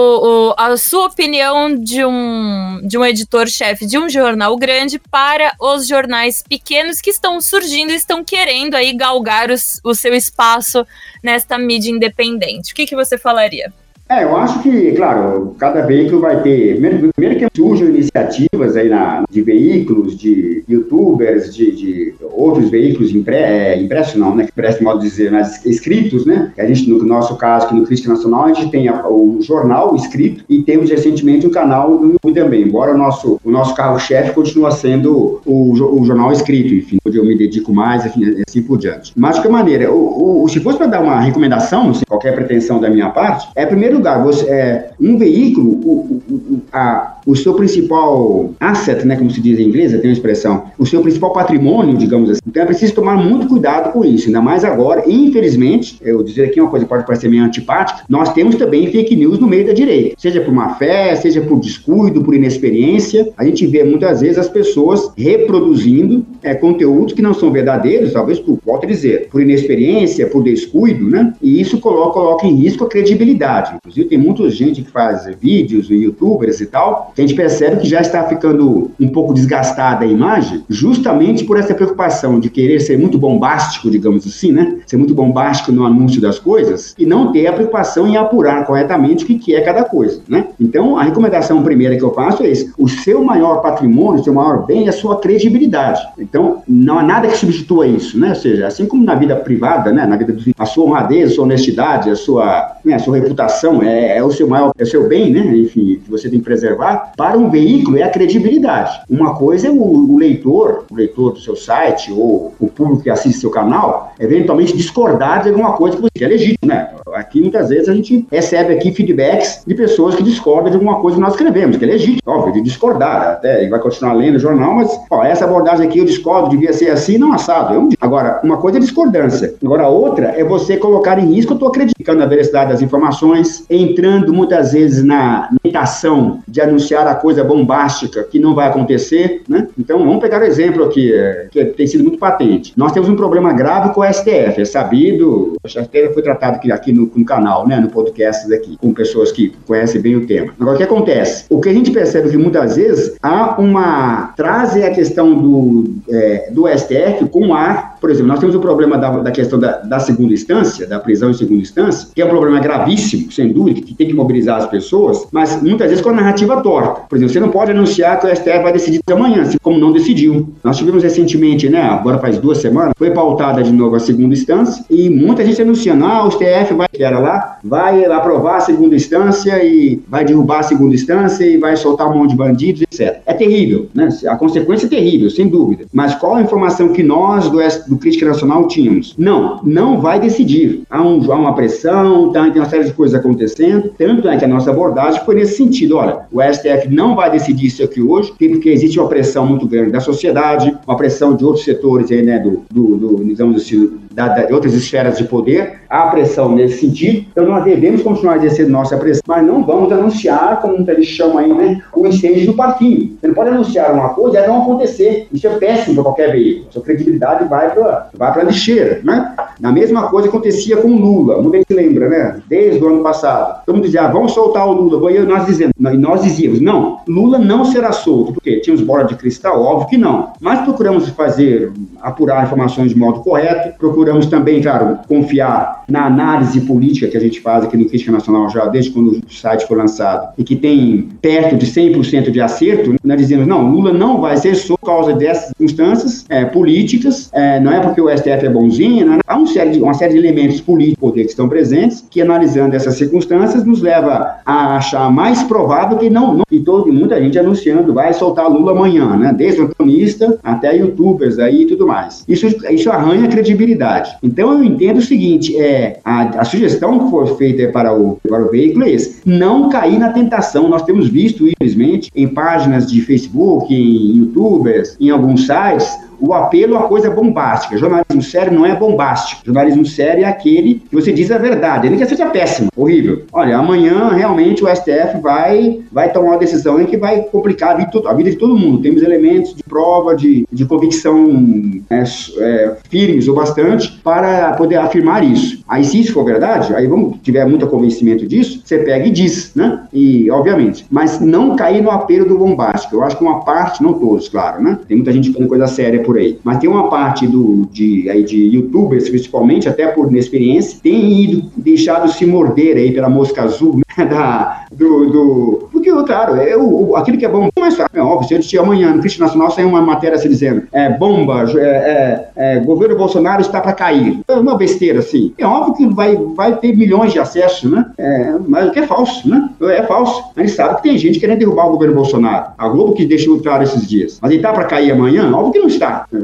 o, 0.51 0.55
a 0.59 0.77
sua 0.77 1.07
opinião 1.07 1.75
de 1.75 2.05
um, 2.05 2.81
de 2.87 2.99
um 2.99 3.05
editor-chefe 3.05 3.87
de 3.87 3.99
um 3.99 4.11
jornal 4.11 4.55
grande 4.57 4.99
para 4.99 5.55
os 5.59 5.89
jornais 5.89 6.45
pequenos 6.47 7.01
que 7.01 7.09
estão 7.09 7.41
surgindo 7.41 7.91
e 7.91 7.97
estão 7.97 8.23
querendo 8.23 8.75
aí 8.75 8.93
galgar 8.93 9.51
os, 9.51 9.81
o 9.83 9.95
seu 9.95 10.12
espaço 10.14 10.87
nesta 11.23 11.57
mídia 11.57 11.91
independente. 11.91 12.73
O 12.73 12.75
que, 12.75 12.87
que 12.87 12.95
você 12.95 13.16
falaria? 13.16 13.73
É, 14.11 14.24
eu 14.24 14.36
acho 14.36 14.61
que, 14.61 14.90
claro, 14.90 15.54
cada 15.56 15.82
veículo 15.82 16.20
vai 16.20 16.42
ter. 16.42 16.80
Primeiro, 16.80 17.38
que 17.38 17.46
surjam 17.54 17.88
iniciativas 17.88 18.76
aí 18.76 18.88
na, 18.88 19.22
de 19.30 19.40
veículos, 19.40 20.18
de 20.18 20.64
youtubers, 20.68 21.54
de, 21.54 21.70
de 21.70 22.14
outros 22.32 22.68
veículos 22.70 23.14
impre, 23.14 23.36
é, 23.36 23.80
impressos, 23.80 24.16
não, 24.16 24.34
né? 24.34 24.48
Parece 24.56 24.82
modo 24.82 24.98
de 24.98 25.08
dizer, 25.08 25.30
mas 25.30 25.64
escritos, 25.64 26.26
né? 26.26 26.52
A 26.58 26.66
gente, 26.66 26.90
no 26.90 27.04
nosso 27.04 27.36
caso, 27.36 27.66
aqui 27.66 27.76
no 27.76 27.86
Crítica 27.86 28.08
Nacional, 28.08 28.46
a 28.46 28.52
gente 28.52 28.72
tem 28.72 28.88
a, 28.88 29.08
o 29.08 29.38
jornal 29.40 29.94
escrito 29.94 30.44
e 30.48 30.61
temos 30.62 30.90
recentemente 30.90 31.46
um 31.46 31.50
canal 31.50 31.90
no 31.92 32.14
YouTube 32.14 32.34
também. 32.34 32.62
Embora 32.62 32.92
o 32.92 32.98
nosso, 32.98 33.40
o 33.44 33.50
nosso 33.50 33.76
carro-chefe 33.76 34.32
continua 34.32 34.72
sendo 34.72 35.40
o, 35.46 35.70
o, 35.70 36.04
jornal 36.04 36.32
escrito, 36.32 36.74
enfim, 36.74 36.98
onde 37.06 37.16
eu 37.16 37.24
me 37.24 37.38
dedico 37.38 37.72
mais, 37.72 38.04
enfim, 38.04 38.42
assim 38.48 38.61
por 38.61 38.76
diante. 38.76 39.12
Mas 39.14 39.36
de 39.36 39.42
qualquer 39.42 39.52
maneira, 39.52 39.92
o, 39.92 40.42
o 40.42 40.48
se 40.48 40.58
fosse 40.58 40.78
para 40.78 40.88
dar 40.88 41.00
uma 41.00 41.20
recomendação, 41.20 41.94
sem 41.94 42.02
qualquer 42.08 42.34
pretensão 42.34 42.80
da 42.80 42.90
minha 42.90 43.11
parte, 43.11 43.48
é 43.54 43.64
primeiro 43.64 43.99
lugar, 44.01 44.22
você, 44.22 44.51
é, 44.51 44.90
um 45.01 45.16
veículo, 45.16 45.70
o, 45.70 46.22
o, 46.28 46.62
a, 46.72 47.20
o 47.27 47.37
seu 47.37 47.55
principal 47.55 48.51
asset, 48.61 49.07
né, 49.07 49.16
como 49.16 49.31
se 49.31 49.41
diz 49.41 49.59
em 49.59 49.64
inglês, 49.64 49.93
tem 49.93 50.11
uma 50.11 50.12
expressão, 50.12 50.64
o 50.79 50.87
seu 50.87 51.01
principal 51.01 51.33
patrimônio, 51.33 51.97
digamos 51.97 52.31
assim. 52.31 52.41
Então 52.47 52.62
é 52.62 52.66
preciso 52.66 52.95
tomar 52.95 53.16
muito 53.16 53.47
cuidado 53.47 53.93
com 53.93 54.05
isso, 54.05 54.27
ainda 54.27 54.41
mais 54.41 54.64
agora. 54.64 55.05
infelizmente, 55.07 55.99
eu 56.03 56.23
dizer 56.23 56.45
aqui 56.45 56.61
uma 56.61 56.71
coisa 56.71 56.85
que 56.85 56.89
pode 56.89 57.07
parecer 57.07 57.29
meio 57.29 57.45
antipática, 57.45 58.03
nós 58.09 58.33
temos 58.33 58.57
também 58.57 58.91
fake 58.91 59.16
news 59.16 59.39
no 59.39 59.47
meio 59.47 59.66
da 59.66 59.73
direita, 59.73 60.14
seja 60.18 60.41
por 60.41 60.53
má 60.53 60.75
fé, 60.75 61.14
seja 61.16 61.41
por 61.41 61.59
descuido, 61.61 62.23
por 62.23 62.35
inexperiência. 62.35 63.31
A 63.37 63.45
gente 63.45 63.66
vê 63.66 63.85
muitas 63.85 64.21
vezes 64.21 64.39
as 64.39 64.49
pessoas 64.49 65.11
reproduzindo 65.16 66.25
é, 66.43 66.55
conteúdos 66.55 67.12
que 67.12 67.23
não 67.23 67.35
são 67.35 67.51
verdadeiros, 67.51 68.12
talvez 68.12 68.39
por, 68.39 68.59
volto 68.64 68.87
dizer, 68.87 69.29
por 69.31 69.41
inexperiência, 69.41 70.27
por 70.27 70.43
descuido, 70.43 71.09
né? 71.09 71.33
E 71.41 71.61
isso 71.61 71.79
coloca, 71.79 72.12
coloca 72.12 72.47
em 72.47 72.55
risco 72.55 72.85
a 72.85 72.89
credibilidade. 72.89 73.77
Inclusive, 73.77 74.09
tem 74.09 74.18
muita 74.18 74.49
gente 74.51 74.83
que 74.83 74.91
faz 74.91 75.29
vídeos, 75.41 75.89
youtubers 75.89 76.61
e 76.61 76.66
tal, 76.66 77.12
que 77.21 77.25
a 77.25 77.27
gente 77.27 77.37
percebe 77.37 77.81
que 77.81 77.89
já 77.89 78.01
está 78.01 78.25
ficando 78.25 78.91
um 78.99 79.09
pouco 79.09 79.35
desgastada 79.35 80.05
a 80.05 80.09
imagem, 80.09 80.64
justamente 80.68 81.45
por 81.45 81.59
essa 81.59 81.75
preocupação 81.75 82.41
de 82.41 82.49
querer 82.49 82.81
ser 82.81 82.99
muito 82.99 83.18
bombástico, 83.18 83.91
digamos 83.91 84.27
assim, 84.27 84.53
né? 84.53 84.79
Ser 84.87 84.97
muito 84.97 85.14
bombástico 85.14 85.71
no 85.71 85.85
anúncio 85.85 86.21
das 86.21 86.39
coisas 86.39 86.95
e 86.99 87.05
não 87.05 87.33
ter 87.33 87.47
a 87.47 87.53
preocupação 87.53 88.07
em 88.07 88.16
apurar 88.16 88.64
corretamente 88.66 89.25
o 89.25 89.27
que 89.27 89.55
é 89.55 89.61
cada 89.61 89.85
coisa, 89.85 90.23
né? 90.29 90.47
Então, 90.59 90.97
a 90.97 91.03
recomendação 91.03 91.62
primeira 91.62 91.97
que 91.97 92.03
eu 92.03 92.12
faço 92.14 92.43
é 92.43 92.49
isso: 92.49 92.73
o 92.79 92.89
seu 92.89 93.23
maior 93.23 93.61
patrimônio, 93.61 94.21
o 94.21 94.25
seu 94.25 94.33
maior 94.33 94.64
bem 94.64 94.87
é 94.87 94.89
a 94.89 94.93
sua 94.93 95.21
credibilidade. 95.21 96.01
Então, 96.18 96.62
não 96.66 96.99
há 96.99 97.03
nada 97.03 97.29
que 97.29 97.37
substitua 97.37 97.87
isso, 97.87 98.18
né? 98.18 98.31
Ou 98.31 98.35
seja, 98.35 98.66
assim 98.66 98.87
como 98.87 99.05
na 99.05 99.14
vida 99.14 99.37
privada, 99.37 99.93
né? 99.93 100.07
Na 100.07 100.16
vida 100.16 100.33
do 100.33 100.41
a 100.59 100.64
sua 100.64 100.85
honradez, 100.85 101.31
a 101.31 101.35
sua 101.35 101.45
honestidade, 101.45 102.11
a 102.11 102.16
sua, 102.16 102.77
né? 102.85 102.95
a 102.95 102.99
sua 102.99 103.16
reputação 103.16 103.83
é, 103.83 104.16
é 104.16 104.25
o 104.25 104.31
seu 104.31 104.49
maior, 104.49 104.73
é 104.79 104.83
o 104.83 104.87
seu 104.87 105.07
bem, 105.07 105.31
né? 105.31 105.57
Enfim, 105.57 106.01
que 106.03 106.11
você 106.11 106.29
tem 106.29 106.39
que 106.39 106.45
preservar 106.45 106.99
para 107.16 107.38
um 107.38 107.51
veículo 107.51 107.98
é 107.98 108.03
a 108.03 108.11
credibilidade. 108.11 109.01
Uma 109.09 109.34
coisa 109.34 109.68
é 109.68 109.70
o, 109.70 109.82
o, 109.82 110.18
leitor, 110.18 110.84
o 110.90 110.94
leitor 110.94 111.32
do 111.32 111.40
seu 111.40 111.57
site 111.57 112.12
ou 112.12 112.55
o 112.59 112.68
público 112.68 113.03
que 113.03 113.11
assiste 113.11 113.40
seu 113.40 113.51
canal, 113.51 114.12
eventualmente 114.18 114.76
discordar 114.76 115.42
de 115.42 115.48
alguma 115.48 115.72
coisa 115.72 115.96
que 115.96 116.03
você 116.03 116.24
é 116.24 116.28
legítimo, 116.28 116.68
né? 116.68 116.90
Aqui 117.14 117.40
muitas 117.40 117.68
vezes 117.68 117.88
a 117.88 117.94
gente 117.94 118.26
recebe 118.30 118.74
aqui 118.74 118.92
feedbacks 118.92 119.62
de 119.66 119.74
pessoas 119.74 120.14
que 120.14 120.22
discordam 120.22 120.70
de 120.70 120.76
alguma 120.76 121.00
coisa 121.00 121.16
que 121.16 121.22
nós 121.22 121.32
escrevemos, 121.32 121.76
que 121.76 121.84
é 121.84 121.88
legítimo, 121.88 122.20
óbvio, 122.26 122.52
de 122.54 122.61
discordar, 122.61 123.22
até 123.32 123.61
ele 123.61 123.70
vai 123.70 123.80
continuar 123.80 124.12
lendo 124.14 124.36
o 124.36 124.38
jornal, 124.38 124.74
mas 124.74 125.00
ó, 125.11 125.22
essa 125.24 125.44
abordagem 125.44 125.86
aqui 125.86 125.98
eu 125.98 126.04
discordo, 126.04 126.50
devia 126.50 126.72
ser 126.72 126.90
assim, 126.90 127.18
não 127.18 127.32
assado. 127.32 127.74
Eu, 127.74 127.88
agora, 128.00 128.40
uma 128.42 128.56
coisa 128.58 128.78
é 128.78 128.80
discordância, 128.80 129.54
agora 129.62 129.88
outra 129.88 130.34
é 130.36 130.44
você 130.44 130.76
colocar 130.76 131.18
em 131.18 131.34
risco, 131.34 131.52
eu 131.52 131.54
estou 131.54 131.68
acreditando 131.68 132.18
na 132.18 132.26
veracidade 132.26 132.70
das 132.70 132.82
informações, 132.82 133.64
entrando 133.68 134.32
muitas 134.32 134.72
vezes 134.72 135.02
na 135.04 135.48
tentação 135.62 136.40
de 136.46 136.61
anunciar 136.61 137.06
a 137.06 137.14
coisa 137.14 137.44
bombástica 137.44 138.22
que 138.24 138.38
não 138.38 138.54
vai 138.54 138.68
acontecer, 138.68 139.42
né? 139.48 139.68
Então, 139.78 139.98
vamos 139.98 140.20
pegar 140.20 140.40
o 140.40 140.44
exemplo 140.44 140.84
aqui, 140.84 141.12
é, 141.12 141.46
que 141.50 141.64
tem 141.66 141.86
sido 141.86 142.02
muito 142.02 142.18
patente. 142.18 142.72
Nós 142.76 142.92
temos 142.92 143.08
um 143.08 143.16
problema 143.16 143.52
grave 143.52 143.92
com 143.94 144.00
o 144.00 144.12
STF, 144.12 144.61
é 144.61 144.64
sabido, 144.64 145.54
o 145.62 145.68
STF 145.68 146.14
foi 146.14 146.22
tratado 146.22 146.61
aqui 146.72 146.92
no, 146.92 146.99
no, 147.14 147.24
canal, 147.24 147.66
né, 147.66 147.78
no 147.78 147.88
podcast 147.88 148.53
aqui, 148.53 148.76
com 148.78 148.92
pessoas 148.92 149.32
que 149.32 149.53
conhecem 149.66 150.01
bem 150.01 150.16
o 150.16 150.26
tema. 150.26 150.53
Agora, 150.59 150.74
o 150.74 150.78
que 150.78 150.84
acontece? 150.84 151.44
O 151.48 151.61
que 151.61 151.68
a 151.68 151.72
gente 151.72 151.90
percebe 151.90 152.28
é 152.28 152.30
que 152.30 152.36
muitas 152.36 152.76
vezes 152.76 153.16
há 153.22 153.61
uma... 153.61 154.32
trazem 154.36 154.84
a 154.84 154.90
questão 154.90 155.34
do, 155.34 155.90
é, 156.09 156.51
do 156.51 156.66
STF 156.68 157.26
com 157.30 157.55
ar, 157.55 157.96
por 158.01 158.11
exemplo, 158.11 158.28
nós 158.28 158.40
temos 158.40 158.55
o 158.55 158.61
problema 158.61 158.96
da, 158.96 159.11
da 159.18 159.30
questão 159.30 159.59
da, 159.59 159.78
da 159.78 160.01
segunda 160.01 160.32
instância, 160.32 160.87
da 160.87 160.99
prisão 160.99 161.30
em 161.30 161.34
segunda 161.34 161.61
instância, 161.61 162.08
que 162.14 162.22
é 162.22 162.25
um 162.25 162.29
problema 162.29 162.58
gravíssimo, 162.58 163.30
sem 163.30 163.53
dúvida, 163.53 163.80
que 163.83 163.95
tem 163.95 164.07
que 164.07 164.14
mobilizar 164.14 164.57
as 164.57 164.66
pessoas, 164.66 165.26
mas 165.30 165.62
muitas 165.62 165.88
vezes 165.88 166.03
com 166.03 166.11
a 166.11 166.14
narrativa 166.14 166.61
torta. 166.62 167.03
Por 167.08 167.16
exemplo, 167.16 167.33
você 167.33 167.41
não 167.41 167.50
pode 167.50 167.70
anunciar 167.70 168.18
que 168.18 168.26
o 168.26 168.34
STF 168.34 168.62
vai 168.62 168.72
decidir 168.72 169.00
amanhã, 169.11 169.42
assim 169.42 169.58
como 169.62 169.79
não 169.79 169.92
decidiu. 169.92 170.49
Nós 170.64 170.79
tivemos 170.79 171.03
recentemente, 171.03 171.68
né, 171.68 171.83
agora 171.83 172.18
faz 172.18 172.38
duas 172.38 172.58
semanas, 172.58 172.92
foi 172.96 173.11
pautada 173.11 173.62
de 173.62 173.72
novo 173.72 173.96
a 173.96 174.00
segunda 174.00 174.33
instância 174.34 174.84
e 174.88 175.11
muita 175.11 175.45
gente 175.45 175.61
anunciando, 175.61 176.04
ah, 176.04 176.26
o 176.26 176.30
STF 176.30 176.75
vai 176.75 176.88
que 176.92 177.03
era 177.03 177.18
lá, 177.18 177.58
vai 177.62 178.04
aprovar 178.04 178.57
a 178.57 178.61
segunda 178.61 178.95
instância 178.95 179.62
e 179.62 180.00
vai 180.08 180.25
derrubar 180.25 180.61
a 180.61 180.62
segunda 180.64 180.95
instância 180.95 181.45
e 181.45 181.57
vai 181.57 181.76
soltar 181.76 182.11
um 182.11 182.18
monte 182.18 182.30
de 182.30 182.37
bandidos, 182.37 182.83
etc. 182.83 183.21
É 183.26 183.33
terrível, 183.33 183.88
né? 183.95 184.08
A 184.29 184.37
consequência 184.37 184.87
é 184.87 184.88
terrível, 184.88 185.30
sem 185.30 185.49
dúvida. 185.49 185.84
Mas 185.92 186.14
qual 186.14 186.37
a 186.37 186.42
informação 186.42 186.88
que 186.88 187.03
nós 187.03 187.49
do, 187.49 187.58
do 187.88 187.99
Crítica 187.99 188.26
Nacional 188.26 188.67
tínhamos? 188.67 189.14
Não, 189.17 189.61
não 189.62 190.00
vai 190.00 190.18
decidir. 190.21 190.83
Há, 190.91 191.03
um, 191.03 191.33
há 191.33 191.37
uma 191.37 191.54
pressão, 191.54 192.33
tá, 192.33 192.49
tem 192.50 192.61
uma 192.61 192.68
série 192.68 192.84
de 192.84 192.92
coisas 192.92 193.18
acontecendo, 193.18 193.92
tanto 193.96 194.29
é 194.29 194.37
que 194.37 194.45
a 194.45 194.49
nossa 194.49 194.71
abordagem 194.71 195.25
foi 195.25 195.34
nesse 195.34 195.57
sentido. 195.57 195.96
Olha, 195.96 196.21
o 196.33 196.41
STF 196.42 196.88
não 196.88 197.14
vai 197.14 197.30
decidir 197.30 197.67
isso 197.67 197.83
aqui 197.83 198.00
hoje, 198.00 198.33
porque 198.37 198.68
existe 198.68 198.99
uma 198.99 199.08
pressão 199.08 199.46
muito 199.46 199.67
grande 199.67 199.92
da 199.92 200.00
sociedade, 200.00 200.76
uma 200.87 200.96
pressão 200.96 201.34
de 201.34 201.45
outros 201.45 201.64
setores 201.64 202.11
aí, 202.11 202.22
né, 202.22 202.38
do, 202.38 202.62
do, 202.71 202.96
do 202.96 203.25
digamos 203.25 203.62
assim, 203.62 203.91
da, 204.11 204.28
da, 204.28 204.45
de 204.45 204.53
outras 204.53 204.74
esferas 204.74 205.18
de 205.18 205.24
poder, 205.24 205.80
há 205.88 206.07
pressão 206.07 206.54
nesse 206.54 206.80
sentido, 206.80 207.26
então 207.30 207.45
nós 207.46 207.64
devemos 207.64 208.03
continuar 208.03 208.37
exercendo 208.37 208.70
nossa 208.70 208.96
pressão, 208.96 209.22
mas 209.26 209.46
não 209.46 209.64
vamos 209.64 209.92
anunciar, 209.92 210.61
como 210.61 210.88
eles 210.88 211.07
chamam 211.07 211.38
aí, 211.38 211.53
né, 211.53 211.82
o 211.95 212.07
incêndio 212.07 212.46
do 212.46 212.54
parquinho. 212.54 213.16
Você 213.20 213.28
não 213.28 213.34
pode 213.34 213.50
anunciar 213.50 213.92
uma 213.92 214.11
coisa 214.11 214.41
e 214.41 214.46
não 214.46 214.62
acontecer. 214.62 215.28
Isso 215.32 215.46
é 215.46 215.50
péssimo 215.50 215.95
para 215.96 216.04
qualquer 216.04 216.32
veículo. 216.32 216.66
Sua 216.70 216.82
credibilidade 216.82 217.45
vai 217.49 217.72
para 217.72 218.08
vai 218.14 218.41
a 218.41 218.45
lixeira, 218.45 219.00
né? 219.04 219.34
A 219.62 219.72
mesma 219.72 220.08
coisa 220.08 220.28
acontecia 220.28 220.76
com 220.78 220.88
o 220.88 220.96
Lula, 220.96 221.42
muita 221.42 221.58
gente 221.58 221.74
lembra, 221.74 222.08
né? 222.08 222.41
Desde 222.49 222.82
o 222.82 222.88
ano 222.88 223.03
passado. 223.03 223.62
Todo 223.66 223.76
mundo 223.76 223.84
dizia, 223.84 224.03
ah, 224.03 224.08
vamos 224.08 224.32
soltar 224.32 224.66
o 224.66 224.72
Lula. 224.72 225.12
E 225.12 225.18
nós, 225.20 225.46
dizendo, 225.46 225.72
nós 225.78 226.22
dizíamos, 226.22 226.61
não, 226.61 226.99
Lula 227.07 227.38
não 227.38 227.64
será 227.64 227.92
solto. 227.92 228.32
Por 228.34 228.42
quê? 228.42 228.61
Tínhamos 228.61 228.84
bola 228.84 229.04
de 229.04 229.14
cristal? 229.16 229.62
Óbvio 229.62 229.88
que 229.88 229.99
não. 229.99 230.32
Mas 230.41 230.61
procuramos 230.62 231.08
fazer, 231.11 231.72
apurar 232.00 232.45
informações 232.45 232.91
de 232.91 232.99
modo 232.99 233.20
correto, 233.20 233.76
procuramos 233.78 234.00
também, 234.29 234.61
claro, 234.61 234.99
confiar 235.09 235.85
na 235.89 236.07
análise 236.07 236.61
política 236.63 237.09
que 237.09 237.17
a 237.17 237.21
gente 237.21 237.41
faz 237.41 237.64
aqui 237.64 237.77
no 237.77 237.87
Crítica 237.87 238.13
Nacional 238.13 238.49
já 238.49 238.67
desde 238.67 238.91
quando 238.91 239.21
o 239.27 239.33
site 239.33 239.67
foi 239.67 239.77
lançado 239.77 240.33
e 240.39 240.45
que 240.45 240.57
tem 240.57 241.09
perto 241.21 241.57
de 241.57 241.67
100% 241.67 242.31
de 242.31 242.41
acerto, 242.41 242.95
nós 243.03 243.18
dizemos, 243.18 243.47
não, 243.47 243.71
Lula 243.71 243.93
não 243.93 244.21
vai 244.21 244.37
ser 244.37 244.55
só 244.55 244.77
por 244.77 244.87
causa 244.87 245.13
dessas 245.13 245.49
circunstâncias 245.49 246.25
é, 246.29 246.45
políticas, 246.45 247.29
é, 247.33 247.61
não 247.61 247.72
é 247.72 247.81
porque 247.81 248.01
o 248.01 248.09
STF 248.09 248.47
é 248.47 248.49
bonzinho, 248.49 249.14
é? 249.14 249.18
há 249.27 249.37
uma 249.37 249.47
série, 249.47 249.71
de, 249.71 249.83
uma 249.83 249.95
série 249.95 250.13
de 250.13 250.18
elementos 250.18 250.61
políticos 250.61 251.13
que 251.13 251.21
estão 251.21 251.49
presentes 251.49 252.05
que, 252.11 252.21
analisando 252.21 252.75
essas 252.75 252.95
circunstâncias, 252.95 253.64
nos 253.64 253.81
leva 253.81 254.37
a 254.45 254.77
achar 254.77 255.11
mais 255.11 255.43
provável 255.43 255.99
que 255.99 256.09
não, 256.09 256.35
não 256.35 256.45
e 256.51 256.61
todo, 256.61 256.93
muita 256.93 257.21
gente 257.21 257.39
anunciando, 257.39 257.93
vai 257.93 258.13
soltar 258.13 258.51
Lula 258.51 258.72
amanhã, 258.72 259.17
né? 259.17 259.33
desde 259.37 259.61
o 259.61 259.64
antonista 259.64 260.39
até 260.43 260.77
youtubers 260.77 261.39
aí 261.39 261.63
e 261.63 261.67
tudo 261.67 261.87
mais. 261.87 262.25
Isso, 262.29 262.47
isso 262.71 262.91
arranha 262.91 263.25
a 263.25 263.29
credibilidade. 263.29 263.89
Então 264.22 264.53
eu 264.53 264.64
entendo 264.64 264.99
o 264.99 265.03
seguinte, 265.03 265.57
é, 265.58 265.99
a, 266.04 266.41
a 266.41 266.45
sugestão 266.45 266.99
que 266.99 267.11
foi 267.11 267.26
feita 267.37 267.72
para 267.72 267.92
o, 267.96 268.18
para 268.29 268.45
o 268.45 268.50
veículo 268.50 268.84
é 268.84 268.91
esse, 268.91 269.21
não 269.25 269.68
cair 269.68 269.99
na 269.99 270.11
tentação, 270.11 270.68
nós 270.68 270.83
temos 270.83 271.08
visto, 271.08 271.46
infelizmente, 271.46 272.11
em 272.14 272.29
páginas 272.29 272.91
de 272.91 273.00
Facebook, 273.00 273.72
em 273.75 274.18
youtubers, 274.18 274.96
em 275.00 275.11
alguns 275.11 275.46
sites, 275.46 275.88
o 276.21 276.34
apelo 276.34 276.76
a 276.76 276.83
coisa 276.84 277.11
bombástica. 277.11 277.79
Jornalismo 277.79 278.22
sério 278.22 278.53
não 278.53 278.67
é 278.67 278.75
bombástico. 278.75 279.42
Jornalismo 279.45 279.84
sério 279.87 280.25
é 280.25 280.26
aquele 280.26 280.83
que 280.88 280.95
você 280.95 281.13
diz 281.13 281.30
a 281.30 281.38
verdade, 281.38 281.88
nem 281.88 281.99
que 281.99 282.07
seja 282.07 282.26
péssimo, 282.26 282.68
horrível. 282.76 283.22
Olha, 283.33 283.57
amanhã 283.57 284.11
realmente 284.11 284.64
o 284.64 284.68
STF 284.68 285.21
vai, 285.22 285.80
vai 285.91 286.13
tomar 286.13 286.30
uma 286.30 286.38
decisão 286.38 286.80
em 286.80 286.87
que 286.87 286.97
vai 286.97 287.22
complicar 287.22 287.71
a 287.71 287.75
vida, 287.75 287.91
a 288.07 288.14
vida 288.14 288.30
de 288.30 288.37
todo 288.37 288.57
mundo. 288.57 288.83
Temos 288.83 289.03
elementos 289.03 289.55
de 289.55 289.63
prova, 289.63 290.14
de, 290.14 290.47
de 290.51 290.64
convicção 290.64 291.80
é, 291.88 292.05
é, 292.38 292.76
firmes 292.88 293.29
o 293.29 293.34
bastante 293.34 294.01
para 294.03 294.53
poder 294.53 294.76
afirmar 294.76 295.25
isso. 295.25 295.63
Aí, 295.68 295.84
se 295.84 296.01
isso 296.01 296.13
for 296.13 296.25
verdade, 296.25 296.75
aí 296.75 296.87
vamos 296.87 297.18
tiver 297.22 297.47
muito 297.47 297.67
convencimento 297.67 298.26
disso, 298.26 298.61
você 298.64 298.79
pega 298.79 299.07
e 299.07 299.11
diz, 299.11 299.53
né? 299.55 299.84
E, 299.92 300.30
obviamente. 300.30 300.87
Mas 300.91 301.21
não 301.21 301.57
cair 301.57 301.83
no 301.83 301.91
apelo 301.91 302.26
do 302.26 302.38
bombástico. 302.38 302.97
Eu 302.97 303.05
acho 303.05 303.17
que 303.17 303.22
uma 303.22 303.45
parte, 303.45 303.83
não 303.83 303.95
todos, 303.95 304.29
claro, 304.29 304.63
né? 304.63 304.79
Tem 304.87 304.97
muita 304.97 305.13
gente 305.13 305.33
fazendo 305.33 305.49
coisa 305.49 305.67
séria 305.67 306.03
por 306.03 306.09
aí. 306.16 306.38
Mas 306.45 306.58
tem 306.58 306.68
uma 306.68 306.88
parte 306.88 307.26
do, 307.26 307.68
de, 307.72 308.08
aí 308.08 308.22
de 308.22 308.37
youtubers, 308.37 309.08
principalmente, 309.08 309.68
até 309.68 309.87
por 309.88 310.08
inexperiência, 310.08 310.78
tem 310.82 311.22
ido, 311.22 311.45
deixado 311.57 312.11
se 312.11 312.24
morder 312.26 312.76
aí 312.76 312.92
pela 312.92 313.08
mosca 313.08 313.42
azul, 313.42 313.80
da, 314.08 314.67
do, 314.72 315.11
do, 315.11 315.68
porque, 315.72 315.91
claro, 316.04 316.37
é 316.37 316.57
o, 316.57 316.95
aquilo 316.96 317.18
que 317.18 317.25
é 317.25 317.29
bom, 317.29 317.49
mais 317.58 317.76
fácil. 317.76 317.91
É 317.92 318.00
óbvio, 318.00 318.42
se 318.42 318.49
tinha 318.49 318.62
amanhã 318.62 318.92
no 318.92 319.00
Cristo 319.00 319.21
Nacional 319.21 319.50
sair 319.50 319.64
uma 319.64 319.80
matéria 319.80 320.17
assim 320.17 320.29
dizendo, 320.29 320.64
é 320.72 320.91
bomba, 320.91 321.45
é, 321.57 322.30
é, 322.37 322.57
é 322.57 322.61
governo 322.61 322.96
Bolsonaro 322.96 323.41
está 323.41 323.61
para 323.61 323.72
cair. 323.72 324.21
É 324.29 324.33
uma 324.34 324.57
besteira 324.57 325.00
assim. 325.00 325.33
É 325.38 325.46
óbvio 325.46 325.75
que 325.75 325.95
vai, 325.95 326.17
vai 326.34 326.57
ter 326.57 326.76
milhões 326.76 327.12
de 327.12 327.18
acessos, 327.18 327.71
né? 327.71 327.87
É, 327.99 328.34
mas 328.46 328.68
o 328.68 328.72
que 328.72 328.80
é 328.80 328.87
falso, 328.87 329.29
né? 329.29 329.49
É 329.62 329.83
falso. 329.83 330.22
A 330.37 330.41
gente 330.41 330.53
sabe 330.53 330.76
que 330.76 330.83
tem 330.83 330.99
gente 330.99 331.18
querendo 331.18 331.38
derrubar 331.38 331.67
o 331.67 331.72
governo 331.72 331.95
Bolsonaro. 331.95 332.53
A 332.57 332.68
Globo 332.68 332.92
que 332.92 333.04
deixou 333.04 333.41
claro 333.41 333.62
esses 333.62 333.87
dias. 333.88 334.18
Mas 334.21 334.30
ele 334.30 334.41
está 334.41 334.53
para 334.53 334.64
cair 334.64 334.92
amanhã? 334.92 335.30
Óbvio 335.34 335.53
que 335.53 335.58
não 335.58 335.67
está. 335.67 336.07
É, 336.12 336.18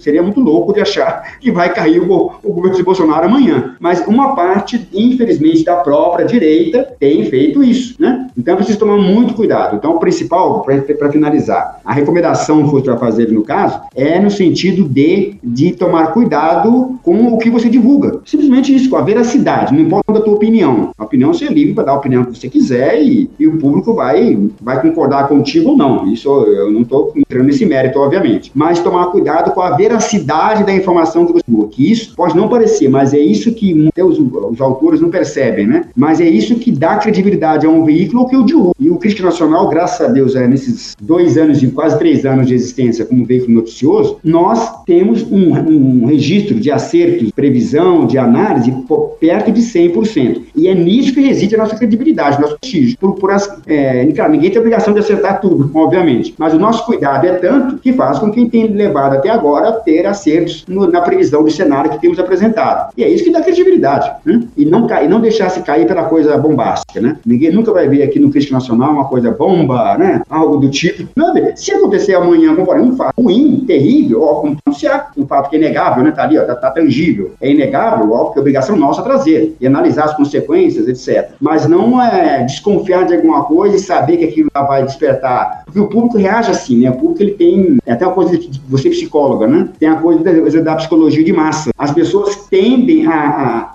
seria 0.00 0.22
muito 0.22 0.40
louco 0.40 0.72
de 0.72 0.80
achar 0.80 1.38
que 1.40 1.50
vai 1.50 1.72
cair 1.72 2.00
o, 2.00 2.32
o 2.42 2.52
governo 2.52 2.76
de 2.76 2.82
Bolsonaro 2.82 3.26
amanhã. 3.26 3.76
Mas 3.80 4.06
uma 4.06 4.34
parte, 4.34 4.88
infelizmente, 4.92 5.64
da 5.64 5.76
própria 5.76 6.26
direita 6.26 6.97
tem 6.98 7.24
feito 7.26 7.62
isso, 7.62 7.94
né? 7.98 8.28
Então 8.36 8.56
precisa 8.56 8.78
tomar 8.78 8.96
muito 8.96 9.34
cuidado. 9.34 9.76
Então, 9.76 9.96
o 9.96 9.98
principal, 9.98 10.62
para 10.62 11.10
finalizar, 11.10 11.80
a 11.84 11.92
recomendação 11.92 12.68
que 12.68 12.86
vai 12.86 12.98
fazer 12.98 13.30
no 13.32 13.42
caso 13.42 13.80
é 13.94 14.18
no 14.18 14.30
sentido 14.30 14.84
de, 14.84 15.34
de 15.42 15.72
tomar 15.72 16.12
cuidado 16.12 16.98
com 17.02 17.34
o 17.34 17.38
que 17.38 17.50
você 17.50 17.68
divulga. 17.68 18.20
Simplesmente 18.24 18.74
isso, 18.74 18.88
com 18.88 18.96
a 18.96 19.02
veracidade, 19.02 19.74
não 19.74 19.80
importa 19.80 20.18
a 20.18 20.22
tua 20.22 20.34
opinião. 20.34 20.90
A 20.96 21.04
opinião 21.04 21.32
você 21.32 21.46
é 21.46 21.48
livre 21.48 21.74
para 21.74 21.84
dar 21.84 21.92
a 21.92 21.96
opinião 21.96 22.24
que 22.24 22.38
você 22.38 22.48
quiser 22.48 23.02
e, 23.02 23.30
e 23.38 23.46
o 23.46 23.58
público 23.58 23.94
vai, 23.94 24.38
vai 24.60 24.80
concordar 24.80 25.28
contigo 25.28 25.70
ou 25.70 25.76
não. 25.76 26.12
Isso 26.12 26.28
eu 26.28 26.70
não 26.70 26.82
estou 26.82 27.12
entrando 27.16 27.46
nesse 27.46 27.66
mérito, 27.66 27.98
obviamente. 27.98 28.50
Mas 28.54 28.80
tomar 28.80 29.06
cuidado 29.06 29.52
com 29.52 29.60
a 29.60 29.70
veracidade 29.70 30.64
da 30.64 30.72
informação 30.72 31.26
que 31.26 31.32
você 31.32 31.44
divulga. 31.46 31.68
Que 31.70 31.90
isso 31.90 32.14
pode 32.14 32.36
não 32.36 32.48
parecer, 32.48 32.88
mas 32.88 33.12
é 33.12 33.18
isso 33.18 33.52
que 33.52 33.90
os, 33.98 34.18
os 34.18 34.60
autores 34.60 35.00
não 35.00 35.10
percebem, 35.10 35.66
né? 35.66 35.84
Mas 35.96 36.20
é 36.20 36.28
isso 36.28 36.56
que 36.56 36.70
dá 36.70 36.87
credibilidade 36.96 37.66
a 37.66 37.70
um 37.70 37.84
veículo 37.84 38.28
que 38.28 38.36
o 38.36 38.44
divulga. 38.44 38.72
E 38.78 38.90
o 38.90 38.96
Crítica 38.96 39.24
Nacional, 39.24 39.68
graças 39.68 40.08
a 40.08 40.10
Deus, 40.10 40.34
é, 40.34 40.46
nesses 40.46 40.96
dois 41.00 41.36
anos, 41.36 41.62
e 41.62 41.68
quase 41.68 41.98
três 41.98 42.24
anos 42.24 42.46
de 42.46 42.54
existência 42.54 43.04
como 43.04 43.24
veículo 43.24 43.54
noticioso, 43.54 44.18
nós 44.24 44.84
temos 44.84 45.22
um, 45.22 45.52
um 45.52 46.06
registro 46.06 46.58
de 46.58 46.70
acertos, 46.70 47.30
previsão, 47.32 48.06
de 48.06 48.18
análise 48.18 48.72
perto 49.20 49.50
de 49.52 49.60
100%. 49.60 50.42
E 50.54 50.68
é 50.68 50.74
nisso 50.74 51.12
que 51.12 51.20
reside 51.20 51.54
a 51.54 51.58
nossa 51.58 51.76
credibilidade, 51.76 52.40
nosso 52.40 52.58
prestígio. 52.58 52.96
Por, 52.98 53.14
por 53.14 53.30
é, 53.66 54.06
claro, 54.12 54.32
ninguém 54.32 54.50
tem 54.50 54.58
obrigação 54.58 54.92
de 54.92 55.00
acertar 55.00 55.40
tudo, 55.40 55.70
obviamente, 55.74 56.34
mas 56.38 56.54
o 56.54 56.58
nosso 56.58 56.84
cuidado 56.86 57.26
é 57.26 57.34
tanto 57.34 57.78
que 57.78 57.92
faz 57.92 58.18
com 58.18 58.30
que 58.30 58.48
tem 58.48 58.66
levado 58.68 59.14
até 59.14 59.28
agora 59.28 59.68
a 59.68 59.72
ter 59.72 60.06
acertos 60.06 60.64
no, 60.66 60.90
na 60.90 61.00
previsão 61.00 61.42
do 61.42 61.50
cenário 61.50 61.90
que 61.90 62.00
temos 62.00 62.18
apresentado. 62.18 62.92
E 62.96 63.04
é 63.04 63.08
isso 63.08 63.24
que 63.24 63.30
dá 63.30 63.42
credibilidade, 63.42 64.10
né? 64.24 64.42
E 64.56 64.64
não, 64.64 64.86
e 65.02 65.08
não 65.08 65.20
deixar 65.20 65.50
se 65.50 65.60
cair 65.62 65.86
pela 65.86 66.04
coisa 66.04 66.36
bombástica, 66.36 66.77
né? 67.00 67.16
Ninguém 67.24 67.52
nunca 67.52 67.72
vai 67.72 67.88
ver 67.88 68.02
aqui 68.02 68.18
no 68.18 68.30
Crítica 68.30 68.54
Nacional 68.54 68.92
uma 68.92 69.04
coisa 69.06 69.30
bomba, 69.30 69.96
né? 69.96 70.22
Algo 70.28 70.56
do 70.56 70.70
tipo. 70.70 71.08
Não, 71.14 71.34
se 71.56 71.72
acontecer 71.72 72.14
amanhã, 72.14 72.54
como 72.54 72.72
um 72.74 72.96
fato 72.96 73.20
ruim, 73.20 73.64
terrível, 73.66 74.22
ó, 74.22 74.40
como 74.40 74.56
anunciar, 74.66 75.12
um 75.16 75.26
fato 75.26 75.50
que 75.50 75.56
é 75.56 75.58
inegável, 75.58 76.02
né? 76.02 76.10
Tá 76.10 76.24
ali, 76.24 76.38
ó, 76.38 76.44
tá, 76.44 76.54
tá 76.54 76.70
tangível. 76.70 77.32
É 77.40 77.50
inegável, 77.50 78.12
ó, 78.12 78.30
que 78.30 78.38
é 78.38 78.40
obrigação 78.40 78.76
nossa 78.76 79.02
trazer 79.02 79.56
e 79.60 79.66
analisar 79.66 80.04
as 80.04 80.16
consequências, 80.16 80.88
etc. 80.88 81.30
Mas 81.40 81.66
não 81.66 82.00
é 82.02 82.44
desconfiar 82.44 83.06
de 83.06 83.14
alguma 83.14 83.44
coisa 83.44 83.76
e 83.76 83.80
saber 83.80 84.18
que 84.18 84.24
aquilo 84.24 84.48
vai 84.54 84.84
despertar. 84.84 85.62
Porque 85.64 85.80
o 85.80 85.88
público 85.88 86.18
reage 86.18 86.50
assim, 86.50 86.78
né? 86.78 86.90
O 86.90 86.96
público 86.96 87.22
ele 87.22 87.32
tem 87.32 87.78
é 87.86 87.92
até 87.92 88.06
uma 88.06 88.14
coisa 88.14 88.36
de 88.36 88.60
você 88.68 88.90
psicóloga, 88.90 89.46
né? 89.46 89.68
Tem 89.78 89.88
a 89.88 89.96
coisa 89.96 90.22
da, 90.22 90.60
da 90.60 90.76
psicologia 90.76 91.24
de 91.24 91.32
massa. 91.32 91.70
As 91.76 91.90
pessoas 91.90 92.36
tendem 92.50 93.06
a, 93.06 93.14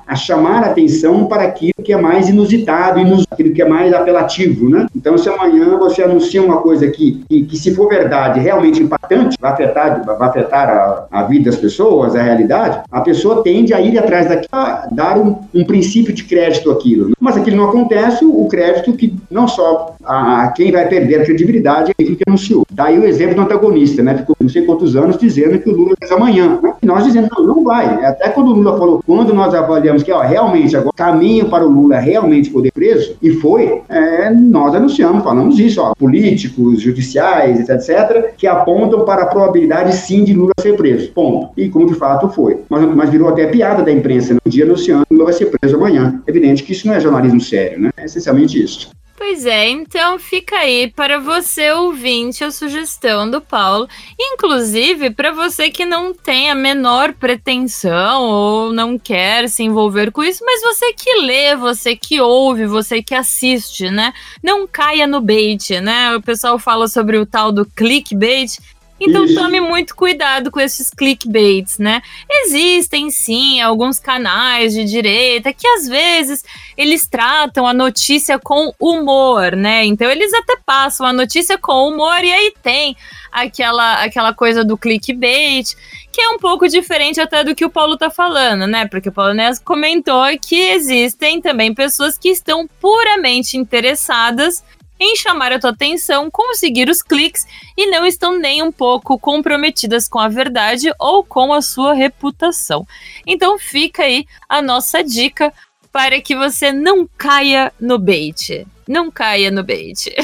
a, 0.07 0.13
a 0.13 0.15
chamar 0.15 0.63
a 0.63 0.67
atenção 0.67 1.25
para 1.25 1.43
aquilo 1.43 1.73
que 1.84 1.93
é 1.93 1.97
mais 1.97 2.30
inusitado, 2.30 2.93
inus, 2.98 3.26
aquilo 3.30 3.53
que 3.53 3.61
é 3.61 3.68
mais 3.68 3.94
apelativo, 3.94 4.70
né? 4.70 4.88
Então, 4.95 5.18
se 5.18 5.30
amanhã 5.30 5.78
você 5.78 6.03
anuncia 6.03 6.41
uma 6.41 6.57
coisa 6.57 6.88
que, 6.88 7.24
que, 7.30 7.44
que 7.44 7.57
se 7.57 7.74
for 7.74 7.88
verdade, 7.88 8.40
realmente 8.40 8.82
impactante, 8.82 9.38
vai 9.40 9.52
afetar, 9.52 10.06
vai 10.06 10.30
afetar 10.30 10.70
a, 10.70 11.06
a, 11.11 11.24
vida 11.24 11.49
das 11.49 11.60
pessoas, 11.60 12.15
a 12.15 12.22
realidade, 12.22 12.82
a 12.91 13.02
pessoa 13.02 13.44
tende 13.44 13.74
a 13.74 13.82
ir 13.82 13.98
atrás 13.98 14.28
daquilo, 14.28 14.49
a 14.52 14.88
dar 14.91 15.18
um, 15.18 15.38
um 15.53 15.65
princípio 15.65 16.14
de 16.14 16.24
crédito 16.24 16.72
àquilo. 16.72 17.10
Né? 17.10 17.14
Mas 17.20 17.38
aquilo 17.38 17.57
não 17.57 17.70
acontece, 17.70 18.26
o 18.26 18.48
crédito 18.48 18.94
que 18.94 19.14
não 19.30 19.48
só 19.48 19.95
a, 20.03 20.44
a 20.44 20.48
quem 20.52 20.72
vai 20.72 20.88
perder 20.88 21.22
a 21.22 21.26
credibilidade 21.26 21.91
é 21.91 22.03
aquilo 22.03 22.15
que 22.15 22.24
anunciou. 22.28 22.65
Daí 22.72 22.99
o 22.99 23.06
exemplo 23.06 23.36
do 23.36 23.41
antagonista, 23.41 24.03
né? 24.03 24.18
Ficou 24.18 24.36
não 24.40 24.49
sei 24.49 24.64
quantos 24.64 24.95
anos 24.95 25.18
dizendo 25.18 25.60
que 25.60 25.70
o 25.70 25.76
Lula 25.76 25.95
fez 25.99 26.11
amanhã, 26.11 26.60
né? 26.61 26.74
E 26.82 26.86
nós 26.86 27.03
dizendo, 27.03 27.30
não, 27.38 27.45
não 27.45 27.64
vai. 27.64 28.03
Até 28.06 28.30
quando 28.30 28.49
o 28.49 28.53
Lula 28.53 28.78
falou, 28.78 29.03
quando 29.06 29.34
nós 29.34 29.53
avaliamos 29.53 30.03
que 30.03 30.11
ó, 30.11 30.22
realmente 30.22 30.76
agora 30.76 30.94
caminho 30.95 31.49
para 31.49 31.65
o 31.65 31.70
Lula 31.70 31.99
realmente 31.99 32.49
poder 32.49 32.72
preso, 32.84 33.15
e 33.22 33.31
foi, 33.31 33.81
é, 33.88 34.30
nós 34.30 34.76
anunciamos, 34.76 35.23
falamos 35.23 35.57
isso, 35.57 35.81
ó, 35.81 35.93
políticos, 35.95 36.81
judiciais, 36.81 37.69
etc., 37.69 38.34
que 38.38 38.45
apontam 38.45 39.05
para 39.05 39.23
a 39.23 39.26
probabilidade 39.26 39.95
sim 39.95 40.26
de 40.26 40.34
Lula 40.34 40.51
ser 40.60 40.76
preso. 40.76 41.11
Ponto. 41.14 41.51
E 41.55 41.69
como 41.69 41.88
de 41.88 41.93
fato 41.93 42.27
foi. 42.27 42.60
Mas, 42.69 42.84
mas 42.93 43.10
virou 43.10 43.30
até 43.30 43.47
piada 43.47 43.84
da 43.84 43.91
imprensa 43.91 44.34
no 44.34 44.51
dia 44.51 44.65
anunciando 44.65 45.05
que 45.07 45.14
Lula 45.14 45.26
vai 45.26 45.34
ser 45.34 45.45
preso 45.45 45.77
amanhã. 45.77 46.22
Evidente 46.27 46.64
que 46.64 46.73
isso 46.73 46.85
não 46.85 46.93
é 46.93 46.99
jornalismo 46.99 47.39
sério, 47.39 47.80
né? 47.80 47.89
É 47.95 48.03
essencialmente 48.03 48.61
isso. 48.61 48.91
Pois 49.25 49.45
é, 49.45 49.69
então 49.69 50.19
fica 50.19 50.57
aí 50.57 50.91
para 50.91 51.17
você 51.17 51.71
ouvinte 51.71 52.43
a 52.43 52.51
sugestão 52.51 53.31
do 53.31 53.39
Paulo, 53.39 53.87
inclusive 54.19 55.11
para 55.11 55.31
você 55.31 55.69
que 55.69 55.85
não 55.85 56.13
tem 56.13 56.51
a 56.51 56.55
menor 56.55 57.13
pretensão 57.13 58.21
ou 58.21 58.73
não 58.73 58.99
quer 58.99 59.47
se 59.47 59.63
envolver 59.63 60.11
com 60.11 60.25
isso, 60.25 60.43
mas 60.45 60.61
você 60.61 60.91
que 60.91 61.21
lê, 61.21 61.55
você 61.55 61.95
que 61.95 62.19
ouve, 62.19 62.65
você 62.65 63.01
que 63.01 63.15
assiste, 63.15 63.89
né? 63.89 64.13
Não 64.43 64.67
caia 64.67 65.07
no 65.07 65.21
bait, 65.21 65.79
né? 65.79 66.13
O 66.17 66.21
pessoal 66.21 66.59
fala 66.59 66.89
sobre 66.89 67.17
o 67.17 67.25
tal 67.25 67.49
do 67.49 67.65
clickbait. 67.65 68.57
Então 69.05 69.25
Isso. 69.25 69.35
tome 69.35 69.59
muito 69.59 69.95
cuidado 69.95 70.49
com 70.49 70.61
esses 70.61 70.89
clickbaits, 70.89 71.77
né? 71.77 72.01
Existem 72.30 73.11
sim 73.11 73.59
alguns 73.59 73.99
canais 73.99 74.73
de 74.73 74.85
direita 74.85 75.51
que 75.51 75.67
às 75.67 75.88
vezes 75.88 76.43
eles 76.77 77.05
tratam 77.05 77.67
a 77.67 77.73
notícia 77.73 78.39
com 78.39 78.73
humor, 78.80 79.55
né? 79.57 79.84
Então 79.84 80.09
eles 80.09 80.34
até 80.34 80.57
passam 80.65 81.05
a 81.05 81.11
notícia 81.11 81.57
com 81.57 81.89
humor 81.89 82.23
e 82.23 82.31
aí 82.31 82.53
tem 82.63 82.95
aquela 83.31 84.03
aquela 84.03 84.34
coisa 84.34 84.63
do 84.63 84.77
clickbait, 84.77 85.75
que 86.11 86.21
é 86.21 86.30
um 86.30 86.38
pouco 86.38 86.67
diferente 86.69 87.19
até 87.19 87.43
do 87.43 87.53
que 87.53 87.65
o 87.65 87.69
Paulo 87.69 87.97
tá 87.97 88.09
falando, 88.09 88.65
né? 88.65 88.88
Porque 88.88 89.09
o 89.09 89.11
Paulo 89.11 89.34
Nes 89.34 89.59
comentou 89.59 90.23
que 90.41 90.55
existem 90.55 91.41
também 91.41 91.73
pessoas 91.73 92.17
que 92.17 92.30
estão 92.30 92.67
puramente 92.80 93.57
interessadas 93.57 94.63
em 95.03 95.15
chamar 95.15 95.51
a 95.51 95.59
tua 95.59 95.71
atenção, 95.71 96.31
conseguir 96.31 96.89
os 96.89 97.01
cliques 97.01 97.45
e 97.77 97.88
não 97.88 98.05
estão 98.05 98.38
nem 98.38 98.63
um 98.63 98.71
pouco 98.71 99.19
comprometidas 99.19 100.07
com 100.07 100.19
a 100.19 100.27
verdade 100.27 100.91
ou 100.99 101.23
com 101.23 101.53
a 101.53 101.61
sua 101.61 101.93
reputação. 101.93 102.88
Então 103.25 103.59
fica 103.59 104.03
aí 104.03 104.25
a 104.47 104.61
nossa 104.61 105.03
dica 105.03 105.53
para 105.91 106.19
que 106.21 106.35
você 106.35 106.71
não 106.71 107.07
caia 107.17 107.71
no 107.80 107.99
bait. 107.99 108.65
Não 108.88 109.11
caia 109.11 109.51
no 109.51 109.63
bait. 109.63 110.07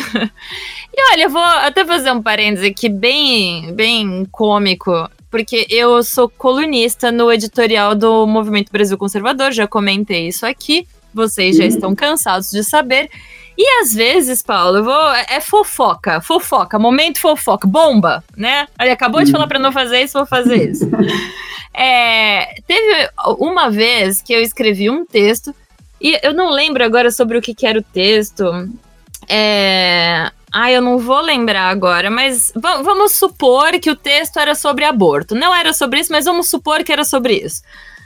e 0.93 1.11
olha, 1.13 1.29
vou 1.29 1.41
até 1.41 1.85
fazer 1.85 2.11
um 2.11 2.21
parêntese 2.21 2.67
aqui 2.67 2.89
bem, 2.89 3.73
bem 3.73 4.25
cômico 4.31 4.91
porque 5.29 5.67
eu 5.69 6.01
sou 6.03 6.27
colunista 6.27 7.11
no 7.11 7.31
editorial 7.31 7.93
do 7.93 8.25
Movimento 8.25 8.71
Brasil 8.71 8.97
Conservador, 8.97 9.51
já 9.51 9.67
comentei 9.67 10.27
isso 10.27 10.45
aqui, 10.45 10.87
vocês 11.13 11.55
já 11.55 11.65
estão 11.65 11.93
cansados 11.93 12.49
de 12.49 12.63
saber. 12.63 13.09
E 13.61 13.81
às 13.81 13.93
vezes, 13.93 14.41
Paulo, 14.41 14.85
vou. 14.85 15.09
É 15.29 15.41
fofoca, 15.41 16.21
fofoca, 16.21 16.79
momento 16.79 17.19
fofoca, 17.19 17.67
bomba, 17.67 18.23
né? 18.37 18.65
Ele 18.79 18.91
acabou 18.91 19.21
de 19.21 19.33
falar 19.33 19.47
para 19.47 19.59
não 19.59 19.73
fazer 19.73 20.01
isso, 20.01 20.17
vou 20.17 20.25
fazer 20.25 20.71
isso. 20.71 20.89
é, 21.75 22.55
teve 22.65 23.09
uma 23.37 23.69
vez 23.69 24.21
que 24.21 24.31
eu 24.31 24.41
escrevi 24.41 24.89
um 24.89 25.05
texto, 25.05 25.53
e 25.99 26.17
eu 26.23 26.33
não 26.33 26.49
lembro 26.49 26.85
agora 26.85 27.11
sobre 27.11 27.37
o 27.37 27.41
que, 27.41 27.53
que 27.53 27.67
era 27.67 27.79
o 27.79 27.83
texto. 27.83 28.45
É. 29.27 30.31
Ah, 30.49 30.71
eu 30.71 30.81
não 30.81 30.97
vou 30.97 31.19
lembrar 31.19 31.67
agora, 31.67 32.09
mas 32.09 32.53
vamos 32.55 33.11
supor 33.17 33.73
que 33.73 33.91
o 33.91 33.95
texto 33.95 34.39
era 34.39 34.55
sobre 34.55 34.85
aborto. 34.85 35.35
Não 35.35 35.53
era 35.53 35.73
sobre 35.73 35.99
isso, 35.99 36.13
mas 36.13 36.23
vamos 36.23 36.47
supor 36.47 36.81
que 36.81 36.93
era 36.93 37.03
sobre 37.03 37.33
isso. 37.33 37.61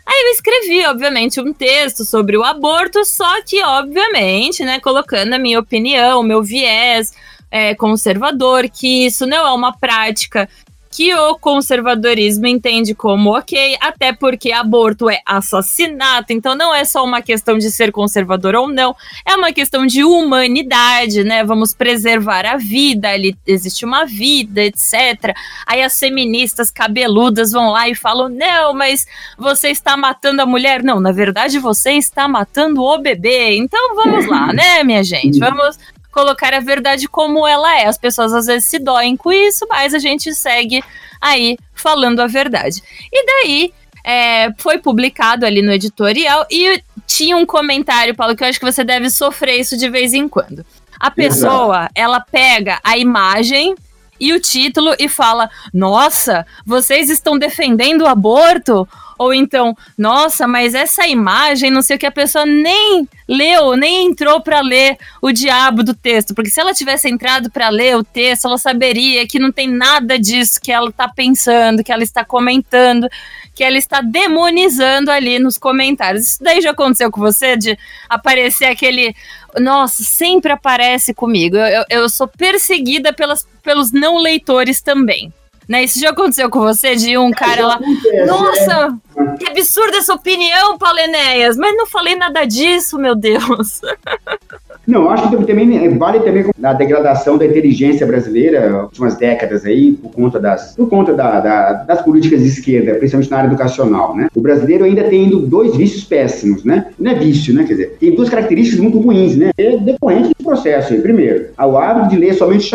Aí 0.06 0.26
eu 0.26 0.32
escrevi, 0.32 0.86
obviamente, 0.86 1.40
um 1.40 1.54
texto 1.54 2.04
sobre 2.04 2.38
o 2.38 2.44
aborto, 2.44 3.06
só 3.06 3.42
que, 3.44 3.64
obviamente, 3.64 4.64
né, 4.64 4.80
colocando 4.80 5.34
a 5.34 5.40
minha 5.40 5.60
opinião, 5.60 6.20
o 6.20 6.24
meu 6.24 6.44
viés 6.44 7.14
é, 7.50 7.76
conservador, 7.76 8.68
que 8.70 9.06
isso 9.06 9.26
não 9.26 9.48
é 9.48 9.52
uma 9.52 9.78
prática 9.78 10.50
que 10.94 11.12
o 11.16 11.36
conservadorismo 11.40 12.46
entende 12.46 12.94
como 12.94 13.36
ok, 13.36 13.76
até 13.82 14.14
porque 14.14 14.52
aborto 14.52 15.10
é 15.10 15.22
assassinato, 15.26 16.32
então 16.32 16.56
não 16.56 16.74
é 16.74 16.86
só 16.86 17.04
uma 17.04 17.20
questão 17.20 17.58
de 17.58 17.72
ser 17.72 17.92
conservador 17.92 18.54
ou 18.54 18.68
não, 18.68 18.96
é 19.26 19.36
uma 19.36 19.52
questão 19.52 19.88
de 19.88 20.04
humanidade, 20.04 21.24
né? 21.24 21.44
Vamos 21.44 21.74
preservar 21.74 22.46
a 22.46 22.58
vida, 22.58 23.10
ali 23.10 23.36
existe 23.48 23.84
uma 23.84 24.06
vida, 24.06 24.62
etc. 24.62 25.36
Aí 25.66 25.82
as 25.82 25.98
feministas 25.98 26.70
cabeludas 26.70 27.52
vão 27.52 27.72
lá 27.72 27.90
e 27.90 27.96
falam: 27.96 28.30
não, 28.30 28.76
mas 28.76 29.08
você 29.36 29.70
está 29.70 29.98
matando 29.98 30.44
a 30.44 30.46
mulher. 30.46 30.84
Não, 30.84 31.00
na 31.00 31.12
verdade 31.12 31.58
você 31.58 31.94
está 31.94 32.28
matando 32.28 32.84
o 32.84 33.00
bebê. 33.00 33.56
Então 33.56 33.96
vamos 33.96 34.28
lá, 34.28 34.54
né, 34.54 34.84
minha 34.84 35.04
gente? 35.04 35.40
Vamos 35.40 35.80
colocar 36.14 36.54
a 36.54 36.60
verdade 36.60 37.08
como 37.08 37.46
ela 37.46 37.80
é. 37.80 37.88
As 37.88 37.98
pessoas 37.98 38.32
às 38.32 38.46
vezes 38.46 38.66
se 38.66 38.80
doem 38.80 39.18
com 39.18 39.32
isso, 39.32 39.66
mas 39.68 39.94
a 39.94 40.00
gente 40.00 40.34
segue 40.34 40.82
aí 41.20 41.58
falando 41.74 42.22
a 42.22 42.28
verdade. 42.28 42.82
E 43.12 43.26
daí 43.26 43.74
é, 44.04 44.54
foi 44.58 44.78
publicado 44.78 45.46
ali 45.46 45.62
no 45.62 45.72
editorial 45.72 46.46
e 46.50 46.82
tinha 47.08 47.36
um 47.36 47.46
comentário, 47.46 48.16
Paulo, 48.16 48.36
que 48.36 48.44
eu 48.44 48.48
acho 48.48 48.60
que 48.60 48.66
você 48.66 48.84
deve 48.84 49.10
sofrer 49.10 49.60
isso 49.60 49.76
de 49.76 49.90
vez 49.90 50.14
em 50.14 50.28
quando. 50.28 50.66
A 51.00 51.12
pessoa, 51.12 51.90
ela 51.96 52.20
pega 52.22 52.80
a 52.84 52.98
imagem 52.98 53.76
e 54.20 54.32
o 54.32 54.40
título 54.40 54.96
e 54.98 55.10
fala: 55.10 55.50
Nossa, 55.74 56.46
vocês 56.66 57.10
estão 57.10 57.38
defendendo 57.38 58.02
o 58.02 58.08
aborto? 58.08 58.88
Ou 59.18 59.34
então, 59.34 59.76
nossa, 59.98 60.48
mas 60.48 60.74
essa 60.74 61.08
imagem, 61.08 61.72
não 61.72 61.82
sei 61.82 61.96
o 61.96 62.00
que, 62.00 62.06
a 62.06 62.12
pessoa 62.12 62.46
nem 62.46 63.08
leu, 63.28 63.76
nem 63.76 64.08
entrou 64.08 64.42
para 64.42 64.62
ler 64.62 64.98
o 65.22 65.32
diabo 65.32 65.84
do 65.84 65.94
texto. 65.94 66.34
Porque 66.34 66.50
se 66.50 66.60
ela 66.60 66.74
tivesse 66.74 67.10
entrado 67.10 67.50
para 67.50 67.70
ler 67.70 67.98
o 67.98 68.04
texto, 68.04 68.46
ela 68.46 68.58
saberia 68.58 69.28
que 69.28 69.40
não 69.40 69.52
tem 69.52 69.68
nada 69.68 70.18
disso 70.20 70.60
que 70.62 70.72
ela 70.72 70.90
está 70.90 71.08
pensando, 71.08 71.84
que 71.84 71.92
ela 71.92 72.04
está 72.04 72.26
comentando, 72.26 73.08
que 73.54 73.64
ela 73.64 73.78
está 73.78 74.02
demonizando 74.02 75.12
ali 75.12 75.40
nos 75.40 75.58
comentários. 75.58 76.24
Isso 76.24 76.44
daí 76.44 76.62
já 76.62 76.72
aconteceu 76.72 77.12
com 77.12 77.22
você, 77.22 77.56
de 77.56 77.78
aparecer 78.10 78.66
aquele. 78.66 79.16
Nossa, 79.60 80.04
sempre 80.04 80.52
aparece 80.52 81.14
comigo. 81.14 81.56
Eu, 81.56 81.68
eu, 81.68 81.86
eu 81.90 82.10
sou 82.10 82.28
perseguida 82.28 83.14
pelas, 83.14 83.48
pelos 83.62 83.92
não 83.92 84.18
leitores 84.18 84.82
também. 84.82 85.32
Né? 85.68 85.84
Isso 85.84 86.00
já 86.00 86.10
aconteceu 86.10 86.50
com 86.50 86.60
você, 86.60 86.96
de 86.96 87.18
um 87.18 87.32
cara 87.32 87.68
lá. 87.68 87.80
Nossa, 88.26 88.98
é. 89.18 89.38
que 89.38 89.50
absurda 89.50 89.98
essa 89.98 90.14
opinião, 90.14 90.78
Paulo 90.78 91.00
Enéas, 91.00 91.58
mas 91.58 91.76
não 91.76 91.86
falei 91.86 92.16
nada 92.16 92.46
disso, 92.46 92.98
meu 92.98 93.16
Deus. 93.16 93.82
Não, 94.86 95.10
acho 95.10 95.30
que 95.30 95.46
também 95.46 95.86
é, 95.86 95.90
vale 95.90 96.20
também 96.20 96.46
a 96.62 96.74
degradação 96.74 97.38
da 97.38 97.46
inteligência 97.46 98.06
brasileira 98.06 98.70
nas 98.70 98.84
últimas 98.86 99.16
décadas 99.16 99.66
aí, 99.66 99.94
por 99.94 100.12
conta 100.12 100.40
das, 100.40 100.76
por 100.76 100.90
conta 100.90 101.14
da, 101.14 101.40
da, 101.40 101.74
das 101.74 102.02
políticas 102.02 102.42
de 102.42 102.48
esquerda, 102.48 102.96
principalmente 102.96 103.32
na 103.32 103.38
área 103.38 103.48
educacional, 103.48 104.16
né? 104.16 104.28
O 104.36 104.42
brasileiro 104.42 104.84
ainda 104.84 105.04
tem 105.04 105.30
dois 105.30 105.76
vícios 105.76 106.04
péssimos, 106.04 106.64
né? 106.64 106.88
Não 107.00 107.12
é 107.12 107.16
vício, 107.16 107.54
né? 107.54 107.64
Quer 107.64 107.74
dizer, 107.74 107.98
tem 108.00 108.14
duas 108.14 108.30
características 108.30 108.80
muito 108.80 109.00
ruins, 109.00 109.38
né? 109.38 109.52
É 109.58 109.78
decorrente 109.78 110.30
do 110.38 110.44
processo. 110.44 110.94
Primeiro, 111.02 111.48
o 111.58 111.78
hábito 111.78 112.10
de 112.10 112.18
ler 112.18 112.34
somente 112.34 112.70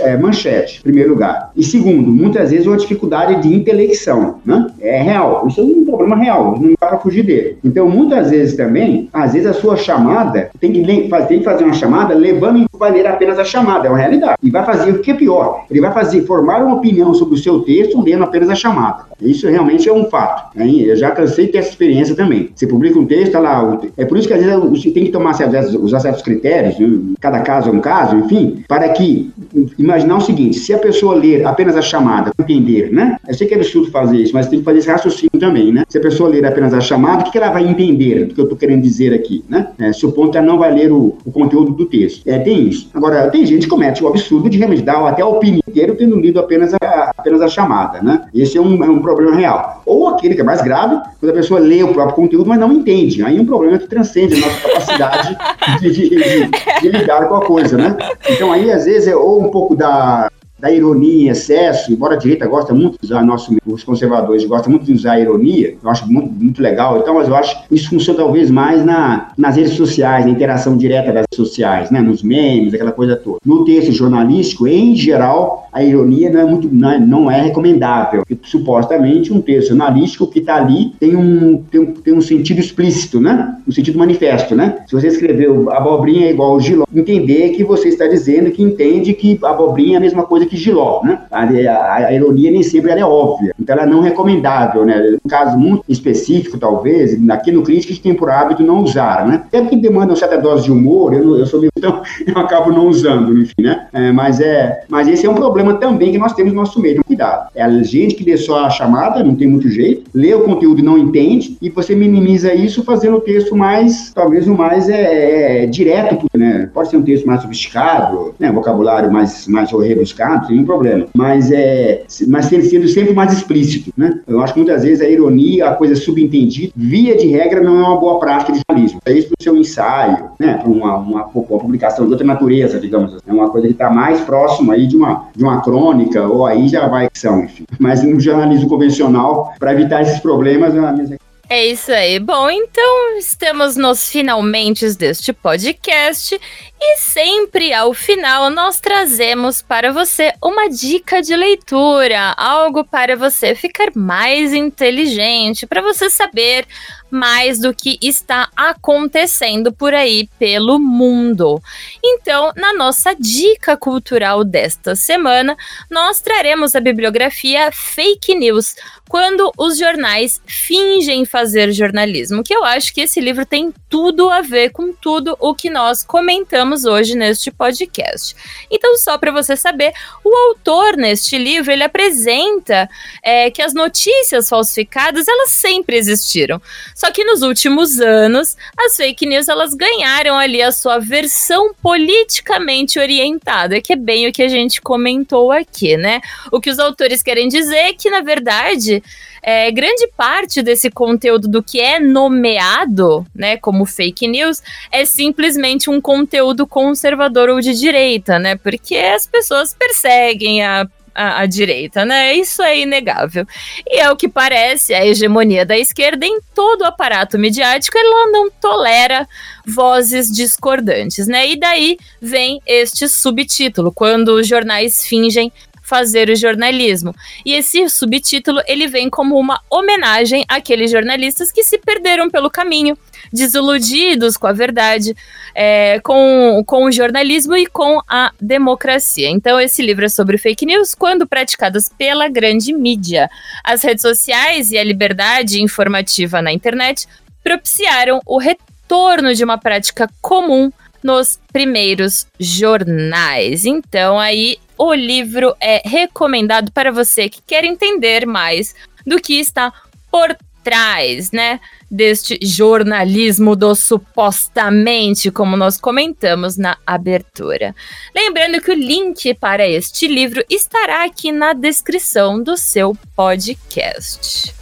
é, 0.00 0.16
manchete, 0.16 0.80
em 0.80 0.82
primeiro 0.82 1.10
lugar. 1.10 1.50
E 1.56 1.64
segundo, 1.64 2.10
muitas 2.10 2.50
vezes 2.50 2.66
uma 2.66 2.76
dificuldade 2.76 3.42
de 3.42 3.52
intelecção, 3.52 4.36
né? 4.44 4.68
É 4.80 5.02
real. 5.02 5.46
Isso 5.48 5.60
é 5.60 5.64
um 5.64 5.84
problema 5.84 6.16
real, 6.16 6.58
não 6.60 6.70
dá 6.80 6.86
para 6.86 6.98
fugir 6.98 7.24
dele. 7.24 7.58
Então, 7.64 7.88
muitas 7.88 8.30
vezes 8.30 8.56
também, 8.56 9.08
às 9.12 9.32
vezes 9.32 9.48
a 9.48 9.52
sua 9.52 9.76
chamada 9.76 10.50
tem 10.60 10.72
que 10.72 11.08
fazer 11.08 11.47
fazer 11.48 11.64
uma 11.64 11.72
chamada 11.72 12.14
levando 12.14 12.58
em 12.58 12.68
vai 12.78 12.92
ler 12.92 13.06
apenas 13.06 13.38
a 13.38 13.44
chamada, 13.44 13.88
é 13.88 13.90
uma 13.90 13.98
realidade. 13.98 14.36
E 14.42 14.50
vai 14.50 14.64
fazer 14.64 14.92
o 14.92 15.00
que 15.00 15.10
é 15.10 15.14
pior, 15.14 15.64
ele 15.70 15.80
vai 15.80 15.92
fazer 15.92 16.22
formar 16.22 16.62
uma 16.62 16.76
opinião 16.76 17.12
sobre 17.12 17.34
o 17.34 17.38
seu 17.38 17.60
texto 17.60 18.00
lendo 18.00 18.24
apenas 18.24 18.48
a 18.48 18.54
chamada. 18.54 19.06
Isso 19.20 19.48
realmente 19.48 19.88
é 19.88 19.92
um 19.92 20.04
fato. 20.04 20.58
Hein? 20.58 20.82
Eu 20.82 20.96
já 20.96 21.10
cansei 21.10 21.46
de 21.46 21.52
ter 21.52 21.58
essa 21.58 21.70
experiência 21.70 22.14
também. 22.14 22.50
Você 22.54 22.66
publica 22.66 22.98
um 22.98 23.06
texto, 23.06 23.32
tá 23.32 23.40
lá. 23.40 23.80
É 23.96 24.04
por 24.04 24.16
isso 24.16 24.28
que 24.28 24.34
às 24.34 24.42
vezes 24.42 24.60
você 24.60 24.90
tem 24.90 25.04
que 25.04 25.10
tomar 25.10 25.34
certos, 25.34 25.74
usar 25.74 26.00
certos 26.00 26.22
critérios, 26.22 26.76
cada 27.20 27.40
caso 27.40 27.70
é 27.70 27.72
um 27.72 27.80
caso, 27.80 28.16
enfim, 28.16 28.62
para 28.68 28.88
que 28.90 29.30
imaginar 29.76 30.16
o 30.16 30.20
seguinte: 30.20 30.58
se 30.58 30.72
a 30.72 30.78
pessoa 30.78 31.14
ler 31.14 31.44
apenas 31.44 31.76
a 31.76 31.82
chamada, 31.82 32.30
entender, 32.38 32.92
né? 32.92 33.16
Eu 33.26 33.34
sei 33.34 33.46
que 33.46 33.54
é 33.54 33.56
absurdo 33.56 33.90
fazer 33.90 34.18
isso, 34.18 34.32
mas 34.34 34.48
tem 34.48 34.60
que 34.60 34.64
fazer 34.64 34.78
esse 34.78 34.88
raciocínio 34.88 35.38
também, 35.38 35.72
né? 35.72 35.84
Se 35.88 35.98
a 35.98 36.00
pessoa 36.00 36.28
ler 36.28 36.46
apenas 36.46 36.72
a 36.72 36.80
chamada, 36.80 37.24
o 37.26 37.30
que 37.30 37.38
ela 37.38 37.50
vai 37.50 37.66
entender 37.66 38.26
do 38.26 38.34
que 38.34 38.40
eu 38.40 38.44
estou 38.44 38.56
querendo 38.58 38.82
dizer 38.82 39.12
aqui, 39.12 39.44
né? 39.48 39.68
É, 39.78 39.92
se 39.92 40.06
o 40.06 40.12
ponto 40.12 40.36
é 40.36 40.40
não 40.40 40.58
vai 40.58 40.72
ler 40.72 40.92
o, 40.92 41.16
o 41.24 41.32
conteúdo 41.38 41.72
do 41.72 41.86
texto. 41.86 42.26
É, 42.26 42.38
tem 42.38 42.68
isso. 42.68 42.90
Agora, 42.94 43.30
tem 43.30 43.46
gente 43.46 43.62
que 43.62 43.68
comete 43.68 44.02
o 44.02 44.08
absurdo 44.08 44.50
de 44.50 44.58
realmente 44.58 44.82
dar 44.82 45.06
até 45.06 45.22
a 45.22 45.26
opinião 45.26 45.62
inteira 45.68 45.94
tendo 45.94 46.18
lido 46.18 46.38
apenas 46.38 46.74
a, 46.74 47.12
apenas 47.16 47.40
a 47.40 47.48
chamada, 47.48 48.02
né? 48.02 48.26
Esse 48.34 48.58
é 48.58 48.60
um, 48.60 48.82
é 48.82 48.88
um 48.88 49.00
problema 49.00 49.34
real. 49.34 49.82
Ou 49.86 50.08
aquele 50.08 50.34
que 50.34 50.40
é 50.40 50.44
mais 50.44 50.62
grave, 50.62 51.00
quando 51.20 51.30
a 51.30 51.34
pessoa 51.34 51.60
lê 51.60 51.82
o 51.82 51.92
próprio 51.92 52.16
conteúdo, 52.16 52.48
mas 52.48 52.58
não 52.58 52.72
entende. 52.72 53.22
Aí 53.22 53.38
é 53.38 53.40
um 53.40 53.46
problema 53.46 53.78
que 53.78 53.86
transcende 53.86 54.34
a 54.34 54.46
nossa 54.46 54.60
capacidade 54.60 55.36
de, 55.80 55.90
de, 55.90 56.08
de, 56.10 56.50
de 56.80 56.88
lidar 56.88 57.28
com 57.28 57.36
a 57.36 57.44
coisa, 57.44 57.76
né? 57.76 57.96
Então 58.28 58.52
aí, 58.52 58.70
às 58.70 58.84
vezes, 58.84 59.08
é 59.08 59.16
ou 59.16 59.42
um 59.42 59.50
pouco 59.50 59.74
da 59.74 60.30
da 60.58 60.70
ironia 60.70 61.24
em 61.24 61.28
excesso, 61.28 61.92
embora 61.92 62.14
a 62.14 62.18
direita 62.18 62.46
gosta 62.46 62.74
muito 62.74 62.98
de 62.98 63.06
usar, 63.06 63.24
nosso, 63.24 63.56
os 63.66 63.84
conservadores 63.84 64.44
gostam 64.44 64.70
muito 64.70 64.84
de 64.84 64.92
usar 64.92 65.12
a 65.12 65.20
ironia, 65.20 65.76
eu 65.82 65.90
acho 65.90 66.10
muito, 66.10 66.32
muito 66.32 66.60
legal, 66.60 66.98
então, 66.98 67.14
mas 67.14 67.28
eu 67.28 67.36
acho 67.36 67.66
que 67.66 67.74
isso 67.74 67.90
funciona 67.90 68.18
talvez 68.18 68.50
mais 68.50 68.84
na, 68.84 69.28
nas 69.36 69.56
redes 69.56 69.74
sociais, 69.74 70.24
na 70.24 70.32
interação 70.32 70.76
direta 70.76 71.12
das 71.12 71.22
redes 71.22 71.36
sociais, 71.36 71.90
né, 71.90 72.00
nos 72.00 72.22
memes, 72.22 72.74
aquela 72.74 72.92
coisa 72.92 73.16
toda. 73.16 73.38
No 73.44 73.64
texto 73.64 73.92
jornalístico, 73.92 74.66
em 74.66 74.96
geral, 74.96 75.68
a 75.72 75.82
ironia 75.82 76.30
não 76.30 76.40
é 76.40 76.44
muito, 76.44 76.68
não 76.72 76.90
é, 76.90 76.98
não 76.98 77.30
é 77.30 77.40
recomendável, 77.40 78.24
supostamente 78.42 79.32
um 79.32 79.40
texto 79.40 79.68
jornalístico 79.68 80.26
que 80.26 80.40
está 80.40 80.56
ali 80.56 80.92
tem 80.98 81.14
um, 81.14 81.62
tem, 81.70 81.86
tem 81.86 82.14
um 82.14 82.20
sentido 82.20 82.58
explícito, 82.58 83.20
né, 83.20 83.56
um 83.66 83.72
sentido 83.72 83.98
manifesto, 83.98 84.56
né, 84.56 84.78
se 84.86 84.94
você 84.94 85.06
escreveu 85.06 85.70
abobrinha 85.70 86.26
é 86.26 86.30
igual 86.30 86.58
giló, 86.58 86.84
entender 86.94 87.50
que 87.50 87.62
você 87.62 87.88
está 87.88 88.06
dizendo 88.06 88.50
que 88.50 88.62
entende 88.62 89.14
que 89.14 89.38
abobrinha 89.42 89.96
é 89.96 89.98
a 89.98 90.00
mesma 90.00 90.24
coisa 90.24 90.47
que 90.48 90.56
giló, 90.56 91.02
né? 91.04 91.20
A, 91.30 91.42
a, 91.42 91.94
a 92.06 92.12
ironia 92.12 92.50
nem 92.50 92.62
sempre 92.62 92.92
é 92.92 93.04
óbvia, 93.04 93.54
então 93.58 93.74
ela 93.76 93.84
é 93.84 93.86
não 93.86 94.00
recomendável, 94.00 94.84
né? 94.84 95.16
Um 95.24 95.28
caso 95.28 95.58
muito 95.58 95.84
específico, 95.88 96.58
talvez, 96.58 97.18
aqui 97.30 97.52
no 97.52 97.62
Crítica 97.62 97.92
a 97.92 97.94
gente 97.94 98.02
tem 98.02 98.14
por 98.14 98.30
hábito 98.30 98.62
não 98.62 98.82
usar, 98.82 99.26
né? 99.26 99.42
Até 99.46 99.60
porque 99.60 99.76
demanda 99.76 100.12
uma 100.12 100.16
certa 100.16 100.38
dose 100.38 100.64
de 100.64 100.72
humor, 100.72 101.14
eu, 101.14 101.38
eu 101.38 101.46
sou 101.46 101.60
meio, 101.60 101.70
então 101.78 102.02
eu 102.26 102.36
acabo 102.38 102.72
não 102.72 102.88
usando, 102.88 103.38
enfim, 103.38 103.62
né? 103.62 103.86
É, 103.92 104.12
mas, 104.12 104.40
é, 104.40 104.84
mas 104.88 105.08
esse 105.08 105.26
é 105.26 105.30
um 105.30 105.34
problema 105.34 105.74
também 105.74 106.12
que 106.12 106.18
nós 106.18 106.32
temos 106.32 106.52
no 106.52 106.58
nosso 106.58 106.80
meio, 106.80 107.04
cuidado. 107.04 107.48
É 107.54 107.62
a 107.62 107.82
gente 107.82 108.14
que 108.14 108.24
lê 108.24 108.36
só 108.36 108.64
a 108.64 108.70
chamada, 108.70 109.22
não 109.22 109.34
tem 109.34 109.48
muito 109.48 109.68
jeito, 109.70 110.10
lê 110.14 110.34
o 110.34 110.42
conteúdo 110.42 110.80
e 110.80 110.84
não 110.84 110.98
entende, 110.98 111.56
e 111.60 111.70
você 111.70 111.94
minimiza 111.94 112.54
isso 112.54 112.84
fazendo 112.84 113.16
o 113.16 113.20
texto 113.20 113.56
mais, 113.56 114.12
talvez 114.12 114.46
o 114.46 114.54
mais 114.54 114.88
é, 114.88 115.62
é 115.62 115.66
direto, 115.66 116.26
né? 116.36 116.68
Pode 116.72 116.90
ser 116.90 116.96
um 116.96 117.02
texto 117.02 117.26
mais 117.26 117.42
sofisticado, 117.42 118.34
né? 118.38 118.50
vocabulário 118.50 119.12
mais, 119.12 119.46
mais 119.46 119.70
rebuscado, 119.70 120.46
sem 120.46 120.56
nenhum 120.56 120.66
problema. 120.66 121.06
Mas 121.14 121.50
é 121.50 122.04
mas 122.26 122.46
sendo 122.46 122.88
sempre 122.88 123.12
mais 123.12 123.32
explícito, 123.32 123.92
né? 123.96 124.20
Eu 124.26 124.40
acho 124.40 124.54
que 124.54 124.60
muitas 124.60 124.82
vezes 124.82 125.00
a 125.00 125.08
ironia, 125.08 125.68
a 125.68 125.74
coisa 125.74 125.94
subentendida, 125.94 126.72
via 126.74 127.16
de 127.16 127.26
regra, 127.26 127.60
não 127.60 127.78
é 127.78 127.88
uma 127.88 128.00
boa 128.00 128.18
prática 128.18 128.52
de 128.52 128.60
jornalismo. 128.68 129.00
É 129.04 129.12
isso 129.12 129.28
para 129.28 129.36
o 129.38 129.42
seu 129.42 129.56
ensaio, 129.56 130.30
né? 130.38 130.54
Para 130.54 130.70
uma, 130.70 130.96
uma, 130.96 131.26
uma, 131.26 131.67
publicação 131.68 132.06
de 132.06 132.12
outra 132.12 132.26
natureza, 132.26 132.80
digamos 132.80 133.14
assim. 133.14 133.22
É 133.28 133.32
uma 133.32 133.50
coisa 133.50 133.66
que 133.66 133.74
está 133.74 133.90
mais 133.90 134.20
próximo 134.22 134.72
aí 134.72 134.86
de 134.86 134.96
uma, 134.96 135.26
de 135.36 135.44
uma 135.44 135.60
crônica, 135.60 136.26
ou 136.26 136.46
aí 136.46 136.68
já 136.68 136.88
vai 136.88 137.08
são, 137.14 137.44
enfim. 137.44 137.64
Mas 137.78 138.02
no 138.02 138.18
jornalismo 138.18 138.68
convencional, 138.68 139.52
para 139.58 139.72
evitar 139.72 140.02
esses 140.02 140.18
problemas, 140.18 140.74
é 140.74 140.78
a 140.78 140.92
minha 140.92 141.18
é 141.50 141.64
isso 141.64 141.90
aí. 141.90 142.18
Bom, 142.18 142.50
então 142.50 143.16
estamos 143.16 143.74
nos 143.74 144.10
finalmente 144.10 144.86
deste 144.94 145.32
podcast 145.32 146.38
e 146.80 146.98
sempre 146.98 147.72
ao 147.72 147.92
final 147.92 148.50
nós 148.50 148.80
trazemos 148.80 149.60
para 149.62 149.92
você 149.92 150.32
uma 150.42 150.68
dica 150.68 151.20
de 151.20 151.34
leitura, 151.34 152.34
algo 152.36 152.84
para 152.84 153.16
você 153.16 153.54
ficar 153.54 153.90
mais 153.94 154.52
inteligente, 154.52 155.66
para 155.66 155.82
você 155.82 156.08
saber 156.08 156.66
mais 157.10 157.58
do 157.58 157.74
que 157.74 157.98
está 158.02 158.48
acontecendo 158.54 159.72
por 159.72 159.94
aí 159.94 160.28
pelo 160.38 160.78
mundo. 160.78 161.60
Então, 162.04 162.52
na 162.56 162.74
nossa 162.74 163.14
dica 163.14 163.76
cultural 163.76 164.44
desta 164.44 164.94
semana, 164.94 165.56
nós 165.90 166.20
traremos 166.20 166.76
a 166.76 166.80
bibliografia 166.80 167.70
Fake 167.72 168.34
News, 168.34 168.76
quando 169.08 169.50
os 169.56 169.78
jornais 169.78 170.40
fingem 170.46 171.24
fazer 171.24 171.72
jornalismo, 171.72 172.44
que 172.44 172.54
eu 172.54 172.62
acho 172.62 172.92
que 172.92 173.00
esse 173.00 173.20
livro 173.20 173.46
tem 173.46 173.72
tudo 173.88 174.28
a 174.28 174.42
ver 174.42 174.70
com 174.70 174.92
tudo 174.92 175.34
o 175.40 175.54
que 175.54 175.70
nós 175.70 176.04
comentamos 176.04 176.67
hoje 176.84 177.14
neste 177.14 177.50
podcast. 177.50 178.34
Então, 178.70 178.96
só 178.96 179.18
para 179.18 179.30
você 179.30 179.56
saber, 179.56 179.92
o 180.24 180.34
autor 180.48 180.96
neste 180.96 181.36
livro 181.38 181.72
ele 181.72 181.82
apresenta 181.82 182.88
é, 183.22 183.50
que 183.50 183.62
as 183.62 183.74
notícias 183.74 184.48
falsificadas 184.48 185.26
elas 185.28 185.50
sempre 185.50 185.96
existiram. 185.96 186.60
Só 186.94 187.10
que 187.10 187.24
nos 187.24 187.42
últimos 187.42 188.00
anos, 188.00 188.56
as 188.78 188.96
fake 188.96 189.26
news 189.26 189.48
elas 189.48 189.74
ganharam 189.74 190.36
ali 190.36 190.62
a 190.62 190.72
sua 190.72 190.98
versão 190.98 191.74
politicamente 191.82 192.98
orientada, 192.98 193.80
que 193.80 193.92
é 193.92 193.96
bem 193.96 194.28
o 194.28 194.32
que 194.32 194.42
a 194.42 194.48
gente 194.48 194.80
comentou 194.80 195.52
aqui, 195.52 195.96
né? 195.96 196.20
O 196.52 196.60
que 196.60 196.70
os 196.70 196.78
autores 196.78 197.22
querem 197.22 197.48
dizer 197.48 197.76
é 197.76 197.92
que, 197.92 198.10
na 198.10 198.20
verdade, 198.20 199.02
é, 199.42 199.70
grande 199.70 200.08
parte 200.16 200.62
desse 200.62 200.90
conteúdo 200.90 201.48
do 201.48 201.62
que 201.62 201.80
é 201.80 201.98
nomeado, 201.98 203.26
né, 203.34 203.56
como 203.56 203.86
fake 203.86 204.26
news, 204.26 204.62
é 204.90 205.04
simplesmente 205.04 205.90
um 205.90 206.00
conteúdo 206.00 206.66
conservador 206.66 207.48
ou 207.48 207.60
de 207.60 207.74
direita, 207.74 208.38
né? 208.38 208.56
Porque 208.56 208.96
as 208.96 209.26
pessoas 209.26 209.74
perseguem 209.74 210.64
a 210.64 210.88
a, 211.18 211.46
direita, 211.46 212.04
né? 212.04 212.34
Isso 212.34 212.62
é 212.62 212.78
inegável. 212.78 213.44
E 213.86 213.98
é 213.98 214.10
o 214.10 214.16
que 214.16 214.28
parece, 214.28 214.94
a 214.94 215.04
hegemonia 215.04 215.66
da 215.66 215.76
esquerda 215.76 216.24
em 216.24 216.38
todo 216.54 216.82
o 216.82 216.86
aparato 216.86 217.36
midiático, 217.36 217.98
ela 217.98 218.30
não 218.30 218.48
tolera 218.48 219.26
vozes 219.66 220.30
discordantes, 220.30 221.26
né? 221.26 221.48
E 221.48 221.58
daí 221.58 221.98
vem 222.20 222.60
este 222.64 223.08
subtítulo, 223.08 223.92
quando 223.92 224.28
os 224.28 224.46
jornais 224.46 225.04
fingem 225.04 225.52
fazer 225.88 226.28
o 226.28 226.36
jornalismo. 226.36 227.14
E 227.44 227.54
esse 227.54 227.88
subtítulo 227.88 228.60
ele 228.66 228.86
vem 228.86 229.08
como 229.08 229.38
uma 229.38 229.60
homenagem 229.70 230.44
àqueles 230.46 230.90
jornalistas 230.90 231.50
que 231.50 231.64
se 231.64 231.78
perderam 231.78 232.28
pelo 232.28 232.50
caminho, 232.50 232.96
desiludidos 233.32 234.36
com 234.36 234.46
a 234.46 234.52
verdade, 234.52 235.16
é, 235.54 235.98
com, 236.00 236.62
com 236.66 236.84
o 236.84 236.92
jornalismo 236.92 237.56
e 237.56 237.66
com 237.66 238.00
a 238.06 238.32
democracia. 238.38 239.30
Então, 239.30 239.58
esse 239.58 239.80
livro 239.80 240.04
é 240.04 240.08
sobre 240.08 240.36
fake 240.36 240.66
news 240.66 240.94
quando 240.94 241.26
praticadas 241.26 241.90
pela 241.96 242.28
grande 242.28 242.72
mídia. 242.74 243.30
As 243.64 243.82
redes 243.82 244.02
sociais 244.02 244.70
e 244.70 244.76
a 244.76 244.84
liberdade 244.84 245.62
informativa 245.62 246.42
na 246.42 246.52
internet 246.52 247.06
propiciaram 247.42 248.20
o 248.26 248.38
retorno 248.38 249.34
de 249.34 249.42
uma 249.42 249.56
prática 249.56 250.08
comum 250.20 250.70
nos 251.02 251.38
primeiros 251.52 252.26
jornais. 252.38 253.64
Então, 253.64 254.18
aí 254.18 254.58
o 254.78 254.94
livro 254.94 255.54
é 255.60 255.82
recomendado 255.84 256.70
para 256.72 256.92
você 256.92 257.28
que 257.28 257.42
quer 257.42 257.64
entender 257.64 258.26
mais 258.26 258.74
do 259.06 259.20
que 259.20 259.38
está 259.38 259.72
por 260.10 260.36
trás, 260.62 261.32
né, 261.32 261.60
deste 261.90 262.38
jornalismo 262.42 263.56
do 263.56 263.74
supostamente, 263.74 265.30
como 265.30 265.56
nós 265.56 265.80
comentamos 265.80 266.56
na 266.56 266.76
abertura. 266.86 267.74
Lembrando 268.14 268.60
que 268.60 268.70
o 268.70 268.74
link 268.74 269.32
para 269.34 269.66
este 269.66 270.06
livro 270.06 270.44
estará 270.50 271.04
aqui 271.04 271.32
na 271.32 271.54
descrição 271.54 272.42
do 272.42 272.56
seu 272.56 272.96
podcast. 273.16 274.57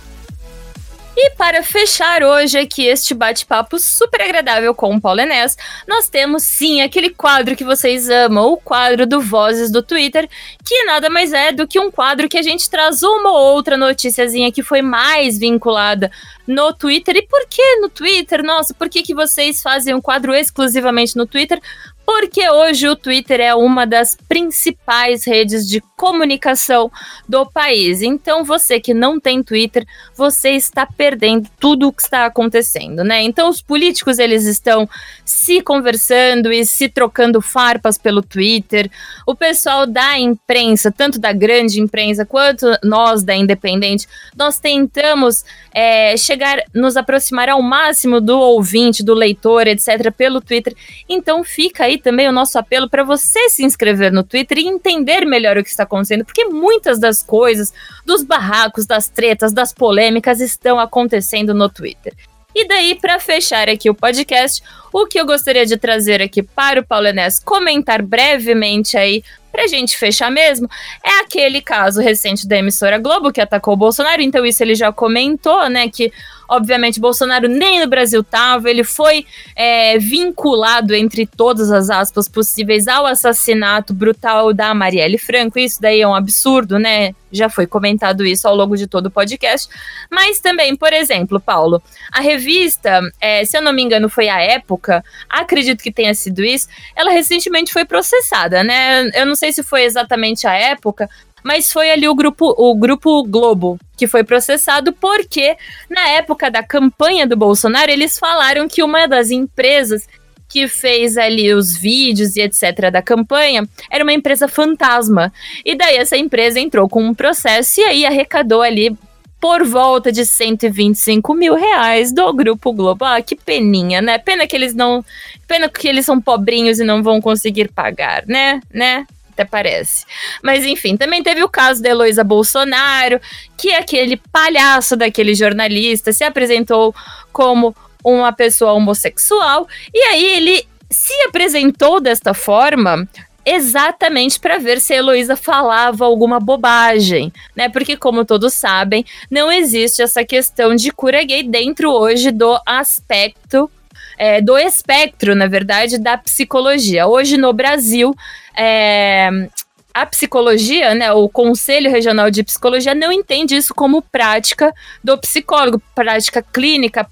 E 1.19 1.31
para 1.31 1.63
fechar 1.63 2.23
hoje 2.23 2.59
aqui 2.59 2.85
este 2.85 3.15
bate-papo 3.15 3.79
super 3.79 4.21
agradável 4.21 4.75
com 4.75 4.95
o 4.95 5.01
Paulo 5.01 5.19
Enes, 5.19 5.57
nós 5.89 6.11
temos 6.11 6.43
sim 6.43 6.83
aquele 6.83 7.09
quadro 7.09 7.57
que 7.57 7.65
vocês 7.65 8.11
amam, 8.11 8.53
o 8.53 8.59
quadro 8.59 9.07
do 9.07 9.19
Vozes 9.19 9.71
do 9.71 9.83
Twitter, 9.83 10.29
que 10.63 10.85
nada 10.85 11.09
mais 11.09 11.33
é 11.33 11.53
do 11.53 11.67
que 11.67 11.81
um 11.81 11.91
quadro 11.91 12.29
que 12.29 12.37
a 12.37 12.43
gente 12.43 12.69
traz 12.69 13.03
uma 13.03 13.31
ou 13.31 13.55
outra 13.55 13.79
noticiazinha 13.79 14.53
que 14.53 14.63
foi 14.63 14.83
mais 14.83 15.39
vinculada 15.39 16.11
no 16.47 16.71
Twitter. 16.75 17.17
E 17.17 17.23
por 17.23 17.47
que 17.49 17.77
no 17.77 17.89
Twitter? 17.89 18.43
Nossa, 18.43 18.75
por 18.75 18.91
que, 18.91 19.03
que 19.03 19.15
vocês 19.15 19.63
fazem 19.63 19.95
um 19.95 20.03
quadro 20.03 20.35
exclusivamente 20.35 21.17
no 21.17 21.27
Twitter? 21.27 21.59
Porque 22.07 22.49
hoje 22.49 22.89
o 22.89 22.95
Twitter 22.95 23.41
é 23.41 23.53
uma 23.53 23.85
das 23.85 24.17
principais 24.29 25.25
redes 25.25 25.69
de 25.69 25.83
comunicação 25.97 26.91
do 27.29 27.45
país. 27.45 28.01
Então, 28.01 28.45
você 28.45 28.79
que 28.79 28.95
não 28.95 29.19
tem 29.19 29.43
Twitter, 29.43 29.85
você 30.15 30.51
está 30.51 30.87
perdendo 30.87 31.49
tudo 31.59 31.89
o 31.89 31.93
que 31.93 32.03
está 32.03 32.27
acontecendo, 32.27 33.03
né? 33.03 33.23
Então, 33.23 33.49
os 33.49 33.61
políticos 33.61 34.21
eles 34.21 34.45
estão 34.45 34.89
se 35.25 35.61
conversando 35.61 36.53
e 36.53 36.65
se 36.65 36.89
trocando 36.89 37.41
farpas 37.41 37.99
pelo 37.99 38.23
Twitter. 38.23 38.89
O 39.27 39.35
pessoal 39.35 39.85
da 39.85 40.17
imprensa, 40.17 40.93
tanto 40.93 41.19
da 41.19 41.33
grande 41.33 41.81
imprensa 41.81 42.25
quanto 42.25 42.67
nós 42.85 43.25
da 43.25 43.35
independente, 43.35 44.07
nós 44.37 44.61
tentamos 44.61 45.45
é, 45.75 46.17
chegar, 46.17 46.63
nos 46.73 46.97
aproximar 46.97 47.49
ao 47.49 47.61
máximo 47.61 48.21
do 48.21 48.39
ouvinte, 48.39 49.03
do 49.03 49.15
leitor, 49.15 49.67
etc., 49.67 50.13
pelo 50.17 50.41
Twitter. 50.41 50.73
Então, 51.09 51.43
fica 51.43 51.85
aí 51.85 51.96
também 51.99 52.29
o 52.29 52.33
nosso 52.33 52.59
apelo 52.59 52.89
para 52.89 53.05
você 53.05 53.49
se 53.49 53.65
inscrever 53.65 54.13
no 54.13 54.23
Twitter 54.23 54.59
e 54.59 54.67
entender 54.67 55.25
melhor 55.25 55.57
o 55.57 55.63
que 55.63 55.71
está 55.71 55.85
acontecendo, 55.85 56.25
porque 56.25 56.45
muitas 56.45 56.99
das 56.99 57.23
coisas, 57.23 57.73
dos 58.05 58.23
barracos, 58.23 58.87
das 58.87 59.09
tretas, 59.09 59.53
das 59.53 59.73
polêmicas 59.73 60.41
estão 60.41 60.79
acontecendo 60.79 61.55
no 61.55 61.69
Twitter. 61.69 62.15
E 62.59 62.67
daí, 62.67 62.95
para 62.95 63.21
fechar 63.21 63.69
aqui 63.69 63.91
o 63.91 63.95
podcast, 63.95 64.63
o 64.91 65.07
que 65.07 65.21
eu 65.21 65.27
gostaria 65.27 65.67
de 65.67 65.77
trazer 65.77 66.23
aqui 66.23 66.43
para 66.43 66.81
o 66.81 66.87
Paulo 66.87 67.07
comentar 67.45 68.01
brevemente 68.01 68.97
aí, 68.97 69.23
pra 69.57 69.67
gente 69.67 69.97
fechar 69.97 70.31
mesmo, 70.31 70.69
é 71.03 71.21
aquele 71.21 71.63
caso 71.63 72.03
recente 72.03 72.47
da 72.47 72.59
emissora 72.59 72.99
Globo 72.99 73.33
que 73.33 73.41
atacou 73.41 73.73
o 73.73 73.77
Bolsonaro. 73.77 74.21
Então, 74.21 74.45
isso 74.45 74.63
ele 74.63 74.75
já 74.75 74.93
comentou, 74.93 75.67
né? 75.71 75.89
Que 75.89 76.13
Obviamente, 76.49 77.01
Bolsonaro 77.01 77.49
nem 77.49 77.81
no 77.81 77.89
Brasil 77.89 78.21
estava, 78.21 78.71
ele 78.71 78.85
foi 78.85 79.27
é, 79.55 79.99
vinculado, 79.99 80.95
entre 80.95 81.27
todas 81.27 81.73
as 81.73 81.91
aspas 81.91 82.29
possíveis, 82.29 82.87
ao 82.87 83.05
assassinato 83.05 83.93
brutal 83.93 84.53
da 84.53 84.73
Marielle 84.73 85.19
Franco. 85.19 85.59
Isso 85.59 85.81
daí 85.81 86.01
é 86.01 86.09
um 86.09 86.15
absurdo, 86.15 86.79
né? 86.79 87.15
Já 87.33 87.49
foi 87.49 87.67
comentado 87.67 88.25
isso 88.25 88.47
ao 88.47 88.55
longo 88.55 88.77
de 88.77 88.87
todo 88.87 89.07
o 89.07 89.11
podcast. 89.11 89.69
Mas 90.11 90.39
também, 90.39 90.77
por 90.77 90.93
exemplo, 90.93 91.41
Paulo, 91.41 91.83
a 92.13 92.21
revista, 92.21 93.01
é, 93.21 93.45
se 93.45 93.57
eu 93.57 93.63
não 93.63 93.73
me 93.73 93.83
engano, 93.83 94.09
foi 94.09 94.29
a 94.29 94.41
época, 94.41 95.05
acredito 95.29 95.83
que 95.83 95.93
tenha 95.93 96.15
sido 96.15 96.45
isso, 96.45 96.69
ela 96.95 97.11
recentemente 97.11 97.73
foi 97.73 97.85
processada, 97.85 98.63
né? 98.63 99.11
Eu 99.15 99.27
não 99.27 99.35
sei 99.35 99.46
se 99.53 99.63
foi 99.63 99.85
exatamente 99.85 100.47
a 100.47 100.55
época, 100.55 101.09
mas 101.43 101.73
foi 101.73 101.91
ali 101.91 102.09
o 102.09 102.15
grupo, 102.15 102.55
o 102.59 102.75
grupo 102.75 103.23
Globo 103.23 103.79
que 103.97 104.07
foi 104.07 104.25
processado 104.25 104.93
porque 104.93 105.57
na 105.89 106.09
época 106.09 106.51
da 106.51 106.63
campanha 106.63 107.27
do 107.27 107.37
Bolsonaro 107.37 107.91
eles 107.91 108.19
falaram 108.19 108.69
que 108.69 108.83
uma 108.83 109.07
das 109.07 109.31
empresas 109.31 110.07
que 110.49 110.69
fez 110.69 111.17
ali 111.17 111.53
os 111.53 111.77
vídeos 111.77 112.37
e 112.37 112.41
etc 112.41 112.91
da 112.91 113.03
campanha 113.03 113.67
era 113.91 114.05
uma 114.05 114.13
empresa 114.13 114.49
fantasma. 114.49 115.33
E 115.65 115.75
daí 115.75 115.97
essa 115.97 116.17
empresa 116.17 116.59
entrou 116.61 116.89
com 116.89 117.03
um 117.05 117.15
processo 117.15 117.81
e 117.81 117.85
aí 117.85 118.07
arrecadou 118.07 118.63
ali 118.63 118.97
por 119.41 119.65
volta 119.65 120.11
de 120.11 120.25
125 120.25 121.35
mil 121.35 121.55
reais 121.55 122.13
do 122.13 122.33
Grupo 122.33 122.73
Globo. 122.73 123.05
Ah, 123.05 123.21
que 123.21 123.37
peninha, 123.37 124.01
né? 124.01 124.19
Pena 124.19 124.47
que 124.47 124.57
eles 124.57 124.75
não. 124.75 125.05
Pena 125.47 125.69
que 125.69 125.87
eles 125.87 126.07
são 126.07 126.21
pobrinhos 126.21 126.81
e 126.81 126.85
não 126.85 127.03
vão 127.03 127.21
conseguir 127.21 127.71
pagar, 127.71 128.25
né? 128.27 128.61
Né? 128.73 129.07
Até 129.37 129.45
parece. 129.45 130.07
Mas 130.43 130.65
enfim, 130.65 130.97
também 130.97 131.23
teve 131.23 131.45
o 131.45 131.49
caso 131.49 131.83
da 131.83 131.91
Heloísa 131.91 132.25
Bolsonaro, 132.25 133.21
que 133.57 133.69
é 133.69 133.79
aquele 133.79 134.17
palhaço 134.33 134.97
daquele 134.97 135.35
jornalista 135.35 136.13
se 136.13 136.25
apresentou 136.25 136.95
como 137.33 137.77
uma 138.03 138.33
pessoa 138.33 138.73
homossexual, 138.73 139.69
e 139.93 139.99
aí 140.05 140.25
ele 140.25 140.67
se 140.91 141.13
apresentou 141.25 142.01
desta 142.01 142.33
forma 142.33 143.07
exatamente 143.45 144.41
para 144.41 144.59
ver 144.59 144.81
se 144.81 144.93
a 144.93 144.97
Heloísa 144.97 145.37
falava 145.37 146.05
alguma 146.05 146.41
bobagem, 146.41 147.33
né? 147.55 147.69
Porque, 147.69 147.97
como 147.97 148.25
todos 148.25 148.53
sabem, 148.55 149.05
não 149.31 149.53
existe 149.53 150.03
essa 150.03 150.25
questão 150.25 150.75
de 150.75 150.91
cura 150.91 151.23
gay 151.23 151.45
dentro 151.45 151.93
hoje 151.93 152.33
do 152.33 152.59
aspecto. 152.67 153.71
É, 154.19 154.41
do 154.41 154.57
espectro, 154.57 155.35
na 155.35 155.47
verdade, 155.47 155.99
da 155.99 156.17
psicologia. 156.17 157.07
Hoje 157.07 157.37
no 157.37 157.53
Brasil, 157.53 158.15
é, 158.57 159.49
a 159.97 160.05
psicologia, 160.05 160.95
né, 160.95 161.11
o 161.11 161.27
Conselho 161.27 161.91
Regional 161.91 162.31
de 162.31 162.43
Psicologia 162.43 162.95
não 162.95 163.11
entende 163.11 163.57
isso 163.57 163.75
como 163.75 164.03
prática 164.03 164.71
do 165.03 165.17
psicólogo, 165.17 165.81
prática 165.95 166.43
clínica, 166.43 167.03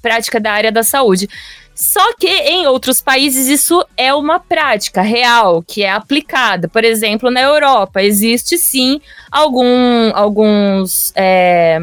prática, 0.00 0.38
da 0.38 0.52
área 0.52 0.70
da 0.70 0.84
saúde. 0.84 1.28
Só 1.74 2.14
que 2.14 2.28
em 2.28 2.66
outros 2.68 3.00
países 3.00 3.48
isso 3.48 3.84
é 3.96 4.14
uma 4.14 4.38
prática 4.38 5.02
real, 5.02 5.64
que 5.66 5.82
é 5.82 5.90
aplicada. 5.90 6.68
Por 6.68 6.84
exemplo, 6.84 7.28
na 7.28 7.40
Europa, 7.40 8.02
existe 8.02 8.56
sim 8.56 9.00
algum, 9.32 10.12
alguns. 10.14 11.12
É, 11.16 11.80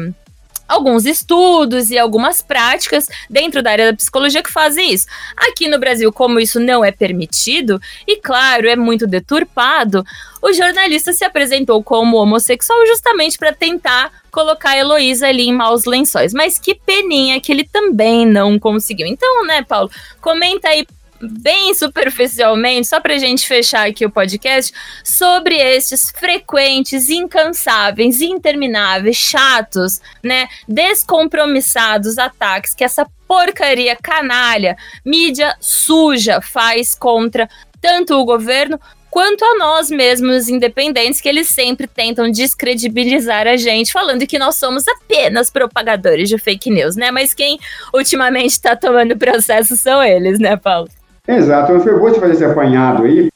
alguns 0.68 1.06
estudos 1.06 1.90
e 1.90 1.98
algumas 1.98 2.42
práticas 2.42 3.08
dentro 3.28 3.62
da 3.62 3.70
área 3.70 3.90
da 3.90 3.96
psicologia 3.96 4.42
que 4.42 4.52
fazem 4.52 4.92
isso. 4.92 5.06
Aqui 5.36 5.68
no 5.68 5.78
Brasil, 5.78 6.12
como 6.12 6.40
isso 6.40 6.58
não 6.60 6.84
é 6.84 6.90
permitido, 6.90 7.80
e 8.06 8.16
claro, 8.16 8.68
é 8.68 8.76
muito 8.76 9.06
deturpado, 9.06 10.04
o 10.42 10.52
jornalista 10.52 11.12
se 11.12 11.24
apresentou 11.24 11.82
como 11.82 12.16
homossexual 12.16 12.86
justamente 12.86 13.38
para 13.38 13.52
tentar 13.52 14.12
colocar 14.30 14.70
a 14.70 14.78
Heloísa 14.78 15.26
ali 15.28 15.48
em 15.48 15.52
maus 15.52 15.84
lençóis. 15.86 16.32
Mas 16.32 16.58
que 16.58 16.74
peninha 16.74 17.40
que 17.40 17.50
ele 17.50 17.64
também 17.64 18.26
não 18.26 18.58
conseguiu. 18.58 19.06
Então, 19.06 19.44
né, 19.46 19.62
Paulo, 19.62 19.90
comenta 20.20 20.68
aí 20.68 20.86
bem 21.20 21.74
superficialmente, 21.74 22.86
só 22.86 23.00
pra 23.00 23.18
gente 23.18 23.46
fechar 23.46 23.86
aqui 23.86 24.04
o 24.04 24.10
podcast, 24.10 24.72
sobre 25.04 25.56
estes 25.56 26.10
frequentes, 26.10 27.08
incansáveis, 27.08 28.20
intermináveis, 28.20 29.16
chatos, 29.16 30.00
né, 30.22 30.48
descompromissados 30.68 32.18
ataques 32.18 32.74
que 32.74 32.84
essa 32.84 33.06
porcaria 33.26 33.96
canalha, 33.96 34.76
mídia 35.04 35.56
suja 35.60 36.40
faz 36.40 36.94
contra 36.94 37.48
tanto 37.80 38.14
o 38.14 38.24
governo 38.24 38.80
quanto 39.16 39.42
a 39.44 39.56
nós 39.56 39.88
mesmos 39.88 40.46
independentes, 40.46 41.22
que 41.22 41.28
eles 41.28 41.48
sempre 41.48 41.86
tentam 41.86 42.30
descredibilizar 42.30 43.46
a 43.46 43.56
gente, 43.56 43.90
falando 43.90 44.26
que 44.26 44.38
nós 44.38 44.56
somos 44.56 44.86
apenas 44.86 45.48
propagadores 45.48 46.28
de 46.28 46.36
fake 46.36 46.70
news, 46.70 46.96
né? 46.96 47.10
Mas 47.10 47.32
quem 47.32 47.58
ultimamente 47.94 48.50
está 48.50 48.76
tomando 48.76 49.16
processo 49.16 49.74
são 49.74 50.02
eles, 50.02 50.38
né, 50.38 50.56
Paulo? 50.58 50.90
Exato, 51.28 51.72
então 51.72 51.82
foi 51.82 51.98
bom 51.98 52.08
você 52.08 52.20
fazer 52.20 52.32
esse 52.34 52.44
apanhado 52.44 53.04
aí. 53.04 53.28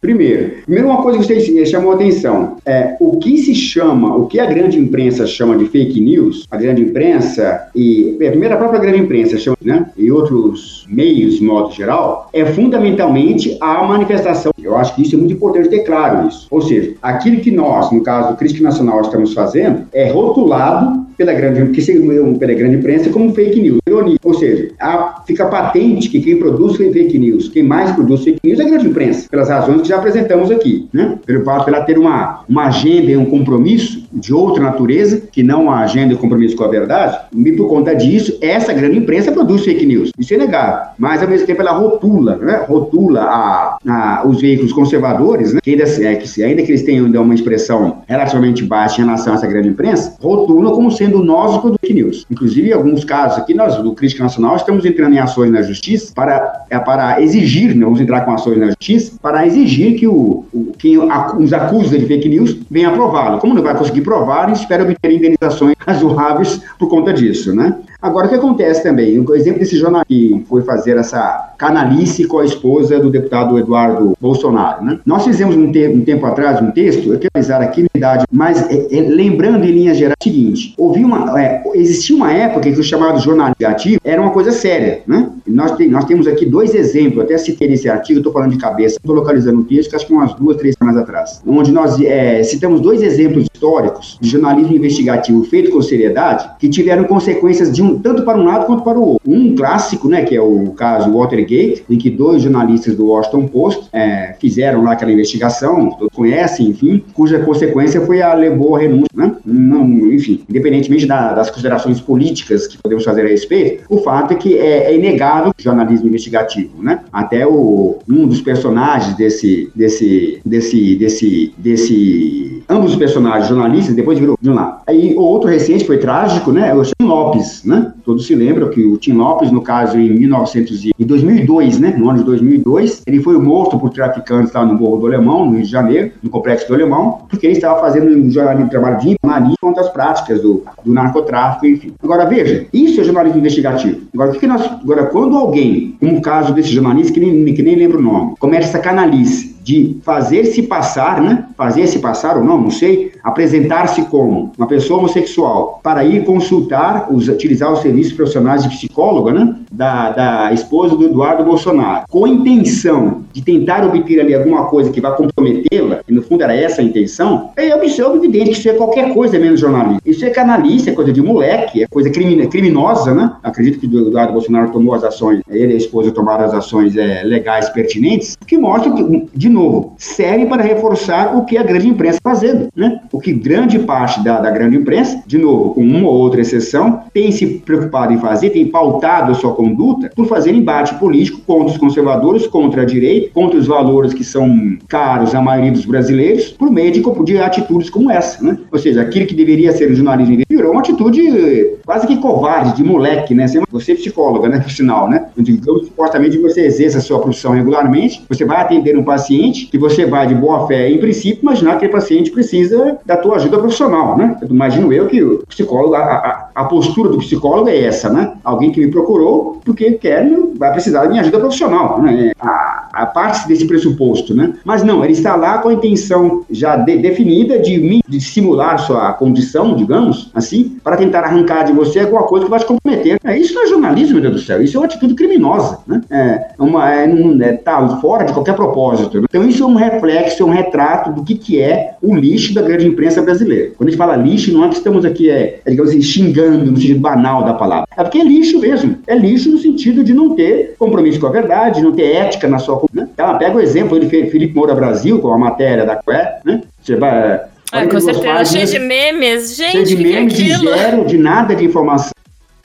Primeiro, 0.00 0.50
primeiro 0.64 0.88
uma 0.88 1.02
coisa 1.02 1.18
que 1.18 1.40
você 1.40 1.66
chamou 1.66 1.92
atenção, 1.92 2.56
é 2.64 2.96
o 3.00 3.18
que 3.18 3.38
se 3.38 3.54
chama, 3.54 4.16
o 4.16 4.26
que 4.26 4.40
a 4.40 4.46
grande 4.46 4.78
imprensa 4.78 5.26
chama 5.26 5.56
de 5.56 5.66
fake 5.66 6.00
news, 6.00 6.46
a 6.50 6.56
grande 6.56 6.82
imprensa 6.82 7.68
e, 7.74 8.16
é, 8.20 8.30
primeiro 8.30 8.54
a 8.54 8.58
própria 8.58 8.80
grande 8.80 8.98
imprensa 8.98 9.38
chama, 9.38 9.56
né, 9.62 9.86
e 9.96 10.10
outros 10.10 10.86
meios, 10.88 11.40
modo 11.40 11.72
geral, 11.72 12.28
é 12.32 12.44
fundamentalmente 12.46 13.56
a 13.60 13.82
manifestação. 13.84 14.52
Eu 14.62 14.76
acho 14.76 14.94
que 14.94 15.02
isso 15.02 15.14
é 15.14 15.18
muito 15.18 15.34
importante 15.34 15.68
ter 15.68 15.80
claro 15.80 16.28
isso. 16.28 16.46
Ou 16.50 16.60
seja, 16.60 16.94
aquilo 17.00 17.40
que 17.40 17.50
nós, 17.50 17.90
no 17.92 18.02
caso 18.02 18.30
do 18.30 18.36
Crítico 18.36 18.62
Nacional, 18.62 19.00
estamos 19.00 19.32
fazendo 19.32 19.86
é 19.92 20.10
rotulado 20.10 21.06
pela 21.16 21.32
grande, 21.32 21.70
que 21.72 21.92
pela 22.38 22.54
grande 22.54 22.76
imprensa 22.76 23.10
como 23.10 23.32
fake 23.34 23.60
news. 23.60 23.78
Ou 24.22 24.34
seja, 24.34 24.70
a, 24.78 25.22
fica 25.26 25.46
patente 25.46 26.08
que 26.08 26.20
quem 26.20 26.38
produz 26.38 26.76
fake 26.76 27.18
news, 27.18 27.35
quem 27.48 27.62
mais 27.62 27.92
produz 27.92 28.24
fake 28.24 28.40
news 28.44 28.60
é 28.60 28.64
a 28.64 28.68
grande 28.68 28.88
imprensa, 28.88 29.28
pelas 29.30 29.48
razões 29.48 29.82
que 29.82 29.88
já 29.88 29.96
apresentamos 29.96 30.50
aqui, 30.50 30.88
né? 30.92 31.18
Pelo 31.24 31.44
fato 31.44 31.64
de 31.64 31.74
ela 31.74 31.84
ter 31.84 31.98
uma, 31.98 32.44
uma 32.48 32.66
agenda 32.66 33.10
e 33.10 33.16
um 33.16 33.26
compromisso 33.26 34.04
de 34.12 34.32
outra 34.32 34.62
natureza, 34.62 35.22
que 35.30 35.42
não 35.42 35.70
a 35.70 35.80
agenda 35.80 36.12
e 36.12 36.16
o 36.16 36.18
compromisso 36.18 36.56
com 36.56 36.64
a 36.64 36.68
verdade, 36.68 37.18
e 37.34 37.52
por 37.52 37.68
conta 37.68 37.94
disso, 37.94 38.36
essa 38.40 38.72
grande 38.72 38.98
imprensa 38.98 39.32
produz 39.32 39.64
fake 39.64 39.86
news. 39.86 40.10
Isso 40.18 40.34
é 40.34 40.36
negável. 40.36 40.90
Mas, 40.98 41.22
ao 41.22 41.28
mesmo 41.28 41.46
tempo, 41.46 41.60
ela 41.60 41.72
rotula, 41.72 42.36
né? 42.36 42.64
rotula 42.68 43.22
a, 43.22 43.78
a, 43.86 44.26
os 44.26 44.40
veículos 44.40 44.72
conservadores, 44.72 45.52
né? 45.52 45.60
que, 45.62 45.70
ainda, 45.70 45.84
é, 45.84 46.14
que, 46.16 46.42
ainda 46.42 46.62
que 46.62 46.70
eles 46.70 46.82
tenham 46.82 47.06
uma 47.06 47.34
expressão 47.34 48.02
relativamente 48.06 48.64
baixa 48.64 49.00
em 49.00 49.04
relação 49.04 49.32
a 49.32 49.36
essa 49.36 49.46
grande 49.46 49.68
imprensa, 49.68 50.16
rotulam 50.20 50.74
como 50.74 50.90
sendo 50.90 51.22
nós 51.22 51.54
o 51.56 51.76
fake 51.80 51.94
news. 51.94 52.26
Inclusive, 52.30 52.70
em 52.70 52.72
alguns 52.72 53.04
casos 53.04 53.38
aqui, 53.38 53.54
nós, 53.54 53.76
do 53.76 53.92
Crítica 53.92 54.22
Nacional, 54.22 54.56
estamos 54.56 54.84
entrando 54.84 55.14
em 55.14 55.18
ações 55.18 55.50
na 55.50 55.62
justiça 55.62 56.12
para, 56.14 56.64
é, 56.70 56.78
para 56.78 57.20
exigir, 57.26 57.74
né, 57.74 57.84
vamos 57.84 58.00
entrar 58.00 58.22
com 58.22 58.32
ações 58.32 58.58
na 58.58 58.66
justiça, 58.66 59.12
para 59.20 59.46
exigir 59.46 59.98
que 59.98 60.06
o, 60.06 60.44
o 60.52 60.72
quem 60.78 60.96
nos 61.38 61.52
acusa 61.52 61.98
de 61.98 62.06
fake 62.06 62.28
news 62.28 62.56
venha 62.70 62.90
prová-lo. 62.92 63.38
Como 63.38 63.54
não 63.54 63.62
vai 63.62 63.76
conseguir 63.76 64.02
provar, 64.02 64.50
espera 64.50 64.82
obter 64.82 65.12
indenizações 65.12 65.74
razoáveis 65.78 66.60
por 66.78 66.88
conta 66.88 67.12
disso, 67.12 67.54
né? 67.54 67.76
Agora, 68.00 68.26
o 68.26 68.28
que 68.28 68.36
acontece 68.36 68.82
também? 68.82 69.18
O 69.18 69.34
exemplo 69.34 69.60
desse 69.60 69.76
jornal 69.76 70.04
que 70.06 70.44
foi 70.48 70.62
fazer 70.62 70.96
essa 70.96 71.54
canalice 71.56 72.26
com 72.26 72.38
a 72.38 72.44
esposa 72.44 72.98
do 72.98 73.10
deputado 73.10 73.58
Eduardo 73.58 74.16
Bolsonaro, 74.20 74.84
né? 74.84 74.98
Nós 75.04 75.24
fizemos 75.24 75.56
um, 75.56 75.70
te 75.70 75.86
um 75.88 76.02
tempo 76.02 76.26
atrás 76.26 76.60
um 76.60 76.70
texto, 76.70 77.12
eu 77.12 77.18
quero 77.18 77.30
analisar 77.34 77.62
aqui 77.62 77.82
na 77.82 77.88
idade, 77.94 78.24
mas 78.30 78.68
é, 78.70 78.86
é, 78.90 79.00
lembrando 79.00 79.64
em 79.64 79.70
linhas 79.70 79.96
gerais 79.96 80.16
o 80.20 80.24
seguinte, 80.24 80.74
houve 80.76 81.04
uma, 81.04 81.40
é, 81.40 81.62
existia 81.74 82.16
uma 82.16 82.32
época 82.32 82.70
que 82.70 82.80
o 82.80 82.82
chamado 82.82 83.18
jornalismo 83.20 83.56
negativo 83.60 84.00
era 84.04 84.20
uma 84.20 84.30
coisa 84.30 84.52
séria, 84.52 85.02
né? 85.06 85.30
Nós, 85.46 85.72
te, 85.72 85.86
nós 85.86 86.04
temos 86.04 86.26
aqui 86.26 86.44
dois 86.44 86.74
exemplos, 86.74 87.24
até 87.24 87.38
citei 87.38 87.68
nesse 87.68 87.88
artigo, 87.88 88.18
estou 88.18 88.32
falando 88.32 88.52
de 88.52 88.58
cabeça, 88.58 88.96
estou 88.96 89.14
localizando 89.14 89.60
o 89.60 89.64
texto, 89.64 89.90
que 89.90 89.96
acho 89.96 90.06
que 90.06 90.12
umas 90.12 90.34
duas, 90.34 90.56
três 90.56 90.74
semanas 90.78 91.00
atrás, 91.00 91.40
onde 91.46 91.72
nós 91.72 92.00
é, 92.00 92.42
citamos 92.42 92.80
dois 92.80 93.02
exemplos 93.02 93.46
históricos 93.52 94.18
de 94.20 94.28
jornalismo 94.28 94.74
investigativo 94.74 95.44
feito 95.44 95.70
com 95.70 95.80
seriedade, 95.80 96.48
que 96.58 96.68
tiveram 96.68 97.04
consequências 97.04 97.72
de 97.72 97.82
um, 97.82 97.98
tanto 97.98 98.22
para 98.22 98.38
um 98.38 98.44
lado 98.44 98.66
quanto 98.66 98.82
para 98.82 98.98
o 98.98 99.10
outro. 99.10 99.30
Um 99.30 99.54
clássico, 99.54 100.08
né, 100.08 100.22
que 100.22 100.36
é 100.36 100.40
o 100.40 100.70
caso 100.72 101.10
Watergate, 101.46 101.84
em 101.88 101.96
que 101.96 102.10
dois 102.10 102.42
jornalistas 102.42 102.96
do 102.96 103.06
Washington 103.06 103.46
Post 103.46 103.88
é, 103.92 104.34
fizeram 104.40 104.82
lá 104.82 104.92
aquela 104.92 105.12
investigação, 105.12 105.90
todos 105.90 106.14
conhecem, 106.14 106.68
enfim, 106.68 107.02
cuja 107.14 107.38
consequência 107.38 108.00
foi 108.04 108.20
a 108.20 108.34
levou 108.34 108.76
a 108.76 108.80
renúncia, 108.80 109.06
né? 109.14 109.32
Não, 109.44 109.86
enfim, 110.12 110.42
independentemente 110.48 111.06
da, 111.06 111.32
das 111.32 111.50
considerações 111.50 112.00
políticas 112.00 112.66
que 112.66 112.76
podemos 112.78 113.04
fazer 113.04 113.22
a 113.22 113.28
respeito, 113.28 113.84
o 113.88 113.98
fato 113.98 114.32
é 114.32 114.36
que 114.36 114.58
é, 114.58 114.90
é 114.90 114.94
inegável 114.94 115.52
o 115.56 115.62
jornalismo 115.62 116.08
investigativo, 116.08 116.82
né? 116.82 117.00
Até 117.12 117.46
o, 117.46 117.98
um 118.08 118.26
dos 118.26 118.40
personagens 118.40 119.16
desse, 119.16 119.70
desse, 119.74 120.40
desse, 120.44 120.96
desse, 120.96 121.54
desse, 121.56 122.62
ambos 122.68 122.92
os 122.92 122.96
personagens 122.96 123.48
jornalistas 123.48 123.94
depois 123.94 124.18
virou 124.18 124.36
jornal. 124.42 124.82
Aí 124.86 125.14
o 125.14 125.20
outro 125.20 125.48
recente 125.48 125.84
foi 125.84 125.98
trágico, 125.98 126.52
né? 126.52 126.74
O 126.74 126.82
Tim 126.82 127.04
Lopes, 127.04 127.64
né? 127.64 127.92
Todos 128.04 128.26
se 128.26 128.34
lembram 128.34 128.70
que 128.70 128.84
o 128.84 128.96
Tim 128.96 129.12
Lopes, 129.12 129.50
no 129.50 129.60
caso, 129.60 129.98
em 129.98 130.10
1900 130.10 130.84
e, 130.84 130.92
em 130.98 131.04
2000 131.04 131.35
2002, 131.44 131.78
né? 131.78 131.94
No 131.96 132.08
ano 132.08 132.20
de 132.20 132.24
2002, 132.24 133.02
ele 133.06 133.22
foi 133.22 133.38
morto 133.38 133.78
por 133.78 133.90
traficantes 133.90 134.52
lá 134.52 134.64
no 134.64 134.74
Morro 134.74 134.98
do 134.98 135.06
Alemão, 135.06 135.46
no 135.46 135.52
Rio 135.52 135.62
de 135.62 135.70
Janeiro, 135.70 136.12
no 136.22 136.30
Complexo 136.30 136.68
do 136.68 136.74
Alemão, 136.74 137.22
porque 137.28 137.46
ele 137.46 137.54
estava 137.54 137.80
fazendo 137.80 138.06
um 138.06 138.30
jornalismo, 138.30 138.70
trabalho 138.70 138.98
de 138.98 139.16
jornalismo 139.22 139.56
contra 139.60 139.82
as 139.82 139.88
práticas 139.88 140.40
do, 140.40 140.64
do 140.84 140.92
narcotráfico, 140.92 141.66
enfim. 141.66 141.92
Agora, 142.02 142.24
veja, 142.24 142.66
isso 142.72 143.00
é 143.00 143.04
jornalismo 143.04 143.38
investigativo. 143.38 144.02
Agora, 144.14 144.30
o 144.30 144.32
que, 144.34 144.40
que 144.40 144.46
nós, 144.46 144.62
agora 144.62 145.06
quando 145.06 145.36
alguém, 145.36 145.96
como 145.98 146.18
o 146.18 146.22
caso 146.22 146.54
desse 146.54 146.70
jornalista, 146.70 147.12
que 147.12 147.20
nem, 147.20 147.54
que 147.54 147.62
nem 147.62 147.76
lembro 147.76 147.98
o 147.98 148.02
nome, 148.02 148.34
comete 148.38 148.64
essa 148.64 148.78
canalice, 148.78 149.55
de 149.66 149.98
fazer-se 150.04 150.62
passar, 150.62 151.20
né? 151.20 151.44
Fazer-se 151.56 151.98
passar 151.98 152.36
ou 152.36 152.44
não, 152.44 152.56
não 152.56 152.70
sei, 152.70 153.10
apresentar-se 153.24 154.02
como 154.02 154.52
uma 154.56 154.68
pessoa 154.68 155.00
homossexual 155.00 155.80
para 155.82 156.04
ir 156.04 156.24
consultar, 156.24 157.08
os, 157.12 157.26
utilizar 157.26 157.72
os 157.72 157.80
serviços 157.80 158.12
profissionais 158.12 158.62
de 158.62 158.68
psicóloga, 158.68 159.32
né? 159.32 159.56
Da, 159.72 160.10
da 160.10 160.52
esposa 160.52 160.96
do 160.96 161.06
Eduardo 161.06 161.42
Bolsonaro, 161.42 162.04
com 162.08 162.24
a 162.24 162.28
intenção 162.28 163.24
de 163.32 163.42
tentar 163.42 163.84
obter 163.84 164.20
ali 164.20 164.34
alguma 164.34 164.66
coisa 164.66 164.90
que 164.90 165.00
vá 165.00 165.10
comprometê-la, 165.10 165.98
e 166.08 166.12
no 166.12 166.22
fundo 166.22 166.44
era 166.44 166.54
essa 166.54 166.80
a 166.80 166.84
intenção, 166.84 167.50
é 167.56 167.74
observo 167.74 168.16
evidente 168.16 168.50
que 168.50 168.58
isso 168.58 168.68
é 168.68 168.74
qualquer 168.74 169.12
coisa 169.12 169.36
menos 169.36 169.58
jornalismo. 169.58 170.00
Isso 170.06 170.24
é 170.24 170.30
canalice, 170.30 170.90
é 170.90 170.92
coisa 170.92 171.12
de 171.12 171.20
moleque, 171.20 171.82
é 171.82 171.88
coisa 171.88 172.08
criminosa, 172.08 173.12
né? 173.12 173.32
Acredito 173.42 173.80
que 173.80 173.88
o 173.88 174.06
Eduardo 174.06 174.32
Bolsonaro 174.32 174.70
tomou 174.70 174.94
as 174.94 175.02
ações, 175.02 175.40
ele 175.50 175.72
e 175.72 175.74
a 175.74 175.78
esposa 175.78 176.12
tomaram 176.12 176.44
as 176.44 176.54
ações 176.54 176.96
é, 176.96 177.24
legais 177.24 177.68
pertinentes, 177.70 178.36
que 178.46 178.56
mostra 178.56 178.92
que, 178.92 179.26
de 179.34 179.55
novo, 179.56 179.94
serve 179.96 180.46
para 180.46 180.62
reforçar 180.62 181.36
o 181.36 181.44
que 181.44 181.56
a 181.56 181.62
grande 181.62 181.88
imprensa 181.88 182.18
está 182.18 182.30
fazendo, 182.30 182.68
né? 182.76 183.00
O 183.10 183.18
que 183.18 183.32
grande 183.32 183.78
parte 183.78 184.22
da, 184.22 184.40
da 184.40 184.50
grande 184.50 184.76
imprensa, 184.76 185.22
de 185.26 185.38
novo, 185.38 185.74
com 185.74 185.80
uma 185.80 186.08
ou 186.08 186.14
outra 186.14 186.40
exceção, 186.40 187.00
tem 187.12 187.32
se 187.32 187.46
preocupado 187.46 188.12
em 188.12 188.18
fazer, 188.18 188.50
tem 188.50 188.66
pautado 188.66 189.32
a 189.32 189.34
sua 189.34 189.54
conduta 189.54 190.10
por 190.14 190.26
fazer 190.26 190.52
embate 190.54 190.94
político 190.96 191.40
contra 191.46 191.72
os 191.72 191.78
conservadores, 191.78 192.46
contra 192.46 192.82
a 192.82 192.84
direita, 192.84 193.30
contra 193.32 193.58
os 193.58 193.66
valores 193.66 194.12
que 194.12 194.24
são 194.24 194.76
caros 194.88 195.34
à 195.34 195.40
maioria 195.40 195.72
dos 195.72 195.86
brasileiros, 195.86 196.50
por 196.50 196.70
meio 196.70 196.92
de, 196.92 197.02
de 197.24 197.38
atitudes 197.38 197.88
como 197.88 198.10
essa, 198.10 198.44
né? 198.44 198.58
Ou 198.70 198.78
seja, 198.78 199.00
aquilo 199.00 199.26
que 199.26 199.34
deveria 199.34 199.72
ser 199.72 199.90
o 199.90 199.94
jornalismo 199.94 200.36
virou 200.48 200.72
uma 200.72 200.80
atitude 200.80 201.76
quase 201.84 202.06
que 202.06 202.16
covarde, 202.16 202.76
de 202.76 202.84
moleque, 202.84 203.34
né? 203.34 203.46
Você 203.70 203.92
é 203.92 203.94
psicóloga, 203.94 204.48
né? 204.48 204.60
Por 204.60 204.70
sinal, 204.70 205.08
né? 205.08 205.26
Digamos, 205.36 205.86
supostamente 205.86 206.38
você 206.38 206.62
exerce 206.62 206.96
a 206.96 207.00
sua 207.00 207.20
profissão 207.20 207.52
regularmente, 207.52 208.24
você 208.28 208.44
vai 208.44 208.60
atender 208.60 208.96
um 208.96 209.04
paciente 209.04 209.45
paciente, 209.46 209.66
que 209.66 209.78
você 209.78 210.06
vai 210.06 210.26
de 210.26 210.34
boa 210.34 210.66
fé, 210.66 210.90
em 210.90 210.98
princípio, 210.98 211.42
imaginar 211.42 211.72
que 211.72 211.76
aquele 211.76 211.92
paciente 211.92 212.30
precisa 212.30 212.98
da 213.04 213.16
tua 213.16 213.36
ajuda 213.36 213.58
profissional, 213.58 214.16
né? 214.16 214.36
Eu 214.40 214.48
imagino 214.48 214.92
eu 214.92 215.06
que 215.06 215.22
o 215.22 215.44
psicólogo, 215.46 215.94
a, 215.94 216.00
a, 216.00 216.50
a, 216.54 216.64
postura 216.64 217.10
do 217.10 217.18
psicólogo 217.18 217.68
é 217.68 217.84
essa, 217.84 218.10
né? 218.10 218.32
Alguém 218.42 218.70
que 218.70 218.80
me 218.80 218.90
procurou 218.90 219.60
porque 219.64 219.92
quer, 219.92 220.28
vai 220.56 220.72
precisar 220.72 221.02
da 221.02 221.08
minha 221.08 221.20
ajuda 221.20 221.38
profissional, 221.38 222.00
né? 222.02 222.32
A, 222.40 222.88
a 222.92 223.06
parte 223.06 223.46
desse 223.46 223.66
pressuposto, 223.66 224.34
né? 224.34 224.54
Mas 224.64 224.82
não, 224.82 225.04
ele 225.04 225.12
está 225.12 225.36
lá 225.36 225.58
com 225.58 225.68
a 225.68 225.74
intenção 225.74 226.44
já 226.50 226.76
de, 226.76 226.96
definida 226.96 227.58
de, 227.58 228.00
de 228.06 228.20
simular 228.20 228.78
sua 228.78 229.12
condição, 229.12 229.74
digamos, 229.74 230.30
assim, 230.34 230.78
para 230.82 230.96
tentar 230.96 231.20
arrancar 231.20 231.64
de 231.64 231.72
você 231.72 232.00
alguma 232.00 232.22
coisa 232.22 232.46
que 232.46 232.50
vai 232.50 232.60
te 232.60 232.66
comprometer. 232.66 233.18
É, 233.22 233.38
isso 233.38 233.54
não 233.54 233.64
é 233.64 233.66
jornalismo, 233.66 234.14
meu 234.14 234.22
Deus 234.22 234.34
do 234.34 234.46
céu, 234.46 234.62
isso 234.62 234.76
é 234.76 234.80
uma 234.80 234.86
atitude 234.86 235.14
criminosa, 235.14 235.78
né? 235.86 236.00
É, 236.10 236.48
uma, 236.58 236.92
é, 236.92 237.04
é, 237.42 237.52
tá 237.52 237.86
fora 238.00 238.24
de 238.24 238.32
qualquer 238.32 238.54
propósito, 238.54 239.20
né? 239.20 239.26
Então, 239.36 239.46
isso 239.46 239.62
é 239.62 239.66
um 239.66 239.74
reflexo, 239.74 240.42
é 240.42 240.46
um 240.46 240.50
retrato 240.50 241.12
do 241.12 241.22
que, 241.22 241.34
que 241.34 241.60
é 241.60 241.94
o 242.00 242.14
lixo 242.16 242.54
da 242.54 242.62
grande 242.62 242.86
imprensa 242.86 243.20
brasileira. 243.20 243.72
Quando 243.76 243.88
a 243.88 243.90
gente 243.90 243.98
fala 243.98 244.16
lixo, 244.16 244.50
não 244.50 244.64
é 244.64 244.68
que 244.70 244.76
estamos 244.76 245.04
aqui, 245.04 245.28
é, 245.28 245.60
é 245.62 245.70
digamos 245.70 245.90
assim, 245.90 246.00
xingando 246.00 246.70
no 246.70 246.74
sentido 246.78 247.00
banal 247.00 247.44
da 247.44 247.52
palavra. 247.52 247.86
É 247.94 248.02
porque 248.02 248.16
é 248.16 248.24
lixo 248.24 248.58
mesmo. 248.58 248.96
É 249.06 249.14
lixo 249.14 249.50
no 249.50 249.58
sentido 249.58 250.02
de 250.02 250.14
não 250.14 250.34
ter 250.34 250.74
compromisso 250.78 251.20
com 251.20 251.26
a 251.26 251.30
verdade, 251.30 251.82
não 251.82 251.92
ter 251.92 252.12
ética 252.12 252.48
na 252.48 252.58
sua. 252.58 252.82
Né? 252.94 253.06
Então, 253.12 253.36
pega 253.36 253.54
o 253.54 253.60
exemplo 253.60 254.00
de 254.00 254.08
Felipe 254.08 254.54
Moura 254.54 254.74
Brasil, 254.74 255.18
com 255.18 255.30
a 255.30 255.36
matéria 255.36 255.84
da 255.84 255.96
CUE, 255.96 256.16
né? 256.42 256.62
Você 256.80 256.96
vai. 256.96 257.40
Ah, 257.72 257.86
com 257.86 258.00
certeza, 258.00 258.44
cheio 258.46 258.66
de 258.66 258.78
memes, 258.78 259.54
gente. 259.54 259.72
Cheio 259.72 259.84
de 259.84 259.96
memes, 259.98 260.34
que 260.34 260.50
é 260.50 260.56
de 260.56 260.64
zero, 260.64 261.04
de 261.04 261.18
nada 261.18 261.54
de 261.54 261.62
informação. 261.62 262.12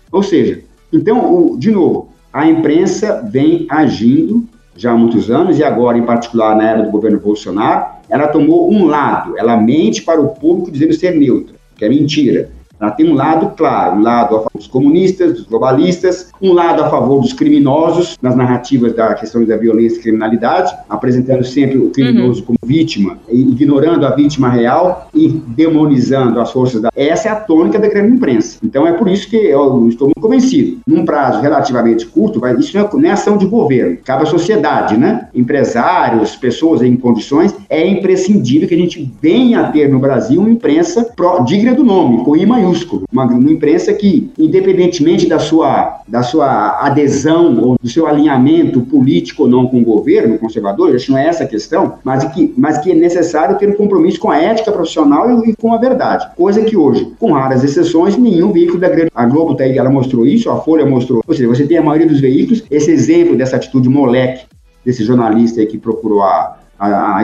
Ou 0.09 0.23
seja, 0.23 0.61
então, 0.93 1.35
o, 1.35 1.57
de 1.57 1.69
novo, 1.69 2.13
a 2.31 2.47
imprensa 2.47 3.27
vem 3.29 3.65
agindo 3.69 4.47
já 4.75 4.91
há 4.91 4.95
muitos 4.95 5.29
anos, 5.29 5.59
e 5.59 5.63
agora, 5.63 5.97
em 5.97 6.05
particular, 6.05 6.55
na 6.55 6.69
era 6.69 6.83
do 6.83 6.91
governo 6.91 7.19
Bolsonaro, 7.19 7.85
ela 8.09 8.27
tomou 8.27 8.71
um 8.71 8.85
lado, 8.85 9.37
ela 9.37 9.57
mente 9.57 10.01
para 10.01 10.21
o 10.21 10.29
público 10.29 10.71
dizendo 10.71 10.93
ser 10.93 11.15
neutra, 11.15 11.55
que 11.77 11.85
é 11.85 11.89
mentira. 11.89 12.49
Ela 12.81 12.89
tem 12.91 13.07
um 13.07 13.13
lado 13.13 13.53
claro, 13.55 13.97
um 13.97 14.01
lado 14.01 14.35
a 14.35 14.39
favor 14.39 14.51
dos 14.55 14.65
comunistas, 14.65 15.33
dos 15.33 15.43
globalistas, 15.43 16.31
um 16.41 16.51
lado 16.51 16.81
a 16.81 16.89
favor 16.89 17.21
dos 17.21 17.31
criminosos, 17.31 18.17
nas 18.19 18.35
narrativas 18.35 18.95
da 18.95 19.13
questão 19.13 19.45
da 19.45 19.55
violência 19.55 19.99
e 19.99 20.01
criminalidade, 20.01 20.75
apresentando 20.89 21.43
sempre 21.43 21.77
o 21.77 21.91
criminoso 21.91 22.39
uhum. 22.39 22.45
como 22.47 22.57
vítima, 22.65 23.19
ignorando 23.29 24.03
a 24.03 24.15
vítima 24.15 24.49
real 24.49 25.07
e 25.13 25.27
demonizando 25.27 26.39
as 26.39 26.51
forças 26.51 26.81
da. 26.81 26.89
Essa 26.95 27.29
é 27.29 27.31
a 27.31 27.35
tônica 27.35 27.77
da 27.77 27.87
grande 27.87 28.15
imprensa. 28.15 28.57
Então 28.63 28.87
é 28.87 28.93
por 28.93 29.07
isso 29.07 29.29
que 29.29 29.37
eu 29.37 29.87
estou 29.87 30.07
muito 30.07 30.19
convencido. 30.19 30.79
Num 30.87 31.05
prazo 31.05 31.39
relativamente 31.39 32.07
curto, 32.07 32.39
vai, 32.39 32.55
isso 32.55 32.75
não 32.75 33.05
é, 33.05 33.09
é 33.09 33.11
ação 33.11 33.37
de 33.37 33.45
governo, 33.45 33.97
cabe 34.03 34.23
à 34.23 34.25
sociedade, 34.25 34.97
né? 34.97 35.27
Empresários, 35.35 36.35
pessoas 36.35 36.81
em 36.81 36.95
condições, 36.95 37.55
é 37.69 37.85
imprescindível 37.85 38.67
que 38.67 38.73
a 38.73 38.77
gente 38.77 39.11
venha 39.21 39.61
a 39.61 39.71
ter 39.71 39.87
no 39.87 39.99
Brasil 39.99 40.41
uma 40.41 40.49
imprensa 40.49 41.03
pró, 41.15 41.39
digna 41.41 41.75
do 41.75 41.83
nome, 41.83 42.23
com 42.23 42.35
I 42.35 42.45
maiúsculo 42.45 42.70
uma, 43.11 43.25
uma 43.25 43.51
imprensa 43.51 43.93
que, 43.93 44.31
independentemente 44.37 45.27
da 45.27 45.39
sua, 45.39 46.01
da 46.07 46.23
sua 46.23 46.85
adesão 46.85 47.59
ou 47.61 47.77
do 47.81 47.89
seu 47.89 48.07
alinhamento 48.07 48.81
político 48.81 49.43
ou 49.43 49.49
não 49.49 49.67
com 49.67 49.81
o 49.81 49.85
governo 49.85 50.37
conservador, 50.37 50.95
acho 50.95 51.05
que 51.05 51.11
não 51.11 51.17
é 51.17 51.27
essa 51.27 51.43
a 51.43 51.47
questão, 51.47 51.95
mas 52.03 52.23
que, 52.25 52.53
mas 52.57 52.77
que 52.77 52.91
é 52.91 52.95
necessário 52.95 53.57
ter 53.57 53.69
um 53.69 53.73
compromisso 53.75 54.19
com 54.19 54.29
a 54.29 54.37
ética 54.37 54.71
profissional 54.71 55.43
e, 55.43 55.51
e 55.51 55.55
com 55.55 55.73
a 55.73 55.77
verdade. 55.77 56.27
Coisa 56.35 56.61
que 56.63 56.77
hoje, 56.77 57.11
com 57.19 57.31
raras 57.31 57.63
exceções, 57.63 58.17
nenhum 58.17 58.51
veículo 58.51 58.79
da 58.79 58.89
grande. 58.89 59.11
A 59.13 59.25
Globo 59.25 59.55
tá 59.55 59.63
aí, 59.63 59.77
ela 59.77 59.89
mostrou 59.89 60.25
isso, 60.25 60.49
a 60.49 60.59
Folha 60.61 60.85
mostrou. 60.85 61.21
Ou 61.25 61.33
seja, 61.33 61.47
você 61.47 61.65
tem 61.65 61.77
a 61.77 61.81
maioria 61.81 62.07
dos 62.07 62.19
veículos, 62.19 62.63
esse 62.69 62.91
exemplo 62.91 63.35
dessa 63.35 63.55
atitude 63.55 63.89
moleque 63.89 64.45
desse 64.85 65.03
jornalista 65.03 65.59
aí 65.59 65.67
que 65.67 65.77
procurou 65.77 66.23
a, 66.23 66.57
a, 66.77 66.87
a, 66.87 67.17
a, 67.17 67.21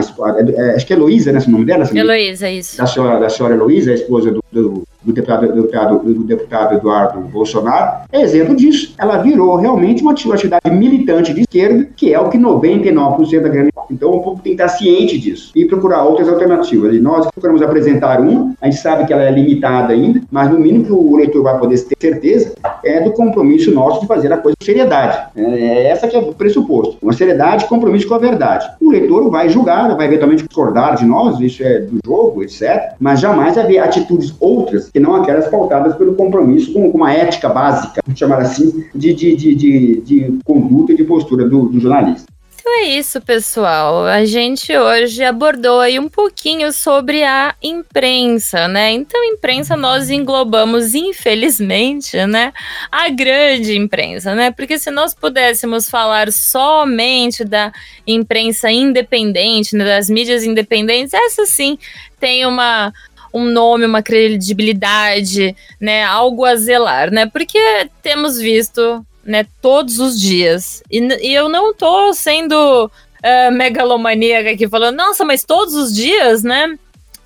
acho 0.74 0.86
que 0.86 0.92
é 0.92 0.96
Heloísa, 0.96 1.32
né, 1.32 1.38
esse 1.38 1.50
nome 1.50 1.64
dela? 1.64 1.88
Heloísa, 1.92 2.50
isso. 2.50 2.76
Da 2.76 2.86
senhora, 2.86 3.18
da 3.18 3.28
senhora 3.28 3.54
Heloísa, 3.54 3.90
a 3.90 3.94
esposa 3.94 4.30
do, 4.30 4.44
do, 4.52 4.84
do 5.02 5.12
deputado, 5.12 5.46
do, 5.46 5.54
deputado, 5.54 5.98
do 5.98 6.24
deputado 6.24 6.74
Eduardo 6.74 7.20
Bolsonaro, 7.20 8.02
é 8.12 8.20
exemplo 8.20 8.54
disso. 8.54 8.94
Ela 8.98 9.18
virou 9.18 9.56
realmente 9.56 10.02
uma 10.02 10.12
atividade 10.12 10.70
militante 10.70 11.32
de 11.32 11.42
esquerda, 11.42 11.88
que 11.96 12.12
é 12.12 12.20
o 12.20 12.28
que 12.28 12.38
99% 12.38 13.40
da 13.40 13.48
grande. 13.48 13.70
Então 13.90 14.10
o 14.10 14.22
povo 14.22 14.42
tem 14.42 14.54
que 14.54 14.62
estar 14.62 14.68
ciente 14.68 15.18
disso 15.18 15.52
e 15.54 15.64
procurar 15.64 16.04
outras 16.04 16.28
alternativas. 16.28 16.94
E 16.94 17.00
nós 17.00 17.26
procuramos 17.26 17.62
apresentar 17.62 18.20
uma, 18.20 18.54
a 18.60 18.66
gente 18.66 18.80
sabe 18.80 19.06
que 19.06 19.12
ela 19.12 19.22
é 19.22 19.30
limitada 19.30 19.92
ainda, 19.92 20.20
mas 20.30 20.50
no 20.50 20.58
mínimo 20.58 20.84
que 20.84 20.92
o 20.92 21.16
leitor 21.16 21.42
vai 21.42 21.58
poder 21.58 21.78
ter 21.84 21.96
certeza 22.00 22.54
é 22.84 23.00
do 23.00 23.12
compromisso 23.12 23.72
nosso 23.72 24.00
de 24.00 24.06
fazer 24.06 24.32
a 24.32 24.36
coisa 24.36 24.56
com 24.58 24.64
seriedade. 24.64 25.18
É, 25.36 25.42
é 25.42 25.88
essa 25.88 26.08
que 26.08 26.16
é 26.16 26.18
o 26.18 26.34
pressuposto. 26.34 26.98
Uma 27.02 27.12
seriedade 27.12 27.66
compromisso 27.66 28.08
com 28.08 28.14
a 28.14 28.18
verdade. 28.18 28.68
O 28.80 28.90
leitor 28.90 29.30
vai 29.30 29.48
julgar, 29.48 29.94
vai 29.96 30.06
eventualmente 30.06 30.44
discordar 30.44 30.96
de 30.96 31.04
nós, 31.04 31.40
isso 31.40 31.62
é 31.62 31.80
do 31.80 31.98
jogo, 32.04 32.42
etc. 32.42 32.92
Mas 32.98 33.20
jamais 33.20 33.56
haver 33.56 33.78
atitudes 33.78 34.34
outras 34.40 34.87
que 34.90 35.00
não 35.00 35.16
aquelas 35.16 35.48
pautadas 35.48 35.96
pelo 35.96 36.14
compromisso 36.14 36.72
com, 36.72 36.90
com 36.90 36.98
uma 36.98 37.12
ética 37.12 37.48
básica, 37.48 38.00
vamos 38.04 38.18
chamar 38.18 38.40
assim, 38.40 38.84
de, 38.94 39.14
de, 39.14 39.36
de, 39.36 39.54
de, 39.54 40.00
de 40.00 40.38
conduta 40.44 40.92
e 40.92 40.96
de 40.96 41.04
postura 41.04 41.48
do, 41.48 41.68
do 41.68 41.80
jornalista. 41.80 42.26
Então 42.68 42.80
é 42.80 42.88
isso, 42.98 43.18
pessoal. 43.22 44.04
A 44.04 44.26
gente 44.26 44.76
hoje 44.76 45.24
abordou 45.24 45.80
aí 45.80 45.98
um 45.98 46.06
pouquinho 46.06 46.70
sobre 46.70 47.24
a 47.24 47.54
imprensa, 47.62 48.68
né? 48.68 48.92
Então, 48.92 49.24
imprensa 49.24 49.74
nós 49.74 50.10
englobamos, 50.10 50.94
infelizmente, 50.94 52.26
né, 52.26 52.52
a 52.92 53.08
grande 53.08 53.74
imprensa, 53.74 54.34
né? 54.34 54.50
Porque 54.50 54.78
se 54.78 54.90
nós 54.90 55.14
pudéssemos 55.14 55.88
falar 55.88 56.30
somente 56.30 57.42
da 57.42 57.72
imprensa 58.06 58.70
independente, 58.70 59.74
né, 59.74 59.86
das 59.86 60.10
mídias 60.10 60.44
independentes, 60.44 61.14
essa 61.14 61.46
sim 61.46 61.78
tem 62.20 62.44
uma 62.44 62.92
um 63.32 63.44
nome, 63.44 63.86
uma 63.86 64.02
credibilidade, 64.02 65.54
né, 65.80 66.04
algo 66.04 66.44
a 66.44 66.56
zelar, 66.56 67.10
né? 67.10 67.26
Porque 67.26 67.58
temos 68.02 68.38
visto, 68.38 69.04
né, 69.24 69.46
todos 69.60 69.98
os 69.98 70.20
dias. 70.20 70.82
E, 70.90 70.98
e 70.98 71.34
eu 71.34 71.48
não 71.48 71.74
tô 71.74 72.12
sendo 72.12 72.90
uh, 73.18 73.52
megalomaníaca 73.52 74.50
aqui 74.50 74.68
falando, 74.68 74.96
nossa, 74.96 75.24
mas 75.24 75.44
todos 75.44 75.74
os 75.74 75.94
dias, 75.94 76.42
né? 76.42 76.78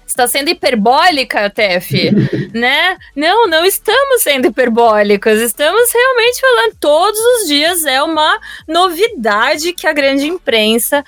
Está 0.07 0.27
sendo 0.27 0.51
hiperbólica, 0.51 1.49
Tef, 1.49 1.91
né? 2.53 2.99
Não, 3.17 3.49
não 3.49 3.65
estamos 3.65 4.23
sendo 4.23 4.49
hiperbólicos. 4.49 5.41
Estamos 5.41 5.91
realmente 5.91 6.41
falando 6.41 6.77
todos 6.79 7.19
os 7.19 7.49
dias 7.49 7.87
é 7.87 8.03
uma 8.03 8.39
novidade 8.69 9.73
que 9.73 9.87
a 9.87 9.93
grande 9.93 10.27
imprensa 10.27 11.03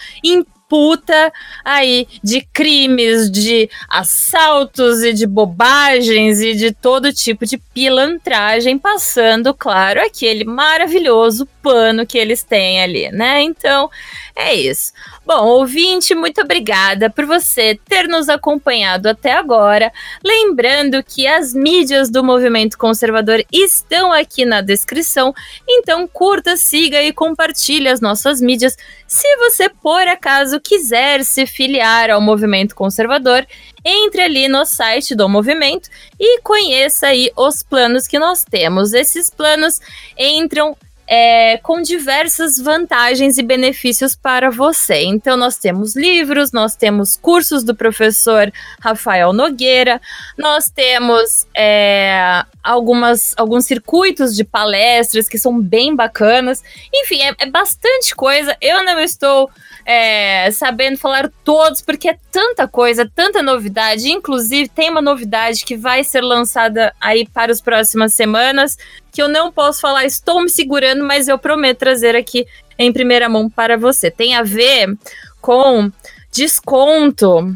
disputa 0.75 1.33
aí 1.65 2.09
de 2.23 2.41
crimes, 2.53 3.31
de 3.31 3.71
assaltos 3.89 5.03
e 5.03 5.13
de 5.13 5.27
bobagens 5.27 6.41
e 6.41 6.55
de 6.55 6.73
todo 6.73 7.13
tipo 7.13 7.47
de 7.47 7.57
pilantragem, 7.57 8.77
passando, 8.77 9.55
claro, 9.55 10.01
aquele 10.01 10.45
maravilhoso 10.45 11.47
pano 11.63 12.05
que 12.05 12.19
eles 12.19 12.43
têm 12.43 12.83
ali, 12.83 13.09
né? 13.13 13.41
Então, 13.43 13.89
é 14.35 14.53
isso. 14.53 14.93
Bom, 15.27 15.47
ouvinte, 15.47 16.15
muito 16.15 16.43
obrigada 16.43 17.09
por 17.09 17.25
você 17.25 17.81
ter 17.89 18.07
nos 18.07 18.29
acompanhado 18.29 19.09
até 19.09 19.33
agora. 19.33 19.91
Lembrando 20.23 21.03
que 21.03 21.27
as 21.27 21.55
mídias 21.55 22.11
do 22.11 22.23
movimento 22.23 22.77
conservador 22.77 23.43
estão 23.51 24.13
aqui 24.13 24.45
na 24.45 24.61
descrição, 24.61 25.33
então 25.67 26.07
curta, 26.07 26.59
siga 26.59 27.03
e 27.03 27.11
compartilhe 27.11 27.89
as 27.89 28.03
nossas 28.03 28.39
mídias. 28.39 28.77
Se 29.07 29.27
você, 29.39 29.71
por 29.71 30.07
acaso, 30.07 30.61
quiser 30.61 31.25
se 31.25 31.47
filiar 31.47 32.11
ao 32.11 32.21
movimento 32.21 32.75
conservador, 32.75 33.47
entre 33.83 34.21
ali 34.21 34.47
no 34.47 34.67
site 34.67 35.15
do 35.15 35.27
movimento 35.27 35.89
e 36.21 36.41
conheça 36.43 37.07
aí 37.07 37.31
os 37.35 37.63
planos 37.63 38.07
que 38.07 38.19
nós 38.19 38.45
temos. 38.45 38.93
Esses 38.93 39.31
planos 39.31 39.81
entram 40.19 40.77
é, 41.07 41.59
com 41.59 41.83
diversas 41.83 42.59
vantagens 42.59 43.39
e 43.39 43.43
benefícios 43.43 44.15
para 44.15 44.51
você. 44.51 45.03
Então, 45.03 45.37
nós 45.37 45.57
temos 45.57 45.95
livros, 45.95 46.53
nós 46.53 46.75
temos 46.75 47.17
cursos 47.17 47.63
do 47.63 47.75
professor 47.75 48.53
Rafael 48.81 49.33
Nogueira, 49.33 50.01
nós 50.37 50.71
temos 50.71 51.47
é, 51.55 52.45
algumas, 52.63 53.35
alguns 53.37 53.67
circuitos 53.67 54.35
de 54.35 54.45
palestras 54.45 55.29
que 55.29 55.39
são 55.39 55.61
bem 55.61 55.95
bacanas. 55.95 56.63
Enfim, 56.93 57.21
é, 57.23 57.35
é 57.39 57.47
bastante 57.47 58.15
coisa. 58.15 58.57
Eu 58.61 58.83
não 58.85 58.99
estou 58.99 59.51
é, 59.85 60.51
sabendo 60.51 60.99
falar 60.99 61.31
todos, 61.45 61.83
porque 61.83 62.09
é 62.09 62.19
tanta 62.31 62.67
coisa, 62.67 63.11
tanta 63.15 63.43
novidade. 63.43 64.11
Inclusive, 64.11 64.69
tem 64.69 64.91
uma 64.91 65.03
novidade 65.03 65.65
que 65.65 65.77
vai 65.77 66.03
ser 66.03 66.23
lançada 66.23 66.95
aí 67.01 67.27
para 67.29 67.53
as 67.53 67.61
próximas 67.61 68.15
semanas, 68.15 68.79
que 69.13 69.21
eu 69.23 69.29
não 69.29 69.53
posso 69.53 69.81
falar, 69.81 70.05
estou 70.05 70.41
me 70.43 70.49
segurando, 70.49 71.05
mas 71.05 71.29
eu 71.29 71.39
prometo 71.39 71.79
trazer 71.79 72.17
aqui 72.17 72.47
em 72.79 72.93
primeira 72.93 73.29
mão 73.29 73.49
para 73.49 73.77
você. 73.77 74.11
Tem 74.11 74.35
a 74.35 74.43
ver 74.43 74.97
com 75.41 75.91
desconto 76.33 77.55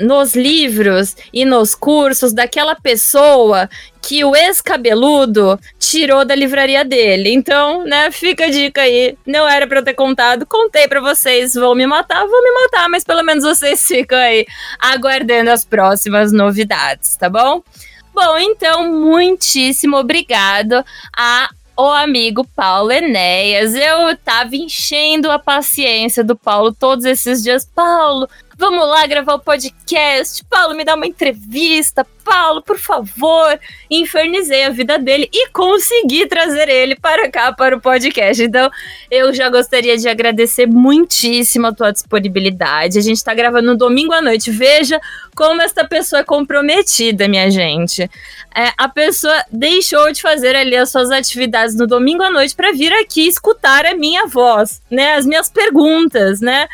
nos 0.00 0.34
livros 0.34 1.16
e 1.32 1.44
nos 1.44 1.74
cursos 1.74 2.32
daquela 2.32 2.74
pessoa 2.74 3.68
que 4.02 4.24
o 4.24 4.36
ex-cabeludo 4.36 5.58
tirou 5.78 6.24
da 6.24 6.34
livraria 6.34 6.84
dele. 6.84 7.32
Então, 7.32 7.84
né, 7.84 8.10
fica 8.10 8.44
a 8.44 8.50
dica 8.50 8.82
aí. 8.82 9.16
Não 9.26 9.48
era 9.48 9.66
para 9.66 9.80
eu 9.80 9.84
ter 9.84 9.94
contado, 9.94 10.46
contei 10.46 10.86
para 10.86 11.00
vocês. 11.00 11.54
Vão 11.54 11.74
me 11.74 11.86
matar, 11.86 12.24
vão 12.26 12.42
me 12.42 12.52
matar, 12.62 12.88
mas 12.88 13.02
pelo 13.02 13.22
menos 13.22 13.42
vocês 13.42 13.82
ficam 13.86 14.18
aí 14.18 14.46
aguardando 14.78 15.50
as 15.50 15.64
próximas 15.64 16.32
novidades, 16.32 17.16
tá 17.16 17.28
bom? 17.28 17.62
Bom, 18.14 18.38
então, 18.38 18.92
muitíssimo 18.92 19.96
obrigado 19.98 20.84
a 21.14 21.50
o 21.76 21.90
amigo 21.90 22.46
Paulo 22.56 22.90
Enéas. 22.90 23.74
Eu 23.74 24.16
tava 24.16 24.56
enchendo 24.56 25.30
a 25.30 25.38
paciência 25.38 26.24
do 26.24 26.34
Paulo 26.34 26.72
todos 26.72 27.04
esses 27.04 27.42
dias. 27.42 27.66
Paulo, 27.66 28.26
Vamos 28.58 28.88
lá 28.88 29.06
gravar 29.06 29.34
o 29.34 29.38
podcast. 29.38 30.42
Paulo, 30.46 30.74
me 30.74 30.82
dá 30.82 30.94
uma 30.94 31.06
entrevista. 31.06 32.06
Paulo, 32.24 32.62
por 32.62 32.78
favor. 32.78 33.60
Infernizei 33.90 34.64
a 34.64 34.70
vida 34.70 34.98
dele 34.98 35.28
e 35.30 35.50
consegui 35.50 36.26
trazer 36.26 36.66
ele 36.66 36.96
para 36.96 37.30
cá 37.30 37.52
para 37.52 37.76
o 37.76 37.80
podcast. 37.80 38.42
Então, 38.42 38.70
eu 39.10 39.34
já 39.34 39.50
gostaria 39.50 39.98
de 39.98 40.08
agradecer 40.08 40.66
muitíssimo 40.66 41.66
a 41.66 41.72
tua 41.72 41.92
disponibilidade. 41.92 42.98
A 42.98 43.02
gente 43.02 43.18
está 43.18 43.34
gravando 43.34 43.72
no 43.72 43.76
domingo 43.76 44.14
à 44.14 44.22
noite. 44.22 44.50
Veja 44.50 44.98
como 45.34 45.60
esta 45.60 45.86
pessoa 45.86 46.20
é 46.20 46.24
comprometida, 46.24 47.28
minha 47.28 47.50
gente. 47.50 48.10
É, 48.54 48.72
a 48.78 48.88
pessoa 48.88 49.44
deixou 49.52 50.10
de 50.12 50.22
fazer 50.22 50.56
ali 50.56 50.74
as 50.74 50.90
suas 50.90 51.10
atividades 51.10 51.76
no 51.76 51.86
domingo 51.86 52.22
à 52.22 52.30
noite 52.30 52.56
para 52.56 52.72
vir 52.72 52.92
aqui 52.94 53.28
escutar 53.28 53.84
a 53.84 53.94
minha 53.94 54.26
voz, 54.26 54.80
né? 54.90 55.12
As 55.12 55.26
minhas 55.26 55.50
perguntas, 55.50 56.40
né? 56.40 56.66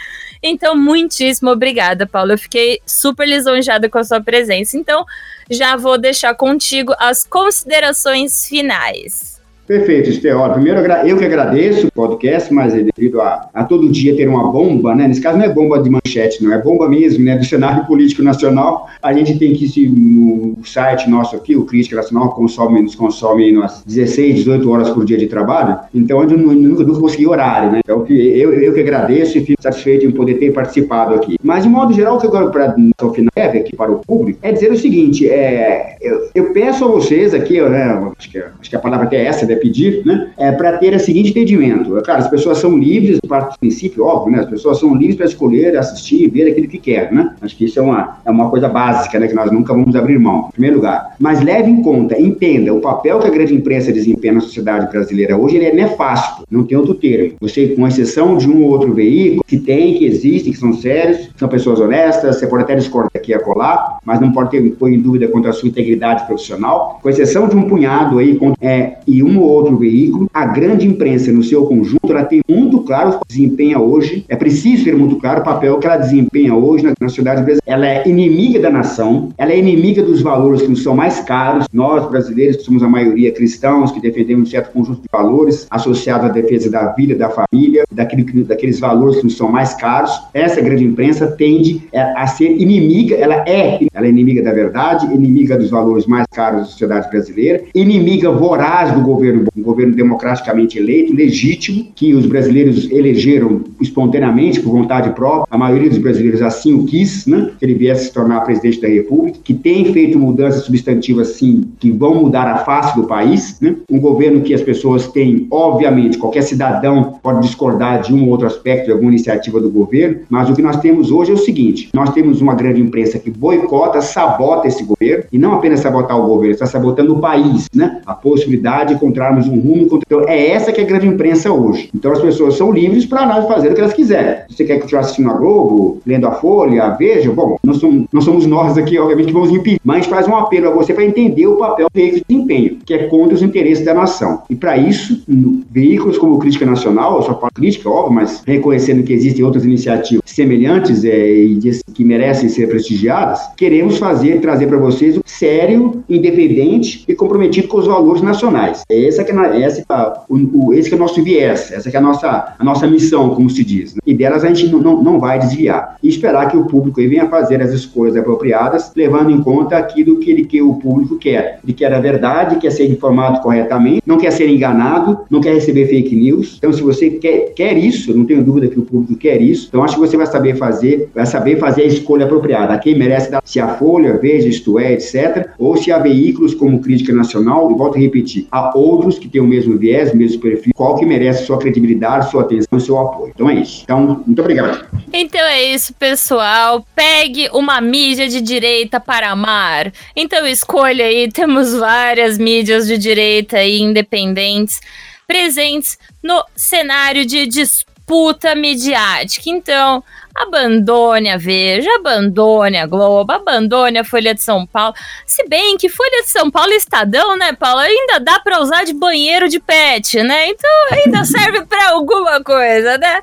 Então, 0.42 0.74
muitíssimo 0.74 1.50
obrigada, 1.50 2.06
Paulo. 2.06 2.32
Eu 2.32 2.38
fiquei 2.38 2.80
super 2.84 3.26
lisonjada 3.26 3.88
com 3.88 3.98
a 3.98 4.04
sua 4.04 4.20
presença. 4.20 4.76
Então, 4.76 5.04
já 5.48 5.76
vou 5.76 5.96
deixar 5.96 6.34
contigo 6.34 6.94
as 6.98 7.24
considerações 7.24 8.46
finais. 8.46 9.31
Perfeito, 9.66 10.10
Esther. 10.10 10.36
Primeiro, 10.52 10.80
eu 11.06 11.16
que 11.16 11.24
agradeço 11.24 11.86
o 11.86 11.92
podcast, 11.92 12.52
mas 12.52 12.74
é 12.74 12.82
devido 12.82 13.20
a, 13.20 13.48
a, 13.54 13.62
todo 13.62 13.88
dia 13.88 14.16
ter 14.16 14.28
uma 14.28 14.50
bomba, 14.50 14.92
né? 14.94 15.06
Nesse 15.06 15.20
caso 15.20 15.38
não 15.38 15.44
é 15.44 15.48
bomba 15.48 15.80
de 15.80 15.88
manchete, 15.88 16.42
não 16.42 16.52
é 16.52 16.60
bomba 16.60 16.88
mesmo, 16.88 17.24
né? 17.24 17.36
Do 17.36 17.44
cenário 17.44 17.86
político 17.86 18.22
nacional, 18.22 18.88
a 19.00 19.12
gente 19.12 19.38
tem 19.38 19.52
que 19.52 19.68
se 19.68 19.88
no 19.88 20.58
site 20.64 21.08
nosso 21.08 21.36
aqui, 21.36 21.54
o 21.54 21.64
Crítica 21.64 21.94
Nacional, 21.94 22.30
consome, 22.30 22.82
nos 22.82 22.96
consome 22.96 23.56
umas 23.56 23.84
16, 23.86 24.36
18 24.36 24.70
horas 24.70 24.90
por 24.90 25.04
dia 25.04 25.16
de 25.16 25.28
trabalho, 25.28 25.78
então 25.94 26.20
eu 26.22 26.36
nunca, 26.36 26.82
nunca 26.84 27.00
consegui 27.00 27.26
horário, 27.26 27.70
né? 27.70 27.80
Então 27.84 28.04
eu, 28.08 28.52
eu 28.52 28.74
que 28.74 28.80
agradeço 28.80 29.38
e 29.38 29.44
fico 29.44 29.62
satisfeito 29.62 30.04
em 30.04 30.10
poder 30.10 30.34
ter 30.34 30.52
participado 30.52 31.14
aqui. 31.14 31.36
Mas, 31.42 31.62
de 31.62 31.68
modo 31.68 31.92
geral, 31.92 32.16
o 32.16 32.20
que 32.20 32.26
eu 32.26 32.32
quero 32.32 32.50
para 32.50 32.74
o 33.02 33.10
final 33.12 33.30
aqui 33.36 33.76
para 33.76 33.92
o 33.92 34.00
público 34.00 34.38
é 34.42 34.50
dizer 34.50 34.72
o 34.72 34.76
seguinte: 34.76 35.28
é, 35.28 35.96
eu, 36.00 36.28
eu 36.34 36.52
peço 36.52 36.84
a 36.84 36.88
vocês 36.88 37.32
aqui, 37.32 37.60
né? 37.60 38.12
Acho 38.18 38.30
que, 38.30 38.38
acho 38.38 38.70
que 38.70 38.76
a 38.76 38.80
palavra 38.80 39.06
até 39.06 39.16
é 39.16 39.26
essa, 39.26 39.46
né? 39.46 39.51
Pedir, 39.56 40.02
né, 40.04 40.30
é, 40.36 40.52
para 40.52 40.78
ter 40.78 40.94
o 40.94 41.00
seguinte 41.00 41.30
entendimento. 41.30 41.96
É 41.98 42.02
claro, 42.02 42.20
as 42.20 42.28
pessoas 42.28 42.58
são 42.58 42.76
livres, 42.78 43.18
parte 43.28 43.54
do 43.54 43.58
princípio, 43.58 44.04
óbvio, 44.04 44.32
né, 44.32 44.42
as 44.42 44.50
pessoas 44.50 44.78
são 44.78 44.94
livres 44.94 45.16
para 45.16 45.26
escolher, 45.26 45.76
assistir, 45.76 46.28
ver 46.28 46.50
aquilo 46.50 46.68
que 46.68 46.78
quer, 46.78 47.12
né? 47.12 47.34
Acho 47.40 47.56
que 47.56 47.64
isso 47.64 47.78
é 47.78 47.82
uma, 47.82 48.18
é 48.24 48.30
uma 48.30 48.50
coisa 48.50 48.68
básica, 48.68 49.18
né, 49.18 49.28
que 49.28 49.34
nós 49.34 49.50
nunca 49.50 49.72
vamos 49.72 49.94
abrir 49.96 50.18
mão, 50.18 50.48
em 50.48 50.52
primeiro 50.52 50.76
lugar. 50.76 51.14
Mas 51.18 51.42
leve 51.42 51.70
em 51.70 51.82
conta, 51.82 52.20
entenda, 52.20 52.72
o 52.72 52.80
papel 52.80 53.18
que 53.20 53.26
a 53.26 53.30
grande 53.30 53.54
imprensa 53.54 53.92
desempenha 53.92 54.34
na 54.34 54.40
sociedade 54.40 54.90
brasileira 54.90 55.36
hoje, 55.36 55.56
ele 55.56 55.66
é 55.66 55.74
nefasto, 55.74 56.44
não 56.50 56.64
tem 56.64 56.76
outro 56.76 56.94
termo. 56.94 57.34
Você, 57.40 57.68
com 57.68 57.86
exceção 57.86 58.36
de 58.36 58.48
um 58.48 58.64
ou 58.64 58.70
outro 58.70 58.92
veículo, 58.92 59.42
que 59.46 59.58
tem, 59.58 59.94
que 59.94 60.04
existem, 60.04 60.52
que 60.52 60.58
são 60.58 60.72
sérios, 60.72 61.30
são 61.36 61.48
pessoas 61.48 61.80
honestas, 61.80 62.36
você 62.36 62.46
pode 62.46 62.64
até 62.64 62.74
discordar 62.74 63.10
aqui 63.14 63.32
e 63.32 63.34
acolá, 63.34 63.98
mas 64.04 64.20
não 64.20 64.32
pode 64.32 64.50
ter, 64.50 64.60
pôr 64.72 64.90
em 64.90 65.00
dúvida 65.00 65.28
contra 65.28 65.50
a 65.50 65.52
sua 65.52 65.68
integridade 65.68 66.26
profissional, 66.26 66.98
com 67.02 67.08
exceção 67.08 67.48
de 67.48 67.56
um 67.56 67.62
punhado 67.62 68.18
aí, 68.18 68.38
é, 68.60 68.98
e 69.06 69.22
um 69.22 69.41
ou 69.42 69.50
outro 69.50 69.76
veículo, 69.76 70.28
a 70.32 70.46
grande 70.46 70.86
imprensa 70.86 71.32
no 71.32 71.42
seu 71.42 71.66
conjunto, 71.66 72.10
ela 72.10 72.24
tem 72.24 72.40
muito 72.48 72.80
claro 72.80 73.20
o 73.20 73.26
desempenha 73.26 73.78
hoje, 73.78 74.24
é 74.28 74.36
preciso 74.36 74.84
ter 74.84 74.96
muito 74.96 75.16
claro 75.16 75.40
o 75.40 75.44
papel 75.44 75.78
que 75.78 75.86
ela 75.86 75.96
desempenha 75.96 76.54
hoje 76.54 76.84
na, 76.84 76.92
na 77.00 77.08
sociedade 77.08 77.42
brasileira. 77.42 77.62
Ela 77.66 77.86
é 77.86 78.08
inimiga 78.08 78.60
da 78.60 78.70
nação, 78.70 79.30
ela 79.38 79.52
é 79.52 79.58
inimiga 79.58 80.02
dos 80.02 80.20
valores 80.20 80.62
que 80.62 80.68
nos 80.68 80.82
são 80.82 80.94
mais 80.94 81.20
caros. 81.20 81.66
Nós, 81.72 82.08
brasileiros, 82.10 82.56
que 82.56 82.62
somos 82.64 82.82
a 82.82 82.88
maioria 82.88 83.32
cristãos, 83.32 83.92
que 83.92 84.00
defendemos 84.00 84.48
um 84.48 84.50
certo 84.50 84.72
conjunto 84.72 85.02
de 85.02 85.08
valores 85.10 85.66
associados 85.70 86.28
à 86.28 86.32
defesa 86.32 86.70
da 86.70 86.92
vida, 86.92 87.14
da 87.14 87.30
família, 87.30 87.84
daquele, 87.90 88.44
daqueles 88.44 88.78
valores 88.80 89.18
que 89.18 89.24
nos 89.24 89.36
são 89.36 89.48
mais 89.48 89.74
caros, 89.74 90.12
essa 90.34 90.60
grande 90.60 90.84
imprensa 90.84 91.26
tende 91.26 91.82
a 91.94 92.26
ser 92.26 92.50
inimiga, 92.60 93.16
ela 93.16 93.44
é, 93.46 93.80
ela 93.92 94.06
é 94.06 94.08
inimiga 94.08 94.42
da 94.42 94.52
verdade, 94.52 95.06
inimiga 95.06 95.56
dos 95.56 95.70
valores 95.70 96.06
mais 96.06 96.26
caros 96.32 96.60
da 96.60 96.64
sociedade 96.66 97.10
brasileira, 97.10 97.62
inimiga 97.74 98.30
voraz 98.30 98.92
do 98.92 99.00
governo 99.00 99.31
um 99.38 99.62
governo 99.62 99.94
democraticamente 99.94 100.78
eleito, 100.78 101.14
legítimo, 101.14 101.86
que 101.94 102.14
os 102.14 102.26
brasileiros 102.26 102.90
elegeram 102.90 103.62
espontaneamente, 103.80 104.60
por 104.60 104.72
vontade 104.72 105.10
própria, 105.10 105.46
a 105.50 105.58
maioria 105.58 105.88
dos 105.88 105.98
brasileiros 105.98 106.42
assim 106.42 106.74
o 106.74 106.84
quis, 106.84 107.26
né, 107.26 107.50
que 107.58 107.64
ele 107.64 107.74
viesse 107.74 108.06
se 108.06 108.12
tornar 108.12 108.40
presidente 108.40 108.80
da 108.80 108.88
República, 108.88 109.38
que 109.42 109.54
tem 109.54 109.92
feito 109.92 110.18
mudanças 110.18 110.64
substantivas, 110.64 111.28
sim, 111.28 111.68
que 111.78 111.90
vão 111.90 112.14
mudar 112.14 112.46
a 112.46 112.58
face 112.58 112.94
do 112.96 113.04
país, 113.04 113.58
né, 113.60 113.76
um 113.90 113.98
governo 113.98 114.40
que 114.40 114.54
as 114.54 114.62
pessoas 114.62 115.08
têm, 115.08 115.46
obviamente, 115.50 116.18
qualquer 116.18 116.42
cidadão 116.42 117.18
pode 117.22 117.42
discordar 117.42 118.02
de 118.02 118.14
um 118.14 118.24
ou 118.24 118.30
outro 118.30 118.46
aspecto 118.46 118.86
de 118.86 118.92
alguma 118.92 119.10
iniciativa 119.10 119.60
do 119.60 119.70
governo, 119.70 120.20
mas 120.28 120.48
o 120.48 120.54
que 120.54 120.62
nós 120.62 120.76
temos 120.76 121.10
hoje 121.10 121.30
é 121.30 121.34
o 121.34 121.38
seguinte, 121.38 121.90
nós 121.94 122.10
temos 122.10 122.40
uma 122.40 122.54
grande 122.54 122.80
imprensa 122.80 123.18
que 123.18 123.30
boicota, 123.30 124.00
sabota 124.00 124.68
esse 124.68 124.84
governo, 124.84 125.24
e 125.32 125.38
não 125.38 125.52
apenas 125.52 125.80
sabotar 125.80 126.18
o 126.18 126.26
governo, 126.26 126.52
está 126.52 126.66
sabotando 126.66 127.14
o 127.14 127.20
país, 127.20 127.68
né, 127.74 128.00
a 128.06 128.14
possibilidade 128.14 128.94
de 128.94 129.00
encontrarmos 129.22 129.46
um 129.46 129.60
rumo. 129.60 130.00
Então, 130.04 130.24
é 130.26 130.50
essa 130.50 130.72
que 130.72 130.80
é 130.80 130.84
a 130.84 130.86
grande 130.86 131.06
imprensa 131.06 131.52
hoje. 131.52 131.88
Então, 131.94 132.12
as 132.12 132.20
pessoas 132.20 132.56
são 132.56 132.72
livres 132.72 133.06
para 133.06 133.42
fazer 133.42 133.70
o 133.70 133.74
que 133.74 133.80
elas 133.80 133.92
quiserem. 133.92 134.42
Se 134.48 134.56
você 134.56 134.64
quer 134.64 134.80
continuar 134.80 135.02
assistindo 135.02 135.30
a 135.30 135.34
Globo, 135.34 136.00
lendo 136.04 136.26
a 136.26 136.32
Folha, 136.32 136.84
a 136.84 136.90
Veja, 136.90 137.30
bom, 137.32 137.56
não 137.62 137.74
somos, 137.74 138.06
somos 138.20 138.46
nós 138.46 138.76
aqui, 138.76 138.98
obviamente, 138.98 139.26
que 139.26 139.32
vamos 139.32 139.50
impedir. 139.50 139.80
Mas 139.84 140.06
faz 140.06 140.26
um 140.26 140.36
apelo 140.36 140.68
a 140.68 140.70
você 140.70 140.92
para 140.92 141.04
entender 141.04 141.46
o 141.46 141.56
papel 141.56 141.88
do 141.88 141.94
veículo 141.94 142.22
de 142.22 142.24
desempenho, 142.28 142.78
que 142.84 142.94
é 142.94 143.04
contra 143.04 143.34
os 143.34 143.42
interesses 143.42 143.84
da 143.84 143.94
nação. 143.94 144.42
E 144.48 144.54
para 144.54 144.76
isso, 144.76 145.22
veículos 145.70 146.18
como 146.18 146.38
Crítica 146.38 146.66
Nacional, 146.66 147.16
eu 147.16 147.22
só 147.22 147.38
falo 147.38 147.52
crítica, 147.54 147.88
óbvio, 147.88 148.14
mas 148.14 148.42
reconhecendo 148.46 149.02
que 149.02 149.12
existem 149.12 149.44
outras 149.44 149.64
iniciativas 149.64 150.22
semelhantes 150.32 151.04
é, 151.04 151.28
e 151.28 151.60
que 151.94 152.04
merecem 152.04 152.48
ser 152.48 152.68
prestigiadas, 152.68 153.40
queremos 153.56 153.98
fazer, 153.98 154.40
trazer 154.40 154.66
para 154.66 154.78
vocês 154.78 155.16
o 155.16 155.22
sério, 155.24 156.02
independente 156.08 157.04
e 157.06 157.14
comprometido 157.14 157.68
com 157.68 157.78
os 157.78 157.86
valores 157.86 158.22
nacionais. 158.22 158.82
É 158.88 158.96
esse 159.12 159.20
é, 159.20 159.24
que 159.24 159.32
é, 159.32 159.66
esse, 159.66 159.80
é, 159.80 160.12
o, 160.28 160.66
o, 160.66 160.74
esse 160.74 160.88
que 160.88 160.94
é 160.94 160.96
o 160.96 161.00
nosso 161.00 161.22
viés, 161.22 161.70
essa 161.72 161.88
é 161.88 161.96
a 161.96 162.00
nossa, 162.00 162.54
a 162.58 162.64
nossa 162.64 162.86
missão, 162.86 163.34
como 163.34 163.48
se 163.50 163.64
diz. 163.64 163.94
Né? 163.94 164.00
E 164.06 164.14
delas 164.14 164.44
a 164.44 164.48
gente 164.48 164.68
não, 164.68 164.80
não, 164.80 165.02
não 165.02 165.20
vai 165.20 165.38
desviar. 165.38 165.96
E 166.02 166.08
esperar 166.08 166.50
que 166.50 166.56
o 166.56 166.64
público 166.64 167.00
venha 167.00 167.28
fazer 167.28 167.60
as 167.60 167.72
escolhas 167.72 168.16
apropriadas, 168.16 168.92
levando 168.96 169.30
em 169.30 169.40
conta 169.40 169.76
aquilo 169.76 170.18
que, 170.18 170.30
ele, 170.30 170.44
que 170.44 170.62
o 170.62 170.74
público 170.74 171.16
quer. 171.16 171.60
Ele 171.62 171.72
quer 171.72 171.92
a 171.92 172.00
verdade, 172.00 172.56
quer 172.56 172.70
ser 172.70 172.90
informado 172.90 173.40
corretamente, 173.40 174.02
não 174.06 174.18
quer 174.18 174.30
ser 174.30 174.48
enganado, 174.48 175.20
não 175.30 175.40
quer 175.40 175.54
receber 175.54 175.86
fake 175.86 176.14
news. 176.14 176.56
Então, 176.58 176.72
se 176.72 176.82
você 176.82 177.10
quer, 177.10 177.52
quer 177.54 177.76
isso, 177.76 178.16
não 178.16 178.24
tenho 178.24 178.42
dúvida 178.42 178.68
que 178.68 178.78
o 178.78 178.82
público 178.82 179.16
quer 179.16 179.40
isso, 179.40 179.68
então 179.68 179.82
acho 179.82 179.94
que 179.94 180.00
você 180.00 180.16
vai 180.16 180.26
saber 180.26 180.56
fazer, 180.56 181.10
vai 181.14 181.26
saber 181.26 181.58
fazer 181.58 181.82
a 181.82 181.86
escolha 181.86 182.24
apropriada. 182.24 182.78
Quem 182.78 182.96
merece 182.96 183.30
dar, 183.30 183.42
se 183.44 183.60
a 183.60 183.68
Folha, 183.68 184.18
Veja, 184.18 184.48
Isto 184.48 184.78
É, 184.78 184.92
etc., 184.92 185.48
ou 185.58 185.76
se 185.76 185.90
há 185.90 185.98
veículos 185.98 186.54
como 186.54 186.80
Crítica 186.80 187.12
Nacional, 187.12 187.70
e 187.70 187.74
volto 187.74 187.96
a 187.96 188.00
repetir, 188.00 188.46
há 188.50 188.76
outros 188.76 189.01
que 189.10 189.28
têm 189.28 189.40
o 189.40 189.46
mesmo 189.46 189.76
viés, 189.78 190.12
o 190.12 190.16
mesmo 190.16 190.40
perfil, 190.40 190.72
qual 190.74 190.96
que 190.96 191.04
merece 191.04 191.46
sua 191.46 191.58
credibilidade, 191.58 192.30
sua 192.30 192.42
atenção 192.42 192.78
e 192.78 192.80
seu 192.80 192.98
apoio. 192.98 193.32
Então 193.34 193.48
é 193.48 193.54
isso. 193.54 193.82
Então, 193.84 194.22
muito 194.26 194.40
obrigado. 194.40 194.86
Então 195.12 195.40
é 195.40 195.62
isso, 195.62 195.92
pessoal. 195.94 196.86
Pegue 196.94 197.48
uma 197.52 197.80
mídia 197.80 198.28
de 198.28 198.40
direita 198.40 198.98
para 198.98 199.30
amar. 199.30 199.92
Então 200.16 200.46
escolha 200.46 201.04
aí, 201.04 201.30
temos 201.30 201.74
várias 201.74 202.38
mídias 202.38 202.86
de 202.86 202.96
direita 202.98 203.62
e 203.62 203.80
independentes 203.80 204.80
presentes 205.26 205.98
no 206.22 206.44
cenário 206.54 207.24
de 207.24 207.46
disputa 207.46 208.54
midiática. 208.54 209.48
Então, 209.48 210.02
Abandone 210.34 211.28
a 211.28 211.36
Veja, 211.36 211.88
abandone 211.96 212.78
a 212.78 212.86
Globo, 212.86 213.32
abandone 213.32 213.98
a 213.98 214.04
Folha 214.04 214.34
de 214.34 214.42
São 214.42 214.66
Paulo. 214.66 214.94
Se 215.26 215.46
bem 215.46 215.76
que 215.76 215.88
Folha 215.88 216.22
de 216.22 216.30
São 216.30 216.50
Paulo 216.50 216.72
e 216.72 216.76
Estadão, 216.76 217.36
né, 217.36 217.52
Paulo, 217.52 217.80
ainda 217.80 218.18
dá 218.18 218.40
para 218.40 218.60
usar 218.60 218.84
de 218.84 218.94
banheiro 218.94 219.48
de 219.48 219.60
pet, 219.60 220.22
né? 220.22 220.48
Então 220.48 220.70
ainda 220.90 221.24
serve 221.26 221.64
para 221.66 221.90
alguma 221.90 222.42
coisa, 222.42 222.96
né? 222.98 223.20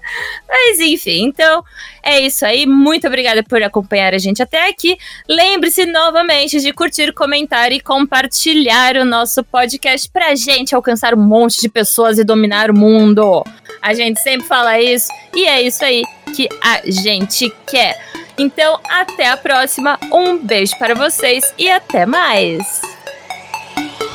Mas 0.48 0.80
enfim, 0.80 1.26
então 1.26 1.64
é 2.03 2.19
isso 2.22 2.45
aí. 2.45 2.65
Muito 2.65 3.07
obrigada 3.07 3.44
por 3.44 3.61
acompanhar 3.61 4.14
a 4.14 4.18
gente 4.18 4.41
até 4.41 4.69
aqui. 4.69 4.98
Lembre-se 5.27 5.86
novamente 5.86 6.60
de 6.60 6.72
curtir, 6.72 7.14
comentar 7.14 7.72
e 7.72 7.80
compartilhar 7.80 8.98
o 8.98 9.06
nosso 9.06 9.44
podcast 9.44 10.10
pra 10.10 10.36
gente 10.36 10.76
alcançar 10.76 11.14
um 11.14 11.22
monte 11.22 11.60
de 11.60 11.69
pessoas 11.69 12.19
e 12.19 12.23
dominar 12.23 12.69
o 12.69 12.77
mundo. 12.77 13.44
A 13.81 13.94
gente 13.94 14.19
sempre 14.22 14.48
fala 14.48 14.80
isso 14.80 15.07
e 15.34 15.45
é 15.45 15.61
isso 15.61 15.84
aí 15.84 16.03
que 16.36 16.48
a 16.62 16.82
gente 16.86 17.50
quer. 17.68 17.98
Então, 18.38 18.80
até 18.90 19.28
a 19.30 19.38
próxima. 19.38 20.00
Um 20.14 20.38
beijo 20.38 20.78
para 20.80 20.96
vocês 20.96 21.44
e 21.58 21.70
até 21.70 22.06
mais. 22.06 22.82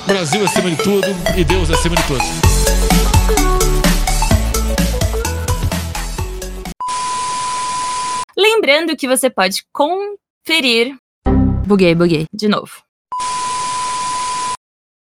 Brasil 0.06 0.44
acima 0.44 0.70
de 0.70 0.76
tudo 0.82 1.06
e 1.36 1.44
Deus 1.44 1.70
acima 1.70 1.96
de 1.96 2.06
tudo. 2.06 2.20
Lembrando 8.36 8.96
que 8.96 9.06
você 9.06 9.30
pode 9.30 9.62
conferir. 9.72 10.96
Buguei, 11.66 11.94
buguei. 11.94 12.26
De 12.32 12.48
novo. 12.48 12.82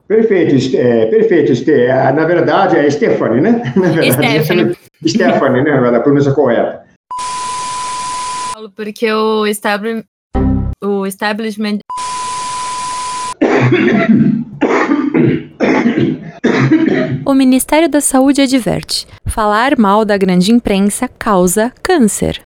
Perfeito, 0.08 0.76
é, 0.76 1.06
perfeito, 1.06 1.54
Ste. 1.54 1.90
Ah, 1.90 2.10
na 2.12 2.24
verdade 2.24 2.76
é 2.76 2.90
Stephanie, 2.90 3.42
né? 3.42 3.62
Na 3.76 3.90
verdade, 3.90 4.44
Stephanie. 4.44 4.76
Stephanie, 5.06 5.62
né? 5.62 5.96
A 5.96 6.00
pronúncia 6.00 6.32
correta. 6.32 6.87
Porque 8.74 9.10
o, 9.12 9.46
establi 9.46 10.04
o 10.82 11.06
establishment. 11.06 11.78
O 17.24 17.34
Ministério 17.34 17.88
da 17.88 18.00
Saúde 18.00 18.42
adverte: 18.42 19.06
falar 19.26 19.78
mal 19.78 20.04
da 20.04 20.16
grande 20.16 20.50
imprensa 20.50 21.06
causa 21.06 21.72
câncer. 21.82 22.42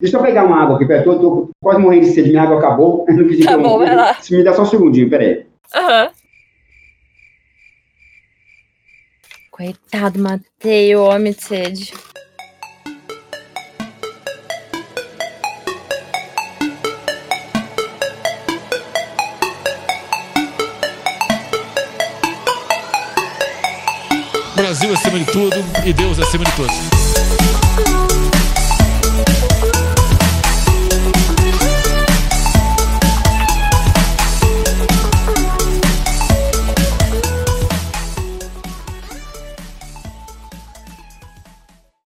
Deixa 0.00 0.16
eu 0.16 0.22
pegar 0.22 0.44
uma 0.44 0.62
água 0.62 0.76
aqui, 0.76 0.86
peraí. 0.86 1.04
Tô, 1.04 1.18
tô 1.18 1.50
quase 1.60 1.80
morrendo 1.80 2.06
de 2.06 2.12
sede, 2.12 2.30
minha 2.30 2.42
água 2.42 2.58
acabou. 2.58 3.06
Tá 3.44 3.58
bom, 3.58 3.78
vai 3.78 3.94
lá. 3.94 4.16
Me 4.30 4.42
dá 4.42 4.54
só 4.54 4.62
um 4.62 4.66
segundinho, 4.66 5.10
peraí. 5.10 5.46
Aham. 5.74 6.04
Uhum. 6.04 6.10
Coitado, 9.50 10.20
matei 10.20 10.94
o 10.94 11.02
homem 11.02 11.32
de 11.32 11.42
sede. 11.42 11.92
Brasil 24.78 24.94
acima 24.94 25.18
de 25.18 25.24
tudo 25.24 25.56
e 25.84 25.92
Deus 25.92 26.20
acima 26.20 26.44
de 26.44 26.52
todos. 26.52 27.57